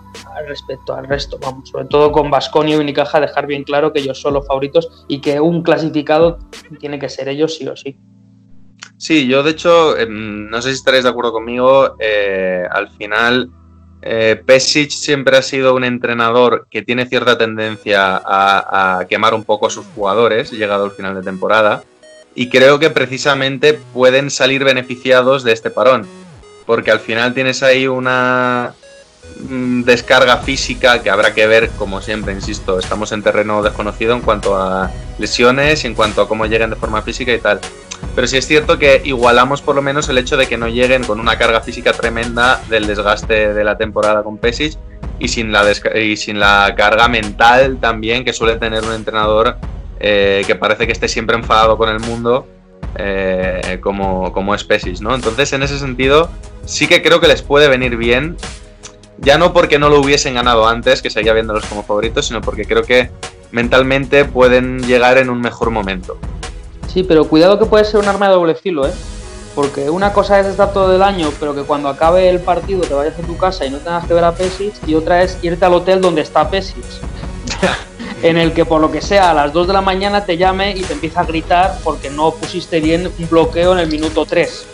respecto 0.48 0.94
al 0.94 1.08
resto. 1.08 1.40
Vamos, 1.42 1.70
sobre 1.70 1.86
todo 1.86 2.12
con 2.12 2.30
Vasconia 2.30 2.76
y 2.76 2.80
Unicaja, 2.80 3.20
dejar 3.20 3.48
bien 3.48 3.64
claro 3.64 3.94
que 3.94 4.00
ellos 4.00 4.20
son 4.20 4.34
los 4.34 4.46
favoritos 4.46 5.06
y 5.08 5.20
que 5.22 5.40
un 5.40 5.64
clasificado 5.64 6.38
tiene 6.80 7.00
que 7.00 7.10
ser 7.10 7.30
ellos 7.30 7.56
sí 7.56 7.68
o 7.68 7.76
sí. 7.76 7.98
Sí, 8.98 9.28
yo 9.28 9.44
de 9.44 9.52
hecho, 9.52 9.98
em, 9.98 10.50
no 10.50 10.62
sé 10.62 10.70
si 10.70 10.76
estaréis 10.76 11.04
de 11.04 11.10
acuerdo 11.10 11.32
conmigo, 11.32 11.96
eh, 12.00 12.66
al 12.70 12.90
final 12.90 13.50
eh, 14.02 14.44
siempre 14.90 15.38
ha 15.38 15.42
sido 15.42 15.76
un 15.76 15.84
entrenador 15.84 16.68
que 16.70 16.82
tiene 16.82 17.06
cierta 17.06 17.38
tendencia 17.38 18.18
a, 18.18 19.00
a 19.00 19.08
quemar 19.08 19.34
un 19.34 19.44
poco 19.44 19.68
a 19.68 19.70
sus 19.70 19.86
jugadores, 19.88 20.52
llegado 20.52 20.86
al 20.86 20.92
final 20.92 21.16
de 21.16 21.22
temporada, 21.22 21.84
y 22.36 22.50
creo 22.50 22.80
que 22.80 22.90
precisamente 22.90 23.80
pueden 23.94 24.30
salir 24.30 24.64
beneficiados 24.64 25.44
de 25.44 25.54
este 25.54 25.70
parón, 25.70 26.08
porque 26.68 26.92
al 26.92 27.00
final 27.00 27.34
tienes 27.34 27.64
ahí 27.64 27.88
una 27.88 28.74
mm, 29.50 29.84
descarga 29.84 30.38
física 30.38 31.02
que 31.02 31.10
habrá 31.10 31.34
que 31.34 31.48
ver, 31.48 31.70
como 31.72 32.02
siempre, 32.02 32.34
insisto, 32.34 32.78
estamos 32.78 33.14
en 33.14 33.24
terreno 33.24 33.64
desconocido 33.64 34.14
en 34.14 34.22
cuanto 34.22 34.56
a 34.56 34.92
lesiones 35.18 35.84
y 35.84 35.88
en 35.88 35.96
cuanto 35.96 36.22
a 36.22 36.28
cómo 36.28 36.46
lleguen 36.46 36.70
de 36.70 36.76
forma 36.76 37.02
física 37.02 37.34
y 37.34 37.40
tal. 37.40 37.62
Pero 38.14 38.28
sí 38.28 38.38
es 38.38 38.46
cierto 38.46 38.78
que 38.78 39.02
igualamos 39.06 39.62
por 39.62 39.76
lo 39.76 39.82
menos 39.82 40.10
el 40.10 40.18
hecho 40.18 40.36
de 40.36 40.46
que 40.46 40.58
no 40.58 40.68
lleguen 40.68 41.06
con 41.06 41.22
una 41.22 41.38
carga 41.38 41.62
física 41.62 41.94
tremenda 41.94 42.62
del 42.70 42.86
desgaste 42.86 43.54
de 43.54 43.64
la 43.64 43.78
temporada 43.78 44.22
con 44.22 44.38
Pesic 44.38 44.78
y 45.20 45.30
sin 45.30 45.54
la, 45.54 45.64
y 45.96 46.18
sin 46.18 46.40
la 46.40 46.76
carga 46.76 47.08
mental 47.08 47.78
también 47.80 48.26
que 48.26 48.34
suele 48.34 48.58
tener 48.58 48.84
un 48.84 48.94
entrenador 48.94 49.58
eh, 50.00 50.44
que 50.46 50.54
parece 50.56 50.86
que 50.86 50.92
esté 50.92 51.08
siempre 51.08 51.38
enfadado 51.38 51.78
con 51.78 51.90
el 51.90 52.00
mundo 52.02 52.46
eh, 52.96 53.80
como, 53.82 54.32
como 54.34 54.56
es 54.56 54.64
Pesic, 54.64 55.00
¿no? 55.02 55.14
Entonces 55.16 55.54
en 55.54 55.64
ese 55.64 55.80
sentido 55.80 56.30
sí 56.66 56.88
que 56.88 57.02
creo 57.02 57.20
que 57.20 57.28
les 57.28 57.42
puede 57.42 57.68
venir 57.68 57.98
bien 57.98 58.38
ya 59.20 59.38
no 59.38 59.54
porque 59.54 59.80
no 59.80 59.90
lo 59.90 60.00
hubiesen 60.00 60.36
ganado 60.36 60.68
antes, 60.68 61.02
que 61.02 61.10
seguía 61.10 61.34
viéndolos 61.34 61.66
como 61.66 61.84
favoritos, 61.84 62.28
sino 62.28 62.42
porque 62.42 62.66
creo 62.66 62.84
que 62.84 63.10
mentalmente 63.52 64.26
pueden 64.26 64.80
llegar 64.86 65.18
en 65.18 65.30
un 65.30 65.42
mejor 65.42 65.72
momento. 65.72 66.18
Sí, 66.88 67.04
pero 67.04 67.28
cuidado 67.28 67.60
que 67.60 67.66
puede 67.66 67.86
ser 67.86 68.00
un 68.00 68.08
arma 68.08 68.28
de 68.28 68.34
doble 68.34 68.56
filo, 68.56 68.88
¿eh? 68.88 68.92
Porque 69.56 69.90
una 69.90 70.14
cosa 70.14 70.40
es 70.40 70.46
estar 70.46 70.72
todo 70.72 70.96
el 70.96 71.02
año, 71.02 71.32
pero 71.40 71.56
que 71.56 71.64
cuando 71.64 71.90
acabe 71.90 72.30
el 72.30 72.40
partido 72.40 72.82
te 72.82 72.94
vayas 72.94 73.18
a 73.18 73.24
tu 73.24 73.36
casa 73.38 73.66
y 73.66 73.72
no 73.72 73.80
tengas 73.80 74.06
que 74.06 74.14
ver 74.14 74.24
a 74.24 74.34
Pesic, 74.34 74.76
y 74.86 74.94
otra 74.94 75.24
es 75.24 75.38
irte 75.42 75.66
al 75.66 75.74
hotel 75.74 76.00
donde 76.00 76.22
está 76.22 76.50
Pesic. 76.50 76.86
en 78.24 78.38
el 78.38 78.54
que 78.54 78.66
por 78.66 78.82
lo 78.82 78.92
que 78.92 79.02
sea 79.02 79.32
a 79.32 79.34
las 79.34 79.54
2 79.54 79.68
de 79.68 79.74
la 79.74 79.82
mañana 79.82 80.26
te 80.26 80.38
llame 80.38 80.72
y 80.72 80.82
te 80.82 80.94
empieza 80.94 81.22
a 81.22 81.26
gritar 81.26 81.78
porque 81.84 82.10
no 82.10 82.32
pusiste 82.32 82.80
bien 82.80 83.12
un 83.18 83.30
bloqueo 83.30 83.74
en 83.74 83.80
el 83.80 83.88
minuto 83.88 84.26
3. 84.26 84.66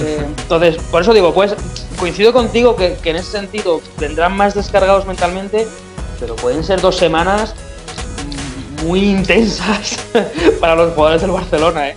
Eh, 0.00 0.24
entonces, 0.26 0.76
por 0.90 1.02
eso 1.02 1.12
digo, 1.12 1.32
pues 1.34 1.54
coincido 1.98 2.32
contigo 2.32 2.76
que, 2.76 2.96
que 3.02 3.10
en 3.10 3.16
ese 3.16 3.30
sentido 3.30 3.80
vendrán 3.98 4.36
más 4.36 4.54
descargados 4.54 5.06
mentalmente, 5.06 5.66
pero 6.18 6.36
pueden 6.36 6.64
ser 6.64 6.80
dos 6.80 6.96
semanas 6.96 7.54
muy 8.84 9.00
intensas 9.10 9.98
para 10.60 10.74
los 10.74 10.94
jugadores 10.94 11.22
del 11.22 11.30
Barcelona, 11.30 11.90
¿eh? 11.90 11.96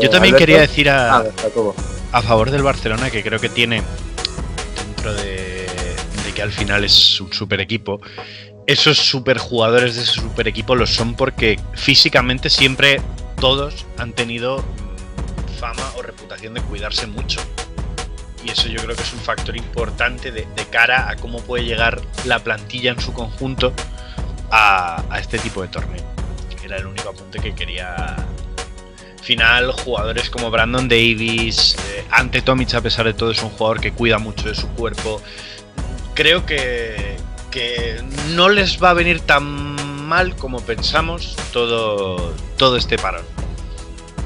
Yo 0.00 0.08
también 0.08 0.34
Alberto. 0.34 0.38
quería 0.38 0.60
decir 0.60 0.88
a, 0.88 1.16
Ah, 1.18 1.24
a 2.12 2.22
favor 2.22 2.50
del 2.50 2.62
Barcelona 2.62 3.10
que 3.10 3.22
creo 3.22 3.40
que 3.40 3.48
tiene, 3.48 3.82
dentro 4.86 5.12
de, 5.14 5.22
de 5.24 5.41
al 6.42 6.52
final 6.52 6.84
es 6.84 7.20
un 7.20 7.32
super 7.32 7.60
equipo, 7.60 8.00
esos 8.66 8.98
super 8.98 9.38
jugadores 9.38 9.96
de 9.96 10.02
ese 10.02 10.12
super 10.12 10.46
equipo 10.46 10.74
lo 10.74 10.86
son 10.86 11.14
porque 11.14 11.58
físicamente 11.74 12.50
siempre 12.50 13.00
todos 13.40 13.86
han 13.98 14.12
tenido 14.12 14.64
fama 15.58 15.90
o 15.96 16.02
reputación 16.02 16.54
de 16.54 16.60
cuidarse 16.62 17.06
mucho. 17.06 17.40
Y 18.44 18.50
eso 18.50 18.68
yo 18.68 18.80
creo 18.82 18.96
que 18.96 19.02
es 19.02 19.12
un 19.12 19.20
factor 19.20 19.56
importante 19.56 20.32
de, 20.32 20.46
cara 20.70 21.08
a 21.10 21.16
cómo 21.16 21.40
puede 21.42 21.64
llegar 21.64 22.00
la 22.24 22.38
plantilla 22.40 22.90
en 22.90 23.00
su 23.00 23.12
conjunto 23.12 23.72
a, 24.50 25.04
este 25.20 25.38
tipo 25.38 25.62
de 25.62 25.68
torneo. 25.68 26.02
Era 26.64 26.76
el 26.76 26.86
único 26.86 27.10
apunte 27.10 27.38
que 27.40 27.54
quería 27.54 28.16
final, 29.22 29.70
jugadores 29.72 30.30
como 30.30 30.50
Brandon 30.50 30.88
Davis, 30.88 31.76
eh, 31.90 32.04
ante 32.10 32.42
Tomic 32.42 32.74
a 32.74 32.80
pesar 32.80 33.06
de 33.06 33.14
todo 33.14 33.30
es 33.30 33.42
un 33.42 33.50
jugador 33.50 33.80
que 33.80 33.92
cuida 33.92 34.18
mucho 34.18 34.48
de 34.48 34.54
su 34.54 34.68
cuerpo. 34.68 35.22
Creo 36.14 36.44
que, 36.46 37.16
que 37.50 38.02
no 38.30 38.48
les 38.48 38.82
va 38.82 38.90
a 38.90 38.94
venir 38.94 39.20
tan 39.20 39.44
mal 40.06 40.36
como 40.36 40.60
pensamos 40.60 41.36
todo, 41.52 42.32
todo 42.58 42.76
este 42.76 42.96
parón. 42.98 43.22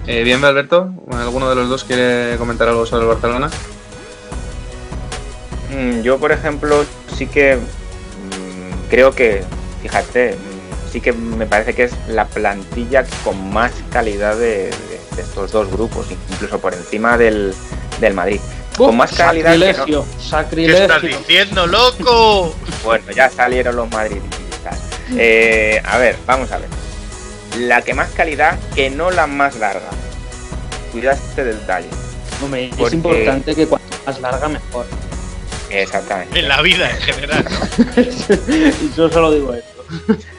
Eh, 0.06 0.22
bien, 0.24 0.44
Alberto. 0.44 0.90
¿Alguno 1.12 1.48
de 1.48 1.56
los 1.56 1.68
dos 1.68 1.84
quiere 1.84 2.36
comentar 2.38 2.68
algo 2.68 2.86
sobre 2.86 3.02
el 3.02 3.08
Barcelona? 3.08 3.50
Mm, 5.70 6.02
Yo, 6.02 6.18
por 6.18 6.32
ejemplo, 6.32 6.84
sí 7.16 7.26
que 7.26 7.56
mm, 7.56 8.88
creo 8.90 9.12
que, 9.12 9.42
fíjate, 9.82 10.34
mm, 10.34 10.92
sí 10.92 11.00
que 11.00 11.12
me 11.12 11.46
parece 11.46 11.74
que 11.74 11.84
es 11.84 11.92
la 12.08 12.26
plantilla 12.26 13.04
con 13.24 13.52
más 13.52 13.72
calidad 13.90 14.36
de, 14.36 14.66
de- 14.70 15.00
de 15.16 15.22
estos 15.22 15.50
dos 15.52 15.70
grupos, 15.70 16.06
incluso 16.30 16.58
por 16.60 16.74
encima 16.74 17.16
del, 17.16 17.54
del 18.00 18.14
Madrid. 18.14 18.40
Con 18.76 18.96
más 18.96 19.12
calidad 19.12 19.52
que 19.52 19.92
no- 19.92 20.04
sacrilegio, 20.20 20.76
¿Qué 20.76 20.82
estás 20.82 20.96
sacrilegio. 20.96 21.18
diciendo, 21.18 21.66
loco? 21.66 22.54
Bueno, 22.84 23.10
ya 23.12 23.28
salieron 23.30 23.74
los 23.76 23.90
madridistas. 23.90 24.78
Eh, 25.16 25.80
a 25.84 25.98
ver, 25.98 26.16
vamos 26.26 26.50
a 26.52 26.58
ver. 26.58 26.68
La 27.58 27.82
que 27.82 27.94
más 27.94 28.10
calidad, 28.10 28.58
que 28.74 28.90
no 28.90 29.10
la 29.10 29.26
más 29.26 29.56
larga. 29.56 29.88
Cuida 30.92 31.12
este 31.12 31.44
detalle. 31.44 31.88
Hombre, 32.42 32.66
es 32.68 32.76
Porque- 32.76 32.96
importante 32.96 33.54
que 33.54 33.66
cuanto 33.66 33.96
más 34.06 34.20
larga 34.20 34.48
mejor. 34.48 34.86
Exactamente. 35.70 36.38
En 36.38 36.48
la 36.48 36.62
vida 36.62 36.88
en 36.90 36.96
general. 36.98 37.44
y 37.96 38.96
yo 38.96 39.08
solo 39.10 39.32
digo 39.32 39.52
esto. 39.54 39.82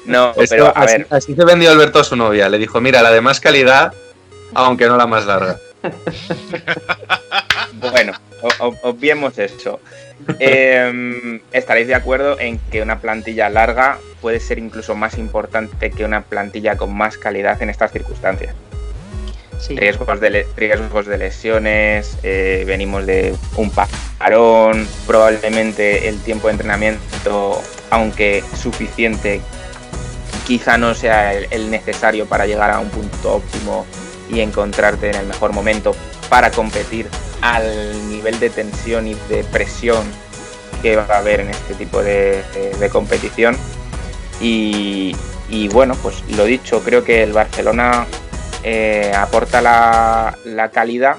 No, 0.06 0.30
Esto- 0.32 0.46
pero 0.50 0.68
a 0.68 0.82
así, 0.82 0.98
ver, 0.98 1.08
así 1.10 1.36
se 1.36 1.44
vendió 1.44 1.70
Alberto 1.72 2.00
a 2.00 2.04
su 2.04 2.16
novia. 2.16 2.48
Le 2.50 2.58
dijo, 2.60 2.80
mira, 2.80 3.02
la 3.02 3.12
de 3.12 3.20
más 3.20 3.40
calidad, 3.42 3.92
aunque 4.54 4.88
no 4.88 4.96
la 4.96 5.08
más 5.08 5.26
larga. 5.26 5.58
Bueno, 7.74 8.14
obviemos 8.84 9.38
eso. 9.40 9.80
Eh, 10.40 11.40
estaréis 11.52 11.88
de 11.88 11.94
acuerdo 11.94 12.40
en 12.40 12.58
que 12.72 12.82
una 12.82 13.00
plantilla 13.00 13.50
larga 13.52 14.00
puede 14.20 14.40
ser 14.40 14.58
incluso 14.58 14.96
más 14.96 15.16
importante 15.20 15.92
que 15.92 16.04
una 16.04 16.22
plantilla 16.24 16.76
con 16.76 16.92
más 16.94 17.20
calidad 17.20 17.62
en 17.62 17.70
estas 17.70 17.92
circunstancias. 17.92 18.56
Sí. 19.60 19.76
riesgos 19.76 20.20
de, 20.20 20.30
le- 20.32 20.48
riesgos 20.56 21.06
de 21.06 21.18
lesiones, 21.20 22.18
eh, 22.24 22.64
venimos 22.66 23.06
de 23.06 23.36
un 23.58 23.72
parón, 23.72 24.88
probablemente 25.06 26.08
el 26.10 26.20
tiempo 26.22 26.48
de 26.48 26.54
entrenamiento, 26.54 27.62
aunque 27.92 28.44
suficiente, 28.60 29.40
quizá 30.46 30.78
no 30.78 30.94
sea 30.96 31.34
el, 31.36 31.48
el 31.52 31.70
necesario 31.72 32.26
para 32.26 32.46
llegar 32.48 32.72
a 32.72 32.80
un 32.80 32.90
punto 32.90 33.36
óptimo 33.36 33.86
y 34.30 34.42
encontrarte 34.42 35.10
en 35.10 35.16
el 35.16 35.26
mejor 35.26 35.54
momento 35.54 35.96
para 36.30 36.52
competir 36.52 37.08
al 37.42 38.10
nivel 38.10 38.40
de 38.40 38.50
tensión 38.50 39.08
y 39.08 39.14
de 39.30 39.44
presión 39.46 40.06
que 40.82 40.96
va 40.96 41.06
a 41.10 41.18
haber 41.20 41.40
en 41.42 41.50
este 41.50 41.74
tipo 41.76 42.02
de, 42.04 42.44
de- 42.80 42.90
competición. 42.90 43.58
Y, 44.40 45.16
y 45.50 45.68
bueno, 45.70 45.96
pues 46.02 46.24
lo 46.36 46.46
dicho, 46.46 46.82
creo 46.84 47.04
que 47.04 47.24
el 47.24 47.34
Barcelona 47.34 48.06
eh, 48.64 49.12
aporta 49.16 49.62
la, 49.62 50.38
la 50.46 50.70
calidad 50.70 51.16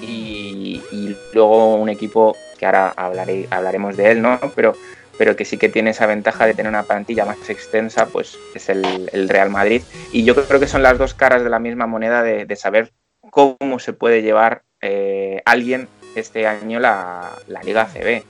y, 0.00 0.82
y 0.92 1.16
luego 1.32 1.74
un 1.76 1.88
equipo 1.88 2.36
que 2.58 2.66
ahora 2.66 2.92
hablaré, 2.96 3.46
hablaremos 3.50 3.96
de 3.96 4.10
él, 4.12 4.22
¿no? 4.22 4.38
Pero, 4.54 4.74
pero 5.18 5.36
que 5.36 5.44
sí 5.44 5.58
que 5.58 5.68
tiene 5.68 5.90
esa 5.90 6.06
ventaja 6.06 6.46
de 6.46 6.54
tener 6.54 6.70
una 6.70 6.84
plantilla 6.84 7.26
más 7.26 7.50
extensa, 7.50 8.06
pues 8.06 8.38
es 8.54 8.68
el, 8.68 9.10
el 9.12 9.28
Real 9.28 9.50
Madrid. 9.50 9.82
Y 10.12 10.24
yo 10.24 10.34
creo 10.34 10.60
que 10.60 10.68
son 10.68 10.82
las 10.82 10.96
dos 10.96 11.12
caras 11.12 11.42
de 11.42 11.50
la 11.50 11.58
misma 11.58 11.86
moneda 11.86 12.22
de, 12.22 12.46
de 12.46 12.56
saber 12.56 12.92
cómo 13.30 13.78
se 13.78 13.92
puede 13.92 14.22
llevar 14.22 14.62
eh, 14.80 15.42
alguien 15.44 15.88
este 16.14 16.46
año 16.46 16.80
la, 16.80 17.30
la 17.48 17.62
Liga 17.62 17.86
CB, 17.86 18.22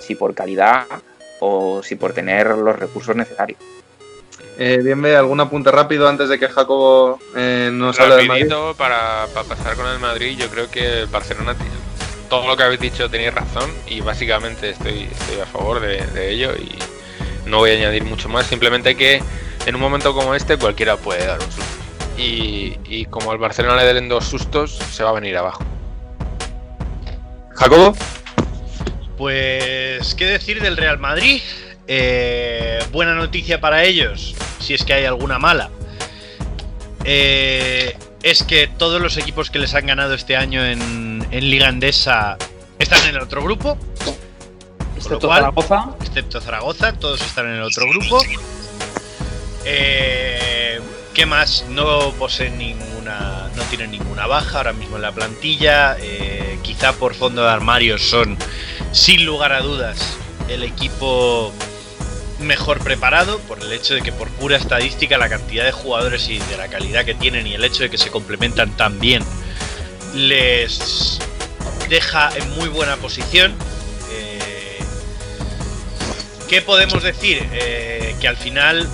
si 0.00 0.14
por 0.14 0.34
calidad 0.34 0.84
o 1.40 1.82
si 1.82 1.96
por 1.96 2.12
tener 2.12 2.48
los 2.48 2.78
recursos 2.78 3.16
necesarios. 3.16 3.58
Eh, 4.58 4.80
bien, 4.82 5.00
ve, 5.02 5.16
algún 5.16 5.40
apunte 5.40 5.70
rápido 5.70 6.08
antes 6.08 6.28
de 6.28 6.38
que 6.38 6.48
Jacobo 6.48 7.18
eh, 7.34 7.70
nos 7.72 7.98
hable 8.00 8.16
del 8.16 8.28
Madrid. 8.28 8.52
Para, 8.76 9.26
para 9.34 9.48
pasar 9.48 9.76
con 9.76 9.86
el 9.86 9.98
Madrid, 9.98 10.36
yo 10.38 10.48
creo 10.48 10.70
que 10.70 11.00
el 11.00 11.06
Barcelona 11.06 11.54
tiene 11.54 11.85
todo 12.28 12.46
lo 12.46 12.56
que 12.56 12.62
habéis 12.62 12.80
dicho 12.80 13.08
tenéis 13.08 13.34
razón 13.34 13.70
y 13.86 14.00
básicamente 14.00 14.70
estoy, 14.70 15.08
estoy 15.10 15.40
a 15.40 15.46
favor 15.46 15.80
de, 15.80 16.06
de 16.06 16.30
ello 16.32 16.52
y 16.56 16.76
no 17.48 17.58
voy 17.58 17.70
a 17.70 17.74
añadir 17.74 18.04
mucho 18.04 18.28
más, 18.28 18.46
simplemente 18.46 18.96
que 18.96 19.22
en 19.66 19.74
un 19.74 19.80
momento 19.80 20.14
como 20.14 20.34
este 20.34 20.56
cualquiera 20.56 20.96
puede 20.96 21.26
dar 21.26 21.38
un 21.40 21.50
susto. 21.50 21.64
Y, 22.18 22.78
y 22.86 23.04
como 23.06 23.30
al 23.30 23.38
Barcelona 23.38 23.82
le 23.82 23.92
den 23.92 24.08
dos 24.08 24.24
sustos, 24.24 24.78
se 24.92 25.04
va 25.04 25.10
a 25.10 25.12
venir 25.12 25.36
abajo. 25.36 25.62
Jacobo. 27.54 27.94
Pues, 29.16 30.14
¿qué 30.14 30.26
decir 30.26 30.60
del 30.60 30.76
Real 30.76 30.98
Madrid? 30.98 31.40
Eh, 31.88 32.78
buena 32.92 33.14
noticia 33.14 33.60
para 33.60 33.84
ellos, 33.84 34.34
si 34.60 34.74
es 34.74 34.84
que 34.84 34.92
hay 34.92 35.04
alguna 35.04 35.38
mala. 35.38 35.70
Eh, 37.04 37.96
es 38.22 38.42
que 38.42 38.66
todos 38.66 39.00
los 39.00 39.16
equipos 39.16 39.50
que 39.50 39.58
les 39.58 39.74
han 39.74 39.86
ganado 39.86 40.14
este 40.14 40.36
año 40.36 40.64
en, 40.64 41.15
en 41.30 41.50
Liga 41.50 41.68
Endesa 41.68 42.36
están 42.78 43.02
en 43.08 43.16
el 43.16 43.22
otro 43.22 43.42
grupo, 43.42 43.76
Excepto 44.96 45.26
cual- 45.28 45.40
Zaragoza. 45.40 45.84
excepto 46.00 46.40
Zaragoza, 46.40 46.92
todos 46.94 47.20
están 47.20 47.46
en 47.46 47.54
el 47.56 47.62
otro 47.62 47.86
grupo. 47.88 48.18
Eh, 49.64 50.80
¿Qué 51.14 51.26
más? 51.26 51.64
No 51.70 52.10
poseen 52.12 52.58
ninguna, 52.58 53.48
no 53.56 53.62
tienen 53.64 53.90
ninguna 53.90 54.26
baja 54.26 54.58
ahora 54.58 54.72
mismo 54.72 54.96
en 54.96 55.02
la 55.02 55.12
plantilla. 55.12 55.96
Eh, 55.98 56.58
quizá 56.62 56.92
por 56.92 57.14
fondo 57.14 57.42
de 57.42 57.50
armario 57.50 57.98
son, 57.98 58.36
sin 58.92 59.24
lugar 59.24 59.52
a 59.52 59.60
dudas, 59.60 60.16
el 60.48 60.62
equipo 60.62 61.52
mejor 62.40 62.80
preparado 62.80 63.38
por 63.40 63.60
el 63.60 63.72
hecho 63.72 63.94
de 63.94 64.02
que 64.02 64.12
por 64.12 64.28
pura 64.28 64.58
estadística 64.58 65.16
la 65.16 65.30
cantidad 65.30 65.64
de 65.64 65.72
jugadores 65.72 66.28
y 66.28 66.38
de 66.38 66.56
la 66.58 66.68
calidad 66.68 67.06
que 67.06 67.14
tienen 67.14 67.46
y 67.46 67.54
el 67.54 67.64
hecho 67.64 67.82
de 67.82 67.88
que 67.90 67.96
se 67.96 68.10
complementan 68.10 68.76
tan 68.76 69.00
bien 69.00 69.24
les 70.16 71.18
deja 71.88 72.30
en 72.36 72.50
muy 72.56 72.68
buena 72.68 72.96
posición. 72.96 73.54
Eh, 74.10 74.78
¿Qué 76.48 76.62
podemos 76.62 77.02
decir? 77.02 77.46
Eh, 77.52 78.16
que 78.20 78.28
al 78.28 78.36
final 78.36 78.88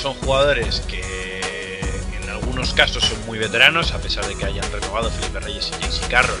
son 0.00 0.14
jugadores 0.14 0.80
que 0.88 1.80
en 2.22 2.30
algunos 2.30 2.72
casos 2.72 3.04
son 3.04 3.26
muy 3.26 3.38
veteranos, 3.38 3.92
a 3.92 3.98
pesar 3.98 4.26
de 4.26 4.36
que 4.36 4.44
hayan 4.44 4.70
renovado 4.72 5.10
Felipe 5.10 5.40
Reyes 5.40 5.72
y 5.80 5.84
JC 5.84 6.08
Carroll. 6.08 6.40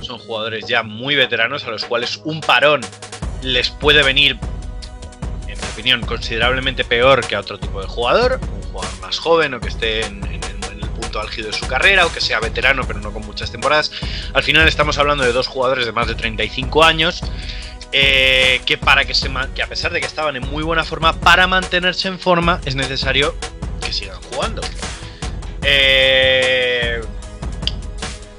Son 0.00 0.18
jugadores 0.18 0.66
ya 0.66 0.82
muy 0.82 1.14
veteranos 1.14 1.64
a 1.64 1.70
los 1.70 1.84
cuales 1.84 2.20
un 2.24 2.40
parón 2.40 2.80
les 3.42 3.70
puede 3.70 4.02
venir, 4.02 4.38
en 5.46 5.58
mi 5.58 5.66
opinión, 5.72 6.00
considerablemente 6.00 6.84
peor 6.84 7.24
que 7.26 7.36
a 7.36 7.40
otro 7.40 7.58
tipo 7.58 7.80
de 7.80 7.86
jugador. 7.86 8.40
Un 8.42 8.72
jugador 8.72 9.00
más 9.00 9.18
joven 9.18 9.54
o 9.54 9.60
que 9.60 9.68
esté 9.68 10.04
en, 10.04 10.24
en 10.24 10.57
punto 11.08 11.20
álgido 11.20 11.46
de 11.46 11.54
su 11.54 11.66
carrera 11.66 12.04
o 12.04 12.12
que 12.12 12.20
sea 12.20 12.38
veterano 12.38 12.82
pero 12.86 13.00
no 13.00 13.12
con 13.12 13.24
muchas 13.24 13.50
temporadas. 13.50 13.90
Al 14.34 14.42
final 14.42 14.68
estamos 14.68 14.98
hablando 14.98 15.24
de 15.24 15.32
dos 15.32 15.46
jugadores 15.46 15.86
de 15.86 15.92
más 15.92 16.06
de 16.06 16.14
35 16.14 16.84
años 16.84 17.22
eh, 17.92 18.60
que 18.66 18.76
para 18.76 19.06
que 19.06 19.14
se 19.14 19.30
que 19.54 19.62
a 19.62 19.66
pesar 19.66 19.90
de 19.92 20.00
que 20.00 20.06
estaban 20.06 20.36
en 20.36 20.46
muy 20.46 20.62
buena 20.62 20.84
forma, 20.84 21.18
para 21.18 21.46
mantenerse 21.46 22.08
en 22.08 22.18
forma 22.18 22.60
es 22.66 22.74
necesario 22.74 23.34
que 23.80 23.92
sigan 23.92 24.20
jugando. 24.30 24.60
Eh, 25.62 27.00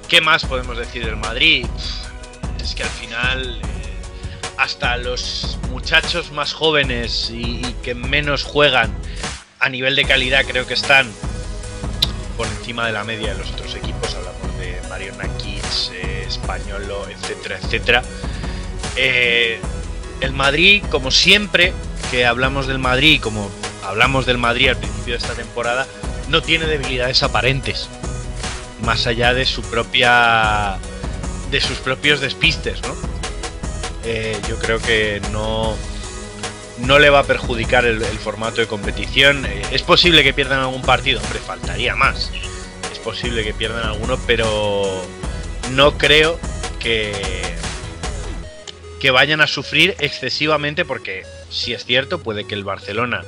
¿Qué 0.08 0.22
más 0.22 0.46
podemos 0.46 0.78
decir 0.78 1.04
del 1.04 1.18
Madrid? 1.18 1.66
Es 2.62 2.76
que 2.76 2.84
al 2.84 2.90
final 2.90 3.62
eh, 3.64 3.68
hasta 4.58 4.98
los 4.98 5.58
muchachos 5.72 6.32
más 6.32 6.54
jóvenes 6.54 7.32
y 7.32 7.62
que 7.84 7.96
menos 7.96 8.44
juegan 8.44 8.96
a 9.60 9.70
nivel 9.70 9.96
de 9.96 10.06
calidad 10.06 10.46
creo 10.46 10.68
que 10.68 10.76
están 10.76 11.12
por 12.40 12.48
encima 12.48 12.86
de 12.86 12.94
la 12.94 13.04
media 13.04 13.34
de 13.34 13.38
los 13.38 13.52
otros 13.52 13.76
equipos. 13.76 14.16
Hablamos 14.16 14.58
de 14.60 14.82
Mariona 14.88 15.28
Kids, 15.40 15.92
eh, 15.94 16.24
Españolo, 16.26 17.06
etcétera, 17.10 17.60
etcétera. 17.62 18.02
Eh, 18.96 19.60
el 20.22 20.32
Madrid, 20.32 20.82
como 20.90 21.12
siempre 21.12 21.74
que 22.10 22.26
hablamos 22.26 22.66
del 22.66 22.80
Madrid, 22.80 23.20
como 23.22 23.52
hablamos 23.84 24.26
del 24.26 24.38
Madrid 24.38 24.70
al 24.70 24.78
principio 24.78 25.16
de 25.16 25.18
esta 25.18 25.34
temporada, 25.34 25.86
no 26.30 26.42
tiene 26.42 26.66
debilidades 26.66 27.24
aparentes. 27.24 27.90
Más 28.86 29.06
allá 29.06 29.34
de 29.34 29.46
su 29.46 29.62
propia. 29.64 30.78
de 31.52 31.60
sus 31.60 31.80
propios 31.80 32.22
despistes, 32.22 32.82
¿no? 32.84 32.96
Eh, 34.06 34.40
yo 34.48 34.58
creo 34.60 34.80
que 34.80 35.22
no. 35.34 35.76
No 36.86 37.00
le 37.00 37.10
va 37.10 37.20
a 37.20 37.24
perjudicar 37.24 37.86
el, 37.86 38.02
formato 38.04 38.62
de 38.62 38.68
competición. 38.68 39.46
Eh, 39.46 39.62
es 39.72 39.84
posible 39.84 40.24
que 40.24 40.34
pierdan 40.34 40.60
algún 40.60 40.82
partido, 40.82 41.22
hombre, 41.22 41.40
faltaría 41.40 41.96
más. 41.96 42.32
Es 42.92 43.00
posible 43.00 43.44
que 43.44 43.54
pierdan 43.54 43.86
alguno, 43.86 44.18
pero 44.26 45.04
no 45.72 45.98
creo 45.98 46.40
que, 46.80 47.14
que 49.00 49.12
vayan 49.12 49.42
a 49.42 49.48
sufrir 49.48 49.96
excesivamente 50.00 50.86
porque 50.86 51.24
si 51.50 51.74
es 51.74 51.86
cierto 51.86 52.20
puede 52.20 52.46
que 52.46 52.56
el 52.56 52.64
Barcelona 52.64 53.24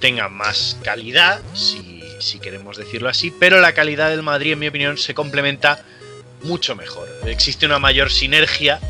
tenga 0.00 0.28
más 0.28 0.78
calidad, 0.82 1.40
si 1.54 2.38
queremos 2.40 2.76
decirlo 2.76 3.08
así, 3.08 3.32
pero 3.32 3.60
la 3.60 3.72
calidad 3.72 4.10
del 4.10 4.22
Madrid 4.22 4.52
en 4.52 4.60
mi 4.60 4.68
opinión 4.68 4.98
se 4.98 5.14
complementa 5.14 5.84
mucho 6.42 6.76
mejor. 6.76 7.08
Existe 7.26 7.66
una 7.66 7.78
mayor 7.78 8.10
sinergia 8.10 8.80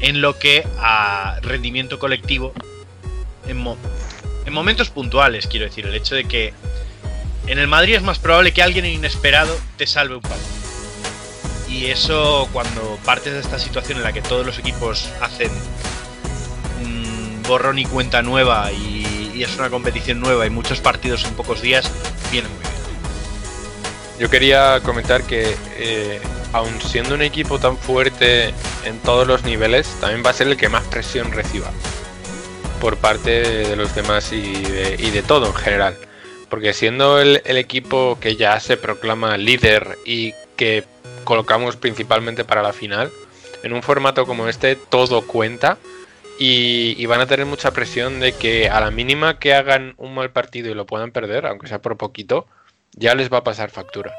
en 0.00 0.20
lo 0.20 0.38
que 0.38 0.66
a 0.78 1.38
rendimiento 1.42 1.98
colectivo 1.98 2.52
en, 3.50 3.58
mo- 3.58 3.76
en 4.46 4.52
momentos 4.52 4.90
puntuales, 4.90 5.46
quiero 5.46 5.66
decir, 5.66 5.86
el 5.86 5.94
hecho 5.94 6.14
de 6.14 6.24
que 6.24 6.52
en 7.46 7.58
el 7.58 7.68
Madrid 7.68 7.96
es 7.96 8.02
más 8.02 8.18
probable 8.18 8.52
que 8.52 8.62
alguien 8.62 8.86
inesperado 8.86 9.56
te 9.76 9.86
salve 9.86 10.14
un 10.16 10.22
partido. 10.22 10.48
Y 11.68 11.86
eso 11.86 12.48
cuando 12.52 12.98
partes 13.04 13.32
de 13.32 13.40
esta 13.40 13.58
situación 13.58 13.98
en 13.98 14.04
la 14.04 14.12
que 14.12 14.22
todos 14.22 14.44
los 14.44 14.58
equipos 14.58 15.08
hacen 15.20 15.50
mm, 16.84 17.42
borrón 17.46 17.78
y 17.78 17.84
cuenta 17.84 18.22
nueva 18.22 18.72
y, 18.72 19.32
y 19.34 19.42
es 19.44 19.56
una 19.56 19.70
competición 19.70 20.20
nueva 20.20 20.46
y 20.46 20.50
muchos 20.50 20.80
partidos 20.80 21.24
en 21.24 21.34
pocos 21.34 21.62
días, 21.62 21.90
viene 22.32 22.48
muy 22.48 22.58
bien. 22.58 22.70
Yo 24.18 24.28
quería 24.28 24.80
comentar 24.82 25.22
que, 25.22 25.56
eh, 25.76 26.20
aun 26.52 26.80
siendo 26.82 27.14
un 27.14 27.22
equipo 27.22 27.58
tan 27.58 27.78
fuerte 27.78 28.52
en 28.84 28.98
todos 29.04 29.26
los 29.26 29.44
niveles, 29.44 29.86
también 30.00 30.22
va 30.26 30.30
a 30.30 30.34
ser 30.34 30.48
el 30.48 30.56
que 30.56 30.68
más 30.68 30.84
presión 30.88 31.30
reciba 31.32 31.70
por 32.80 32.96
parte 32.96 33.42
de 33.68 33.76
los 33.76 33.94
demás 33.94 34.32
y 34.32 34.52
de, 34.52 35.22
todo 35.26 35.46
en 35.46 35.54
general. 35.54 35.96
Porque 36.48 36.72
siendo 36.72 37.20
el, 37.20 37.40
equipo 37.44 38.18
que 38.20 38.36
ya 38.36 38.58
se 38.58 38.76
proclama 38.76 39.36
líder 39.36 39.98
y 40.04 40.32
que 40.56 40.84
colocamos 41.24 41.76
principalmente 41.76 42.44
para 42.44 42.62
la 42.62 42.72
final, 42.72 43.10
en 43.62 43.72
un 43.72 43.82
formato 43.82 44.26
como 44.26 44.48
este 44.48 44.74
todo 44.74 45.26
cuenta 45.26 45.78
y 46.38 47.04
van 47.04 47.20
a 47.20 47.26
tener 47.26 47.44
mucha 47.44 47.70
presión 47.70 48.18
de 48.18 48.32
que 48.32 48.70
a 48.70 48.80
la 48.80 48.90
mínima 48.90 49.38
que 49.38 49.52
hagan 49.52 49.94
un 49.98 50.14
mal 50.14 50.30
partido 50.30 50.70
y 50.70 50.74
lo 50.74 50.86
puedan 50.86 51.12
perder, 51.12 51.44
aunque 51.44 51.68
sea 51.68 51.82
por 51.82 51.98
poquito, 51.98 52.46
ya 52.92 53.14
les 53.14 53.30
va 53.30 53.38
a 53.38 53.44
pasar 53.44 53.70
factura. 53.70 54.12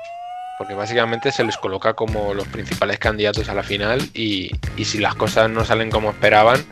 Porque 0.61 0.75
básicamente 0.75 1.31
se 1.31 1.43
les 1.43 1.57
coloca 1.57 1.95
como 1.95 2.35
los 2.35 2.47
principales 2.47 2.99
candidatos 2.99 3.49
a 3.49 3.55
la 3.55 3.63
final 3.63 3.99
y, 4.13 4.51
y 4.77 4.85
si 4.85 4.99
las 4.99 5.15
cosas 5.15 5.49
no 5.49 5.65
salen 5.65 5.89
como 5.89 6.11
esperaban, 6.11 6.63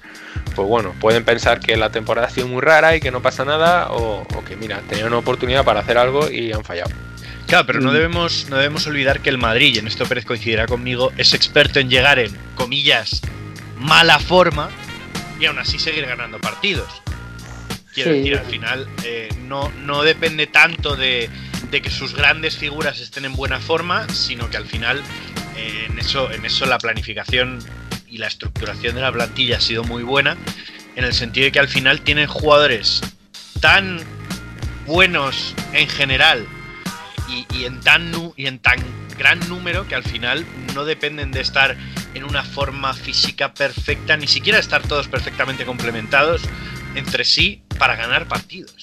pues 0.56 0.68
bueno, 0.68 0.94
pueden 0.99 1.26
pensar 1.26 1.60
que 1.60 1.76
la 1.76 1.90
temporada 1.90 2.28
ha 2.28 2.30
sido 2.30 2.48
muy 2.48 2.61
rara 2.61 2.95
y 2.95 2.99
que 2.99 3.10
no 3.10 3.24
pasa 3.24 3.45
nada 3.45 3.90
o, 3.90 4.28
o 4.36 4.45
que 4.45 4.56
mira, 4.56 4.82
tenían 4.88 5.07
una 5.07 5.18
oportunidad 5.18 5.66
para 5.66 5.80
hacer 5.80 5.98
algo 5.98 6.30
y 6.30 6.52
han 6.52 6.64
fallado. 6.64 6.91
Claro, 7.48 7.66
pero 7.66 7.82
no 7.82 7.91
debemos, 7.91 8.45
no 8.52 8.57
debemos 8.57 8.86
olvidar 8.86 9.22
que 9.22 9.32
el 9.32 9.40
Madrid, 9.40 9.74
y 9.74 9.80
en 9.80 9.88
esto 9.88 10.06
Pérez 10.06 10.24
coincidirá 10.24 10.68
conmigo, 10.68 11.11
es 11.18 11.34
experto 11.34 11.80
en 11.80 11.90
llegar 11.90 12.20
en, 12.20 12.32
comillas, 12.53 13.22
mala 13.76 14.20
forma 14.20 14.70
y 15.40 15.48
aún 15.48 15.57
así 15.57 15.80
seguir 15.80 16.06
ganando 16.06 16.38
partidos. 16.38 17.02
Quiero 18.03 18.11
Sí. 18.13 18.17
decir, 18.19 18.38
al 18.38 18.45
final 18.45 18.88
eh, 19.03 19.27
no, 19.47 19.69
no 19.81 20.03
depende 20.03 20.47
tanto 20.47 20.95
de, 20.95 21.30
de 21.69 21.81
que 21.81 21.89
sus 21.89 22.15
grandes 22.15 22.55
figuras 22.55 23.01
estén 23.01 23.26
en 23.26 23.34
buena 23.34 23.59
forma, 23.59 24.07
sino 24.09 24.49
que 24.49 24.55
al 24.55 24.65
final 24.65 25.03
eh, 25.57 25.88
en, 25.89 25.99
eso, 25.99 26.31
en 26.31 26.45
eso 26.45 26.65
la 26.65 26.77
planificación 26.77 27.59
y 28.07 28.17
la 28.19 28.27
estructuración 28.27 28.95
de 28.95 29.01
la 29.01 29.11
plantilla 29.11 29.57
ha 29.57 29.59
sido 29.61 29.84
muy 29.84 30.03
buena, 30.03 30.38
en 30.95 31.03
el 31.03 31.13
sentido 31.13 31.43
de 31.45 31.51
que 31.51 31.59
al 31.59 31.67
final 31.67 31.99
tienen 32.01 32.27
jugadores 32.27 33.01
tan 33.59 33.99
buenos 34.85 35.53
en 35.73 35.88
general 35.89 36.45
y, 37.27 37.45
y 37.57 37.65
en 37.65 37.81
tan 37.81 38.11
y 38.38 38.47
en 38.47 38.59
tan 38.59 38.80
gran 39.17 39.39
número 39.49 39.85
que 39.88 39.95
al 39.95 40.03
final 40.03 40.45
no 40.73 40.85
dependen 40.85 41.31
de 41.31 41.41
estar 41.41 41.76
en 42.13 42.23
una 42.23 42.43
forma 42.43 42.93
física 42.93 43.53
perfecta, 43.53 44.15
ni 44.15 44.27
siquiera 44.27 44.57
estar 44.57 44.81
todos 44.84 45.07
perfectamente 45.09 45.65
complementados 45.65 46.41
entre 46.95 47.24
sí 47.24 47.61
para 47.78 47.95
ganar 47.95 48.28
partidos. 48.28 48.74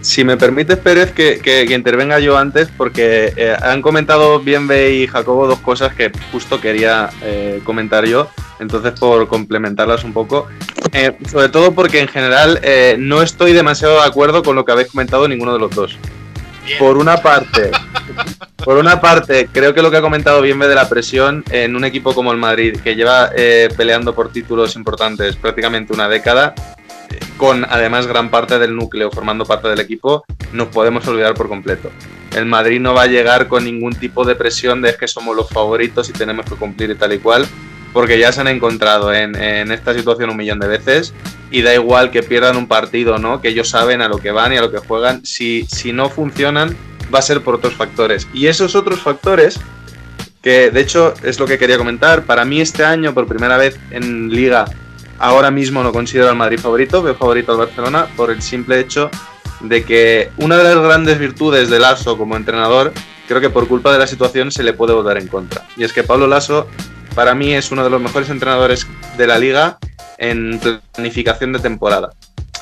Si 0.00 0.22
me 0.24 0.36
permites, 0.36 0.76
Pérez, 0.78 1.12
que, 1.12 1.40
que- 1.40 1.66
que 1.66 1.74
intervenga 1.74 2.18
yo 2.20 2.38
antes, 2.38 2.68
porque 2.76 3.32
eh, 3.36 3.56
han 3.60 3.82
comentado 3.82 4.38
Bienve 4.40 4.92
y 4.94 5.06
Jacobo 5.08 5.46
dos 5.48 5.58
cosas 5.60 5.94
que 5.94 6.12
justo 6.30 6.60
quería 6.60 7.10
eh, 7.22 7.60
comentar 7.64 8.04
yo, 8.06 8.30
entonces 8.60 8.92
por 8.98 9.26
complementarlas 9.28 10.04
un 10.04 10.12
poco. 10.12 10.46
Eh, 10.92 11.16
sobre 11.28 11.48
todo 11.48 11.72
porque 11.74 12.00
en 12.00 12.08
general 12.08 12.60
no 12.98 13.20
estoy 13.22 13.52
demasiado 13.52 14.00
de 14.00 14.06
acuerdo 14.06 14.42
con 14.44 14.54
lo 14.54 14.64
que 14.64 14.72
habéis 14.72 14.88
comentado 14.88 15.26
ninguno 15.26 15.52
de 15.52 15.58
los 15.58 15.70
dos. 15.74 15.96
Bien. 16.64 16.78
Por 16.78 16.96
una 16.96 17.16
parte, 17.18 17.70
por 18.64 18.76
una 18.78 19.00
parte, 19.00 19.48
creo 19.52 19.74
que 19.74 19.82
lo 19.82 19.90
que 19.90 19.96
ha 19.98 20.00
comentado 20.00 20.40
Bienve 20.42 20.68
de 20.68 20.74
la 20.74 20.88
presión 20.88 21.44
en 21.50 21.74
un 21.76 21.84
equipo 21.84 22.14
como 22.14 22.30
el 22.32 22.38
Madrid, 22.38 22.76
que 22.82 22.94
lleva 22.94 23.30
peleando 23.76 24.14
por 24.14 24.30
títulos 24.32 24.74
importantes 24.76 25.34
prácticamente 25.36 25.92
una 25.92 26.08
década, 26.08 26.54
con 27.36 27.64
además 27.64 28.06
gran 28.06 28.30
parte 28.30 28.58
del 28.58 28.74
núcleo 28.74 29.10
formando 29.10 29.44
parte 29.44 29.68
del 29.68 29.80
equipo, 29.80 30.24
nos 30.52 30.68
podemos 30.68 31.06
olvidar 31.06 31.34
por 31.34 31.48
completo. 31.48 31.90
El 32.34 32.46
Madrid 32.46 32.80
no 32.80 32.94
va 32.94 33.02
a 33.02 33.06
llegar 33.06 33.48
con 33.48 33.64
ningún 33.64 33.94
tipo 33.94 34.24
de 34.24 34.34
presión 34.34 34.82
de 34.82 34.94
que 34.96 35.08
somos 35.08 35.34
los 35.34 35.48
favoritos 35.48 36.08
y 36.08 36.12
tenemos 36.12 36.46
que 36.46 36.56
cumplir 36.56 36.90
y 36.90 36.94
tal 36.94 37.12
y 37.12 37.18
cual, 37.18 37.46
porque 37.92 38.18
ya 38.18 38.30
se 38.32 38.40
han 38.42 38.48
encontrado 38.48 39.12
en, 39.12 39.34
en 39.36 39.72
esta 39.72 39.94
situación 39.94 40.30
un 40.30 40.36
millón 40.36 40.58
de 40.58 40.68
veces 40.68 41.14
y 41.50 41.62
da 41.62 41.74
igual 41.74 42.10
que 42.10 42.22
pierdan 42.22 42.56
un 42.56 42.66
partido, 42.66 43.18
¿no? 43.18 43.40
Que 43.40 43.48
ellos 43.48 43.68
saben 43.68 44.02
a 44.02 44.08
lo 44.08 44.18
que 44.18 44.32
van 44.32 44.52
y 44.52 44.56
a 44.56 44.60
lo 44.60 44.70
que 44.70 44.78
juegan. 44.78 45.24
Si, 45.24 45.66
si 45.70 45.92
no 45.92 46.10
funcionan, 46.10 46.76
va 47.14 47.20
a 47.20 47.22
ser 47.22 47.40
por 47.42 47.54
otros 47.54 47.74
factores. 47.74 48.26
Y 48.32 48.48
esos 48.48 48.74
otros 48.74 49.00
factores, 49.00 49.60
que 50.42 50.70
de 50.70 50.80
hecho 50.80 51.14
es 51.22 51.38
lo 51.38 51.46
que 51.46 51.58
quería 51.58 51.78
comentar, 51.78 52.24
para 52.24 52.44
mí 52.44 52.60
este 52.60 52.84
año, 52.84 53.14
por 53.14 53.26
primera 53.26 53.56
vez 53.56 53.78
en 53.90 54.28
liga, 54.30 54.66
ahora 55.18 55.50
mismo 55.50 55.82
no 55.82 55.92
considero 55.92 56.28
al 56.28 56.36
Madrid 56.36 56.58
favorito, 56.58 57.02
veo 57.02 57.14
favorito 57.14 57.52
al 57.52 57.58
Barcelona 57.58 58.06
por 58.16 58.30
el 58.30 58.42
simple 58.42 58.80
hecho 58.80 59.10
de 59.60 59.84
que 59.84 60.30
una 60.38 60.56
de 60.56 60.64
las 60.64 60.76
grandes 60.76 61.18
virtudes 61.18 61.70
de 61.70 61.78
Lasso 61.78 62.18
como 62.18 62.36
entrenador, 62.36 62.92
creo 63.26 63.40
que 63.40 63.50
por 63.50 63.68
culpa 63.68 63.92
de 63.92 63.98
la 63.98 64.06
situación 64.06 64.52
se 64.52 64.62
le 64.62 64.72
puede 64.72 64.92
votar 64.92 65.18
en 65.18 65.28
contra. 65.28 65.66
Y 65.76 65.84
es 65.84 65.92
que 65.92 66.02
Pablo 66.02 66.26
Lasso, 66.26 66.68
para 67.14 67.34
mí, 67.34 67.54
es 67.54 67.70
uno 67.70 67.82
de 67.82 67.90
los 67.90 68.00
mejores 68.00 68.28
entrenadores 68.28 68.86
de 69.16 69.26
la 69.26 69.38
liga 69.38 69.78
en 70.18 70.60
planificación 70.92 71.52
de 71.52 71.58
temporada. 71.58 72.10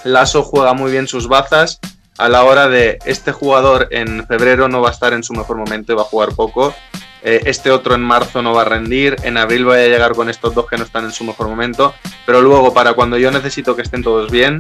Lasso 0.05 0.43
juega 0.43 0.75
muy 0.75 0.91
bien 0.91 1.09
sus 1.09 1.29
bazas 1.29 1.81
a 2.19 2.29
la 2.29 2.45
hora 2.45 2.69
de 2.69 2.99
este 3.07 3.33
jugador 3.33 3.89
en 3.91 4.27
febrero 4.27 4.69
no 4.69 4.81
va 4.81 4.91
a 4.91 4.93
estar 4.93 5.13
en 5.13 5.25
su 5.25 5.33
mejor 5.33 5.57
momento 5.57 5.93
y 5.93 5.97
va 5.97 6.03
a 6.03 6.07
jugar 6.07 6.35
poco. 6.35 6.75
Eh, 7.25 7.41
este 7.47 7.71
otro 7.71 7.95
en 7.95 8.03
marzo 8.03 8.43
no 8.43 8.53
va 8.53 8.63
a 8.63 8.67
rendir. 8.67 9.17
En 9.23 9.39
abril 9.39 9.65
voy 9.65 9.79
a 9.79 9.89
llegar 9.89 10.13
con 10.13 10.29
estos 10.29 10.55
dos 10.55 10.69
que 10.69 10.77
no 10.77 10.85
están 10.85 11.05
en 11.05 11.11
su 11.13 11.25
mejor 11.25 11.49
momento. 11.49 11.95
Pero 12.27 12.43
luego, 12.43 12.73
para 12.75 12.93
cuando 12.93 13.17
yo 13.17 13.31
necesito 13.31 13.75
que 13.75 13.83
estén 13.83 14.03
todos 14.03 14.31
bien, 14.31 14.59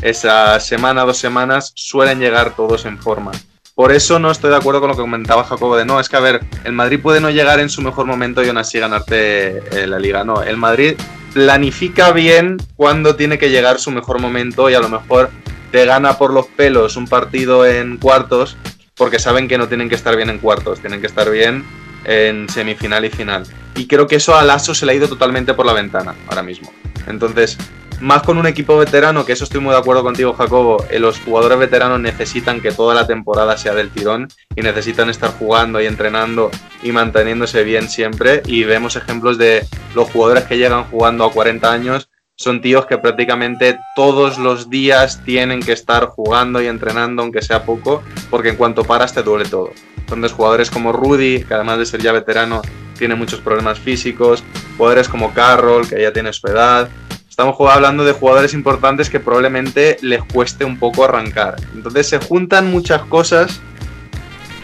esa 0.00 0.60
semana, 0.60 1.04
dos 1.04 1.18
semanas, 1.18 1.72
suelen 1.74 2.20
llegar 2.20 2.54
todos 2.54 2.86
en 2.86 2.98
forma. 2.98 3.32
Por 3.74 3.90
eso 3.90 4.20
no 4.20 4.30
estoy 4.30 4.50
de 4.50 4.56
acuerdo 4.56 4.80
con 4.80 4.90
lo 4.90 4.94
que 4.94 5.02
comentaba 5.02 5.42
Jacobo 5.42 5.76
de 5.76 5.84
no, 5.84 5.98
es 5.98 6.08
que 6.08 6.16
a 6.16 6.20
ver, 6.20 6.40
el 6.62 6.72
Madrid 6.72 7.00
puede 7.02 7.20
no 7.20 7.30
llegar 7.30 7.58
en 7.58 7.68
su 7.68 7.82
mejor 7.82 8.06
momento 8.06 8.44
y 8.44 8.46
aún 8.46 8.58
así 8.58 8.78
ganarte 8.78 9.58
eh, 9.82 9.86
la 9.88 9.98
liga. 9.98 10.22
No, 10.22 10.42
el 10.42 10.56
Madrid 10.56 10.94
planifica 11.32 12.12
bien 12.12 12.58
cuando 12.76 13.16
tiene 13.16 13.36
que 13.36 13.50
llegar 13.50 13.80
su 13.80 13.90
mejor 13.90 14.20
momento 14.20 14.70
y 14.70 14.74
a 14.74 14.80
lo 14.80 14.88
mejor 14.88 15.30
te 15.72 15.84
gana 15.86 16.16
por 16.16 16.32
los 16.32 16.46
pelos 16.46 16.96
un 16.96 17.08
partido 17.08 17.66
en 17.66 17.96
cuartos 17.96 18.56
porque 18.94 19.18
saben 19.18 19.48
que 19.48 19.58
no 19.58 19.66
tienen 19.66 19.88
que 19.88 19.96
estar 19.96 20.14
bien 20.14 20.30
en 20.30 20.38
cuartos, 20.38 20.78
tienen 20.78 21.00
que 21.00 21.08
estar 21.08 21.28
bien 21.28 21.64
en 22.04 22.48
semifinal 22.48 23.04
y 23.04 23.10
final. 23.10 23.44
Y 23.74 23.86
creo 23.86 24.06
que 24.06 24.16
eso 24.16 24.36
a 24.36 24.42
Lasso 24.42 24.74
se 24.74 24.86
le 24.86 24.92
ha 24.92 24.94
ido 24.94 25.08
totalmente 25.08 25.54
por 25.54 25.66
la 25.66 25.72
ventana 25.72 26.14
ahora 26.28 26.42
mismo. 26.42 26.72
Entonces, 27.06 27.58
más 28.00 28.22
con 28.22 28.38
un 28.38 28.46
equipo 28.46 28.76
veterano, 28.76 29.24
que 29.24 29.32
eso 29.32 29.44
estoy 29.44 29.60
muy 29.60 29.72
de 29.72 29.78
acuerdo 29.78 30.02
contigo, 30.02 30.34
Jacobo, 30.34 30.84
eh, 30.90 30.98
los 30.98 31.18
jugadores 31.20 31.58
veteranos 31.58 32.00
necesitan 32.00 32.60
que 32.60 32.72
toda 32.72 32.94
la 32.94 33.06
temporada 33.06 33.56
sea 33.56 33.74
del 33.74 33.90
tirón 33.90 34.28
y 34.54 34.62
necesitan 34.62 35.10
estar 35.10 35.30
jugando 35.30 35.80
y 35.80 35.86
entrenando 35.86 36.50
y 36.82 36.92
manteniéndose 36.92 37.62
bien 37.62 37.88
siempre. 37.88 38.42
Y 38.46 38.64
vemos 38.64 38.96
ejemplos 38.96 39.38
de 39.38 39.66
los 39.94 40.10
jugadores 40.10 40.44
que 40.44 40.58
llegan 40.58 40.84
jugando 40.84 41.24
a 41.24 41.32
40 41.32 41.72
años, 41.72 42.10
son 42.36 42.60
tíos 42.60 42.86
que 42.86 42.98
prácticamente 42.98 43.78
todos 43.94 44.38
los 44.38 44.68
días 44.68 45.22
tienen 45.24 45.60
que 45.60 45.72
estar 45.72 46.06
jugando 46.06 46.60
y 46.60 46.66
entrenando, 46.66 47.22
aunque 47.22 47.42
sea 47.42 47.64
poco, 47.64 48.02
porque 48.28 48.50
en 48.50 48.56
cuanto 48.56 48.84
paras 48.84 49.14
te 49.14 49.22
duele 49.22 49.44
todo. 49.44 49.70
Entonces, 50.04 50.32
jugadores 50.32 50.70
como 50.70 50.92
Rudy, 50.92 51.44
que 51.44 51.54
además 51.54 51.78
de 51.78 51.86
ser 51.86 52.02
ya 52.02 52.12
veterano, 52.12 52.62
tiene 52.98 53.14
muchos 53.14 53.40
problemas 53.40 53.78
físicos, 53.78 54.44
jugadores 54.76 55.08
como 55.08 55.32
Carroll, 55.32 55.88
que 55.88 56.00
ya 56.00 56.12
tiene 56.12 56.32
su 56.32 56.46
edad, 56.46 56.88
Estamos 57.34 57.56
hablando 57.68 58.04
de 58.04 58.12
jugadores 58.12 58.54
importantes 58.54 59.10
que 59.10 59.18
probablemente 59.18 59.96
les 60.02 60.22
cueste 60.22 60.64
un 60.64 60.78
poco 60.78 61.04
arrancar. 61.04 61.56
Entonces 61.74 62.08
se 62.08 62.18
juntan 62.20 62.70
muchas 62.70 63.02
cosas 63.02 63.60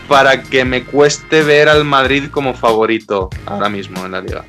para 0.06 0.44
que 0.44 0.64
me 0.64 0.84
cueste 0.84 1.42
ver 1.42 1.68
al 1.68 1.84
Madrid 1.84 2.26
como 2.30 2.54
favorito 2.54 3.28
ahora 3.44 3.68
mismo 3.68 4.06
en 4.06 4.12
la 4.12 4.20
liga. 4.20 4.44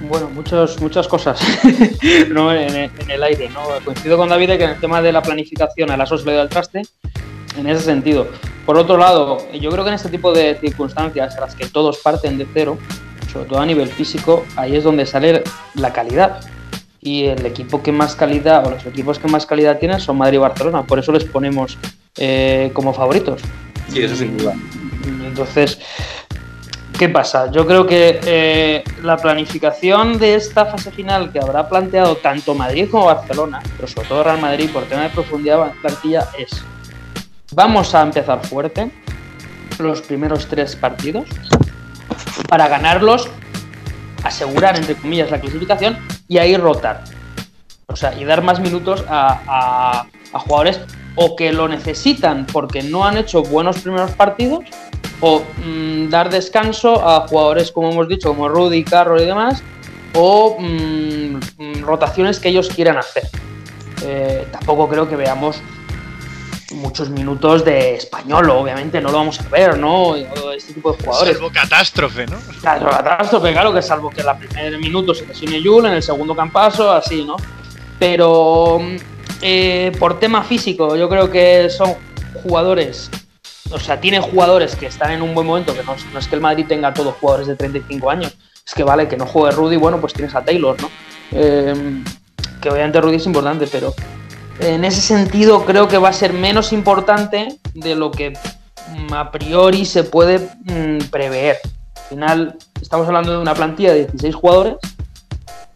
Bueno, 0.00 0.30
muchas 0.30 1.06
cosas 1.06 1.38
¿no? 2.30 2.50
en, 2.50 2.90
el 3.08 3.22
aire. 3.22 3.50
Coincido 3.84 4.16
con 4.16 4.30
David 4.30 4.56
que 4.56 4.64
en 4.64 4.70
el 4.70 4.80
tema 4.80 5.02
de 5.02 5.12
la 5.12 5.20
planificación 5.20 5.90
a 5.90 5.98
la 5.98 6.06
le 6.06 6.32
da 6.32 6.42
el 6.44 6.48
traste 6.48 6.80
en 7.56 7.66
ese 7.66 7.82
sentido. 7.82 8.28
Por 8.66 8.78
otro 8.78 8.96
lado, 8.96 9.38
yo 9.52 9.70
creo 9.70 9.84
que 9.84 9.88
en 9.88 9.94
este 9.94 10.08
tipo 10.08 10.32
de 10.32 10.56
circunstancias 10.60 11.34
en 11.34 11.40
las 11.40 11.54
que 11.54 11.66
todos 11.66 11.98
parten 11.98 12.38
de 12.38 12.46
cero, 12.52 12.78
sobre 13.32 13.48
todo 13.48 13.60
a 13.60 13.66
nivel 13.66 13.88
físico, 13.88 14.44
ahí 14.56 14.76
es 14.76 14.84
donde 14.84 15.06
sale 15.06 15.42
la 15.74 15.92
calidad. 15.92 16.40
Y 17.00 17.24
el 17.24 17.44
equipo 17.44 17.82
que 17.82 17.90
más 17.90 18.14
calidad, 18.14 18.64
o 18.66 18.70
los 18.70 18.86
equipos 18.86 19.18
que 19.18 19.26
más 19.26 19.44
calidad 19.46 19.78
tienen 19.78 20.00
son 20.00 20.18
Madrid 20.18 20.36
y 20.36 20.40
Barcelona, 20.40 20.84
por 20.84 21.00
eso 21.00 21.10
les 21.10 21.24
ponemos 21.24 21.76
eh, 22.16 22.70
como 22.72 22.92
favoritos. 22.94 23.40
Sí, 23.88 24.02
eso 24.02 24.14
sin 24.14 24.38
duda. 24.38 24.54
Entonces, 25.26 25.80
¿qué 26.96 27.08
pasa? 27.08 27.50
Yo 27.50 27.66
creo 27.66 27.84
que 27.84 28.20
eh, 28.24 28.84
la 29.02 29.16
planificación 29.16 30.18
de 30.18 30.36
esta 30.36 30.66
fase 30.66 30.92
final 30.92 31.32
que 31.32 31.40
habrá 31.40 31.68
planteado 31.68 32.14
tanto 32.16 32.54
Madrid 32.54 32.86
como 32.88 33.06
Barcelona, 33.06 33.60
pero 33.76 33.88
sobre 33.88 34.06
todo 34.06 34.22
Real 34.22 34.40
Madrid 34.40 34.70
por 34.72 34.84
tema 34.84 35.02
de 35.02 35.08
profundidad 35.08 35.66
de 35.66 35.72
plantilla, 35.80 36.28
es 36.38 36.62
vamos 37.52 37.94
a 37.94 38.02
empezar 38.02 38.44
fuerte 38.44 38.90
los 39.78 40.02
primeros 40.02 40.46
tres 40.46 40.76
partidos 40.76 41.28
para 42.48 42.68
ganarlos, 42.68 43.28
asegurar 44.22 44.76
entre 44.76 44.94
comillas 44.94 45.30
la 45.30 45.40
clasificación 45.40 45.98
y 46.28 46.38
ahí 46.38 46.56
rotar. 46.56 47.04
O 47.86 47.96
sea, 47.96 48.18
y 48.18 48.24
dar 48.24 48.42
más 48.42 48.60
minutos 48.60 49.04
a, 49.08 50.06
jugadores 50.32 50.80
o 51.14 51.36
que 51.36 51.52
lo 51.52 51.68
necesitan 51.68 52.46
porque 52.46 52.82
no 52.82 53.04
han 53.04 53.18
hecho 53.18 53.42
buenos 53.42 53.80
primeros 53.80 54.12
partidos 54.12 54.64
o 55.20 55.42
mmm, 55.58 56.08
dar 56.08 56.30
descanso 56.30 57.06
a 57.06 57.28
jugadores 57.28 57.70
como 57.70 57.90
hemos 57.90 58.08
dicho 58.08 58.30
como 58.30 58.48
Rudy, 58.48 58.82
Carroll 58.82 59.20
y 59.20 59.26
demás 59.26 59.62
o 60.14 60.56
mmm, 60.58 61.82
rotaciones 61.82 62.40
que 62.40 62.48
ellos 62.48 62.70
quieran 62.70 62.96
hacer 62.96 63.24
eh, 64.04 64.48
tampoco 64.50 64.88
creo 64.88 65.06
que 65.06 65.16
veamos 65.16 65.62
muchos 66.74 67.10
minutos 67.10 67.64
de 67.64 67.94
español 67.94 68.50
obviamente 68.50 69.00
no 69.00 69.10
lo 69.10 69.18
vamos 69.18 69.40
a 69.40 69.48
ver 69.48 69.78
no 69.78 70.16
este 70.16 70.74
tipo 70.74 70.92
de 70.92 71.02
jugadores. 71.04 71.36
Salvo 71.36 71.50
catástrofe 71.52 72.26
no 72.26 72.38
claro 72.60 72.90
catástrofe 72.90 73.52
claro 73.52 73.72
que 73.72 73.82
salvo 73.82 74.10
que 74.10 74.20
en 74.20 74.28
el 74.28 74.36
primer 74.36 74.78
minuto 74.78 75.14
se 75.14 75.26
lesione 75.26 75.60
Yul 75.60 75.86
en 75.86 75.92
el 75.92 76.02
segundo 76.02 76.34
Campaso 76.34 76.90
así 76.90 77.24
no 77.24 77.36
pero 77.98 78.80
eh, 79.44 79.92
por 79.98 80.20
tema 80.20 80.42
físico, 80.44 80.96
yo 80.96 81.08
creo 81.08 81.28
que 81.28 81.68
son 81.68 81.94
jugadores, 82.42 83.10
o 83.72 83.78
sea, 83.78 84.00
tienen 84.00 84.22
jugadores 84.22 84.76
que 84.76 84.86
están 84.86 85.10
en 85.10 85.20
un 85.20 85.34
buen 85.34 85.46
momento, 85.46 85.74
que 85.74 85.82
no, 85.82 85.96
no, 86.12 86.18
es 86.18 86.28
que 86.28 86.34
el 86.36 86.40
Madrid 86.40 86.66
tenga 86.68 86.94
todos 86.94 87.14
jugadores 87.16 87.48
de 87.48 87.56
35 87.56 88.08
años, 88.08 88.36
es 88.64 88.74
que 88.74 88.84
vale, 88.84 89.08
que 89.08 89.16
no 89.16 89.26
juegue 89.26 89.54
Rudy, 89.56 89.76
bueno, 89.76 90.00
pues 90.00 90.12
tienes 90.12 90.34
a 90.36 90.44
Taylor, 90.44 90.80
¿no? 90.80 90.90
Eh, 91.32 92.02
que 92.60 92.70
obviamente 92.70 93.00
Rudy 93.00 93.16
es 93.16 93.26
importante, 93.26 93.66
pero 93.66 93.94
en 94.62 94.84
ese 94.84 95.00
sentido 95.00 95.64
creo 95.64 95.88
que 95.88 95.98
va 95.98 96.10
a 96.10 96.12
ser 96.12 96.32
menos 96.32 96.72
importante 96.72 97.58
de 97.74 97.94
lo 97.94 98.10
que 98.10 98.30
mm, 98.30 99.12
a 99.12 99.30
priori 99.30 99.84
se 99.84 100.04
puede 100.04 100.38
mm, 100.64 101.10
prever. 101.10 101.58
Al 101.96 102.08
final 102.08 102.58
estamos 102.80 103.06
hablando 103.06 103.32
de 103.32 103.38
una 103.38 103.54
plantilla 103.54 103.92
de 103.92 104.00
16 104.06 104.34
jugadores 104.34 104.76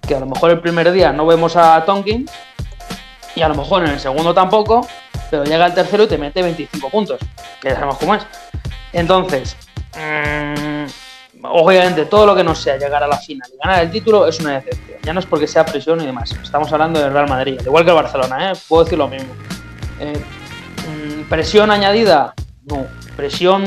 que 0.06 0.14
a 0.14 0.20
lo 0.20 0.26
mejor 0.26 0.52
el 0.52 0.60
primer 0.60 0.92
día 0.92 1.12
no 1.12 1.26
vemos 1.26 1.56
a 1.56 1.84
Tonkin 1.84 2.26
y 3.34 3.42
a 3.42 3.48
lo 3.48 3.54
mejor 3.56 3.84
en 3.84 3.90
el 3.90 4.00
segundo 4.00 4.32
tampoco, 4.32 4.86
pero 5.30 5.44
llega 5.44 5.66
el 5.66 5.74
tercero 5.74 6.04
y 6.04 6.06
te 6.06 6.16
mete 6.16 6.42
25 6.42 6.88
puntos, 6.88 7.18
que 7.60 7.68
ya 7.68 7.74
sabemos 7.74 7.98
cómo 7.98 8.14
es. 8.14 8.26
Entonces, 8.92 9.56
mm, 9.94 10.84
obviamente 11.50 12.06
todo 12.06 12.26
lo 12.26 12.34
que 12.34 12.44
no 12.44 12.54
sea 12.54 12.76
llegar 12.76 13.02
a 13.02 13.06
la 13.06 13.18
final 13.18 13.48
y 13.52 13.56
ganar 13.62 13.84
el 13.84 13.90
título 13.90 14.26
es 14.26 14.38
una 14.40 14.60
decepción. 14.60 14.98
Ya 15.02 15.12
no 15.12 15.20
es 15.20 15.26
porque 15.26 15.46
sea 15.46 15.64
presión 15.64 16.00
y 16.00 16.06
demás. 16.06 16.34
Estamos 16.42 16.72
hablando 16.72 17.00
del 17.00 17.12
Real 17.12 17.28
Madrid, 17.28 17.60
igual 17.64 17.84
que 17.84 17.90
el 17.90 17.96
Barcelona, 17.96 18.52
¿eh? 18.52 18.54
puedo 18.68 18.84
decir 18.84 18.98
lo 18.98 19.08
mismo. 19.08 19.32
Eh, 20.00 20.12
mm, 20.12 21.28
¿Presión 21.28 21.70
añadida? 21.70 22.34
No. 22.64 22.86
¿Presión 23.16 23.62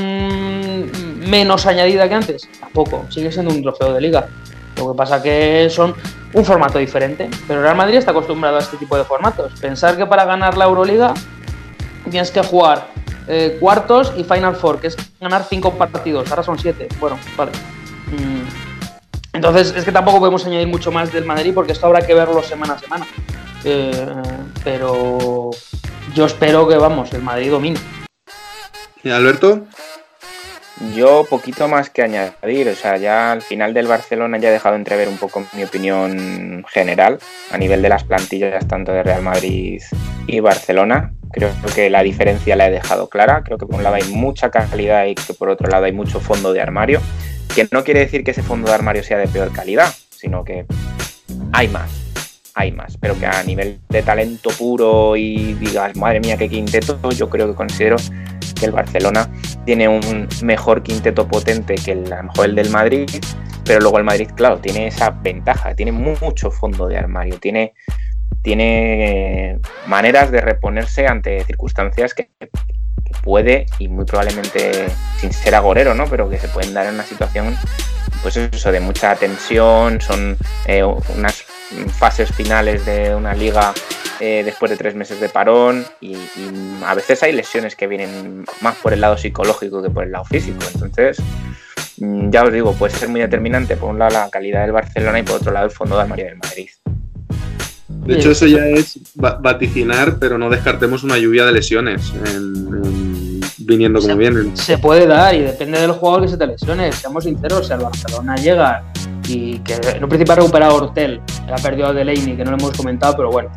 menos 1.30 1.66
añadida 1.66 2.08
que 2.08 2.16
antes? 2.16 2.50
Tampoco. 2.60 3.06
Sigue 3.10 3.32
siendo 3.32 3.54
un 3.54 3.62
trofeo 3.62 3.94
de 3.94 4.02
liga. 4.02 4.28
Lo 4.78 4.92
que 4.92 4.98
pasa 4.98 5.22
que 5.22 5.70
son 5.70 5.96
un 6.34 6.46
formato 6.46 6.78
diferente. 6.78 7.30
Pero 7.48 7.62
Real 7.62 7.76
Madrid 7.76 7.98
está 7.98 8.12
acostumbrado 8.12 8.58
a 8.58 8.60
este 8.60 8.78
tipo 8.78 8.98
de 8.98 9.04
formatos. 9.04 9.54
Pensar 9.60 9.98
que 9.98 10.06
para 10.06 10.26
ganar 10.26 10.58
la 10.58 10.66
Euroliga 10.66 11.14
tienes 12.10 12.32
que 12.32 12.44
jugar 12.44 12.88
eh, 13.30 13.58
cuartos 13.60 14.12
y 14.18 14.24
Final 14.24 14.56
Four, 14.56 14.80
que 14.80 14.88
es 14.88 14.98
ganar 15.20 15.46
cinco 15.48 15.76
partidos. 15.76 16.30
Ahora 16.32 16.42
son 16.42 16.58
siete. 16.58 16.88
Bueno, 17.00 17.18
vale. 17.38 17.52
Mm. 18.08 18.70
Entonces 19.34 19.74
es 19.76 19.86
que 19.86 19.92
tampoco 19.92 20.18
podemos 20.18 20.44
añadir 20.46 20.68
mucho 20.68 20.92
más 20.92 21.14
del 21.14 21.26
Madrid 21.26 21.54
porque 21.54 21.74
esto 21.74 21.86
habrá 21.86 22.02
que 22.02 22.16
verlo 22.16 22.42
semana 22.42 22.74
a 22.74 22.80
semana. 22.80 23.08
Eh, 23.64 24.08
pero 24.64 25.52
yo 26.16 26.26
espero 26.26 26.68
que, 26.68 26.76
vamos, 26.76 27.14
el 27.14 27.22
Madrid 27.22 27.52
domine. 27.52 27.80
¿Y 29.04 29.12
Alberto? 29.12 29.68
Yo 30.96 31.26
poquito 31.30 31.68
más 31.68 31.90
que 31.90 32.04
añadir, 32.04 32.70
o 32.70 32.76
sea, 32.76 32.96
ya 32.96 33.34
al 33.34 33.42
final 33.42 33.74
del 33.74 33.88
Barcelona 33.88 34.38
ya 34.38 34.48
he 34.50 34.54
dejado 34.54 34.78
entrever 34.78 35.10
un 35.10 35.18
poco 35.18 35.44
mi 35.54 35.64
opinión 35.64 36.66
general 36.70 37.20
a 37.52 37.58
nivel 37.58 37.82
de 37.82 37.90
las 37.90 38.06
plantillas 38.06 38.66
tanto 38.66 38.94
de 38.94 39.04
Real 39.04 39.22
Madrid 39.22 39.82
y 40.26 40.40
Barcelona. 40.40 41.14
Creo 41.32 41.52
que 41.76 41.90
la 41.90 42.02
diferencia 42.02 42.56
la 42.56 42.68
he 42.68 42.72
dejado 42.72 43.10
clara, 43.10 43.44
creo 43.44 43.58
que 43.58 43.66
por 43.66 43.76
un 43.76 43.84
lado 43.84 43.98
hay 43.98 44.06
mucha 44.06 44.50
calidad 44.52 45.06
y 45.06 45.16
que 45.16 45.34
por 45.34 45.50
otro 45.50 45.70
lado 45.70 45.86
hay 45.86 45.92
mucho 45.92 46.22
fondo 46.22 46.54
de 46.54 46.62
armario, 46.62 47.02
que 47.54 47.68
no 47.72 47.84
quiere 47.84 48.00
decir 48.00 48.24
que 48.24 48.32
ese 48.32 48.42
fondo 48.42 48.70
de 48.70 48.76
armario 48.76 49.04
sea 49.04 49.18
de 49.18 49.28
peor 49.28 49.52
calidad, 49.52 49.94
sino 50.10 50.44
que 50.44 50.66
hay 51.52 51.68
más, 51.68 52.09
hay 52.60 52.74
más, 52.74 52.98
pero 52.98 53.18
que 53.18 53.26
a 53.26 53.42
nivel 53.44 53.80
de 53.88 54.04
talento 54.04 54.50
puro 54.52 55.16
y 55.16 55.54
digas, 55.54 55.96
madre 55.96 56.20
mía, 56.20 56.36
qué 56.36 56.50
quinteto, 56.50 57.00
yo 57.12 57.30
creo 57.30 57.48
que 57.48 57.56
considero 57.56 57.96
que 58.60 58.66
el 58.66 58.72
Barcelona 58.74 59.32
tiene 59.66 59.88
un 59.88 60.28
mejor 60.44 60.84
quinteto 60.84 61.26
potente 61.26 61.76
que 61.76 61.94
el, 61.94 62.12
a 62.12 62.18
lo 62.18 62.24
mejor 62.24 62.46
el 62.48 62.56
del 62.56 62.70
Madrid, 62.70 63.10
pero 63.64 63.80
luego 63.80 63.98
el 63.98 64.04
Madrid, 64.04 64.28
claro, 64.36 64.58
tiene 64.58 64.88
esa 64.88 65.10
ventaja, 65.10 65.74
tiene 65.74 65.94
mucho 65.94 66.52
fondo 66.52 66.88
de 66.88 66.98
armario, 66.98 67.40
tiene, 67.40 67.74
tiene 68.42 69.58
maneras 69.88 70.30
de 70.30 70.42
reponerse 70.42 71.08
ante 71.08 71.46
circunstancias 71.46 72.14
que, 72.14 72.30
puede 73.24 73.66
y 73.80 73.88
muy 73.88 74.06
probablemente 74.06 74.88
sin 75.18 75.34
ser 75.34 75.56
agorero, 75.56 75.96
¿no? 75.96 76.06
Pero 76.06 76.30
que 76.30 76.38
se 76.38 76.48
pueden 76.48 76.74
dar 76.74 76.86
en 76.86 76.94
una 76.94 77.04
situación, 77.04 77.56
pues 78.22 78.38
eso, 78.38 78.72
de 78.72 78.80
mucha 78.80 79.16
tensión, 79.16 80.00
son 80.00 80.38
eh, 80.68 80.84
unas 80.84 81.44
fases 81.98 82.32
finales 82.32 82.86
de 82.86 83.16
una 83.16 83.34
liga 83.34 83.74
eh, 84.20 84.42
después 84.44 84.70
de 84.70 84.78
tres 84.78 84.96
meses 84.96 85.20
de 85.22 85.30
parón 85.30 85.86
y, 86.02 86.14
y, 86.14 86.80
a 86.86 86.94
veces 86.94 87.24
hay 87.24 87.32
lesiones 87.32 87.76
que 87.76 87.88
vienen 87.88 88.46
más 88.62 88.76
por 88.76 88.92
el 88.92 89.02
lado 89.02 89.18
psicológico 89.18 89.82
que 89.82 89.90
por 89.90 90.04
el 90.04 90.12
lado 90.12 90.26
físico. 90.26 90.60
Entonces, 90.74 91.22
mm, 91.98 92.30
ya 92.30 92.44
os 92.44 92.52
digo, 92.52 92.74
puede 92.74 92.94
ser 92.94 93.08
muy 93.08 93.22
determinante 93.22 93.78
por 93.78 93.90
un 93.90 94.00
lado 94.00 94.12
la 94.12 94.30
calidad 94.30 94.64
del 94.64 94.74
Barcelona 94.74 95.20
y 95.20 95.24
por 95.24 95.36
otro 95.36 95.52
lado 95.52 95.68
el 95.68 95.72
fondo 95.72 95.96
de 95.96 96.02
armario 96.02 96.26
del 96.26 96.38
Madrid. 96.38 96.70
De 97.88 98.16
hecho, 98.16 98.32
eso 98.32 98.48
ya 98.48 98.66
es 98.66 99.00
vaticinar, 99.16 100.18
pero 100.20 100.38
no 100.38 100.50
descartemos 100.50 101.04
una 101.04 101.18
lluvia 101.18 101.46
de 101.46 101.52
lesiones 101.52 102.12
en, 102.26 102.34
en, 102.36 103.42
viniendo 103.60 104.00
como 104.00 104.14
se, 104.14 104.18
vienen. 104.18 104.58
Se 104.58 104.78
puede 104.78 105.06
dar 105.08 105.34
y 105.36 105.42
depende 105.42 105.80
del 105.80 105.92
jugador 105.92 106.24
que 106.24 106.28
se 106.30 106.38
te 106.38 106.48
lesione. 106.48 106.92
Seamos 106.92 107.24
sinceros, 107.24 107.68
si 107.68 107.74
al 107.74 107.80
Barcelona 107.80 108.36
llega 108.36 108.84
y 109.30 109.60
que 109.60 109.76
en 109.76 110.04
un 110.04 110.10
principio 110.10 110.34
ha 110.34 110.38
recuperado 110.38 110.76
Hortel, 110.76 111.22
ha 111.52 111.62
perdido 111.62 111.88
a 111.88 111.94
Delaney, 111.94 112.36
que 112.36 112.44
no 112.44 112.52
lo 112.52 112.58
hemos 112.58 112.76
comentado, 112.76 113.16
pero 113.16 113.30
bueno, 113.30 113.52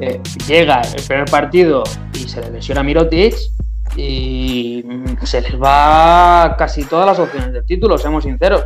eh, 0.00 0.18
llega 0.46 0.80
el 0.80 1.02
primer 1.02 1.26
partido 1.26 1.84
y 2.14 2.26
se 2.26 2.40
le 2.40 2.50
lesiona 2.50 2.80
a 2.80 2.84
Mirotic 2.84 3.34
y 3.96 4.82
se 5.24 5.42
les 5.42 5.60
va 5.60 6.54
casi 6.56 6.84
todas 6.84 7.06
las 7.06 7.18
opciones 7.18 7.52
del 7.52 7.66
título, 7.66 7.98
seamos 7.98 8.24
sinceros. 8.24 8.64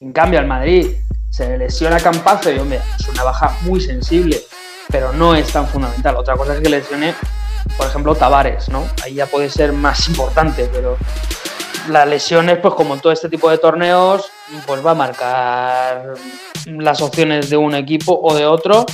En 0.00 0.12
cambio, 0.12 0.40
al 0.40 0.46
Madrid 0.46 0.88
se 1.30 1.48
le 1.48 1.56
lesiona 1.56 1.98
Campazo 1.98 2.52
y 2.52 2.58
hombre, 2.58 2.80
es 2.98 3.08
una 3.08 3.22
baja 3.22 3.56
muy 3.62 3.80
sensible, 3.80 4.42
pero 4.90 5.14
no 5.14 5.34
es 5.34 5.50
tan 5.50 5.66
fundamental. 5.66 6.16
Otra 6.16 6.36
cosa 6.36 6.54
es 6.54 6.60
que 6.60 6.68
lesione, 6.68 7.14
por 7.78 7.86
ejemplo, 7.86 8.14
Tavares, 8.14 8.68
¿no? 8.68 8.84
Ahí 9.02 9.14
ya 9.14 9.26
puede 9.26 9.48
ser 9.48 9.72
más 9.72 10.06
importante, 10.06 10.68
pero 10.70 10.98
las 11.88 12.06
lesiones, 12.06 12.58
pues 12.58 12.74
como 12.74 12.92
en 12.94 13.00
todo 13.00 13.12
este 13.12 13.30
tipo 13.30 13.48
de 13.48 13.56
torneos, 13.56 14.30
pues 14.66 14.84
va 14.84 14.92
a 14.92 14.94
marcar 14.94 16.14
las 16.66 17.00
opciones 17.02 17.50
de 17.50 17.56
un 17.56 17.74
equipo 17.74 18.18
o 18.22 18.34
de 18.34 18.46
otro. 18.46 18.86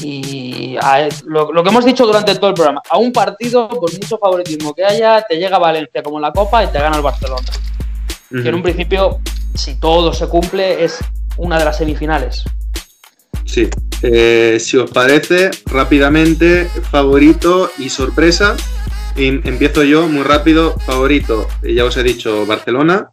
Y 0.00 0.76
a, 0.80 1.08
lo, 1.26 1.52
lo, 1.52 1.62
que 1.62 1.68
hemos 1.70 1.84
dicho 1.84 2.06
durante 2.06 2.34
todo 2.34 2.48
el 2.48 2.54
programa, 2.54 2.82
a 2.88 2.98
un 2.98 3.12
partido, 3.12 3.68
por 3.68 3.92
mucho 3.92 4.18
favoritismo 4.18 4.74
que 4.74 4.84
haya, 4.84 5.22
te 5.22 5.36
llega 5.36 5.58
Valencia 5.58 6.02
como 6.02 6.20
la 6.20 6.32
Copa 6.32 6.64
y 6.64 6.68
te 6.68 6.78
gana 6.78 6.96
el 6.96 7.02
Barcelona. 7.02 7.42
Uh 8.30 8.36
-huh. 8.36 8.42
Que 8.42 8.48
en 8.48 8.54
un 8.54 8.62
principio, 8.62 9.20
si 9.54 9.78
todo 9.78 10.12
se 10.12 10.26
cumple, 10.28 10.84
es 10.84 10.98
una 11.36 11.58
de 11.58 11.64
las 11.64 11.78
semifinales. 11.78 12.44
Sí, 13.44 13.68
eh, 14.02 14.58
si 14.60 14.76
os 14.76 14.90
parece, 14.90 15.50
rápidamente, 15.66 16.66
favorito 16.90 17.70
y 17.78 17.90
sorpresa. 17.90 18.56
Y 19.16 19.26
empiezo 19.26 19.82
yo 19.82 20.06
muy 20.06 20.22
rápido, 20.22 20.78
favorito, 20.86 21.48
ya 21.62 21.84
os 21.84 21.96
he 21.96 22.02
dicho, 22.02 22.46
Barcelona, 22.46 23.10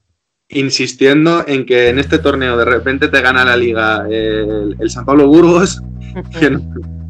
insistiendo 0.50 1.44
en 1.46 1.66
que 1.66 1.90
en 1.90 2.00
este 2.00 2.20
torneo 2.20 2.58
de 2.58 2.66
repente 2.66 3.10
te 3.10 3.22
gana 3.22 3.44
la 3.44 3.58
liga 3.58 4.06
el, 4.10 4.76
el 4.80 4.90
San 4.90 5.06
Pablo 5.06 5.28
Burgos, 5.28 5.82
que 6.40 6.50
no, 6.50 6.62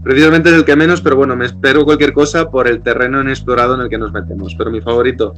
precisamente 0.04 0.50
es 0.50 0.56
el 0.56 0.66
que 0.66 0.76
menos, 0.76 1.02
pero 1.02 1.18
bueno, 1.18 1.36
me 1.36 1.46
espero 1.46 1.86
cualquier 1.86 2.14
cosa 2.14 2.50
por 2.50 2.68
el 2.68 2.82
terreno 2.82 3.22
inexplorado 3.22 3.76
en 3.76 3.82
el 3.82 3.90
que 3.90 3.98
nos 3.98 4.12
metemos. 4.12 4.56
Pero 4.58 4.72
mi 4.72 4.82
favorito 4.82 5.34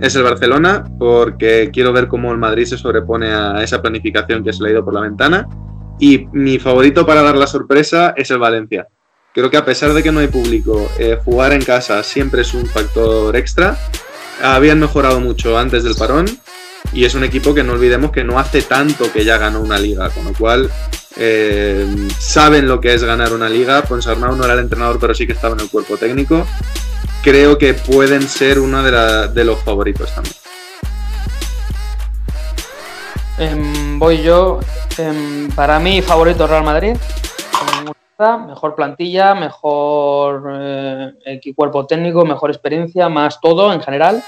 es 0.00 0.14
el 0.14 0.22
Barcelona, 0.22 0.84
porque 0.98 1.70
quiero 1.72 1.92
ver 1.92 2.06
cómo 2.06 2.30
el 2.30 2.38
Madrid 2.38 2.66
se 2.66 2.76
sobrepone 2.76 3.32
a 3.32 3.62
esa 3.62 3.80
planificación 3.80 4.44
que 4.44 4.52
se 4.52 4.62
le 4.62 4.68
ha 4.68 4.72
ido 4.72 4.84
por 4.84 4.94
la 4.94 5.00
ventana. 5.00 5.48
Y 5.98 6.26
mi 6.32 6.58
favorito 6.58 7.04
para 7.06 7.22
dar 7.22 7.36
la 7.36 7.46
sorpresa 7.46 8.14
es 8.16 8.30
el 8.30 8.38
Valencia. 8.38 8.88
Creo 9.32 9.50
que 9.50 9.56
a 9.56 9.64
pesar 9.64 9.92
de 9.92 10.02
que 10.02 10.12
no 10.12 10.20
hay 10.20 10.28
público, 10.28 10.90
eh, 10.98 11.18
jugar 11.24 11.52
en 11.52 11.62
casa 11.62 12.02
siempre 12.02 12.42
es 12.42 12.52
un 12.52 12.66
factor 12.66 13.34
extra. 13.36 13.76
Habían 14.42 14.80
mejorado 14.80 15.20
mucho 15.20 15.58
antes 15.58 15.84
del 15.84 15.94
parón 15.94 16.26
y 16.92 17.04
es 17.04 17.14
un 17.14 17.24
equipo 17.24 17.54
que 17.54 17.62
no 17.62 17.72
olvidemos 17.72 18.10
que 18.10 18.24
no 18.24 18.38
hace 18.38 18.62
tanto 18.62 19.12
que 19.12 19.24
ya 19.24 19.38
ganó 19.38 19.60
una 19.60 19.78
liga, 19.78 20.10
con 20.10 20.24
lo 20.24 20.32
cual 20.32 20.70
eh, 21.16 21.86
saben 22.18 22.66
lo 22.66 22.80
que 22.80 22.94
es 22.94 23.04
ganar 23.04 23.32
una 23.32 23.48
liga. 23.48 23.82
Ponsarnau 23.82 24.34
no 24.34 24.44
era 24.44 24.54
el 24.54 24.60
entrenador, 24.60 24.98
pero 24.98 25.14
sí 25.14 25.26
que 25.26 25.32
estaba 25.32 25.54
en 25.54 25.60
el 25.60 25.70
cuerpo 25.70 25.96
técnico. 25.96 26.46
Creo 27.22 27.58
que 27.58 27.74
pueden 27.74 28.22
ser 28.22 28.58
uno 28.58 28.82
de, 28.82 29.44
los 29.44 29.60
favoritos 29.60 30.12
también. 30.14 30.34
Eh, 33.38 33.96
voy 33.96 34.22
yo. 34.22 34.60
Eh, 34.98 35.48
para 35.54 35.78
mí, 35.78 36.02
favorito 36.02 36.46
Real 36.46 36.64
Madrid. 36.64 36.96
Mejor 38.46 38.74
plantilla, 38.74 39.34
mejor 39.34 40.44
eh, 40.52 41.40
cuerpo 41.56 41.86
técnico, 41.86 42.26
mejor 42.26 42.50
experiencia, 42.50 43.08
más 43.08 43.40
todo 43.40 43.72
en 43.72 43.80
general. 43.80 44.22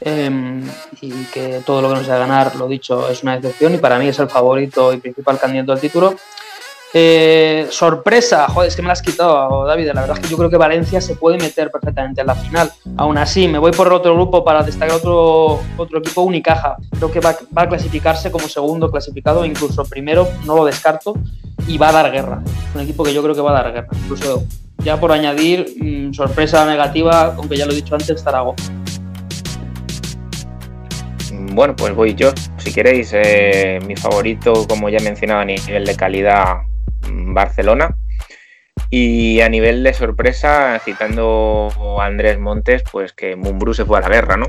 Eh, 0.00 0.62
y 1.00 1.10
que 1.24 1.60
todo 1.64 1.82
lo 1.82 1.88
que 1.88 1.94
nos 1.96 2.06
sea 2.06 2.18
ganar, 2.18 2.56
lo 2.56 2.66
dicho, 2.68 3.08
es 3.08 3.22
una 3.22 3.36
excepción 3.36 3.74
y 3.74 3.78
para 3.78 3.98
mí 3.98 4.08
es 4.08 4.18
el 4.18 4.28
favorito 4.28 4.92
y 4.92 4.98
principal 4.98 5.38
candidato 5.38 5.72
al 5.72 5.80
título. 5.80 6.14
Eh, 6.92 7.68
sorpresa, 7.70 8.48
joder, 8.48 8.68
es 8.68 8.74
que 8.74 8.82
me 8.82 8.88
la 8.88 8.94
has 8.94 9.02
quitado, 9.02 9.64
David. 9.64 9.92
La 9.92 10.00
verdad 10.00 10.16
es 10.16 10.24
que 10.24 10.28
yo 10.28 10.36
creo 10.36 10.50
que 10.50 10.56
Valencia 10.56 11.00
se 11.00 11.14
puede 11.14 11.38
meter 11.38 11.70
perfectamente 11.70 12.20
en 12.20 12.26
la 12.26 12.34
final. 12.34 12.72
Aún 12.96 13.16
así, 13.16 13.46
me 13.46 13.58
voy 13.58 13.70
por 13.70 13.86
el 13.86 13.92
otro 13.92 14.14
grupo 14.14 14.44
para 14.44 14.62
destacar 14.62 14.96
otro, 14.96 15.60
otro 15.76 15.98
equipo, 15.98 16.22
Unicaja. 16.22 16.76
Creo 16.96 17.12
que 17.12 17.20
va, 17.20 17.36
va, 17.56 17.62
a 17.62 17.68
clasificarse 17.68 18.32
como 18.32 18.48
segundo 18.48 18.90
clasificado, 18.90 19.44
incluso 19.44 19.84
primero, 19.84 20.28
no 20.44 20.56
lo 20.56 20.64
descarto, 20.64 21.14
y 21.68 21.78
va 21.78 21.90
a 21.90 21.92
dar 21.92 22.10
guerra. 22.10 22.42
Un 22.74 22.80
equipo 22.80 23.04
que 23.04 23.14
yo 23.14 23.22
creo 23.22 23.34
que 23.34 23.40
va 23.40 23.50
a 23.50 23.62
dar 23.62 23.72
guerra. 23.72 23.88
Incluso 24.02 24.42
ya 24.78 24.98
por 24.98 25.12
añadir, 25.12 25.74
mmm, 25.78 26.12
sorpresa 26.12 26.66
negativa, 26.66 27.34
aunque 27.36 27.56
ya 27.56 27.66
lo 27.66 27.72
he 27.72 27.76
dicho 27.76 27.94
antes, 27.94 28.20
Zaragoza. 28.20 28.79
Bueno, 31.32 31.76
pues 31.76 31.94
voy 31.94 32.14
yo. 32.14 32.32
Si 32.58 32.72
queréis, 32.72 33.10
eh, 33.12 33.80
mi 33.86 33.96
favorito, 33.96 34.66
como 34.68 34.88
ya 34.88 34.98
he 34.98 35.02
mencionado, 35.02 35.40
a 35.40 35.44
nivel 35.44 35.84
de 35.84 35.96
calidad, 35.96 36.62
Barcelona. 37.08 37.96
Y 38.88 39.40
a 39.40 39.48
nivel 39.48 39.82
de 39.84 39.94
sorpresa, 39.94 40.80
citando 40.84 41.68
a 42.00 42.06
Andrés 42.06 42.38
Montes, 42.38 42.82
pues 42.90 43.12
que 43.12 43.36
Mumbrú 43.36 43.74
se 43.74 43.84
fue 43.84 43.98
a 43.98 44.00
la 44.00 44.08
guerra, 44.08 44.36
¿no? 44.36 44.46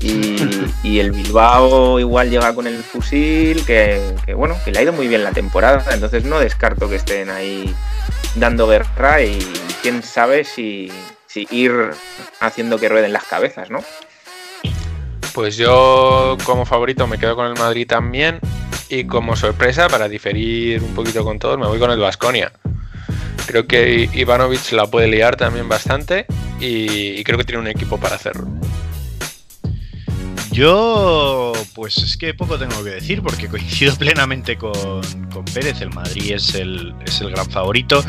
Y, 0.00 0.36
el 0.98 1.12
Bilbao 1.12 1.98
igual 1.98 2.30
llega 2.30 2.54
con 2.54 2.66
el 2.66 2.82
fusil, 2.82 3.64
que, 3.64 4.14
bueno, 4.34 4.56
que 4.64 4.72
le 4.72 4.80
ha 4.80 4.82
ido 4.82 4.92
muy 4.92 5.08
bien 5.08 5.24
la 5.24 5.32
temporada, 5.32 5.84
entonces 5.94 6.24
no 6.24 6.40
descarto 6.40 6.88
que 6.88 6.96
estén 6.96 7.30
ahí 7.30 7.74
dando 8.34 8.66
guerra 8.68 9.22
y 9.22 9.38
quién 9.82 10.02
sabe 10.02 10.44
si, 10.44 10.92
si 11.26 11.46
ir 11.50 11.90
haciendo 12.40 12.78
que 12.78 12.88
rueden 12.88 13.12
las 13.12 13.24
cabezas, 13.24 13.70
¿no? 13.70 13.80
Pues 15.34 15.56
yo 15.56 16.36
como 16.44 16.66
favorito 16.66 17.06
me 17.06 17.18
quedo 17.18 17.36
con 17.36 17.46
el 17.46 17.54
Madrid 17.54 17.86
también 17.86 18.40
y 18.88 19.04
como 19.04 19.36
sorpresa 19.36 19.88
para 19.88 20.08
diferir 20.08 20.82
un 20.82 20.94
poquito 20.94 21.24
con 21.24 21.38
todos 21.38 21.58
me 21.58 21.66
voy 21.66 21.78
con 21.78 21.90
el 21.90 21.98
Vasconia. 22.00 22.52
Creo 23.46 23.66
que 23.66 24.08
Ivanovic 24.12 24.72
la 24.72 24.86
puede 24.86 25.08
liar 25.08 25.36
también 25.36 25.68
bastante 25.68 26.26
y 26.60 27.22
creo 27.24 27.38
que 27.38 27.44
tiene 27.44 27.60
un 27.60 27.68
equipo 27.68 27.98
para 27.98 28.16
hacerlo. 28.16 28.46
Yo, 30.52 31.52
pues 31.74 31.98
es 31.98 32.16
que 32.16 32.34
poco 32.34 32.58
tengo 32.58 32.82
que 32.82 32.90
decir 32.90 33.22
porque 33.22 33.48
coincido 33.48 33.94
plenamente 33.96 34.56
con, 34.56 35.00
Pérez. 35.54 35.80
El 35.80 35.90
Madrid 35.90 36.32
es 36.32 36.54
el, 36.54 36.94
es 37.06 37.20
el 37.20 37.30
gran 37.30 37.48
favorito. 37.50 38.04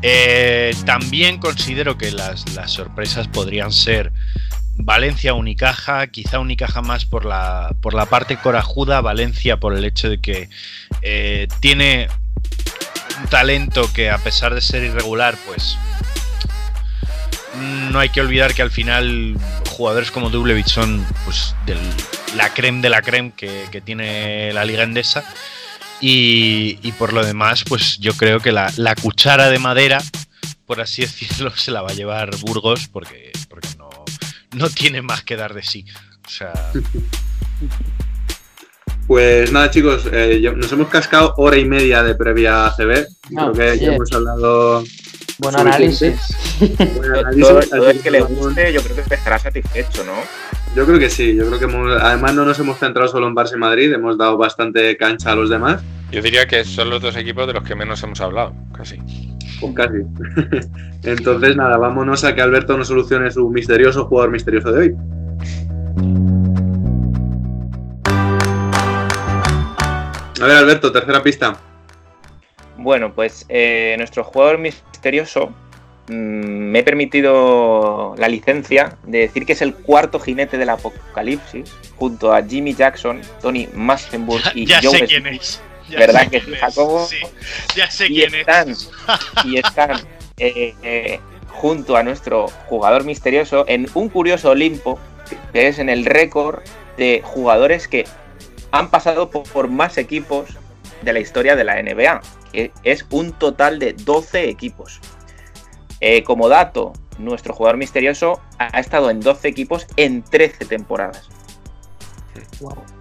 Eh, 0.00 0.74
también 0.84 1.38
considero 1.38 1.98
que 1.98 2.10
las, 2.12 2.44
sorpresas 2.66 3.28
podrían 3.28 3.72
ser 3.72 4.12
Valencia 4.76 5.34
Unicaja, 5.34 6.06
quizá 6.06 6.38
Unicaja 6.38 6.82
más 6.82 7.04
por 7.04 7.24
la, 7.24 7.74
por 7.80 7.94
la 7.94 8.06
parte 8.06 8.36
corajuda, 8.36 9.00
Valencia 9.00 9.58
por 9.58 9.76
el 9.76 9.84
hecho 9.84 10.08
de 10.08 10.20
que 10.20 10.48
eh, 11.02 11.48
tiene 11.60 12.08
un 13.20 13.28
talento 13.28 13.92
que 13.92 14.10
a 14.10 14.18
pesar 14.18 14.54
de 14.54 14.60
ser 14.60 14.82
irregular, 14.82 15.36
pues 15.46 15.76
no 17.90 17.98
hay 17.98 18.08
que 18.08 18.20
olvidar 18.20 18.54
que 18.54 18.62
al 18.62 18.70
final 18.70 19.36
jugadores 19.68 20.10
como 20.10 20.30
Dublevich 20.30 20.68
son 20.68 21.04
pues, 21.24 21.54
la 22.36 22.52
creme 22.52 22.80
de 22.80 22.88
la 22.88 23.02
creme 23.02 23.32
que, 23.36 23.82
tiene 23.84 24.52
la 24.52 24.64
liga 24.64 24.82
endesa. 24.82 25.24
Y, 26.00 26.92
por 26.98 27.12
lo 27.12 27.24
demás, 27.24 27.62
pues 27.68 27.98
yo 27.98 28.14
creo 28.14 28.40
que 28.40 28.50
la, 28.50 28.72
cuchara 29.00 29.50
de 29.50 29.58
madera, 29.60 30.02
por 30.66 30.80
así 30.80 31.02
decirlo, 31.06 31.54
se 31.54 31.70
la 31.70 31.82
va 31.82 31.90
a 31.90 31.94
llevar 31.94 32.34
Burgos 32.38 32.88
porque, 32.88 33.30
porque 33.48 33.68
no, 33.78 33.90
no 34.52 34.70
tiene 34.70 35.02
más 35.02 35.22
que 35.22 35.36
dar 35.36 35.54
de 35.54 35.62
sí. 35.62 35.84
O 36.26 36.28
sea. 36.28 36.52
Pues 39.06 39.52
nada, 39.52 39.70
chicos, 39.70 40.08
eh, 40.12 40.40
nos 40.56 40.70
hemos 40.72 40.88
cascado 40.88 41.34
hora 41.36 41.56
y 41.56 41.64
media 41.64 42.02
de 42.02 42.14
previa 42.14 42.66
ACB. 42.66 43.06
Creo 43.28 43.52
que 43.52 43.78
ya 43.78 43.94
hemos 43.94 44.12
hablado 44.12 44.84
Buen 45.38 45.56
análisis. 45.56 46.20
Todo, 47.70 47.90
el 47.90 48.00
que 48.00 48.10
le 48.10 48.20
guste, 48.20 48.72
yo 48.72 48.80
creo 48.82 48.94
que 48.94 49.14
estará 49.14 49.38
satisfecho, 49.38 50.04
¿no? 50.04 50.12
Yo 50.76 50.86
creo 50.86 50.98
que 50.98 51.10
sí, 51.10 51.34
yo 51.34 51.46
creo 51.46 51.58
que 51.58 51.96
además 52.00 52.34
no 52.34 52.44
nos 52.44 52.58
hemos 52.60 52.78
centrado 52.78 53.08
solo 53.08 53.26
en 53.26 53.34
Barça 53.34 53.54
y 53.54 53.58
Madrid, 53.58 53.92
hemos 53.92 54.16
dado 54.16 54.36
bastante 54.36 54.96
cancha 54.96 55.32
a 55.32 55.34
los 55.34 55.50
demás. 55.50 55.82
Yo 56.10 56.22
diría 56.22 56.46
que 56.46 56.64
son 56.64 56.90
los 56.90 57.02
dos 57.02 57.16
equipos 57.16 57.46
de 57.46 57.54
los 57.54 57.64
que 57.64 57.74
menos 57.74 58.02
hemos 58.02 58.20
hablado, 58.20 58.54
casi. 58.76 58.98
Pues 59.62 59.74
casi. 59.74 59.98
Entonces, 61.04 61.56
nada, 61.56 61.78
vámonos 61.78 62.24
a 62.24 62.34
que 62.34 62.42
Alberto 62.42 62.76
nos 62.76 62.88
solucione 62.88 63.30
su 63.30 63.48
misterioso 63.48 64.06
jugador 64.06 64.32
misterioso 64.32 64.72
de 64.72 64.80
hoy. 64.80 64.96
A 70.40 70.46
ver, 70.46 70.56
Alberto, 70.56 70.90
tercera 70.90 71.22
pista. 71.22 71.56
Bueno, 72.76 73.14
pues 73.14 73.46
eh, 73.48 73.94
nuestro 73.98 74.24
jugador 74.24 74.58
misterioso 74.58 75.50
mm, 76.08 76.12
me 76.12 76.80
he 76.80 76.82
permitido 76.82 78.16
la 78.18 78.26
licencia 78.28 78.96
de 79.04 79.18
decir 79.18 79.46
que 79.46 79.52
es 79.52 79.62
el 79.62 79.74
cuarto 79.74 80.18
jinete 80.18 80.58
del 80.58 80.70
apocalipsis, 80.70 81.72
junto 81.94 82.32
a 82.32 82.42
Jimmy 82.42 82.74
Jackson, 82.74 83.20
Tony 83.40 83.68
Massenburg 83.72 84.42
y 84.56 84.66
ya 84.66 84.80
Joe 84.82 84.98
sé 84.98 85.06
quién 85.06 85.28
es. 85.28 85.62
¿Verdad 85.90 86.28
que 86.28 86.40
sí, 86.40 86.52
Jacobo? 86.54 87.06
Sí, 87.06 87.18
ya 87.76 87.90
sé 87.90 88.06
y 88.06 88.14
quién 88.14 88.34
están, 88.34 88.70
es. 88.70 88.90
y 89.44 89.58
están 89.58 89.90
eh, 90.38 90.74
eh, 90.82 91.20
junto 91.48 91.96
a 91.96 92.02
nuestro 92.02 92.48
jugador 92.66 93.04
misterioso 93.04 93.64
en 93.68 93.88
un 93.94 94.08
curioso 94.08 94.50
Olimpo, 94.50 94.98
que 95.52 95.68
es 95.68 95.78
en 95.78 95.88
el 95.88 96.04
récord 96.04 96.62
de 96.96 97.22
jugadores 97.24 97.88
que 97.88 98.04
han 98.70 98.90
pasado 98.90 99.30
por 99.30 99.68
más 99.68 99.98
equipos 99.98 100.50
de 101.02 101.12
la 101.12 101.20
historia 101.20 101.56
de 101.56 101.64
la 101.64 101.82
NBA 101.82 102.20
es 102.52 103.06
un 103.10 103.32
total 103.32 103.78
de 103.78 103.92
12 103.92 104.48
equipos. 104.48 105.00
Eh, 106.00 106.22
como 106.24 106.48
dato, 106.48 106.92
nuestro 107.18 107.54
jugador 107.54 107.76
misterioso 107.76 108.40
ha 108.58 108.80
estado 108.80 109.10
en 109.10 109.20
12 109.20 109.48
equipos 109.48 109.86
en 109.96 110.22
13 110.22 110.64
temporadas. 110.66 111.28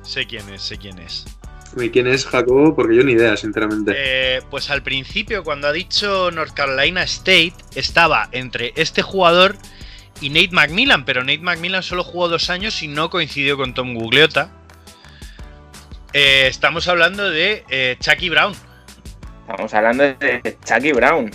Sé 0.03 0.25
quién 0.25 0.47
es, 0.49 0.61
sé 0.61 0.77
quién 0.77 0.99
es. 0.99 1.25
¿Y 1.77 1.89
quién 1.89 2.07
es 2.07 2.25
Jacobo? 2.25 2.75
Porque 2.75 2.95
yo 2.95 3.03
ni 3.03 3.13
idea, 3.13 3.37
sinceramente. 3.37 3.93
Eh, 3.95 4.41
pues 4.49 4.69
al 4.69 4.83
principio, 4.83 5.43
cuando 5.43 5.67
ha 5.67 5.71
dicho 5.71 6.31
North 6.31 6.53
Carolina 6.53 7.03
State, 7.03 7.53
estaba 7.75 8.29
entre 8.31 8.73
este 8.75 9.01
jugador 9.01 9.55
y 10.19 10.29
Nate 10.29 10.51
McMillan, 10.51 11.05
pero 11.05 11.21
Nate 11.21 11.39
McMillan 11.39 11.83
solo 11.83 12.03
jugó 12.03 12.27
dos 12.27 12.49
años 12.49 12.81
y 12.83 12.87
no 12.87 13.09
coincidió 13.09 13.57
con 13.57 13.73
Tom 13.73 13.93
Gugliotta. 13.93 14.51
Eh, 16.13 16.47
estamos 16.47 16.87
hablando 16.87 17.29
de 17.29 17.63
Chucky 17.99 18.29
Brown. 18.29 18.53
Estamos 19.47 19.73
hablando 19.73 20.03
de 20.03 20.57
Chucky 20.65 20.91
Brown. 20.91 21.31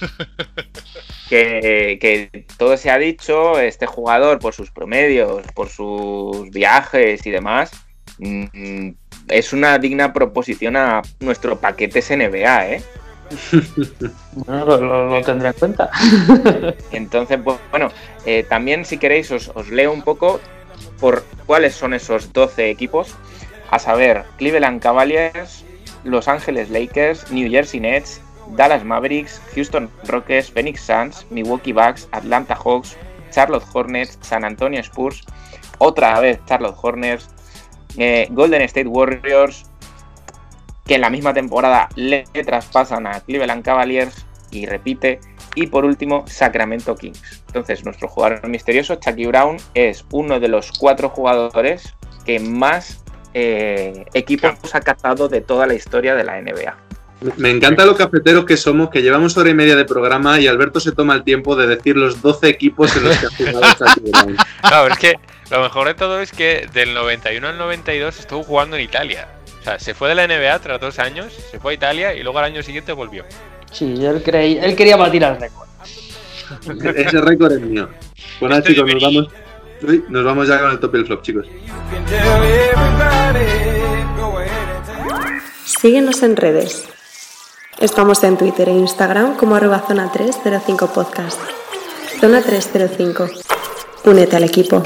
que, 1.28 2.46
todo 2.56 2.76
se 2.76 2.90
ha 2.90 2.98
dicho, 2.98 3.58
este 3.58 3.86
jugador 3.86 4.38
por 4.38 4.54
sus 4.54 4.70
promedios, 4.70 5.44
por 5.54 5.68
sus 5.68 6.50
viajes 6.50 7.26
y 7.26 7.30
demás, 7.30 7.72
mm, 8.18 8.90
es 9.28 9.52
una 9.52 9.78
digna 9.78 10.12
proposición 10.12 10.76
a 10.76 11.02
nuestro 11.20 11.58
paquete 11.58 12.00
NBA, 12.00 12.68
¿eh? 12.68 12.82
Bueno, 14.32 14.76
lo, 14.76 15.22
tendré 15.22 15.48
en 15.48 15.54
cuenta. 15.54 15.90
Entonces, 16.92 17.38
pues, 17.42 17.58
bueno, 17.70 17.90
eh, 18.26 18.44
también 18.48 18.84
si 18.84 18.98
queréis 18.98 19.30
os, 19.30 19.50
os, 19.54 19.70
leo 19.70 19.92
un 19.92 20.02
poco 20.02 20.40
por 21.00 21.24
cuáles 21.46 21.74
son 21.74 21.94
esos 21.94 22.32
12 22.32 22.70
equipos. 22.70 23.14
A 23.70 23.78
saber, 23.78 24.24
Cleveland 24.36 24.80
Cavaliers, 24.80 25.64
los 26.04 26.28
Angeles 26.28 26.70
Lakers, 26.70 27.30
New 27.30 27.50
Jersey 27.50 27.80
Nets, 27.80 28.20
Dallas 28.50 28.84
Mavericks, 28.84 29.40
Houston 29.54 29.90
Rockets, 30.06 30.50
Phoenix 30.50 30.82
Suns, 30.82 31.26
Milwaukee 31.30 31.72
Bucks, 31.72 32.08
Atlanta 32.12 32.54
Hawks, 32.54 32.96
Charlotte 33.32 33.64
Hornets, 33.72 34.18
San 34.20 34.44
Antonio 34.44 34.82
Spurs, 34.82 35.24
otra 35.78 36.20
vez 36.20 36.38
Charlotte 36.46 36.76
Hornets, 36.80 37.28
eh, 37.96 38.28
Golden 38.30 38.62
State 38.62 38.88
Warriors, 38.88 39.64
que 40.84 40.96
en 40.96 41.00
la 41.00 41.10
misma 41.10 41.32
temporada 41.32 41.88
le 41.96 42.24
traspasan 42.44 43.06
a 43.06 43.20
Cleveland 43.20 43.64
Cavaliers 43.64 44.26
y 44.50 44.66
repite, 44.66 45.20
y 45.54 45.66
por 45.66 45.84
último 45.84 46.24
Sacramento 46.26 46.94
Kings. 46.94 47.42
Entonces 47.46 47.84
nuestro 47.84 48.08
jugador 48.08 48.46
misterioso, 48.48 48.96
Chucky 48.96 49.26
Brown, 49.26 49.56
es 49.74 50.04
uno 50.12 50.40
de 50.40 50.48
los 50.48 50.72
cuatro 50.72 51.08
jugadores 51.08 51.94
que 52.24 52.40
más 52.40 53.04
eh, 53.34 54.04
equipos 54.14 54.54
ha 54.74 54.80
cazado 54.80 55.28
de 55.28 55.40
toda 55.40 55.66
la 55.66 55.74
historia 55.74 56.14
de 56.14 56.24
la 56.24 56.40
NBA. 56.40 56.76
Me 57.36 57.50
encanta 57.50 57.86
lo 57.86 57.96
cafeteros 57.96 58.44
que 58.44 58.56
somos, 58.56 58.90
que 58.90 59.00
llevamos 59.00 59.36
hora 59.36 59.48
y 59.48 59.54
media 59.54 59.76
de 59.76 59.84
programa 59.84 60.40
y 60.40 60.46
Alberto 60.46 60.78
se 60.80 60.92
toma 60.92 61.14
el 61.14 61.24
tiempo 61.24 61.56
de 61.56 61.66
decir 61.66 61.96
los 61.96 62.20
12 62.20 62.48
equipos 62.48 62.94
en 62.96 63.04
los 63.04 63.16
que 63.16 63.26
ha 63.26 63.30
jugado 63.30 63.74
Claro, 64.60 64.92
es 64.92 64.98
que 64.98 65.14
lo 65.50 65.62
mejor 65.62 65.86
de 65.86 65.94
todo 65.94 66.20
es 66.20 66.32
que 66.32 66.68
del 66.72 66.92
91 66.92 67.48
al 67.48 67.58
92 67.58 68.20
estuvo 68.20 68.42
jugando 68.42 68.76
en 68.76 68.82
Italia. 68.82 69.28
O 69.60 69.64
sea, 69.64 69.78
se 69.78 69.94
fue 69.94 70.10
de 70.10 70.14
la 70.14 70.26
NBA 70.26 70.58
tras 70.58 70.80
dos 70.80 70.98
años, 70.98 71.32
se 71.50 71.58
fue 71.58 71.72
a 71.72 71.74
Italia 71.74 72.14
y 72.14 72.22
luego 72.22 72.38
al 72.38 72.46
año 72.46 72.62
siguiente 72.62 72.92
volvió. 72.92 73.24
Sí, 73.72 74.04
él, 74.04 74.22
creí, 74.22 74.58
él 74.58 74.76
quería 74.76 74.96
batir 74.96 75.22
el 75.24 75.40
récord. 75.40 75.68
Ese 76.96 77.20
récord 77.20 77.52
es 77.52 77.60
mío. 77.60 77.88
Bueno, 78.40 78.56
este 78.56 78.74
chicos, 78.74 78.92
nos 78.92 79.02
vamos, 79.02 79.28
nos 80.08 80.24
vamos 80.24 80.48
ya 80.48 80.60
con 80.60 80.70
el 80.70 80.78
top 80.80 80.94
y 80.94 80.98
el 80.98 81.06
flop, 81.06 81.22
chicos. 81.22 81.46
Síguenos 85.64 86.22
en 86.22 86.36
redes. 86.36 86.88
Estamos 87.80 88.22
en 88.22 88.36
Twitter 88.36 88.68
e 88.68 88.72
Instagram 88.72 89.36
como 89.36 89.56
arroba 89.56 89.80
zona 89.80 90.10
305 90.10 90.92
podcast. 90.92 91.40
Zona 92.20 92.40
305. 92.40 93.26
Únete 94.04 94.36
al 94.36 94.44
equipo. 94.44 94.82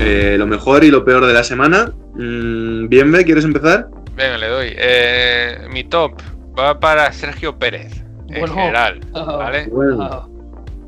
Eh, 0.00 0.36
lo 0.38 0.46
mejor 0.46 0.84
y 0.84 0.90
lo 0.90 1.04
peor 1.04 1.26
de 1.26 1.32
la 1.32 1.42
semana. 1.42 1.92
Mm, 2.14 2.88
bien, 2.88 3.12
¿quieres 3.24 3.44
empezar? 3.44 3.88
Venga, 4.14 4.38
le 4.38 4.46
doy. 4.46 4.74
Eh, 4.76 5.66
mi 5.72 5.84
top 5.84 6.12
va 6.56 6.78
para 6.78 7.12
Sergio 7.12 7.58
Pérez, 7.58 8.04
en 8.28 8.46
general, 8.46 9.00
¿vale? 9.12 9.68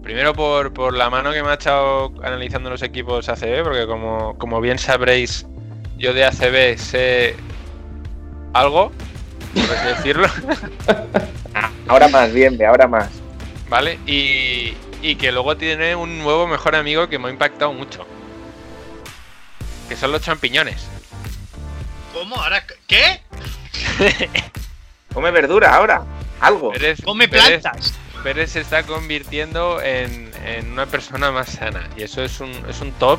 Primero 0.03 0.35
por, 0.35 0.95
la 0.95 1.11
mano 1.11 1.33
que 1.33 1.43
me 1.43 1.51
ha 1.51 1.55
echado 1.55 2.13
analizando 2.25 2.71
los 2.71 2.83
equipos 2.83 3.29
ACB, 3.29 3.63
porque 3.63 3.87
como, 3.87 4.37
como 4.37 4.61
bien 4.61 4.79
sabréis, 4.79 5.47
yo 5.97 6.13
de 6.13 6.25
ACB 6.25 6.77
sé 6.77 7.37
algo, 8.53 8.91
por 9.55 9.77
así 9.77 9.87
decirlo. 9.89 10.29
Ahora 11.89 12.09
más, 12.09 12.33
bien, 12.33 12.57
ve, 12.57 12.65
ahora 12.65 12.87
más. 12.87 13.11
¿Vale? 13.69 13.99
Y, 14.07 14.75
y 15.03 15.17
que 15.17 15.31
luego 15.31 15.57
tiene 15.57 15.95
un 15.95 16.19
nuevo 16.21 16.47
mejor 16.47 16.75
amigo 16.75 17.09
que 17.09 17.19
me 17.19 17.29
ha 17.29 17.31
impactado 17.31 17.73
mucho. 17.73 18.07
Que 19.89 19.97
son 19.97 20.13
los 20.13 20.23
champiñones. 20.23 20.87
¿Cómo? 22.15 22.37
¿Ahora 22.37 22.65
qué? 22.87 23.21
Come 25.13 25.31
verdura 25.33 25.75
ahora. 25.75 26.03
Algo. 26.41 26.73
Pérez, 26.73 27.01
Come 27.05 27.29
plantas. 27.29 27.95
Pérez 28.23 28.53
se 28.53 28.61
está 28.61 28.83
convirtiendo 28.85 29.81
en, 29.83 30.31
en 30.47 30.71
una 30.73 30.87
persona 30.87 31.31
más 31.33 31.49
sana. 31.51 31.89
Y 31.97 32.03
eso 32.03 32.23
es 32.23 32.41
un, 32.41 32.51
es 32.69 32.81
un 32.81 32.93
top, 32.93 33.19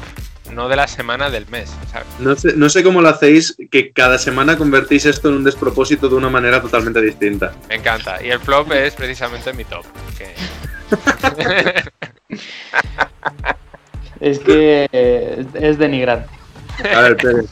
no 0.51 0.67
de 0.69 0.75
la 0.75 0.87
semana, 0.87 1.29
del 1.29 1.47
mes. 1.47 1.71
¿sabes? 1.91 2.07
No 2.19 2.35
sé, 2.35 2.53
no 2.55 2.69
sé 2.69 2.83
cómo 2.83 3.01
lo 3.01 3.09
hacéis, 3.09 3.55
que 3.71 3.91
cada 3.91 4.17
semana 4.17 4.57
convertís 4.57 5.05
esto 5.05 5.29
en 5.29 5.35
un 5.35 5.43
despropósito 5.43 6.09
de 6.09 6.15
una 6.15 6.29
manera 6.29 6.61
totalmente 6.61 7.01
distinta. 7.01 7.53
Me 7.69 7.75
encanta. 7.75 8.23
Y 8.23 8.29
el 8.31 8.39
flop 8.39 8.71
es 8.71 8.93
precisamente 8.95 9.51
mi 9.53 9.65
top. 9.65 9.85
que- 10.17 10.33
Es 14.19 14.39
que 14.39 14.87
es 15.53 15.77
denigrante. 15.77 16.29
A 16.95 17.01
ver, 17.01 17.17
Pérez. 17.17 17.45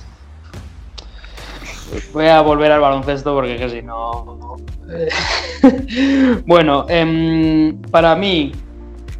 Voy 2.13 2.27
a 2.27 2.41
volver 2.41 2.71
al 2.71 2.81
baloncesto 2.81 3.33
porque 3.33 3.57
que 3.57 3.69
si 3.69 3.81
no. 3.81 4.57
bueno, 6.45 6.85
em, 6.89 7.81
para 7.83 8.15
mí, 8.15 8.51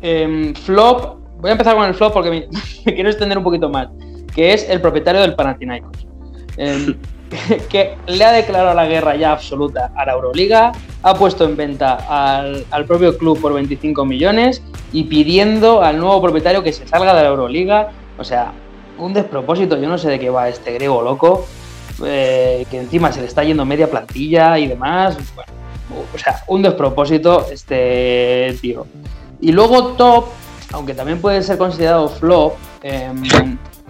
em, 0.02 0.54
flop. 0.54 1.20
Voy 1.40 1.50
a 1.50 1.54
empezar 1.54 1.76
con 1.76 1.86
el 1.86 1.94
flop 1.94 2.14
porque 2.14 2.30
me, 2.30 2.48
me 2.86 2.94
quiero 2.94 3.10
extender 3.10 3.38
un 3.38 3.44
poquito 3.44 3.70
más. 3.70 3.90
Que 4.34 4.54
es 4.54 4.70
el 4.70 4.80
propietario 4.82 5.22
del 5.22 5.36
Panathinaikos. 5.36 6.08
Em, 6.58 6.98
que 7.70 7.96
le 8.08 8.24
ha 8.24 8.32
declarado 8.32 8.74
la 8.74 8.86
guerra 8.86 9.16
ya 9.16 9.32
absoluta 9.32 9.92
a 9.96 10.06
la 10.06 10.14
Euroliga, 10.14 10.74
ha 11.04 11.14
puesto 11.14 11.46
en 11.46 11.56
venta 11.56 11.96
al, 12.10 12.66
al 12.72 12.86
propio 12.86 13.18
club 13.18 13.40
por 13.40 13.54
25 13.54 14.06
millones 14.06 14.62
y 14.92 15.06
pidiendo 15.06 15.82
al 15.82 15.98
nuevo 15.98 16.22
propietario 16.22 16.62
que 16.62 16.74
se 16.74 16.88
salga 16.88 17.14
de 17.14 17.24
la 17.24 17.30
Euroliga. 17.30 17.90
O 18.18 18.24
sea, 18.24 18.52
un 18.98 19.14
despropósito. 19.14 19.78
Yo 19.78 19.88
no 19.88 19.98
sé 19.98 20.10
de 20.10 20.20
qué 20.20 20.30
va 20.30 20.50
este 20.50 20.74
griego 20.74 21.02
loco 21.02 21.46
eh, 22.06 22.66
que 22.70 22.80
encima 22.80 23.12
se 23.12 23.22
le 23.22 23.28
está 23.28 23.44
yendo 23.44 23.66
media 23.66 23.90
plantilla 23.90 24.58
y 24.60 24.68
demás. 24.68 25.18
Bueno, 25.36 25.52
o 26.14 26.18
sea, 26.18 26.44
un 26.48 26.62
despropósito 26.62 27.48
este 27.52 28.56
tío. 28.62 28.86
Y 29.40 29.52
luego 29.52 29.94
top, 29.94 30.26
aunque 30.74 30.94
también 30.94 31.20
puede 31.20 31.42
ser 31.44 31.58
considerado 31.58 32.08
flop, 32.10 32.54
em, 32.84 33.24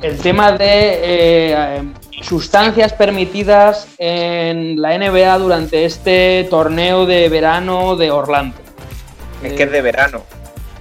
el 0.01 0.17
tema 0.17 0.51
de 0.53 0.65
eh, 0.69 1.75
em, 1.77 1.93
sustancias 2.21 2.93
permitidas 2.93 3.87
en 3.97 4.81
la 4.81 4.93
NBA 4.97 5.37
durante 5.37 5.85
este 5.85 6.47
torneo 6.49 7.05
de 7.05 7.29
verano 7.29 7.95
de 7.95 8.09
Orlando. 8.11 8.55
Es 9.43 9.53
que 9.53 9.63
es 9.63 9.71
de 9.71 9.81
verano. 9.81 10.21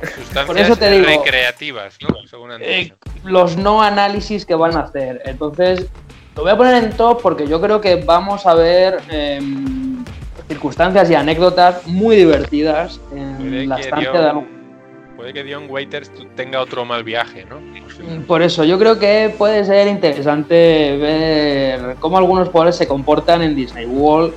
Sustancias 0.01 0.47
Por 0.47 0.59
eso 0.59 0.77
te 0.77 0.90
digo- 0.90 1.05
recreativas, 1.07 1.98
¿no? 2.01 2.09
Según 2.28 2.52
han 2.52 2.62
Eh, 2.62 2.94
los 3.24 3.57
no 3.59 3.82
análisis 3.82 4.47
que 4.47 4.55
van 4.55 4.77
a 4.77 4.81
hacer. 4.81 5.20
Entonces, 5.27 5.86
lo 6.41 6.45
voy 6.45 6.53
a 6.53 6.57
poner 6.57 6.83
en 6.85 6.91
top 6.97 7.21
porque 7.21 7.47
yo 7.47 7.61
creo 7.61 7.83
que 7.83 7.97
vamos 7.97 8.47
a 8.47 8.55
ver 8.55 8.99
em, 9.11 10.03
circunstancias 10.49 11.11
y 11.11 11.15
anécdotas 11.15 11.87
muy 11.87 12.17
divertidas 12.17 12.99
en 13.15 13.69
la 13.69 13.79
estancia 13.79 14.11
Dion- 14.11 14.23
de 14.23 14.29
algún- 14.31 14.61
Puede 15.19 15.35
que 15.35 15.45
Dion 15.45 15.67
Waiters 15.69 16.11
tenga 16.35 16.62
otro 16.62 16.87
mal 16.87 17.05
viaje, 17.05 17.45
¿no? 17.45 17.57
Posiblemente. 17.85 18.27
Por 18.27 18.41
eso, 18.41 18.65
yo 18.65 18.79
creo 18.79 18.99
que 18.99 19.35
puede 19.37 19.67
ser 19.67 19.87
interesante 19.89 20.97
ver 20.97 21.97
cómo 22.01 22.17
algunos 22.17 22.49
jugadores 22.49 22.77
se 22.77 22.89
comportan 22.89 23.43
en 23.43 23.55
Disney 23.55 23.85
World 23.85 24.33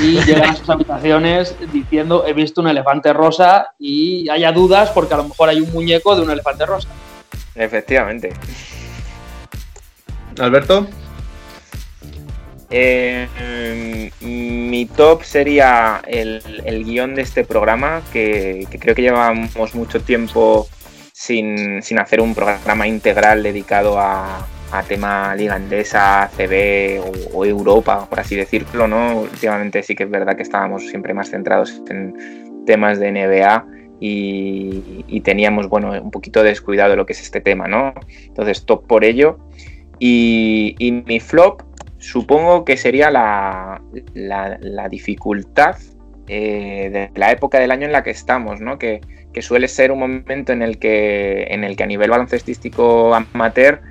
y 0.00 0.20
llegan 0.24 0.50
a 0.50 0.54
sus 0.54 0.70
habitaciones 0.70 1.56
diciendo 1.72 2.22
he 2.28 2.32
visto 2.32 2.60
un 2.60 2.68
elefante 2.68 3.12
rosa 3.12 3.72
y 3.80 4.28
haya 4.28 4.52
dudas 4.52 4.90
porque 4.90 5.14
a 5.14 5.16
lo 5.16 5.24
mejor 5.24 5.48
hay 5.48 5.60
un 5.60 5.72
muñeco 5.72 6.14
de 6.14 6.22
un 6.22 6.30
elefante 6.30 6.64
rosa. 6.64 6.88
Efectivamente. 7.56 8.32
Alberto. 10.38 10.86
Eh, 12.70 14.10
mi 14.20 14.86
top 14.86 15.24
sería 15.24 16.00
el, 16.06 16.40
el 16.64 16.84
guion 16.84 17.14
de 17.14 17.22
este 17.22 17.44
programa, 17.44 18.02
que, 18.12 18.66
creo 18.78 18.94
que 18.94 19.02
llevamos 19.02 19.74
mucho 19.74 20.00
tiempo 20.00 20.68
sin, 21.12 21.80
hacer 21.98 22.20
un 22.20 22.34
programa 22.34 22.86
integral 22.86 23.42
dedicado 23.42 23.98
a, 23.98 24.46
tema 24.86 25.34
liga 25.34 25.56
andesa, 25.56 26.30
CB 26.36 27.02
o, 27.34 27.44
Europa, 27.44 28.06
por 28.08 28.20
así 28.20 28.36
decirlo, 28.36 28.86
¿no? 28.86 29.22
Últimamente 29.22 29.82
sí 29.82 29.96
que 29.96 30.04
es 30.04 30.10
verdad 30.10 30.36
que 30.36 30.44
estábamos 30.44 30.86
siempre 30.86 31.12
más 31.12 31.28
centrados 31.28 31.82
en 31.90 32.64
temas 32.66 33.00
de 33.00 33.10
NBA 33.10 33.66
y, 34.00 35.20
teníamos, 35.22 35.68
bueno, 35.68 35.90
un 36.00 36.12
poquito 36.12 36.44
descuidado 36.44 36.94
lo 36.94 37.04
que 37.04 37.14
es 37.14 37.20
este 37.20 37.40
tema, 37.40 37.66
¿no? 37.66 37.92
Entonces, 38.28 38.64
top 38.64 38.86
por 38.86 39.04
ello. 39.04 39.38
Y 39.98 41.02
mi 41.04 41.20
flop 41.20 41.62
supongo 42.00 42.64
que 42.64 42.76
sería 42.76 43.10
la, 43.10 43.80
la- 44.14 44.88
dificultad 44.88 45.76
eh, 46.26 46.90
de 46.90 47.10
la 47.14 47.30
época 47.30 47.58
del 47.60 47.70
año 47.70 47.86
en 47.86 47.92
la 47.92 48.02
que 48.02 48.10
estamos, 48.10 48.60
¿no? 48.60 48.78
Que, 48.78 49.00
que 49.32 49.42
suele 49.42 49.68
ser 49.68 49.92
un 49.92 50.00
momento 50.00 50.52
en 50.52 50.62
el 50.62 50.78
que, 50.78 51.44
en 51.50 51.62
el 51.62 51.76
que 51.76 51.84
a 51.84 51.86
nivel 51.86 52.10
baloncestístico 52.10 53.14
amateur 53.14 53.82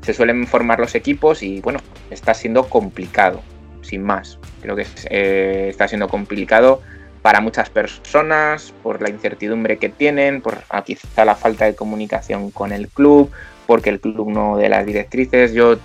se 0.00 0.14
suelen 0.14 0.46
formar 0.46 0.80
los 0.80 0.94
equipos 0.94 1.42
y 1.42 1.60
bueno, 1.60 1.80
está 2.10 2.32
siendo 2.32 2.68
complicado, 2.68 3.42
sin 3.82 4.02
más. 4.02 4.38
Creo 4.62 4.76
que 4.76 4.86
eh, 5.10 5.66
está 5.68 5.88
siendo 5.88 6.08
complicado 6.08 6.80
para 7.20 7.40
muchas 7.40 7.68
personas 7.68 8.72
por 8.82 9.02
la 9.02 9.10
incertidumbre 9.10 9.76
que 9.76 9.90
tienen, 9.90 10.40
por 10.40 10.58
ah, 10.70 10.82
quizá 10.84 11.24
la 11.26 11.34
falta 11.34 11.66
de 11.66 11.74
comunicación 11.74 12.50
con 12.50 12.72
el 12.72 12.88
club, 12.88 13.30
porque 13.70 13.90
el 13.90 14.00
club 14.00 14.28
no 14.32 14.56
de 14.56 14.68
las 14.68 14.84
directrices. 14.84 15.52
Yo 15.52 15.78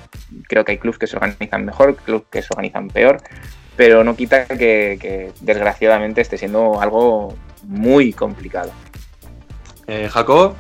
creo 0.47 0.65
que 0.65 0.71
hay 0.71 0.79
clubes 0.79 0.97
que 0.97 1.05
se 1.05 1.17
organizan 1.17 1.65
mejor, 1.65 1.95
clubes 1.97 2.25
que 2.31 2.41
se 2.41 2.47
organizan 2.49 2.87
peor, 2.87 3.21
pero 3.75 4.03
no 4.03 4.15
quita 4.15 4.47
que, 4.47 4.97
que, 4.99 5.31
desgraciadamente 5.41 6.19
esté 6.19 6.39
siendo 6.39 6.81
algo 6.81 7.35
muy 7.61 8.11
complicado. 8.11 8.71
Eh, 9.85 10.09
Jacob. 10.11 10.55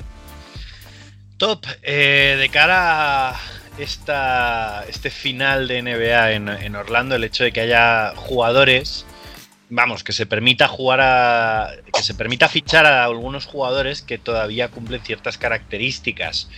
Top, 1.37 1.65
eh, 1.81 2.35
de 2.37 2.49
cara 2.49 3.29
a 3.31 3.39
esta, 3.79 4.85
este 4.87 5.09
final 5.09 5.67
de 5.67 5.81
NBA 5.81 6.33
en, 6.33 6.47
en 6.47 6.75
Orlando, 6.75 7.15
el 7.15 7.23
hecho 7.23 7.43
de 7.43 7.51
que 7.51 7.61
haya 7.61 8.13
jugadores, 8.15 9.03
vamos, 9.69 10.03
que 10.03 10.13
se 10.13 10.25
permita 10.27 10.67
jugar 10.67 11.01
a. 11.01 11.71
que 11.91 12.03
se 12.03 12.13
permita 12.13 12.49
fichar 12.49 12.85
a 12.85 13.03
algunos 13.03 13.45
jugadores 13.45 14.03
que 14.03 14.17
todavía 14.17 14.69
cumplen 14.69 15.01
ciertas 15.01 15.39
características. 15.39 16.49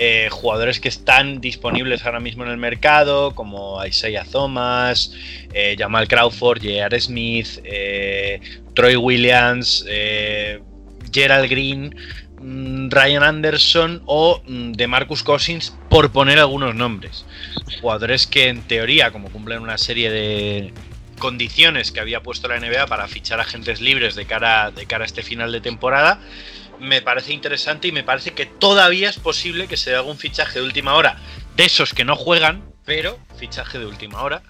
Eh, 0.00 0.28
jugadores 0.30 0.78
que 0.78 0.86
están 0.86 1.40
disponibles 1.40 2.06
ahora 2.06 2.20
mismo 2.20 2.44
en 2.44 2.50
el 2.50 2.56
mercado, 2.56 3.34
como 3.34 3.84
Isaiah 3.84 4.24
Thomas, 4.30 5.12
eh, 5.52 5.74
Jamal 5.76 6.06
Crawford, 6.06 6.60
J.R. 6.62 7.00
Smith, 7.00 7.58
eh, 7.64 8.40
Troy 8.74 8.94
Williams, 8.94 9.84
Gerald 11.12 11.50
Green, 11.50 11.96
mm, 12.40 12.90
Ryan 12.90 13.24
Anderson 13.24 14.02
o 14.06 14.40
mm, 14.46 14.72
de 14.74 14.86
Marcus 14.86 15.24
Cousins, 15.24 15.76
por 15.90 16.12
poner 16.12 16.38
algunos 16.38 16.76
nombres. 16.76 17.24
Jugadores 17.80 18.28
que 18.28 18.46
en 18.46 18.62
teoría, 18.62 19.10
como 19.10 19.32
cumplen 19.32 19.60
una 19.60 19.78
serie 19.78 20.12
de 20.12 20.72
condiciones 21.18 21.90
que 21.90 21.98
había 21.98 22.22
puesto 22.22 22.46
la 22.46 22.60
NBA 22.60 22.86
para 22.86 23.08
fichar 23.08 23.40
agentes 23.40 23.80
libres 23.80 24.14
de 24.14 24.26
cara, 24.26 24.70
de 24.70 24.86
cara 24.86 25.02
a 25.02 25.06
este 25.06 25.24
final 25.24 25.50
de 25.50 25.60
temporada, 25.60 26.20
me 26.80 27.02
parece 27.02 27.32
interesante 27.32 27.88
y 27.88 27.92
me 27.92 28.04
parece 28.04 28.32
que 28.32 28.46
todavía 28.46 29.08
es 29.08 29.18
posible 29.18 29.68
que 29.68 29.76
se 29.76 29.94
haga 29.94 30.02
un 30.02 30.18
fichaje 30.18 30.60
de 30.60 30.64
última 30.64 30.94
hora 30.94 31.18
de 31.56 31.64
esos 31.64 31.92
que 31.92 32.04
no 32.04 32.16
juegan, 32.16 32.62
pero 32.84 33.18
fichaje 33.36 33.78
de 33.78 33.86
última 33.86 34.22
hora, 34.22 34.42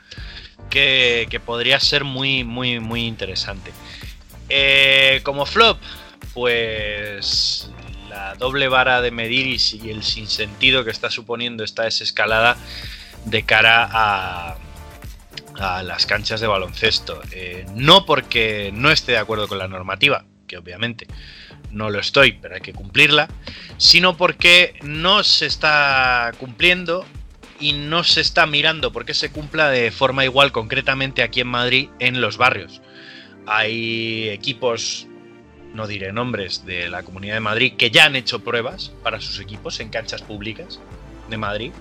que, 0.71 1.41
podría 1.45 1.81
ser 1.81 2.05
muy, 2.05 2.45
muy, 2.45 2.81
muy 2.81 3.07
interesante. 3.07 3.73
Eh, 4.49 5.21
como 5.25 5.47
flop, 5.47 5.79
pues 6.35 7.71
la 8.11 8.35
doble 8.35 8.69
vara 8.69 9.01
de 9.01 9.11
medir 9.11 9.47
y, 9.47 9.91
el 9.91 10.03
sinsentido 10.03 10.85
que 10.85 10.91
está 10.91 11.11
suponiendo 11.11 11.65
esta 11.65 11.85
desescalada 11.85 12.57
de 13.25 13.43
cara 13.45 13.89
a, 13.91 14.57
a 15.59 15.83
las 15.83 16.07
canchas 16.07 16.41
de 16.41 16.47
baloncesto. 16.47 17.21
Eh, 17.33 17.67
no 17.75 18.05
porque 18.05 18.71
no 18.75 18.91
esté 18.91 19.13
de 19.13 19.19
acuerdo 19.19 19.49
con 19.49 19.59
la 19.59 19.69
normativa, 19.69 20.25
que 20.47 20.59
obviamente 20.59 21.07
no 21.71 21.91
lo 21.91 21.99
estoy, 22.01 22.33
pero 22.33 22.55
hay 22.55 22.61
que 22.61 22.73
cumplirla, 22.73 23.29
sino 23.77 24.17
porque 24.17 24.75
no 24.83 25.23
se 25.23 25.47
está 25.47 26.33
cumpliendo 26.39 27.05
y 27.61 27.73
no 27.73 28.05
se 28.05 28.21
está 28.21 28.47
mirando 28.47 28.93
porque 28.93 29.15
se 29.15 29.31
cumpla 29.31 29.69
de 29.71 29.91
forma 29.91 30.25
igual 30.25 30.53
concretamente 30.53 31.23
aquí 31.23 31.41
en 31.41 31.49
Madrid 31.49 31.89
en 31.99 32.21
los 32.21 32.37
barrios. 32.37 32.81
Hay 33.47 34.29
equipos, 34.29 35.07
no 35.75 35.87
diré 35.87 36.13
nombres, 36.13 36.65
de 36.67 36.89
la 36.89 37.03
Comunidad 37.03 37.35
de 37.35 37.41
Madrid 37.41 37.75
que 37.77 37.91
ya 37.91 38.05
han 38.05 38.17
hecho 38.17 38.45
pruebas 38.45 38.93
para 39.03 39.21
sus 39.21 39.41
equipos 39.41 39.81
en 39.81 39.89
canchas 39.89 40.23
públicas 40.23 40.81
de 41.29 41.37
Madrid. 41.37 41.73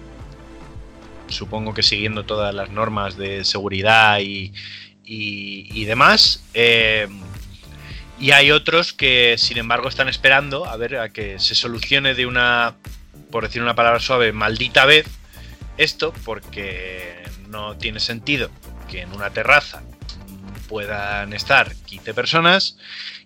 Supongo 1.28 1.74
que 1.74 1.84
siguiendo 1.84 2.24
todas 2.24 2.56
las 2.56 2.72
normas 2.72 3.18
de 3.18 3.44
seguridad 3.44 4.20
y, 4.20 4.54
y, 5.04 5.86
demás. 5.86 6.44
Eh, 6.54 7.08
Y 8.20 8.32
hay 8.32 8.52
otros 8.52 8.94
que, 8.94 9.36
sin 9.38 9.58
embargo, 9.58 9.88
están 9.88 10.08
esperando 10.10 10.66
a 10.66 10.76
ver 10.76 10.98
a 10.98 11.10
que 11.10 11.40
se 11.40 11.54
solucione 11.54 12.16
de 12.16 12.26
una, 12.26 12.76
por 13.32 13.44
decir 13.44 13.62
una 13.62 13.76
palabra 13.76 14.00
suave, 14.00 14.32
maldita 14.32 14.86
vez 14.86 15.06
esto, 15.78 16.14
porque 16.26 17.24
no 17.50 17.78
tiene 17.78 18.00
sentido 18.00 18.50
que 18.90 19.02
en 19.02 19.14
una 19.14 19.30
terraza 19.30 19.84
puedan 20.68 21.34
estar 21.34 21.74
15 21.86 22.14
personas 22.14 22.78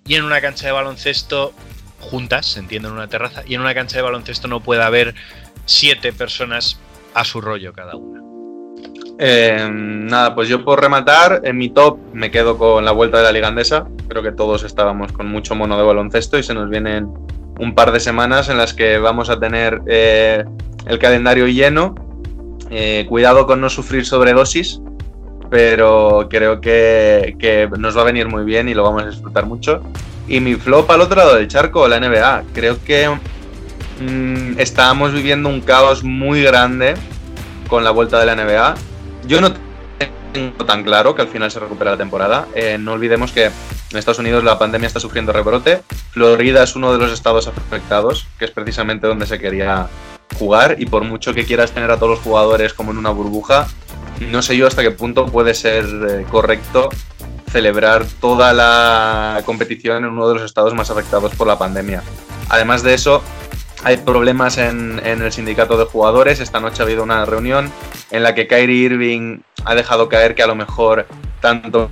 y 0.06 0.16
en 0.16 0.24
una 0.24 0.42
cancha 0.42 0.66
de 0.66 0.74
baloncesto 0.74 1.54
juntas, 2.00 2.48
se 2.48 2.60
entiende 2.60 2.90
en 2.90 2.96
una 2.96 3.08
terraza, 3.08 3.44
y 3.48 3.56
en 3.56 3.62
una 3.62 3.74
cancha 3.74 3.96
de 3.96 4.02
baloncesto 4.02 4.48
no 4.48 4.60
pueda 4.60 4.88
haber 4.88 5.16
7 5.66 6.12
personas 6.14 6.78
a 7.14 7.24
su 7.24 7.40
rollo 7.42 7.74
cada 7.74 7.96
una. 7.96 8.31
Eh, 9.24 9.70
nada, 9.72 10.34
pues 10.34 10.50
yo 10.50 10.66
por 10.66 10.82
rematar, 10.82 11.42
en 11.44 11.56
mi 11.56 11.70
top 11.70 12.00
me 12.12 12.32
quedo 12.32 12.58
con 12.58 12.84
la 12.84 12.92
vuelta 12.92 13.18
de 13.18 13.24
la 13.24 13.32
Liga 13.32 13.50
Andesa. 13.50 13.86
Creo 14.08 14.24
que 14.24 14.32
todos 14.32 14.64
estábamos 14.64 15.12
con 15.12 15.28
mucho 15.28 15.54
mono 15.54 15.78
de 15.78 15.84
baloncesto 15.84 16.40
y 16.40 16.44
se 16.44 16.56
nos 16.56 16.72
vienen 16.72 17.08
un 17.60 17.76
par 17.76 17.92
de 17.92 18.00
semanas 18.00 18.50
en 18.50 18.58
las 18.58 18.74
que 18.74 18.98
vamos 18.98 19.30
a 19.30 19.40
tener 19.40 19.80
eh, 19.86 20.44
el 20.88 20.98
calendario 20.98 21.48
lleno. 21.48 21.94
Eh, 22.72 23.06
cuidado 23.08 23.46
con 23.46 23.62
no 23.62 23.70
sufrir 23.70 24.08
sobredosis, 24.08 24.82
pero 25.52 26.26
creo 26.28 26.60
que, 26.60 27.70
nos 27.78 27.96
va 27.96 28.02
a 28.02 28.06
venir 28.06 28.28
muy 28.28 28.44
bien 28.44 28.70
y 28.70 28.74
lo 28.74 28.82
vamos 28.82 29.04
a 29.04 29.06
disfrutar 29.06 29.46
mucho. 29.46 29.84
Y 30.28 30.40
mi 30.40 30.56
flop 30.56 30.90
al 30.90 31.02
otro 31.02 31.18
lado 31.18 31.36
del 31.36 31.48
charco, 31.48 31.88
la 31.88 32.00
NBA. 32.00 32.46
Creo 32.56 32.84
que 32.84 33.08
mm, 33.08 34.60
estábamos 34.60 35.14
viviendo 35.14 35.48
un 35.48 35.62
caos 35.62 36.04
muy 36.04 36.42
grande 36.42 36.96
con 37.68 37.84
la 37.84 37.92
vuelta 37.92 38.20
de 38.20 38.26
la 38.26 38.36
NBA. 38.36 38.91
Yo 39.26 39.42
no 39.42 39.54
tengo 40.34 40.66
tan 40.66 40.84
claro 40.84 41.16
que 41.16 41.22
al 41.22 41.28
final 41.28 41.52
se 41.52 41.60
recupera 41.60 41.92
la 41.92 41.98
temporada. 41.98 42.48
Eh, 42.56 42.78
no 42.80 42.94
olvidemos 42.94 43.32
que 43.32 43.46
en 43.46 43.98
Estados 43.98 44.20
Unidos 44.20 44.44
la 44.44 44.58
pandemia 44.58 44.88
está 44.88 45.00
sufriendo 45.00 45.34
rebrote. 45.34 45.82
Florida 46.12 46.64
es 46.64 46.76
uno 46.76 46.94
de 46.94 47.00
los 47.00 47.12
estados 47.12 47.48
afectados, 47.48 48.28
que 48.40 48.46
es 48.46 48.52
precisamente 48.52 49.08
donde 49.08 49.26
se 49.26 49.40
quería 49.40 49.88
jugar. 50.38 50.78
Y 50.80 50.86
por 50.86 51.04
mucho 51.04 51.34
que 51.34 51.46
quieras 51.46 51.72
tener 51.72 51.92
a 51.92 51.98
todos 51.98 52.12
los 52.12 52.20
jugadores 52.20 52.74
como 52.74 52.92
en 52.92 52.98
una 52.98 53.10
burbuja, 53.10 53.68
no 54.20 54.42
sé 54.42 54.56
yo 54.56 54.68
hasta 54.68 54.82
qué 54.82 54.92
punto 54.92 55.26
puede 55.26 55.54
ser 55.54 55.86
eh, 55.86 56.26
correcto 56.30 56.90
celebrar 57.52 58.06
toda 58.22 58.54
la 58.54 59.42
competición 59.46 60.06
en 60.06 60.12
uno 60.12 60.30
de 60.30 60.36
los 60.36 60.44
estados 60.44 60.74
más 60.74 60.90
afectados 60.90 61.36
por 61.36 61.48
la 61.48 61.58
pandemia. 61.58 62.02
Además 62.48 62.82
de 62.82 62.94
eso, 62.94 63.22
hay 63.84 63.98
problemas 63.98 64.58
en, 64.58 65.02
el 65.04 65.32
sindicato 65.32 65.78
de 65.78 65.86
jugadores. 65.86 66.40
Esta 66.40 66.60
noche 66.60 66.82
ha 66.82 66.86
habido 66.86 67.04
una 67.04 67.26
reunión 67.26 67.72
en 68.12 68.24
la 68.24 68.36
que 68.36 68.48
Kyrie 68.48 68.86
Irving 68.86 69.40
ha 69.66 69.76
dejado 69.76 70.10
caer 70.10 70.36
que 70.36 70.44
a 70.44 70.48
lo 70.48 70.56
mejor 70.56 71.08
tanto 71.40 71.90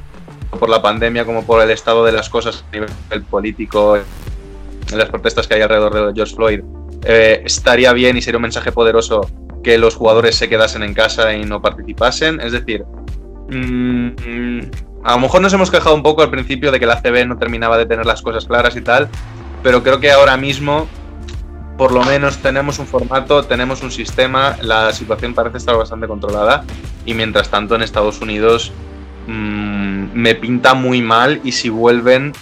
por 0.60 0.70
la 0.70 0.82
pandemia 0.82 1.26
como 1.26 1.46
por 1.46 1.62
el 1.62 1.70
estado 1.72 2.06
de 2.06 2.12
las 2.12 2.30
cosas 2.30 2.64
a 2.68 2.72
nivel 2.72 2.90
político, 3.30 3.98
en 3.98 4.98
las 4.98 5.10
protestas 5.10 5.48
que 5.48 5.56
hay 5.56 5.62
alrededor 5.62 5.94
de 5.94 6.14
George 6.14 6.36
Floyd, 6.36 6.62
eh, 7.06 7.42
estaría 7.46 7.94
bien 7.94 8.18
y 8.18 8.22
sería 8.22 8.38
un 8.38 8.44
mensaje 8.44 8.72
poderoso 8.72 9.22
que 9.64 9.78
los 9.78 9.96
jugadores 9.96 10.36
se 10.36 10.50
quedasen 10.50 10.84
en 10.84 10.94
casa 10.94 11.34
y 11.34 11.44
no 11.44 11.62
participasen. 11.62 12.40
Es 12.42 12.52
decir, 12.52 12.84
mmm, 13.50 14.10
a 15.04 15.14
lo 15.14 15.20
mejor 15.20 15.42
nos 15.42 15.54
hemos 15.54 15.72
quejado 15.72 15.96
un 15.96 16.04
poco 16.04 16.22
al 16.22 16.30
principio 16.30 16.72
de 16.72 16.80
que 16.80 16.86
la 16.86 17.02
CB 17.02 17.28
no 17.28 17.38
terminaba 17.38 17.78
de 17.78 17.86
tener 17.86 18.06
las 18.06 18.22
cosas 18.22 18.46
claras 18.46 18.76
y 18.76 18.82
tal, 18.82 19.08
pero 19.64 19.84
creo 19.84 20.00
que 20.00 20.12
ahora 20.12 20.38
mismo 20.38 20.88
por 21.80 21.94
lo 21.94 22.04
menos 22.04 22.40
tenemos 22.40 22.78
un 22.78 22.88
formato, 22.88 23.46
tenemos 23.46 23.82
un 23.84 23.90
sistema, 23.90 24.58
la 24.62 24.92
situación 24.92 25.34
parece 25.34 25.60
estar 25.60 25.78
bastante 25.78 26.10
controlada 26.10 26.66
y 27.06 27.14
mientras 27.14 27.50
tanto 27.50 27.74
en 27.74 27.84
Estados 27.84 28.20
Unidos 28.20 28.74
mmm, 29.28 30.08
me 30.14 30.36
pinta 30.36 30.74
muy 30.74 31.02
mal 31.02 31.40
y 31.46 31.54
si 31.54 31.70
vuelven 31.70 32.34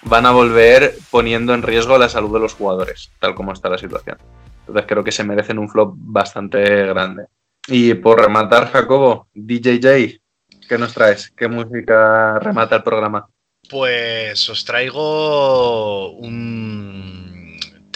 van 0.00 0.24
a 0.24 0.30
volver 0.30 0.94
poniendo 1.10 1.52
en 1.52 1.62
riesgo 1.62 1.98
la 1.98 2.08
salud 2.08 2.32
de 2.32 2.40
los 2.40 2.54
jugadores, 2.54 3.10
tal 3.20 3.34
como 3.34 3.52
está 3.52 3.68
la 3.68 3.76
situación. 3.76 4.16
Entonces 4.60 4.86
creo 4.88 5.04
que 5.04 5.12
se 5.12 5.24
merecen 5.24 5.58
un 5.58 5.68
flop 5.68 5.92
bastante 5.94 6.86
grande. 6.86 7.26
Y 7.68 7.92
por 7.92 8.18
rematar, 8.18 8.72
Jacobo, 8.72 9.28
DJJ, 9.34 10.22
¿qué 10.66 10.78
nos 10.78 10.94
traes? 10.94 11.30
¿Qué 11.36 11.48
música 11.48 12.38
remata 12.38 12.76
el 12.76 12.82
programa? 12.82 13.28
Pues 13.68 14.48
os 14.48 14.64
traigo 14.64 16.12
un 16.12 17.25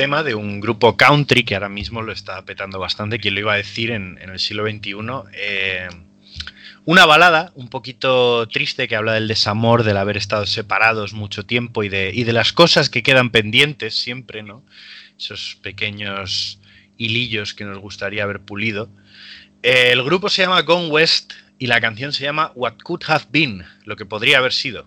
tema 0.01 0.23
de 0.23 0.35
un 0.35 0.61
grupo 0.61 0.97
country 0.97 1.45
que 1.45 1.55
ahora 1.55 1.69
mismo 1.69 2.01
lo 2.01 2.11
está 2.11 2.43
petando 2.47 2.79
bastante, 2.79 3.19
quien 3.19 3.35
lo 3.35 3.41
iba 3.41 3.53
a 3.53 3.59
decir 3.59 3.91
en, 3.91 4.17
el 4.17 4.39
siglo 4.39 4.65
XXI. 4.65 4.95
Eh, 5.35 5.89
una 6.87 7.05
balada 7.05 7.53
un 7.55 7.69
poquito 7.69 8.49
triste 8.49 8.89
que 8.89 8.97
habla 8.97 9.13
del 9.13 9.29
desamor, 9.29 9.83
del 9.83 9.99
haber 9.99 10.17
estado 10.17 10.47
separados 10.47 11.13
mucho 11.13 11.45
tiempo 11.45 11.83
y 11.83 11.91
de, 11.91 12.13
y 12.15 12.25
de 12.25 12.33
las 12.33 12.55
cosas 12.55 12.89
que 12.89 13.03
quedan 13.03 13.29
pendientes 13.29 13.95
siempre, 13.95 14.43
¿no? 14.43 14.65
Esos 15.19 15.59
pequeños 15.61 16.59
hilillos 16.97 17.53
que 17.53 17.67
nos 17.67 17.77
gustaría 17.79 18.23
haber 18.23 18.41
pulido. 18.41 18.89
Eh, 19.63 19.91
el 19.93 20.03
grupo 20.03 20.31
se 20.31 20.41
llama 20.41 20.63
Gone 20.63 20.89
West 20.89 21.35
y 21.59 21.67
la 21.67 21.83
canción 21.83 22.15
se 22.15 22.25
llama 22.25 22.53
What 22.55 22.79
Could 22.83 23.03
Have 23.07 23.27
Been, 23.31 23.67
lo 23.85 23.97
que 23.97 24.07
podría 24.07 24.39
haber 24.39 24.55
sido. 24.55 24.87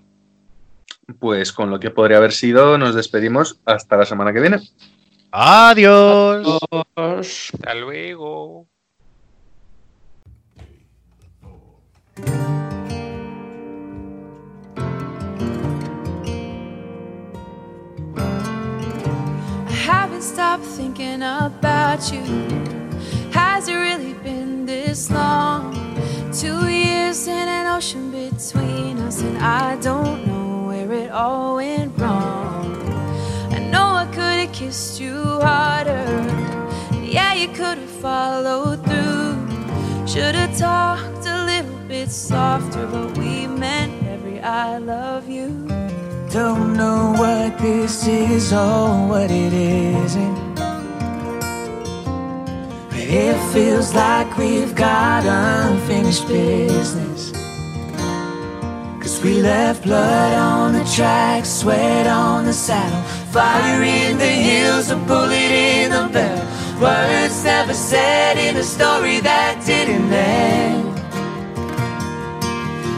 Pues 1.19 1.51
con 1.51 1.69
lo 1.69 1.79
que 1.79 1.91
podría 1.91 2.17
haber 2.17 2.31
sido 2.31 2.79
nos 2.79 2.95
despedimos 2.95 3.59
hasta 3.65 3.95
la 3.95 4.07
semana 4.07 4.33
que 4.33 4.39
viene. 4.39 4.59
Adiós. 5.35 6.45
Adiós. 6.95 7.51
Hasta 7.51 7.73
luego. 7.73 8.67
haven't 19.83 20.21
stopped 20.21 20.63
thinking 20.63 21.23
about 21.23 22.11
you. 22.13 22.21
Has 23.31 23.67
it 23.67 23.73
really 23.73 24.13
been 24.23 24.67
this 24.67 25.09
long? 25.09 25.73
Two 26.31 26.69
years 26.69 27.27
in 27.27 27.47
an 27.49 27.65
ocean 27.65 28.11
between 28.11 28.99
us, 28.99 29.21
and 29.21 29.39
I 29.39 29.77
don't 29.77 30.27
know 30.27 30.67
where 30.67 30.91
it 30.93 31.11
all 31.11 31.55
went 31.55 31.99
wrong. 31.99 32.62
Kissed 34.73 34.99
you 34.99 35.21
harder. 35.39 36.03
Yeah, 37.03 37.35
you 37.35 37.47
could 37.49 37.77
have 37.77 37.95
followed 38.01 38.83
through. 38.83 40.07
Should 40.07 40.33
have 40.33 40.57
talked 40.57 41.27
a 41.27 41.45
little 41.45 41.87
bit 41.87 42.09
softer, 42.09 42.87
but 42.87 43.15
we 43.15 43.45
meant 43.45 43.93
every 44.07 44.39
I 44.39 44.79
love 44.79 45.29
you. 45.29 45.49
Don't 46.31 46.75
know 46.75 47.13
what 47.15 47.55
this 47.59 48.07
is 48.07 48.51
or 48.51 49.07
what 49.07 49.29
it 49.29 49.53
isn't. 49.53 50.55
But 52.89 53.05
it 53.25 53.37
feels 53.53 53.93
like 53.93 54.35
we've 54.39 54.73
got 54.73 55.23
unfinished 55.23 56.27
business. 56.27 57.31
Cause 58.99 59.21
we 59.21 59.39
left 59.39 59.83
blood 59.83 60.33
on 60.33 60.73
the 60.73 60.85
track, 60.95 61.45
sweat 61.45 62.07
on 62.07 62.45
the 62.45 62.53
saddle, 62.53 63.03
fire 63.33 63.81
in 63.81 64.19
the 64.19 64.33
hills, 64.47 64.91
a 64.91 64.95
bullet 64.95 65.51
in 65.67 65.89
the 65.89 66.07
barrel. 66.13 66.45
Words 66.79 67.43
never 67.43 67.73
said 67.73 68.37
in 68.37 68.57
a 68.57 68.63
story 68.63 69.21
that 69.21 69.63
didn't 69.65 70.13
end. 70.13 70.85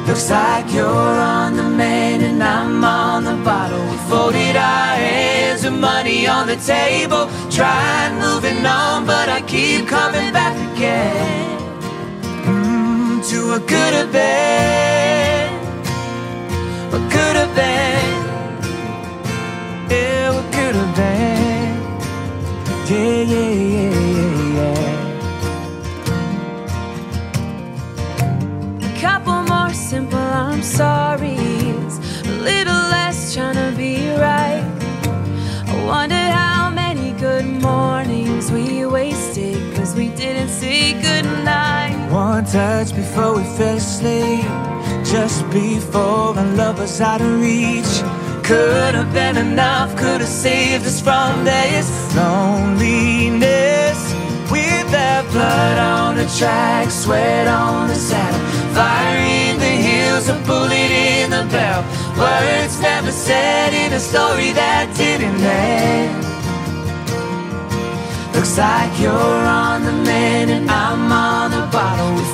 Looks 0.06 0.30
like 0.30 0.72
you're 0.74 1.20
on 1.38 1.56
the 1.56 1.64
main 1.64 2.20
and 2.22 2.44
I'm 2.44 2.84
on 2.84 3.24
the 3.24 3.38
bottle. 3.46 3.82
We 3.92 3.98
folded 4.10 4.58
our 4.58 4.96
hands 5.10 5.64
with 5.64 5.80
money 5.80 6.28
on 6.28 6.48
the 6.48 6.58
table. 6.58 7.30
Tried 7.50 8.12
moving 8.20 8.66
on, 8.66 9.06
but 9.06 9.30
I 9.30 9.40
keep 9.48 9.88
coming 9.88 10.34
back 10.34 10.56
again. 10.74 11.60
Mm, 12.44 13.26
to 13.30 13.54
a 13.54 13.60
could 13.72 13.94
have 14.00 14.12
been, 14.12 15.50
what 16.92 17.10
could 17.10 17.38
have 17.38 17.56
been. 17.56 18.15
What 19.88 20.52
could 20.52 20.76
have 20.76 20.96
been. 20.96 21.76
Yeah, 22.90 23.22
yeah, 23.22 23.52
yeah, 23.74 23.94
yeah, 24.18 24.58
yeah. 24.58 24.90
A 28.82 28.92
couple 29.00 29.44
more 29.44 29.74
simple 29.74 30.18
I'm 30.18 30.62
sorry's, 30.64 32.00
a 32.28 32.32
little 32.42 32.84
less 32.96 33.34
trying 33.34 33.56
to 33.56 33.72
be 33.78 34.10
right. 34.18 34.64
I 35.68 35.86
wondered 35.86 36.32
how 36.32 36.70
many 36.70 37.12
good 37.20 37.46
mornings 37.46 38.52
we 38.52 38.86
wasted 38.86 39.76
cause 39.76 39.94
we 39.96 40.10
didn't 40.10 40.50
say 40.50 40.94
goodnight. 40.94 42.12
One 42.12 42.46
touch 42.46 42.96
before 42.96 43.36
we 43.38 43.44
fell 43.44 43.78
asleep, 43.78 44.46
just 45.06 45.48
before 45.52 46.38
our 46.38 46.46
love 46.56 46.80
was 46.80 47.00
out 47.02 47.22
of 47.22 47.40
reach. 47.40 48.04
Could 48.46 48.94
have 48.94 49.12
been 49.12 49.38
enough, 49.38 49.96
could 49.98 50.22
have 50.22 50.30
saved 50.30 50.86
us 50.86 51.02
from 51.02 51.44
this 51.44 51.90
loneliness. 52.16 53.98
With 54.52 54.88
that 54.92 55.26
blood 55.32 55.80
on 55.80 56.16
the 56.16 56.28
track, 56.38 56.92
sweat 56.92 57.48
on 57.48 57.88
the 57.88 57.96
saddle, 57.96 58.40
fire 58.76 59.18
in 59.18 59.58
the 59.58 59.66
hills, 59.66 60.30
a 60.30 60.36
bullet 60.46 60.92
in 60.94 61.32
the 61.32 61.48
barrel. 61.50 61.84
Words 62.22 62.80
never 62.82 63.12
said 63.12 63.74
in 63.74 63.92
a 63.94 64.00
story 64.00 64.52
that 64.54 64.94
didn't 64.96 65.42
end. 65.42 66.24
Looks 68.36 68.60
like 68.60 68.94
you're 69.00 69.12
on 69.12 69.86
the 69.86 69.92
man 70.06 70.52
and 70.52 70.70
I'm 70.70 71.12
on 71.12 71.50
the 71.50 71.66
bottle. 71.72 72.25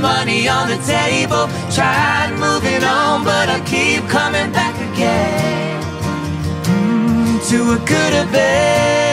Money 0.00 0.48
on 0.48 0.68
the 0.68 0.78
table. 0.78 1.46
Tried 1.70 2.32
moving 2.38 2.82
on, 2.84 3.24
but 3.24 3.48
I 3.48 3.60
keep 3.66 4.08
coming 4.08 4.50
back 4.52 4.74
again. 4.92 5.82
Mm, 6.64 7.48
to 7.50 7.58
a 7.76 7.78
good 7.86 8.32
been. 8.32 9.09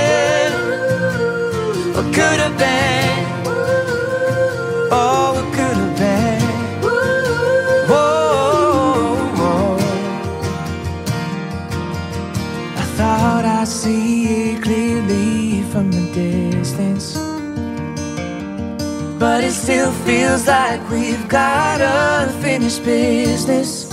But 19.20 19.44
it 19.44 19.54
still 19.54 19.92
feels 19.92 20.46
like 20.48 20.88
we've 20.92 21.28
got 21.28 21.82
unfinished 21.82 22.84
business. 22.86 23.90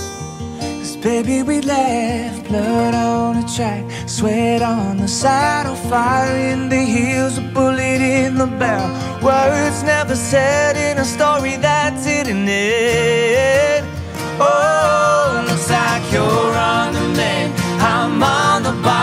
Cause 0.61 0.97
baby, 0.97 1.43
we 1.43 1.63
left 1.63 2.47
blood 2.49 2.95
on 2.95 3.41
the 3.41 3.49
track, 3.57 3.85
sweat 4.07 4.61
on 4.61 4.99
the 4.99 5.09
saddle, 5.09 5.77
fire 5.89 6.37
in 6.37 6.69
the 6.69 6.81
heels, 6.81 7.39
a 7.39 7.41
bullet 7.41 8.03
in 8.03 8.37
the 8.37 8.47
barrel. 8.47 8.91
Words 9.23 9.83
never 9.83 10.15
said 10.15 10.77
in 10.77 10.99
a 10.99 11.05
story 11.05 11.57
that 11.57 11.99
didn't 12.05 12.47
end. 12.47 13.87
Oh, 14.39 15.45
looks 15.49 15.71
like 15.71 16.05
you're 16.13 16.55
on 16.75 16.93
the 16.93 17.09
man. 17.17 17.51
I'm 17.81 18.23
on 18.23 18.63
the 18.63 18.73
bottle, 18.83 18.94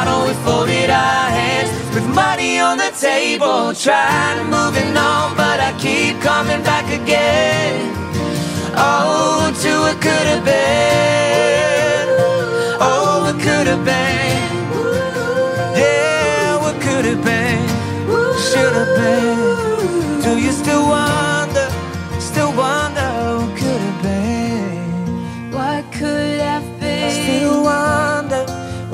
table. 3.12 3.74
Trying 3.74 4.38
to 4.40 4.46
moving 4.58 4.94
on, 5.10 5.36
but 5.42 5.58
I 5.70 5.72
keep 5.86 6.14
coming 6.30 6.62
back 6.72 6.88
again. 7.02 7.74
Oh, 8.76 9.52
to 9.62 9.72
what 9.84 9.98
could 10.06 10.28
have 10.34 10.46
been. 10.54 12.06
Oh, 12.88 13.12
what 13.24 13.38
could 13.46 13.68
have 13.74 13.84
been. 13.94 14.52
Yeah, 15.84 16.62
what 16.64 16.76
could 16.86 17.06
have 17.12 17.24
been. 17.32 17.68
Should 18.50 18.76
have 18.82 18.94
been. 19.02 20.22
Do 20.26 20.32
you 20.46 20.52
still 20.62 20.86
wonder? 20.96 21.68
Still 22.30 22.52
wonder 22.64 23.10
what 23.40 23.52
could 23.60 23.82
have 23.88 24.00
been. 24.08 25.52
What 25.58 25.84
could 25.98 26.40
have 26.52 26.68
been? 26.80 27.12
Still 27.20 27.64
wonder. 27.72 28.44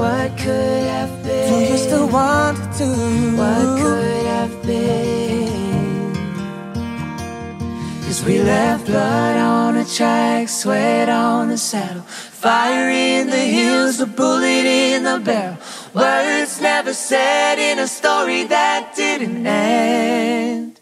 What 0.01 0.29
could 0.43 0.83
have 0.95 1.13
been? 1.23 1.47
Do 1.49 1.55
you 1.71 1.77
still 1.87 2.07
wonder 2.19 2.65
to? 2.79 2.87
What 3.41 3.67
could 3.81 4.06
we 8.27 8.41
left 8.41 8.85
blood 8.85 9.37
on 9.37 9.75
the 9.75 9.85
track, 9.85 10.49
sweat 10.49 11.07
on 11.07 11.47
the 11.47 11.57
saddle, 11.57 12.01
fire 12.01 12.89
in 12.89 13.29
the 13.29 13.37
hills, 13.37 14.01
a 14.01 14.05
bullet 14.05 14.65
in 14.65 15.03
the 15.03 15.17
barrel. 15.23 15.57
Words 15.93 16.59
never 16.59 16.93
said 16.93 17.57
in 17.57 17.79
a 17.79 17.87
story 17.87 18.43
that 18.43 18.93
didn't 18.97 19.47
end. 19.47 20.81